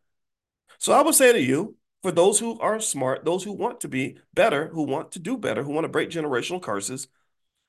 So 0.83 0.93
I 0.93 1.01
would 1.01 1.15
say 1.15 1.33
to 1.33 1.41
you, 1.41 1.77
for 2.03 2.11
those 2.11 2.41
who 2.41 2.59
are 2.59 2.81
smart, 2.81 3.25
those 3.25 3.45
who 3.45 3.53
want 3.53 3.81
to 3.83 3.89
be 3.89 4.17
better, 4.35 4.67
who 4.67 4.83
want 4.83 5.13
to 5.13 5.21
do 5.21 5.39
better, 5.39 5.63
who 5.63 5.71
want 5.71 5.85
to 5.85 5.89
break 5.89 6.11
generational 6.11 6.61
curses, 6.61 7.07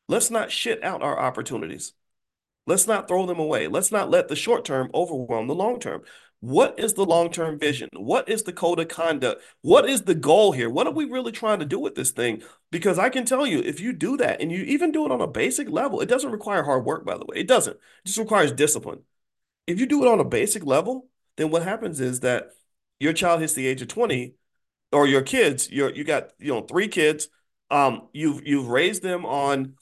let's 0.07 0.31
not 0.31 0.51
shit 0.51 0.83
out 0.83 1.03
our 1.03 1.19
opportunities. 1.19 1.93
Let's 2.65 2.87
not 2.87 3.07
throw 3.07 3.27
them 3.27 3.37
away. 3.37 3.67
Let's 3.67 3.91
not 3.91 4.09
let 4.09 4.29
the 4.29 4.35
short 4.35 4.65
term 4.65 4.89
overwhelm 4.95 5.45
the 5.45 5.53
long 5.53 5.79
term. 5.79 6.01
What 6.39 6.79
is 6.79 6.95
the 6.95 7.05
long 7.05 7.29
term 7.29 7.59
vision? 7.59 7.87
What 7.93 8.29
is 8.29 8.41
the 8.41 8.51
code 8.51 8.79
of 8.79 8.87
conduct? 8.87 9.43
What 9.61 9.87
is 9.87 10.01
the 10.01 10.15
goal 10.15 10.51
here? 10.51 10.71
What 10.71 10.87
are 10.87 10.93
we 10.93 11.05
really 11.05 11.31
trying 11.31 11.59
to 11.59 11.65
do 11.65 11.77
with 11.77 11.93
this 11.93 12.09
thing? 12.09 12.41
Because 12.71 12.97
I 12.97 13.09
can 13.09 13.25
tell 13.25 13.45
you, 13.45 13.59
if 13.59 13.79
you 13.79 13.93
do 13.93 14.17
that 14.17 14.41
and 14.41 14.51
you 14.51 14.63
even 14.63 14.91
do 14.91 15.05
it 15.05 15.11
on 15.11 15.21
a 15.21 15.27
basic 15.27 15.69
level, 15.69 16.01
it 16.01 16.09
doesn't 16.09 16.31
require 16.31 16.63
hard 16.63 16.83
work, 16.83 17.05
by 17.05 17.19
the 17.19 17.25
way. 17.25 17.37
It 17.37 17.47
doesn't, 17.47 17.75
it 17.75 18.07
just 18.07 18.17
requires 18.17 18.51
discipline. 18.51 19.01
If 19.67 19.79
you 19.79 19.85
do 19.85 20.03
it 20.03 20.11
on 20.11 20.19
a 20.19 20.25
basic 20.25 20.65
level, 20.65 21.09
then 21.37 21.51
what 21.51 21.61
happens 21.61 21.99
is 21.99 22.21
that 22.21 22.49
your 22.99 23.13
child 23.13 23.41
hits 23.41 23.53
the 23.53 23.67
age 23.67 23.81
of 23.81 23.87
20 23.87 24.35
or 24.91 25.07
your 25.07 25.21
kids, 25.21 25.69
you're, 25.71 25.93
you 25.93 26.03
got, 26.03 26.31
you 26.39 26.53
know, 26.53 26.61
three 26.61 26.87
kids, 26.87 27.27
um, 27.71 28.07
you've, 28.13 28.45
you've 28.45 28.67
raised 28.67 29.01
them 29.01 29.25
on 29.25 29.75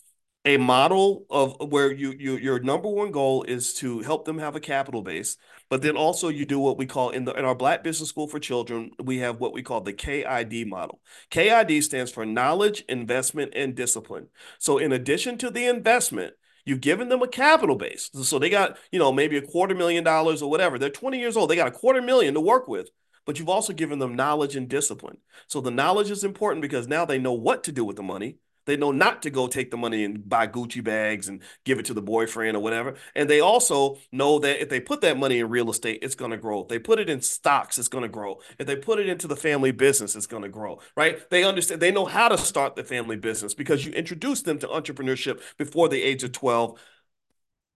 a 0.43 0.57
model 0.57 1.25
of 1.29 1.55
where 1.71 1.91
you, 1.91 2.13
you 2.17 2.35
your 2.37 2.59
number 2.59 2.89
one 2.89 3.11
goal 3.11 3.43
is 3.43 3.75
to 3.75 3.99
help 3.99 4.25
them 4.25 4.39
have 4.39 4.55
a 4.55 4.59
capital 4.59 5.03
base 5.03 5.37
but 5.69 5.83
then 5.83 5.95
also 5.95 6.29
you 6.29 6.45
do 6.45 6.57
what 6.57 6.77
we 6.77 6.85
call 6.85 7.11
in 7.11 7.25
the 7.25 7.33
in 7.33 7.45
our 7.45 7.53
black 7.53 7.83
business 7.83 8.09
school 8.09 8.27
for 8.27 8.39
children 8.39 8.89
we 9.03 9.19
have 9.19 9.39
what 9.39 9.53
we 9.53 9.61
call 9.61 9.81
the 9.81 9.93
KID 9.93 10.67
model 10.67 10.99
KID 11.29 11.83
stands 11.83 12.11
for 12.11 12.25
knowledge 12.25 12.83
investment 12.89 13.53
and 13.55 13.75
discipline 13.75 14.29
so 14.57 14.79
in 14.79 14.91
addition 14.91 15.37
to 15.37 15.51
the 15.51 15.67
investment 15.67 16.33
You've 16.65 16.81
given 16.81 17.09
them 17.09 17.23
a 17.23 17.27
capital 17.27 17.75
base. 17.75 18.11
So 18.13 18.37
they 18.37 18.49
got, 18.49 18.77
you 18.91 18.99
know, 18.99 19.11
maybe 19.11 19.37
a 19.37 19.41
quarter 19.41 19.73
million 19.73 20.03
dollars 20.03 20.41
or 20.41 20.49
whatever. 20.49 20.77
They're 20.77 20.89
20 20.89 21.19
years 21.19 21.35
old. 21.35 21.49
They 21.49 21.55
got 21.55 21.67
a 21.67 21.71
quarter 21.71 22.01
million 22.01 22.35
to 22.35 22.39
work 22.39 22.67
with 22.67 22.89
but 23.25 23.39
you've 23.39 23.49
also 23.49 23.73
given 23.73 23.99
them 23.99 24.15
knowledge 24.15 24.55
and 24.55 24.67
discipline. 24.67 25.17
So 25.47 25.61
the 25.61 25.71
knowledge 25.71 26.11
is 26.11 26.23
important 26.23 26.61
because 26.61 26.87
now 26.87 27.05
they 27.05 27.19
know 27.19 27.33
what 27.33 27.63
to 27.65 27.71
do 27.71 27.85
with 27.85 27.95
the 27.95 28.03
money. 28.03 28.37
They 28.65 28.77
know 28.77 28.91
not 28.91 29.23
to 29.23 29.29
go 29.29 29.47
take 29.47 29.71
the 29.71 29.77
money 29.77 30.03
and 30.03 30.27
buy 30.27 30.47
Gucci 30.47 30.83
bags 30.83 31.27
and 31.27 31.41
give 31.65 31.79
it 31.79 31.85
to 31.85 31.93
the 31.93 32.01
boyfriend 32.01 32.55
or 32.55 32.59
whatever. 32.59 32.95
And 33.15 33.29
they 33.29 33.39
also 33.39 33.97
know 34.11 34.39
that 34.39 34.61
if 34.61 34.69
they 34.69 34.79
put 34.79 35.01
that 35.01 35.17
money 35.17 35.39
in 35.39 35.49
real 35.49 35.69
estate, 35.71 35.99
it's 36.03 36.15
going 36.15 36.31
to 36.31 36.37
grow. 36.37 36.61
If 36.61 36.67
they 36.67 36.79
put 36.79 36.99
it 36.99 37.09
in 37.09 37.21
stocks, 37.21 37.79
it's 37.79 37.87
going 37.87 38.03
to 38.03 38.09
grow. 38.09 38.39
If 38.59 38.67
they 38.67 38.75
put 38.75 38.99
it 38.99 39.09
into 39.09 39.27
the 39.27 39.35
family 39.35 39.71
business, 39.71 40.15
it's 40.15 40.27
going 40.27 40.43
to 40.43 40.49
grow, 40.49 40.79
right? 40.95 41.27
They 41.29 41.43
understand, 41.43 41.81
they 41.81 41.91
know 41.91 42.05
how 42.05 42.29
to 42.29 42.37
start 42.37 42.75
the 42.75 42.83
family 42.83 43.15
business 43.15 43.53
because 43.53 43.85
you 43.85 43.91
introduce 43.93 44.43
them 44.43 44.59
to 44.59 44.67
entrepreneurship 44.67 45.41
before 45.57 45.89
the 45.89 46.03
age 46.03 46.23
of 46.23 46.31
12. 46.31 46.79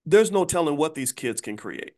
There's 0.05 0.31
no 0.31 0.45
telling 0.45 0.77
what 0.77 0.93
these 0.93 1.11
kids 1.11 1.41
can 1.41 1.57
create. 1.57 1.95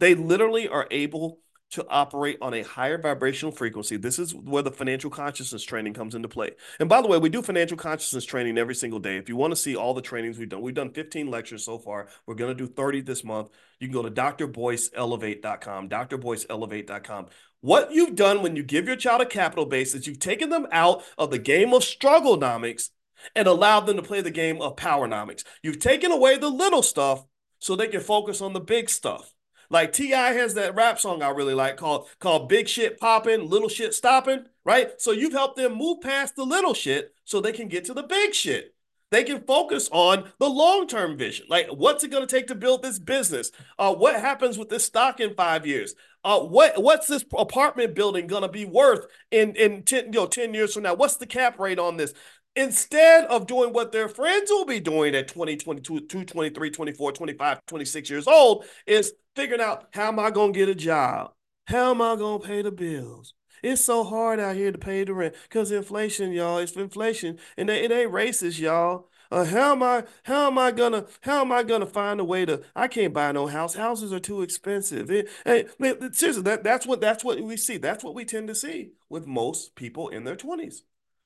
They 0.00 0.14
literally 0.14 0.66
are 0.66 0.88
able 0.90 1.40
to 1.74 1.86
operate 1.88 2.38
on 2.40 2.54
a 2.54 2.62
higher 2.62 2.98
vibrational 2.98 3.52
frequency. 3.52 3.96
This 3.96 4.18
is 4.18 4.34
where 4.34 4.62
the 4.62 4.70
financial 4.70 5.10
consciousness 5.10 5.62
training 5.62 5.94
comes 5.94 6.14
into 6.14 6.28
play. 6.28 6.52
And 6.78 6.88
by 6.88 7.02
the 7.02 7.08
way, 7.08 7.18
we 7.18 7.28
do 7.28 7.42
financial 7.42 7.76
consciousness 7.76 8.24
training 8.24 8.58
every 8.58 8.74
single 8.74 9.00
day. 9.00 9.16
If 9.16 9.28
you 9.28 9.36
want 9.36 9.52
to 9.52 9.56
see 9.56 9.76
all 9.76 9.92
the 9.92 10.02
trainings 10.02 10.38
we've 10.38 10.48
done, 10.48 10.62
we've 10.62 10.74
done 10.74 10.90
15 10.90 11.30
lectures 11.30 11.64
so 11.64 11.78
far. 11.78 12.08
We're 12.26 12.36
going 12.36 12.56
to 12.56 12.66
do 12.66 12.72
30 12.72 13.02
this 13.02 13.24
month. 13.24 13.50
You 13.80 13.88
can 13.88 13.94
go 13.94 14.02
to 14.02 14.10
drboyceelevate.com, 14.10 15.88
drboyceelevate.com. 15.88 17.26
What 17.60 17.92
you've 17.92 18.14
done 18.14 18.42
when 18.42 18.56
you 18.56 18.62
give 18.62 18.86
your 18.86 18.96
child 18.96 19.22
a 19.22 19.26
capital 19.26 19.66
base 19.66 19.94
is 19.94 20.06
you've 20.06 20.18
taken 20.18 20.50
them 20.50 20.66
out 20.70 21.02
of 21.18 21.30
the 21.30 21.38
game 21.38 21.72
of 21.72 21.82
strugglenomics 21.82 22.90
and 23.34 23.48
allowed 23.48 23.86
them 23.86 23.96
to 23.96 24.02
play 24.02 24.20
the 24.20 24.30
game 24.30 24.60
of 24.60 24.76
powernomics. 24.76 25.44
You've 25.62 25.80
taken 25.80 26.12
away 26.12 26.36
the 26.36 26.50
little 26.50 26.82
stuff 26.82 27.24
so 27.58 27.74
they 27.74 27.88
can 27.88 28.00
focus 28.00 28.40
on 28.40 28.52
the 28.52 28.60
big 28.60 28.90
stuff. 28.90 29.33
Like 29.74 29.92
T.I. 29.92 30.34
has 30.34 30.54
that 30.54 30.76
rap 30.76 31.00
song 31.00 31.20
I 31.20 31.30
really 31.30 31.52
like 31.52 31.76
called 31.76 32.06
called 32.20 32.48
Big 32.48 32.68
Shit 32.68 33.00
Popping, 33.00 33.50
Little 33.50 33.68
Shit 33.68 33.92
Stopping, 33.92 34.44
right? 34.64 35.00
So 35.00 35.10
you've 35.10 35.32
helped 35.32 35.56
them 35.56 35.74
move 35.74 36.00
past 36.00 36.36
the 36.36 36.44
little 36.44 36.74
shit 36.74 37.12
so 37.24 37.40
they 37.40 37.50
can 37.50 37.66
get 37.66 37.84
to 37.86 37.92
the 37.92 38.04
big 38.04 38.34
shit. 38.34 38.76
They 39.10 39.24
can 39.24 39.42
focus 39.42 39.88
on 39.90 40.30
the 40.38 40.48
long-term 40.48 41.16
vision. 41.16 41.46
Like, 41.48 41.66
what's 41.70 42.04
it 42.04 42.12
going 42.12 42.24
to 42.24 42.32
take 42.32 42.46
to 42.48 42.54
build 42.54 42.82
this 42.82 43.00
business? 43.00 43.50
Uh, 43.76 43.92
what 43.92 44.20
happens 44.20 44.58
with 44.58 44.68
this 44.68 44.84
stock 44.84 45.18
in 45.18 45.34
five 45.34 45.66
years? 45.66 45.96
Uh, 46.22 46.38
what 46.38 46.80
what's 46.80 47.08
this 47.08 47.24
apartment 47.36 47.96
building 47.96 48.28
going 48.28 48.42
to 48.42 48.48
be 48.48 48.64
worth 48.64 49.08
in 49.32 49.56
in 49.56 49.82
10, 49.82 50.06
you 50.06 50.20
know, 50.20 50.26
10 50.26 50.54
years 50.54 50.72
from 50.72 50.84
now? 50.84 50.94
What's 50.94 51.16
the 51.16 51.26
cap 51.26 51.58
rate 51.58 51.80
on 51.80 51.96
this? 51.96 52.14
Instead 52.56 53.24
of 53.26 53.46
doing 53.46 53.72
what 53.72 53.92
their 53.92 54.08
friends 54.08 54.50
will 54.50 54.64
be 54.64 54.80
doing 54.80 55.14
at 55.14 55.28
20, 55.28 55.56
22, 55.56 56.24
23, 56.24 56.70
24, 56.70 57.12
25, 57.12 57.66
26 57.66 58.10
years 58.10 58.26
old, 58.26 58.64
is 58.86 59.12
figuring 59.34 59.60
out 59.60 59.88
how 59.92 60.08
am 60.08 60.18
I 60.18 60.30
going 60.30 60.52
to 60.52 60.58
get 60.58 60.68
a 60.68 60.74
job? 60.74 61.32
How 61.66 61.90
am 61.90 62.02
I 62.02 62.16
going 62.16 62.40
to 62.40 62.46
pay 62.46 62.62
the 62.62 62.70
bills? 62.70 63.34
It's 63.62 63.82
so 63.82 64.04
hard 64.04 64.40
out 64.40 64.56
here 64.56 64.70
to 64.70 64.78
pay 64.78 65.04
the 65.04 65.14
rent 65.14 65.34
because 65.44 65.72
inflation, 65.72 66.32
y'all. 66.32 66.58
It's 66.58 66.72
inflation, 66.72 67.38
and 67.56 67.70
it 67.70 67.90
ain't 67.90 68.12
racist, 68.12 68.60
y'all. 68.60 69.08
Uh, 69.30 69.44
how 69.44 69.72
am 69.72 69.82
I? 69.82 70.04
How 70.24 70.48
am 70.48 70.58
I 70.58 70.70
gonna? 70.70 71.06
How 71.22 71.40
am 71.40 71.50
I 71.50 71.62
gonna 71.62 71.86
find 71.86 72.20
a 72.20 72.24
way 72.24 72.44
to? 72.44 72.62
I 72.76 72.88
can't 72.88 73.14
buy 73.14 73.32
no 73.32 73.46
house. 73.46 73.74
Houses 73.74 74.12
are 74.12 74.20
too 74.20 74.42
expensive. 74.42 75.10
It, 75.10 75.30
hey, 75.46 75.64
seriously, 76.12 76.42
that 76.42 76.62
that's 76.62 76.86
what 76.86 77.00
that's 77.00 77.24
what 77.24 77.40
we 77.40 77.56
see. 77.56 77.78
That's 77.78 78.04
what 78.04 78.14
we 78.14 78.26
tend 78.26 78.48
to 78.48 78.54
see 78.54 78.92
with 79.08 79.26
most 79.26 79.74
people 79.76 80.10
in 80.10 80.24
their 80.24 80.36
twenties. 80.36 80.84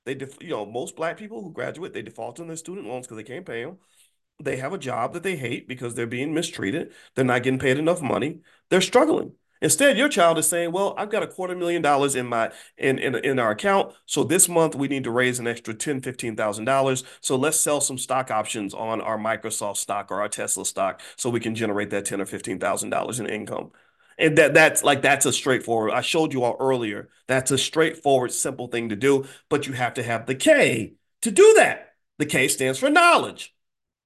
They, 0.09 0.15
def- 0.15 0.43
you 0.43 0.49
know, 0.49 0.65
most 0.65 0.97
black 0.97 1.19
people 1.19 1.43
who 1.43 1.53
graduate, 1.53 1.93
they 1.93 2.01
default 2.01 2.41
on 2.41 2.47
their 2.47 2.57
student 2.57 2.87
loans 2.87 3.07
because 3.07 3.19
they 3.19 3.23
can't 3.23 3.45
pay 3.45 3.63
them. 3.63 3.77
They 4.43 4.57
have 4.57 4.73
a 4.73 4.79
job 4.79 5.13
that 5.13 5.23
they 5.23 5.37
hate 5.37 5.69
because 5.69 5.95
they're 5.95 6.07
being 6.07 6.33
mistreated. 6.33 6.93
They're 7.15 7.27
not 7.27 7.43
getting 7.43 7.59
paid 7.59 7.77
enough 7.77 8.01
money. 8.01 8.41
They're 8.71 8.81
struggling. 8.81 9.33
Instead, 9.61 9.99
your 9.99 10.09
child 10.09 10.39
is 10.39 10.49
saying, 10.49 10.73
"Well, 10.73 10.95
I've 10.97 11.11
got 11.11 11.23
a 11.23 11.27
quarter 11.27 11.55
million 11.55 11.83
dollars 11.83 12.15
in 12.15 12.27
my 12.27 12.53
in 12.79 12.99
in, 12.99 13.17
in 13.17 13.39
our 13.39 13.51
account, 13.51 13.93
so 14.07 14.25
this 14.25 14.49
month 14.49 14.75
we 14.75 14.89
need 14.89 15.05
to 15.05 15.11
raise 15.11 15.39
an 15.41 15.47
extra 15.47 15.75
ten, 15.75 16.01
fifteen 16.01 16.37
thousand 16.37 16.65
dollars. 16.65 17.05
So 17.21 17.37
let's 17.37 17.61
sell 17.61 17.83
some 17.83 17.99
stock 17.99 18.31
options 18.31 18.73
on 18.73 19.03
our 19.03 19.19
Microsoft 19.19 19.77
stock 19.77 20.11
or 20.11 20.23
our 20.23 20.29
Tesla 20.29 20.65
stock, 20.65 21.03
so 21.17 21.29
we 21.29 21.41
can 21.41 21.55
generate 21.55 21.91
that 21.91 22.07
ten 22.07 22.21
or 22.21 22.27
fifteen 22.27 22.59
thousand 22.59 22.91
dollars 22.91 23.21
in 23.21 23.27
income." 23.27 23.73
And 24.19 24.37
that 24.37 24.53
that's 24.53 24.83
like 24.83 25.03
that's 25.03 25.27
a 25.27 25.33
straightforward. 25.33 25.93
I 25.93 26.01
showed 26.01 26.33
you 26.33 26.43
all 26.43 26.57
earlier. 26.59 27.09
That's 27.29 27.51
a 27.51 27.59
straightforward, 27.59 28.33
simple 28.33 28.67
thing 28.67 28.89
to 28.89 28.97
do, 28.97 29.27
but 29.49 29.67
you 29.67 29.75
have 29.75 29.95
to 29.95 30.03
have 30.03 30.27
the 30.27 30.35
K 30.35 30.95
to 31.23 31.31
do 31.31 31.55
that. 31.57 31.95
The 32.19 32.27
K 32.27 32.49
stands 32.49 32.79
for 32.79 32.91
knowledge. 32.91 33.55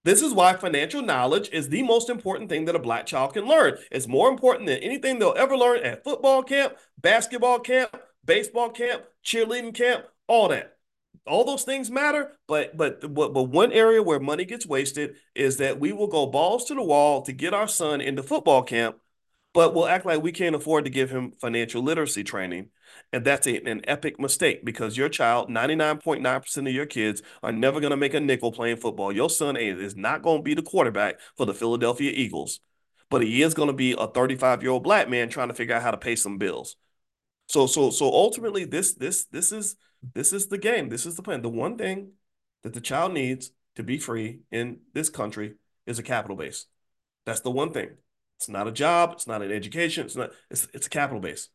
This 0.04 0.20
is 0.20 0.34
why 0.34 0.54
financial 0.54 1.00
knowledge 1.00 1.48
is 1.50 1.68
the 1.68 1.82
most 1.82 2.10
important 2.10 2.50
thing 2.50 2.64
that 2.64 2.74
a 2.74 2.80
black 2.80 3.06
child 3.06 3.34
can 3.34 3.46
learn. 3.46 3.78
It's 3.90 4.08
more 4.08 4.28
important 4.28 4.66
than 4.66 4.78
anything 4.78 5.18
they'll 5.18 5.34
ever 5.36 5.56
learn 5.56 5.80
at 5.84 6.02
football 6.02 6.42
camp, 6.42 6.74
basketball 7.00 7.60
camp, 7.60 7.96
baseball 8.24 8.70
camp, 8.70 9.04
cheerleading 9.24 9.74
camp, 9.74 10.04
all 10.26 10.48
that. 10.48 10.76
All 11.24 11.44
those 11.44 11.62
things 11.62 11.88
matter, 11.88 12.32
but 12.48 12.76
but 12.76 13.00
but, 13.14 13.32
but 13.32 13.44
one 13.44 13.72
area 13.72 14.02
where 14.02 14.18
money 14.18 14.44
gets 14.44 14.66
wasted 14.66 15.14
is 15.36 15.58
that 15.58 15.78
we 15.78 15.92
will 15.92 16.08
go 16.08 16.26
balls 16.26 16.64
to 16.64 16.74
the 16.74 16.82
wall 16.82 17.22
to 17.22 17.32
get 17.32 17.54
our 17.54 17.68
son 17.68 18.00
into 18.00 18.24
football 18.24 18.64
camp 18.64 18.96
but 19.54 19.74
we'll 19.74 19.86
act 19.86 20.06
like 20.06 20.22
we 20.22 20.32
can't 20.32 20.56
afford 20.56 20.84
to 20.84 20.90
give 20.90 21.10
him 21.10 21.32
financial 21.40 21.82
literacy 21.82 22.24
training. 22.24 22.70
And 23.12 23.24
that's 23.24 23.46
a, 23.46 23.56
an 23.68 23.82
epic 23.84 24.18
mistake 24.18 24.64
because 24.64 24.96
your 24.96 25.08
child, 25.08 25.50
99.9% 25.50 26.56
of 26.56 26.74
your 26.74 26.86
kids, 26.86 27.22
are 27.42 27.52
never 27.52 27.80
going 27.80 27.90
to 27.90 27.96
make 27.96 28.14
a 28.14 28.20
nickel 28.20 28.52
playing 28.52 28.78
football. 28.78 29.12
Your 29.12 29.28
son 29.28 29.56
is 29.56 29.96
not 29.96 30.22
going 30.22 30.38
to 30.38 30.42
be 30.42 30.54
the 30.54 30.62
quarterback 30.62 31.20
for 31.36 31.44
the 31.44 31.54
Philadelphia 31.54 32.12
Eagles, 32.14 32.60
but 33.10 33.22
he 33.22 33.42
is 33.42 33.54
going 33.54 33.68
to 33.68 33.74
be 33.74 33.92
a 33.92 34.06
35 34.06 34.62
year 34.62 34.72
old 34.72 34.84
black 34.84 35.08
man 35.08 35.28
trying 35.28 35.48
to 35.48 35.54
figure 35.54 35.74
out 35.74 35.82
how 35.82 35.90
to 35.90 35.98
pay 35.98 36.16
some 36.16 36.38
bills. 36.38 36.76
So, 37.48 37.66
so, 37.66 37.90
so 37.90 38.06
ultimately, 38.06 38.64
this, 38.64 38.94
this, 38.94 39.26
this 39.26 39.52
is, 39.52 39.76
this 40.14 40.32
is 40.32 40.46
the 40.46 40.58
game. 40.58 40.88
This 40.88 41.04
is 41.04 41.16
the 41.16 41.22
plan. 41.22 41.42
The 41.42 41.50
one 41.50 41.76
thing 41.76 42.12
that 42.62 42.72
the 42.72 42.80
child 42.80 43.12
needs 43.12 43.50
to 43.76 43.82
be 43.82 43.98
free 43.98 44.40
in 44.50 44.78
this 44.94 45.10
country 45.10 45.54
is 45.86 45.98
a 45.98 46.02
capital 46.02 46.36
base. 46.36 46.66
That's 47.26 47.40
the 47.40 47.50
one 47.50 47.72
thing. 47.72 47.90
It's 48.42 48.48
not 48.48 48.66
a 48.66 48.72
job. 48.72 49.12
It's 49.12 49.28
not 49.28 49.40
an 49.40 49.52
education. 49.52 50.06
It's 50.06 50.16
not. 50.16 50.32
It's 50.50 50.66
it's 50.74 50.88
a 50.88 50.90
capital 50.90 51.20
base, 51.20 51.48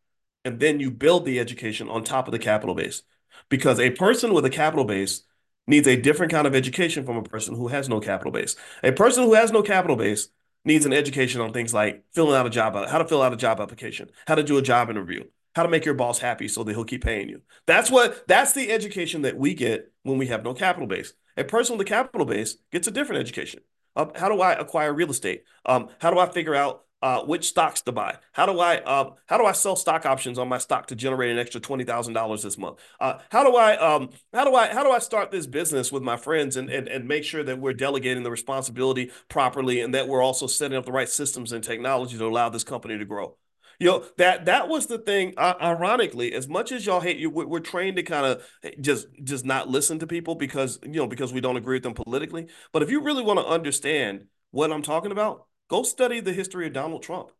and 0.45 0.57
then 0.61 0.79
you 0.79 0.89
build 0.89 1.25
the 1.25 1.37
education 1.37 1.89
on 1.89 2.05
top 2.05 2.29
of 2.29 2.31
the 2.31 2.39
capital 2.39 2.75
base, 2.75 3.01
because 3.49 3.77
a 3.77 3.89
person 3.89 4.33
with 4.33 4.45
a 4.45 4.49
capital 4.49 4.85
base 4.85 5.23
needs 5.67 5.85
a 5.85 5.97
different 5.97 6.31
kind 6.31 6.47
of 6.47 6.55
education 6.55 7.05
from 7.05 7.17
a 7.17 7.23
person 7.23 7.55
who 7.55 7.67
has 7.67 7.89
no 7.89 7.99
capital 7.99 8.31
base. 8.31 8.55
A 8.83 8.93
person 8.93 9.25
who 9.25 9.33
has 9.33 9.51
no 9.51 9.61
capital 9.61 9.97
base 9.97 10.29
needs 10.63 10.85
an 10.85 10.93
education 10.93 11.41
on 11.41 11.51
things 11.51 11.73
like 11.73 12.05
filling 12.13 12.37
out 12.37 12.45
a 12.45 12.49
job, 12.49 12.73
how 12.87 12.99
to 12.99 13.07
fill 13.07 13.21
out 13.21 13.33
a 13.33 13.37
job 13.37 13.59
application, 13.59 14.09
how 14.27 14.35
to 14.35 14.43
do 14.43 14.57
a 14.57 14.61
job 14.61 14.89
interview, 14.89 15.25
how 15.55 15.63
to 15.63 15.69
make 15.69 15.83
your 15.83 15.93
boss 15.93 16.19
happy 16.19 16.47
so 16.47 16.63
that 16.63 16.71
he'll 16.71 16.85
keep 16.85 17.03
paying 17.03 17.27
you. 17.27 17.41
That's 17.65 17.91
what 17.91 18.25
that's 18.29 18.53
the 18.53 18.71
education 18.71 19.23
that 19.23 19.37
we 19.37 19.53
get 19.53 19.91
when 20.03 20.17
we 20.17 20.27
have 20.27 20.45
no 20.45 20.53
capital 20.53 20.87
base. 20.87 21.11
A 21.35 21.43
person 21.43 21.77
with 21.77 21.85
a 21.85 21.89
capital 21.89 22.25
base 22.25 22.55
gets 22.71 22.87
a 22.87 22.91
different 22.91 23.19
education. 23.19 23.59
Um, 23.97 24.11
how 24.15 24.29
do 24.29 24.39
I 24.39 24.53
acquire 24.53 24.93
real 24.93 25.09
estate? 25.09 25.43
Um, 25.65 25.89
how 25.99 26.11
do 26.11 26.19
I 26.19 26.29
figure 26.29 26.55
out 26.55 26.85
uh, 27.01 27.21
which 27.21 27.47
stocks 27.47 27.81
to 27.81 27.91
buy. 27.91 28.17
How 28.31 28.45
do 28.45 28.59
I 28.59 28.77
uh, 28.77 29.11
how 29.27 29.37
do 29.37 29.45
I 29.45 29.51
sell 29.51 29.75
stock 29.75 30.05
options 30.05 30.39
on 30.39 30.47
my 30.47 30.57
stock 30.57 30.87
to 30.87 30.95
generate 30.95 31.31
an 31.31 31.37
extra 31.37 31.61
twenty 31.61 31.83
thousand 31.83 32.13
dollars 32.13 32.41
this 32.43 32.57
month? 32.57 32.79
Uh, 32.99 33.19
how 33.29 33.43
do 33.43 33.55
I 33.55 33.77
um, 33.77 34.09
how 34.33 34.45
do 34.45 34.55
I 34.55 34.73
how 34.73 34.83
do 34.83 34.89
I 34.89 34.99
start 34.99 35.29
this 35.29 35.45
business 35.45 35.91
with 35.91 36.01
my 36.01 36.17
friends 36.17 36.57
and, 36.57 36.69
and 36.69 36.87
and 36.87 37.07
make 37.07 37.23
sure 37.23 37.43
that 37.43 37.59
we're 37.59 37.73
delegating 37.73 38.23
the 38.23 38.31
responsibility 38.31 39.11
properly 39.29 39.81
and 39.81 39.93
that 39.93 40.07
we're 40.07 40.23
also 40.23 40.47
setting 40.47 40.77
up 40.77 40.85
the 40.85 40.91
right 40.91 41.09
systems 41.09 41.51
and 41.51 41.63
technology 41.63 42.17
to 42.17 42.25
allow 42.25 42.49
this 42.49 42.63
company 42.63 42.97
to 42.97 43.05
grow. 43.05 43.37
You 43.79 43.87
know 43.87 44.05
that 44.17 44.45
that 44.45 44.67
was 44.67 44.87
the 44.87 44.97
thing. 44.97 45.33
Uh, 45.37 45.53
ironically, 45.61 46.33
as 46.33 46.47
much 46.47 46.71
as 46.71 46.85
y'all 46.85 46.99
hate 46.99 47.17
you, 47.17 47.29
we're, 47.29 47.45
we're 47.45 47.59
trained 47.59 47.97
to 47.97 48.03
kind 48.03 48.25
of 48.25 48.43
just 48.81 49.07
just 49.23 49.45
not 49.45 49.69
listen 49.69 49.99
to 49.99 50.07
people 50.07 50.35
because 50.35 50.79
you 50.83 50.93
know 50.93 51.07
because 51.07 51.31
we 51.31 51.41
don't 51.41 51.57
agree 51.57 51.75
with 51.75 51.83
them 51.83 51.93
politically. 51.93 52.47
But 52.71 52.81
if 52.81 52.89
you 52.89 53.01
really 53.01 53.23
want 53.23 53.39
to 53.39 53.45
understand 53.45 54.25
what 54.51 54.71
I'm 54.71 54.81
talking 54.81 55.11
about, 55.11 55.45
go 55.69 55.83
study 55.83 56.19
the 56.19 56.33
history 56.33 56.65
of 56.65 56.73
Donald 56.73 57.03
Trump. 57.03 57.31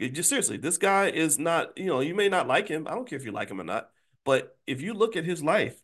Just 0.00 0.28
seriously, 0.28 0.56
this 0.56 0.78
guy 0.78 1.10
is 1.10 1.38
not. 1.38 1.78
You 1.78 1.86
know, 1.86 2.00
you 2.00 2.14
may 2.14 2.28
not 2.28 2.48
like 2.48 2.66
him. 2.68 2.88
I 2.88 2.94
don't 2.94 3.08
care 3.08 3.18
if 3.18 3.24
you 3.24 3.32
like 3.32 3.50
him 3.50 3.60
or 3.60 3.64
not. 3.64 3.90
But 4.24 4.58
if 4.66 4.82
you 4.82 4.94
look 4.94 5.16
at 5.16 5.24
his 5.24 5.44
life, 5.44 5.80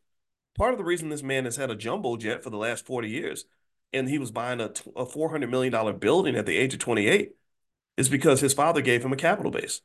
part 0.57 0.73
of 0.73 0.79
the 0.79 0.85
reason 0.85 1.09
this 1.09 1.23
man 1.23 1.45
has 1.45 1.57
had 1.57 1.71
a 1.71 1.77
jumbo 1.77 2.17
jet 2.17 2.43
for 2.43 2.51
the 2.51 2.57
last 2.57 2.87
40 2.87 3.09
years 3.09 3.45
and 3.93 4.09
he 4.09 4.19
was 4.19 4.31
buying 4.31 4.61
a, 4.61 4.67
a 4.97 5.07
$400 5.07 5.49
million 5.51 5.99
building 5.99 6.37
at 6.37 6.47
the 6.47 6.57
age 6.57 6.75
of 6.75 6.81
28 6.81 7.33
is 7.97 8.09
because 8.09 8.41
his 8.41 8.55
father 8.55 8.81
gave 8.81 9.05
him 9.05 9.13
a 9.13 9.17
capital 9.17 9.51
base. 9.51 9.81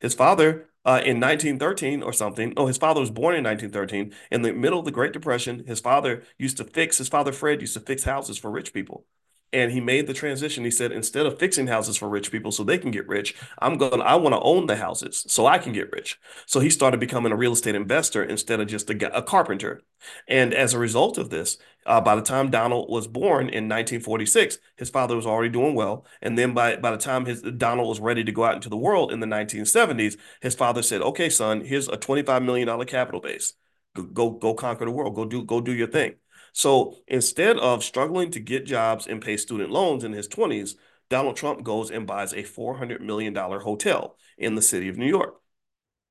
His 0.00 0.14
father, 0.14 0.68
uh, 0.84 1.02
in 1.04 1.20
1913 1.20 2.02
or 2.02 2.12
something, 2.12 2.54
oh, 2.56 2.66
his 2.66 2.78
father 2.78 3.00
was 3.00 3.10
born 3.10 3.36
in 3.36 3.44
1913. 3.44 4.12
In 4.30 4.42
the 4.42 4.52
middle 4.52 4.78
of 4.78 4.84
the 4.84 4.90
Great 4.90 5.12
Depression, 5.12 5.64
his 5.66 5.80
father 5.80 6.22
used 6.38 6.56
to 6.56 6.64
fix, 6.64 6.98
his 6.98 7.08
father 7.08 7.32
Fred 7.32 7.60
used 7.60 7.74
to 7.74 7.80
fix 7.80 8.04
houses 8.04 8.38
for 8.38 8.50
rich 8.50 8.72
people 8.72 9.04
and 9.52 9.72
he 9.72 9.80
made 9.80 10.06
the 10.06 10.14
transition. 10.14 10.64
He 10.64 10.70
said, 10.70 10.92
instead 10.92 11.26
of 11.26 11.38
fixing 11.38 11.66
houses 11.66 11.96
for 11.96 12.08
rich 12.08 12.30
people 12.30 12.52
so 12.52 12.62
they 12.62 12.78
can 12.78 12.90
get 12.90 13.08
rich, 13.08 13.34
I'm 13.58 13.78
going. 13.78 14.00
I 14.00 14.14
want 14.14 14.34
to 14.34 14.40
own 14.40 14.66
the 14.66 14.76
houses 14.76 15.24
so 15.28 15.46
I 15.46 15.58
can 15.58 15.72
get 15.72 15.90
rich. 15.92 16.18
So 16.46 16.60
he 16.60 16.70
started 16.70 17.00
becoming 17.00 17.32
a 17.32 17.36
real 17.36 17.52
estate 17.52 17.74
investor 17.74 18.22
instead 18.22 18.60
of 18.60 18.68
just 18.68 18.90
a, 18.90 19.16
a 19.16 19.22
carpenter. 19.22 19.82
And 20.28 20.54
as 20.54 20.72
a 20.74 20.78
result 20.78 21.18
of 21.18 21.30
this, 21.30 21.58
uh, 21.86 22.00
by 22.00 22.14
the 22.14 22.22
time 22.22 22.50
Donald 22.50 22.90
was 22.90 23.06
born 23.06 23.48
in 23.48 23.68
1946, 23.68 24.58
his 24.76 24.90
father 24.90 25.16
was 25.16 25.26
already 25.26 25.50
doing 25.50 25.74
well. 25.74 26.06
And 26.22 26.38
then 26.38 26.54
by 26.54 26.76
by 26.76 26.90
the 26.90 26.96
time 26.96 27.24
his 27.26 27.42
Donald 27.42 27.88
was 27.88 28.00
ready 28.00 28.24
to 28.24 28.32
go 28.32 28.44
out 28.44 28.54
into 28.54 28.68
the 28.68 28.76
world 28.76 29.12
in 29.12 29.20
the 29.20 29.26
1970s, 29.26 30.16
his 30.40 30.54
father 30.54 30.82
said, 30.82 31.02
"Okay, 31.02 31.28
son, 31.28 31.64
here's 31.64 31.88
a 31.88 31.96
25 31.96 32.42
million 32.42 32.66
dollar 32.68 32.84
capital 32.84 33.20
base. 33.20 33.54
Go, 33.94 34.02
go 34.04 34.30
go 34.30 34.54
conquer 34.54 34.84
the 34.84 34.90
world. 34.90 35.14
Go 35.14 35.24
do 35.24 35.44
go 35.44 35.60
do 35.60 35.72
your 35.72 35.88
thing." 35.88 36.14
So 36.52 36.96
instead 37.06 37.58
of 37.58 37.84
struggling 37.84 38.30
to 38.32 38.40
get 38.40 38.66
jobs 38.66 39.06
and 39.06 39.22
pay 39.22 39.36
student 39.36 39.70
loans 39.70 40.04
in 40.04 40.12
his 40.12 40.28
20s, 40.28 40.76
Donald 41.08 41.36
Trump 41.36 41.62
goes 41.64 41.90
and 41.90 42.06
buys 42.06 42.32
a 42.32 42.42
$400 42.42 43.00
million 43.00 43.34
hotel 43.34 44.16
in 44.38 44.54
the 44.54 44.62
city 44.62 44.88
of 44.88 44.96
New 44.96 45.06
York. 45.08 45.40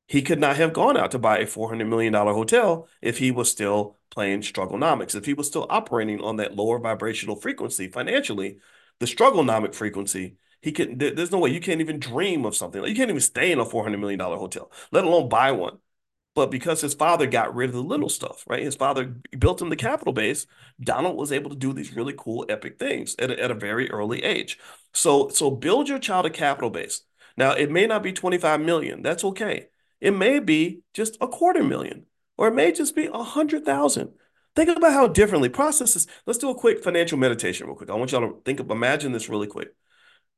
He 0.08 0.24
could 0.24 0.40
not 0.40 0.56
have 0.58 0.74
gone 0.74 0.98
out 0.98 1.12
to 1.12 1.20
buy 1.20 1.38
a 1.38 1.46
$400 1.46 1.88
million 1.88 2.14
hotel 2.14 2.88
if 3.02 3.20
he 3.20 3.32
was 3.32 3.50
still 3.52 3.98
playing 4.10 4.42
strugglenomics, 4.42 5.14
if 5.16 5.26
he 5.26 5.34
was 5.34 5.48
still 5.48 5.68
operating 5.70 6.20
on 6.22 6.38
that 6.38 6.56
lower 6.56 6.80
vibrational 6.80 7.36
frequency 7.36 7.88
financially, 7.88 8.58
the 9.00 9.06
strugglenomic 9.06 9.76
frequency. 9.76 10.38
He 10.62 10.74
could. 10.74 11.00
There's 11.00 11.32
no 11.32 11.38
way 11.40 11.52
you 11.52 11.62
can't 11.62 11.80
even 11.80 12.00
dream 12.00 12.44
of 12.44 12.56
something. 12.56 12.84
You 12.84 12.96
can't 12.96 13.10
even 13.10 13.22
stay 13.22 13.52
in 13.52 13.60
a 13.60 13.66
$400 13.66 13.98
million 14.00 14.20
hotel, 14.20 14.72
let 14.92 15.06
alone 15.06 15.30
buy 15.30 15.52
one. 15.52 15.78
But 16.40 16.52
because 16.52 16.80
his 16.80 16.94
father 16.94 17.28
got 17.28 17.54
rid 17.54 17.70
of 17.70 17.76
the 17.76 17.84
little 17.84 18.08
stuff, 18.08 18.46
right? 18.48 18.64
His 18.64 18.78
father 18.78 19.14
built 19.38 19.62
him 19.62 19.68
the 19.68 19.76
capital 19.76 20.14
base. 20.14 20.48
Donald 20.80 21.18
was 21.18 21.34
able 21.34 21.50
to 21.50 21.56
do 21.58 21.74
these 21.74 21.94
really 21.94 22.14
cool, 22.18 22.46
epic 22.48 22.80
things 22.80 23.14
at 23.20 23.30
a, 23.30 23.44
at 23.44 23.52
a 23.52 23.54
very 23.54 23.92
early 23.92 24.24
age. 24.24 24.58
So, 24.94 25.28
so 25.28 25.52
build 25.52 25.90
your 25.90 26.00
child 26.00 26.26
a 26.26 26.30
capital 26.30 26.70
base. 26.70 27.02
Now, 27.36 27.52
it 27.52 27.70
may 27.70 27.88
not 27.88 28.04
be 28.04 28.14
25 28.14 28.62
million. 28.62 29.02
That's 29.02 29.26
okay. 29.26 29.68
It 30.00 30.12
may 30.12 30.40
be 30.40 30.80
just 30.94 31.18
a 31.20 31.28
quarter 31.28 31.62
million, 31.62 32.06
or 32.38 32.48
it 32.48 32.54
may 32.54 32.72
just 32.72 32.96
be 32.96 33.08
a 33.08 33.22
hundred 33.22 33.66
thousand. 33.66 34.12
Think 34.56 34.70
about 34.70 34.94
how 34.94 35.10
differently 35.10 35.50
processes. 35.50 36.08
Let's 36.26 36.40
do 36.40 36.52
a 36.52 36.56
quick 36.56 36.82
financial 36.82 37.18
meditation 37.18 37.68
real 37.68 37.76
quick. 37.76 37.90
I 37.90 37.96
want 37.96 38.14
y'all 38.14 38.22
to 38.22 38.42
think 38.46 38.62
of 38.62 38.72
imagine 38.72 39.12
this 39.12 39.28
really 39.28 39.48
quick. 39.48 39.76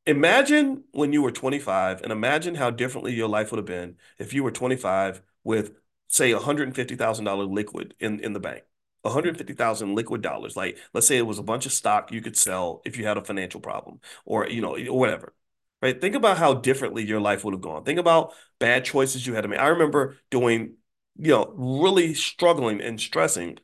Imagine 0.08 0.84
when 0.94 1.14
you 1.14 1.22
were 1.22 1.32
25 1.32 2.02
and 2.02 2.12
imagine 2.12 2.56
how 2.56 2.72
differently 2.72 3.14
your 3.14 3.30
life 3.30 3.52
would 3.52 3.60
have 3.60 3.68
been 3.68 3.98
if 4.18 4.34
you 4.34 4.44
were 4.44 4.50
25 4.50 5.22
with 5.44 5.74
say 6.12 6.32
$150,000 6.34 7.52
liquid 7.52 7.96
in, 8.00 8.20
in 8.20 8.34
the 8.34 8.40
bank. 8.40 8.64
150,000 9.04 9.96
liquid 9.96 10.22
dollars. 10.22 10.56
Like, 10.56 10.78
let's 10.94 11.08
say 11.08 11.18
it 11.18 11.26
was 11.26 11.40
a 11.40 11.44
bunch 11.44 11.66
of 11.66 11.72
stock 11.74 12.12
you 12.12 12.22
could 12.22 12.38
sell 12.38 12.82
if 12.86 12.98
you 12.98 13.06
had 13.06 13.18
a 13.18 13.24
financial 13.24 13.60
problem 13.60 14.00
or, 14.26 14.48
you 14.48 14.62
know, 14.62 14.78
or 14.78 15.00
whatever. 15.00 15.34
Right? 15.82 16.00
Think 16.00 16.14
about 16.14 16.38
how 16.38 16.54
differently 16.54 17.04
your 17.04 17.20
life 17.20 17.44
would 17.44 17.56
have 17.56 17.62
gone. 17.62 17.84
Think 17.84 17.98
about 17.98 18.34
bad 18.60 18.86
choices 18.86 19.26
you 19.26 19.34
had 19.34 19.42
to 19.42 19.48
make. 19.48 19.60
I 19.60 19.70
remember 19.70 20.18
doing, 20.30 20.76
you 21.18 21.32
know, 21.32 21.52
really 21.56 22.14
struggling 22.14 22.82
and 22.82 23.02
stressing, 23.02 23.58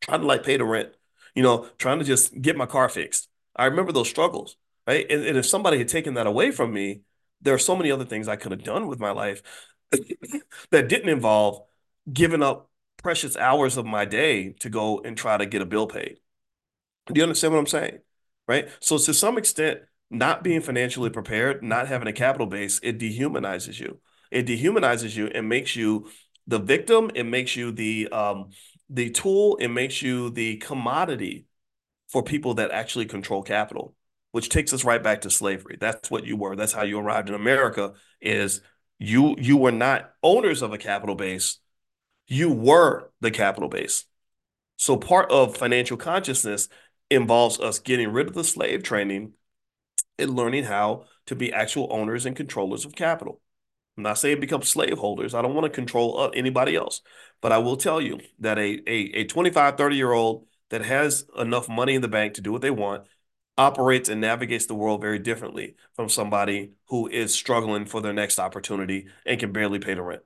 trying 0.00 0.20
to 0.20 0.26
like 0.26 0.42
pay 0.42 0.58
the 0.58 0.64
rent, 0.64 0.90
you 1.34 1.42
know, 1.42 1.68
trying 1.78 1.98
to 2.00 2.04
just 2.04 2.38
get 2.42 2.56
my 2.56 2.66
car 2.66 2.90
fixed. 2.90 3.28
I 3.56 3.66
remember 3.66 3.92
those 3.92 4.10
struggles, 4.10 4.56
right? 4.86 5.06
And, 5.08 5.24
and 5.24 5.38
if 5.38 5.46
somebody 5.46 5.78
had 5.78 5.88
taken 5.88 6.14
that 6.14 6.26
away 6.26 6.50
from 6.50 6.74
me, 6.74 7.02
there 7.40 7.54
are 7.54 7.58
so 7.58 7.74
many 7.74 7.90
other 7.90 8.04
things 8.04 8.28
I 8.28 8.36
could 8.36 8.52
have 8.52 8.62
done 8.62 8.86
with 8.86 9.00
my 9.00 9.12
life 9.12 9.42
that 10.70 10.88
didn't 10.88 11.08
involve 11.08 11.62
giving 12.12 12.42
up 12.42 12.70
precious 12.96 13.36
hours 13.36 13.76
of 13.76 13.86
my 13.86 14.04
day 14.04 14.50
to 14.60 14.68
go 14.70 15.00
and 15.00 15.16
try 15.16 15.36
to 15.36 15.46
get 15.46 15.62
a 15.62 15.66
bill 15.66 15.86
paid. 15.86 16.18
Do 17.06 17.18
you 17.18 17.22
understand 17.22 17.52
what 17.52 17.60
I'm 17.60 17.66
saying? 17.66 17.98
Right. 18.46 18.68
So 18.80 18.98
to 18.98 19.14
some 19.14 19.38
extent, 19.38 19.80
not 20.10 20.42
being 20.42 20.60
financially 20.60 21.10
prepared, 21.10 21.62
not 21.62 21.88
having 21.88 22.08
a 22.08 22.12
capital 22.12 22.46
base, 22.46 22.80
it 22.82 22.98
dehumanizes 22.98 23.78
you. 23.78 24.00
It 24.30 24.46
dehumanizes 24.46 25.16
you 25.16 25.28
and 25.28 25.48
makes 25.48 25.76
you 25.76 26.10
the 26.46 26.58
victim. 26.58 27.10
It 27.14 27.24
makes 27.24 27.56
you 27.56 27.72
the 27.72 28.08
um, 28.08 28.50
the 28.88 29.10
tool. 29.10 29.56
It 29.56 29.68
makes 29.68 30.02
you 30.02 30.30
the 30.30 30.56
commodity 30.56 31.46
for 32.08 32.22
people 32.22 32.54
that 32.54 32.70
actually 32.70 33.06
control 33.06 33.42
capital, 33.42 33.94
which 34.32 34.48
takes 34.48 34.72
us 34.72 34.84
right 34.84 35.02
back 35.02 35.22
to 35.22 35.30
slavery. 35.30 35.76
That's 35.80 36.10
what 36.10 36.24
you 36.24 36.36
were. 36.36 36.56
That's 36.56 36.72
how 36.72 36.82
you 36.82 36.98
arrived 36.98 37.28
in 37.28 37.34
America. 37.34 37.94
Is 38.20 38.60
you 39.00 39.34
you 39.38 39.56
were 39.56 39.72
not 39.72 40.12
owners 40.22 40.62
of 40.62 40.72
a 40.72 40.78
capital 40.78 41.16
base. 41.16 41.58
You 42.28 42.52
were 42.52 43.10
the 43.20 43.30
capital 43.30 43.68
base. 43.68 44.04
So 44.76 44.96
part 44.96 45.30
of 45.32 45.56
financial 45.56 45.96
consciousness 45.96 46.68
involves 47.10 47.58
us 47.58 47.80
getting 47.80 48.12
rid 48.12 48.28
of 48.28 48.34
the 48.34 48.44
slave 48.44 48.82
training 48.82 49.32
and 50.18 50.36
learning 50.36 50.64
how 50.64 51.06
to 51.26 51.34
be 51.34 51.52
actual 51.52 51.88
owners 51.90 52.26
and 52.26 52.36
controllers 52.36 52.84
of 52.84 52.94
capital. 52.94 53.40
I'm 53.96 54.04
not 54.04 54.18
saying 54.18 54.38
become 54.38 54.62
slave 54.62 54.98
holders 54.98 55.34
i 55.34 55.42
don't 55.42 55.54
want 55.54 55.64
to 55.64 55.70
control 55.70 56.20
uh, 56.20 56.28
anybody 56.28 56.76
else. 56.76 57.00
But 57.40 57.52
i 57.52 57.58
will 57.58 57.76
tell 57.78 58.00
you 58.02 58.20
that 58.40 58.58
a, 58.58 58.82
a, 58.86 59.20
a 59.20 59.24
25 59.24 59.76
30 59.78 59.96
year 59.96 60.12
old 60.12 60.46
that 60.68 60.84
has 60.84 61.24
enough 61.38 61.68
money 61.68 61.94
in 61.94 62.02
the 62.02 62.08
bank 62.08 62.34
to 62.34 62.42
do 62.42 62.52
what 62.52 62.62
they 62.62 62.70
want 62.70 63.04
operates 63.60 64.08
and 64.08 64.22
navigates 64.22 64.64
the 64.64 64.74
world 64.74 65.02
very 65.02 65.18
differently 65.18 65.76
from 65.94 66.08
somebody 66.08 66.72
who 66.86 67.06
is 67.08 67.34
struggling 67.34 67.84
for 67.84 68.00
their 68.00 68.14
next 68.14 68.38
opportunity 68.38 69.06
and 69.26 69.38
can 69.38 69.52
barely 69.52 69.78
pay 69.78 69.92
the 69.92 70.02
rent. 70.02 70.22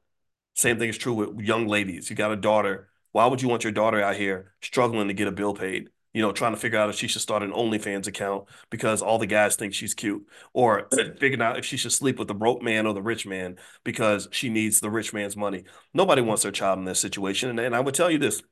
Same 0.55 0.79
thing 0.79 0.89
is 0.89 0.97
true 0.97 1.15
with 1.15 1.41
young 1.41 1.67
ladies. 1.67 2.09
You 2.09 2.15
got 2.15 2.31
a 2.31 2.37
daughter. 2.37 2.91
Why 3.11 3.27
would 3.27 3.43
you 3.43 3.49
want 3.49 3.65
your 3.65 3.73
daughter 3.73 4.01
out 4.01 4.15
here 4.15 4.53
struggling 4.63 5.09
to 5.09 5.15
get 5.15 5.27
a 5.27 5.33
bill 5.33 5.53
paid? 5.53 5.89
You 6.13 6.23
know, 6.23 6.31
trying 6.31 6.55
to 6.55 6.61
figure 6.61 6.79
out 6.79 6.91
if 6.91 6.95
she 6.95 7.09
should 7.09 7.23
start 7.23 7.43
an 7.43 7.51
OnlyFans 7.51 8.07
account 8.07 8.45
because 8.71 9.03
all 9.03 9.19
the 9.19 9.27
guys 9.27 9.57
think 9.57 9.75
she's 9.75 9.95
cute, 9.95 10.25
or 10.53 10.89
figuring 10.93 11.43
out 11.43 11.59
if 11.59 11.65
she 11.65 11.77
should 11.77 11.91
sleep 11.91 12.21
with 12.21 12.29
the 12.29 12.35
broke 12.35 12.63
man 12.63 12.87
or 12.87 12.95
the 12.95 13.03
rich 13.03 13.27
man 13.27 13.57
because 13.83 14.29
she 14.31 14.49
needs 14.49 14.79
the 14.79 14.91
rich 14.91 15.13
man's 15.13 15.37
money. 15.37 15.65
Nobody 15.93 16.23
wants 16.23 16.45
their 16.45 16.53
child 16.53 16.79
in 16.79 16.85
this 16.85 17.01
situation. 17.01 17.51
And, 17.51 17.59
and 17.59 17.75
I 17.75 17.81
would 17.81 17.97
tell 17.97 18.13
you 18.13 18.19
this, 18.19 18.45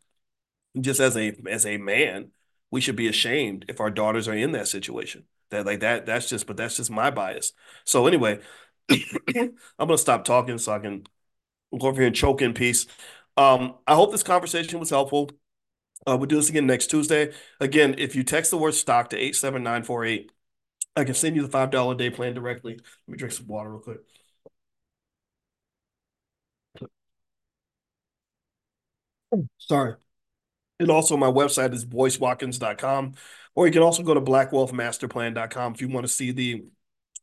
just 0.80 0.98
as 0.98 1.16
a 1.16 1.36
as 1.48 1.64
a 1.66 1.76
man, 1.76 2.32
we 2.72 2.82
should 2.82 2.96
be 2.96 3.08
ashamed 3.08 3.66
if 3.68 3.80
our 3.80 3.90
daughters 3.92 4.28
are 4.28 4.34
in 4.34 4.52
that 4.54 4.68
situation. 4.68 5.26
That 5.52 5.66
like 5.66 5.80
that 5.82 6.06
that's 6.06 6.28
just 6.30 6.48
but 6.48 6.58
that's 6.58 6.78
just 6.78 6.90
my 6.92 7.12
bias. 7.12 7.54
So 7.86 8.08
anyway, 8.08 8.40
I'm 8.90 9.54
gonna 9.78 9.98
stop 9.98 10.24
talking 10.24 10.58
so 10.58 10.72
I 10.74 10.80
can 10.80 11.04
go 11.78 11.88
over 11.88 12.00
here 12.00 12.06
and 12.08 12.16
choke 12.16 12.42
in 12.42 12.54
peace. 12.54 12.86
Um, 13.36 13.76
I 13.86 13.94
hope 13.94 14.12
this 14.12 14.22
conversation 14.22 14.80
was 14.80 14.90
helpful. 14.90 15.30
Uh, 16.06 16.16
we'll 16.18 16.26
do 16.26 16.36
this 16.36 16.50
again 16.50 16.66
next 16.66 16.88
Tuesday. 16.88 17.32
Again, 17.60 17.94
if 17.98 18.16
you 18.16 18.24
text 18.24 18.50
the 18.50 18.58
word 18.58 18.74
stock 18.74 19.10
to 19.10 19.16
87948, 19.18 20.32
I 20.96 21.04
can 21.04 21.14
send 21.14 21.36
you 21.36 21.42
the 21.42 21.48
$5 21.48 21.98
day 21.98 22.10
plan 22.10 22.34
directly. 22.34 22.74
Let 22.74 22.82
me 23.12 23.18
drink 23.18 23.32
some 23.34 23.46
water 23.48 23.70
real 23.70 23.80
quick. 23.80 24.00
Sorry. 29.58 29.94
And 30.82 30.90
also 30.90 31.16
my 31.16 31.28
website 31.30 31.72
is 31.74 31.84
boycewatkins.com. 31.84 33.14
Or 33.54 33.66
you 33.66 33.72
can 33.72 33.82
also 33.82 34.02
go 34.02 34.14
to 34.14 34.20
blackwealthmasterplan.com 34.20 35.74
if 35.74 35.80
you 35.80 35.88
want 35.88 36.06
to 36.06 36.12
see 36.12 36.32
the 36.32 36.64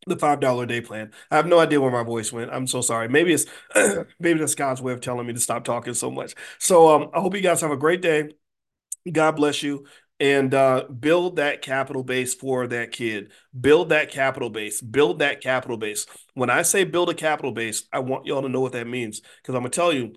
the 0.08 0.18
five 0.18 0.40
dollar 0.40 0.66
day 0.66 0.82
plan. 0.82 1.12
I 1.30 1.36
have 1.36 1.46
no 1.48 1.60
idea 1.60 1.82
where 1.82 1.92
my 1.92 2.04
voice 2.04 2.32
went. 2.32 2.52
I'm 2.52 2.68
so 2.68 2.82
sorry. 2.82 3.10
Maybe 3.10 3.34
it's 3.34 3.46
maybe 4.20 4.40
that's 4.40 4.56
God's 4.56 4.82
way 4.82 4.94
of 4.94 5.02
telling 5.02 5.28
me 5.28 5.34
to 5.34 5.40
stop 5.40 5.66
talking 5.66 5.94
so 5.94 6.10
much. 6.12 6.36
So 6.60 6.90
um, 6.90 7.10
I 7.14 7.20
hope 7.20 7.36
you 7.36 7.42
guys 7.42 7.62
have 7.62 7.72
a 7.72 7.78
great 7.78 8.02
day. 8.02 8.30
God 9.12 9.36
bless 9.36 9.64
you. 9.64 9.86
and 10.20 10.54
uh, 10.54 10.86
build 11.00 11.38
that 11.38 11.62
capital 11.62 12.04
base 12.04 12.34
for 12.36 12.68
that 12.68 12.92
kid. 12.92 13.32
Build 13.60 13.90
that 13.90 14.12
capital 14.12 14.50
base. 14.50 14.82
Build 14.82 15.20
that 15.20 15.42
capital 15.42 15.78
base. 15.78 16.06
When 16.34 16.50
I 16.50 16.64
say 16.64 16.84
build 16.84 17.10
a 17.10 17.14
capital 17.14 17.52
base, 17.54 17.84
I 17.94 18.00
want 18.00 18.26
y'all 18.26 18.42
to 18.42 18.50
know 18.50 18.62
what 18.62 18.74
that 18.74 18.88
means 18.88 19.22
because 19.22 19.56
I'm 19.56 19.62
gonna 19.62 19.70
tell 19.70 19.94
you 19.94 20.16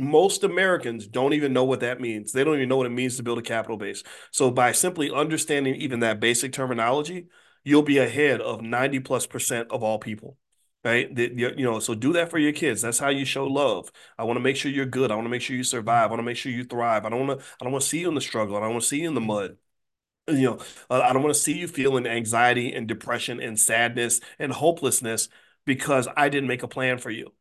most 0.00 0.44
Americans 0.44 1.06
don't 1.06 1.32
even 1.34 1.52
know 1.52 1.64
what 1.64 1.80
that 1.80 2.00
means. 2.00 2.32
They 2.32 2.44
don't 2.44 2.56
even 2.56 2.68
know 2.68 2.76
what 2.76 2.86
it 2.86 2.90
means 2.90 3.16
to 3.16 3.22
build 3.22 3.38
a 3.38 3.42
capital 3.42 3.76
base. 3.76 4.02
So 4.30 4.50
by 4.50 4.72
simply 4.72 5.10
understanding 5.10 5.76
even 5.76 6.00
that 6.00 6.20
basic 6.20 6.52
terminology, 6.52 7.26
you'll 7.64 7.82
be 7.82 7.98
ahead 7.98 8.40
of 8.40 8.62
90 8.62 9.00
plus 9.00 9.26
percent 9.26 9.70
of 9.70 9.82
all 9.82 9.98
people. 9.98 10.36
Right. 10.82 11.10
You 11.18 11.54
know, 11.56 11.78
so 11.78 11.94
do 11.94 12.14
that 12.14 12.30
for 12.30 12.38
your 12.38 12.52
kids. 12.52 12.80
That's 12.80 12.98
how 12.98 13.10
you 13.10 13.26
show 13.26 13.44
love. 13.46 13.92
I 14.16 14.24
want 14.24 14.38
to 14.38 14.40
make 14.40 14.56
sure 14.56 14.70
you're 14.72 14.86
good. 14.86 15.10
I 15.10 15.14
want 15.14 15.26
to 15.26 15.30
make 15.30 15.42
sure 15.42 15.54
you 15.54 15.62
survive. 15.62 16.04
I 16.06 16.06
want 16.08 16.20
to 16.20 16.24
make 16.24 16.38
sure 16.38 16.50
you 16.50 16.64
thrive. 16.64 17.04
I 17.04 17.10
don't 17.10 17.26
want 17.26 17.38
to, 17.40 17.46
I 17.60 17.64
don't 17.64 17.72
want 17.72 17.82
to 17.82 17.88
see 17.88 18.00
you 18.00 18.08
in 18.08 18.14
the 18.14 18.20
struggle. 18.22 18.56
I 18.56 18.60
don't 18.60 18.70
want 18.70 18.82
to 18.82 18.88
see 18.88 19.00
you 19.02 19.08
in 19.08 19.14
the 19.14 19.20
mud 19.20 19.58
you 20.28 20.42
know 20.42 20.58
uh, 20.90 21.00
i 21.00 21.12
don't 21.12 21.22
want 21.22 21.34
to 21.34 21.40
see 21.40 21.58
you 21.58 21.66
feeling 21.66 22.06
anxiety 22.06 22.72
and 22.72 22.86
depression 22.86 23.40
and 23.40 23.58
sadness 23.58 24.20
and 24.38 24.52
hopelessness 24.52 25.28
because 25.64 26.06
i 26.16 26.28
didn't 26.28 26.48
make 26.48 26.62
a 26.62 26.68
plan 26.68 26.98
for 26.98 27.10
you 27.10 27.32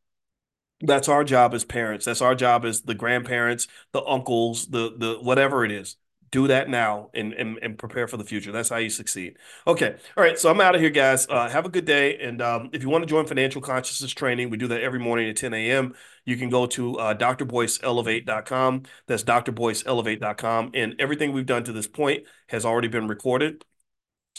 that's 0.81 1.09
our 1.09 1.23
job 1.23 1.53
as 1.53 1.65
parents. 1.65 2.05
That's 2.05 2.21
our 2.21 2.35
job 2.35 2.65
as 2.65 2.81
the 2.81 2.93
grandparents, 2.95 3.67
the 3.91 4.03
uncles, 4.03 4.67
the 4.67 4.93
the 4.97 5.17
whatever 5.21 5.65
it 5.65 5.71
is. 5.71 5.97
Do 6.31 6.47
that 6.47 6.69
now 6.69 7.09
and, 7.15 7.33
and 7.33 7.57
and 7.61 7.77
prepare 7.77 8.07
for 8.07 8.17
the 8.17 8.23
future. 8.23 8.51
That's 8.51 8.69
how 8.69 8.77
you 8.77 8.91
succeed. 8.91 9.37
Okay. 9.65 9.95
All 10.15 10.23
right. 10.23 10.37
So 10.37 10.51
I'm 10.51 10.61
out 10.61 10.75
of 10.75 10.81
here, 10.81 10.91
guys. 10.91 11.27
Uh, 11.27 11.49
have 11.49 11.65
a 11.65 11.69
good 11.69 11.85
day. 11.85 12.19
And 12.19 12.39
um, 12.39 12.69
if 12.71 12.83
you 12.83 12.89
want 12.89 13.01
to 13.01 13.09
join 13.09 13.25
financial 13.25 13.61
consciousness 13.61 14.11
training, 14.11 14.51
we 14.51 14.57
do 14.57 14.67
that 14.67 14.81
every 14.81 14.99
morning 14.99 15.27
at 15.27 15.37
10 15.37 15.55
a.m. 15.55 15.95
You 16.25 16.37
can 16.37 16.49
go 16.51 16.67
to 16.67 16.95
uh, 16.97 17.15
drboyceelevate.com. 17.15 18.83
That's 19.07 19.23
drboyceelevate.com. 19.23 20.71
And 20.75 20.95
everything 20.99 21.33
we've 21.33 21.47
done 21.47 21.63
to 21.63 21.73
this 21.73 21.87
point 21.87 22.25
has 22.49 22.63
already 22.63 22.89
been 22.89 23.07
recorded. 23.07 23.65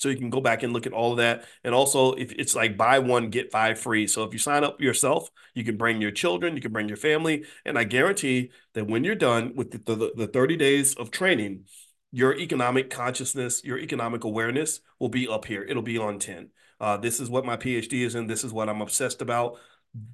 So 0.01 0.09
you 0.09 0.17
can 0.17 0.31
go 0.31 0.41
back 0.41 0.63
and 0.63 0.73
look 0.73 0.87
at 0.87 0.95
all 0.95 1.13
of 1.13 1.19
that. 1.19 1.45
And 1.63 1.75
also, 1.75 2.15
if 2.15 2.33
it's 2.33 2.55
like 2.55 2.79
buy 2.79 2.99
one, 2.99 3.29
get 3.29 3.53
five 3.53 3.79
free. 3.79 4.07
So 4.07 4.25
if 4.25 4.33
you 4.33 4.39
sign 4.39 4.65
up 4.65 4.81
yourself, 4.81 5.29
you 5.55 5.63
can 5.63 5.77
bring 5.77 6.01
your 6.01 6.11
children, 6.11 6.57
you 6.57 6.63
can 6.63 6.73
bring 6.73 6.89
your 6.89 6.97
family. 6.97 7.45
And 7.67 7.79
I 7.79 7.85
guarantee 7.85 8.51
that 8.73 8.87
when 8.87 9.05
you're 9.05 9.15
done 9.15 9.55
with 9.55 9.73
the, 9.73 9.95
the, 9.95 10.13
the 10.17 10.27
30 10.27 10.57
days 10.57 10.95
of 10.95 11.11
training, 11.11 11.65
your 12.13 12.35
economic 12.35 12.89
consciousness, 12.89 13.63
your 13.63 13.79
economic 13.79 14.25
awareness 14.25 14.81
will 14.99 15.11
be 15.11 15.29
up 15.29 15.45
here. 15.45 15.63
It'll 15.63 15.83
be 15.83 15.99
on 15.99 16.19
10. 16.19 16.49
Uh, 16.81 16.97
this 16.97 17.21
is 17.21 17.29
what 17.29 17.45
my 17.45 17.59
PhD 17.59 18.07
is 18.07 18.15
in. 18.15 18.27
This 18.27 18.43
is 18.43 18.55
what 18.55 18.71
I'm 18.71 18.81
obsessed 18.81 19.21
about 19.21 19.59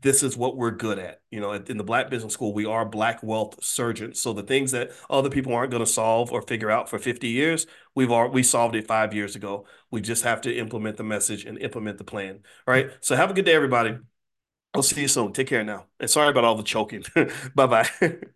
this 0.02 0.22
is 0.22 0.36
what 0.36 0.56
we're 0.56 0.70
good 0.70 0.98
at. 0.98 1.20
You 1.30 1.40
know, 1.40 1.52
in 1.52 1.76
the 1.76 1.84
Black 1.84 2.08
Business 2.10 2.32
School, 2.32 2.54
we 2.54 2.64
are 2.64 2.84
Black 2.84 3.22
wealth 3.22 3.62
surgeons. 3.62 4.20
So 4.20 4.32
the 4.32 4.42
things 4.42 4.70
that 4.72 4.90
other 5.10 5.28
people 5.30 5.54
aren't 5.54 5.70
going 5.70 5.84
to 5.84 5.90
solve 5.90 6.32
or 6.32 6.42
figure 6.42 6.70
out 6.70 6.88
for 6.88 6.98
50 6.98 7.28
years, 7.28 7.66
we've 7.94 8.10
all, 8.10 8.28
we 8.28 8.42
solved 8.42 8.74
it 8.74 8.86
five 8.86 9.12
years 9.14 9.36
ago. 9.36 9.66
We 9.90 10.00
just 10.00 10.24
have 10.24 10.40
to 10.42 10.56
implement 10.56 10.96
the 10.96 11.04
message 11.04 11.44
and 11.44 11.58
implement 11.58 11.98
the 11.98 12.04
plan. 12.04 12.40
All 12.66 12.74
right. 12.74 12.90
So 13.00 13.16
have 13.16 13.30
a 13.30 13.34
good 13.34 13.44
day, 13.44 13.54
everybody. 13.54 13.98
I'll 14.74 14.82
see 14.84 15.02
you 15.02 15.08
soon. 15.08 15.32
Take 15.32 15.48
care 15.48 15.64
now. 15.64 15.86
And 16.00 16.10
sorry 16.10 16.30
about 16.30 16.44
all 16.44 16.56
the 16.56 16.62
choking. 16.64 17.04
bye 17.56 17.66
bye. 17.66 17.90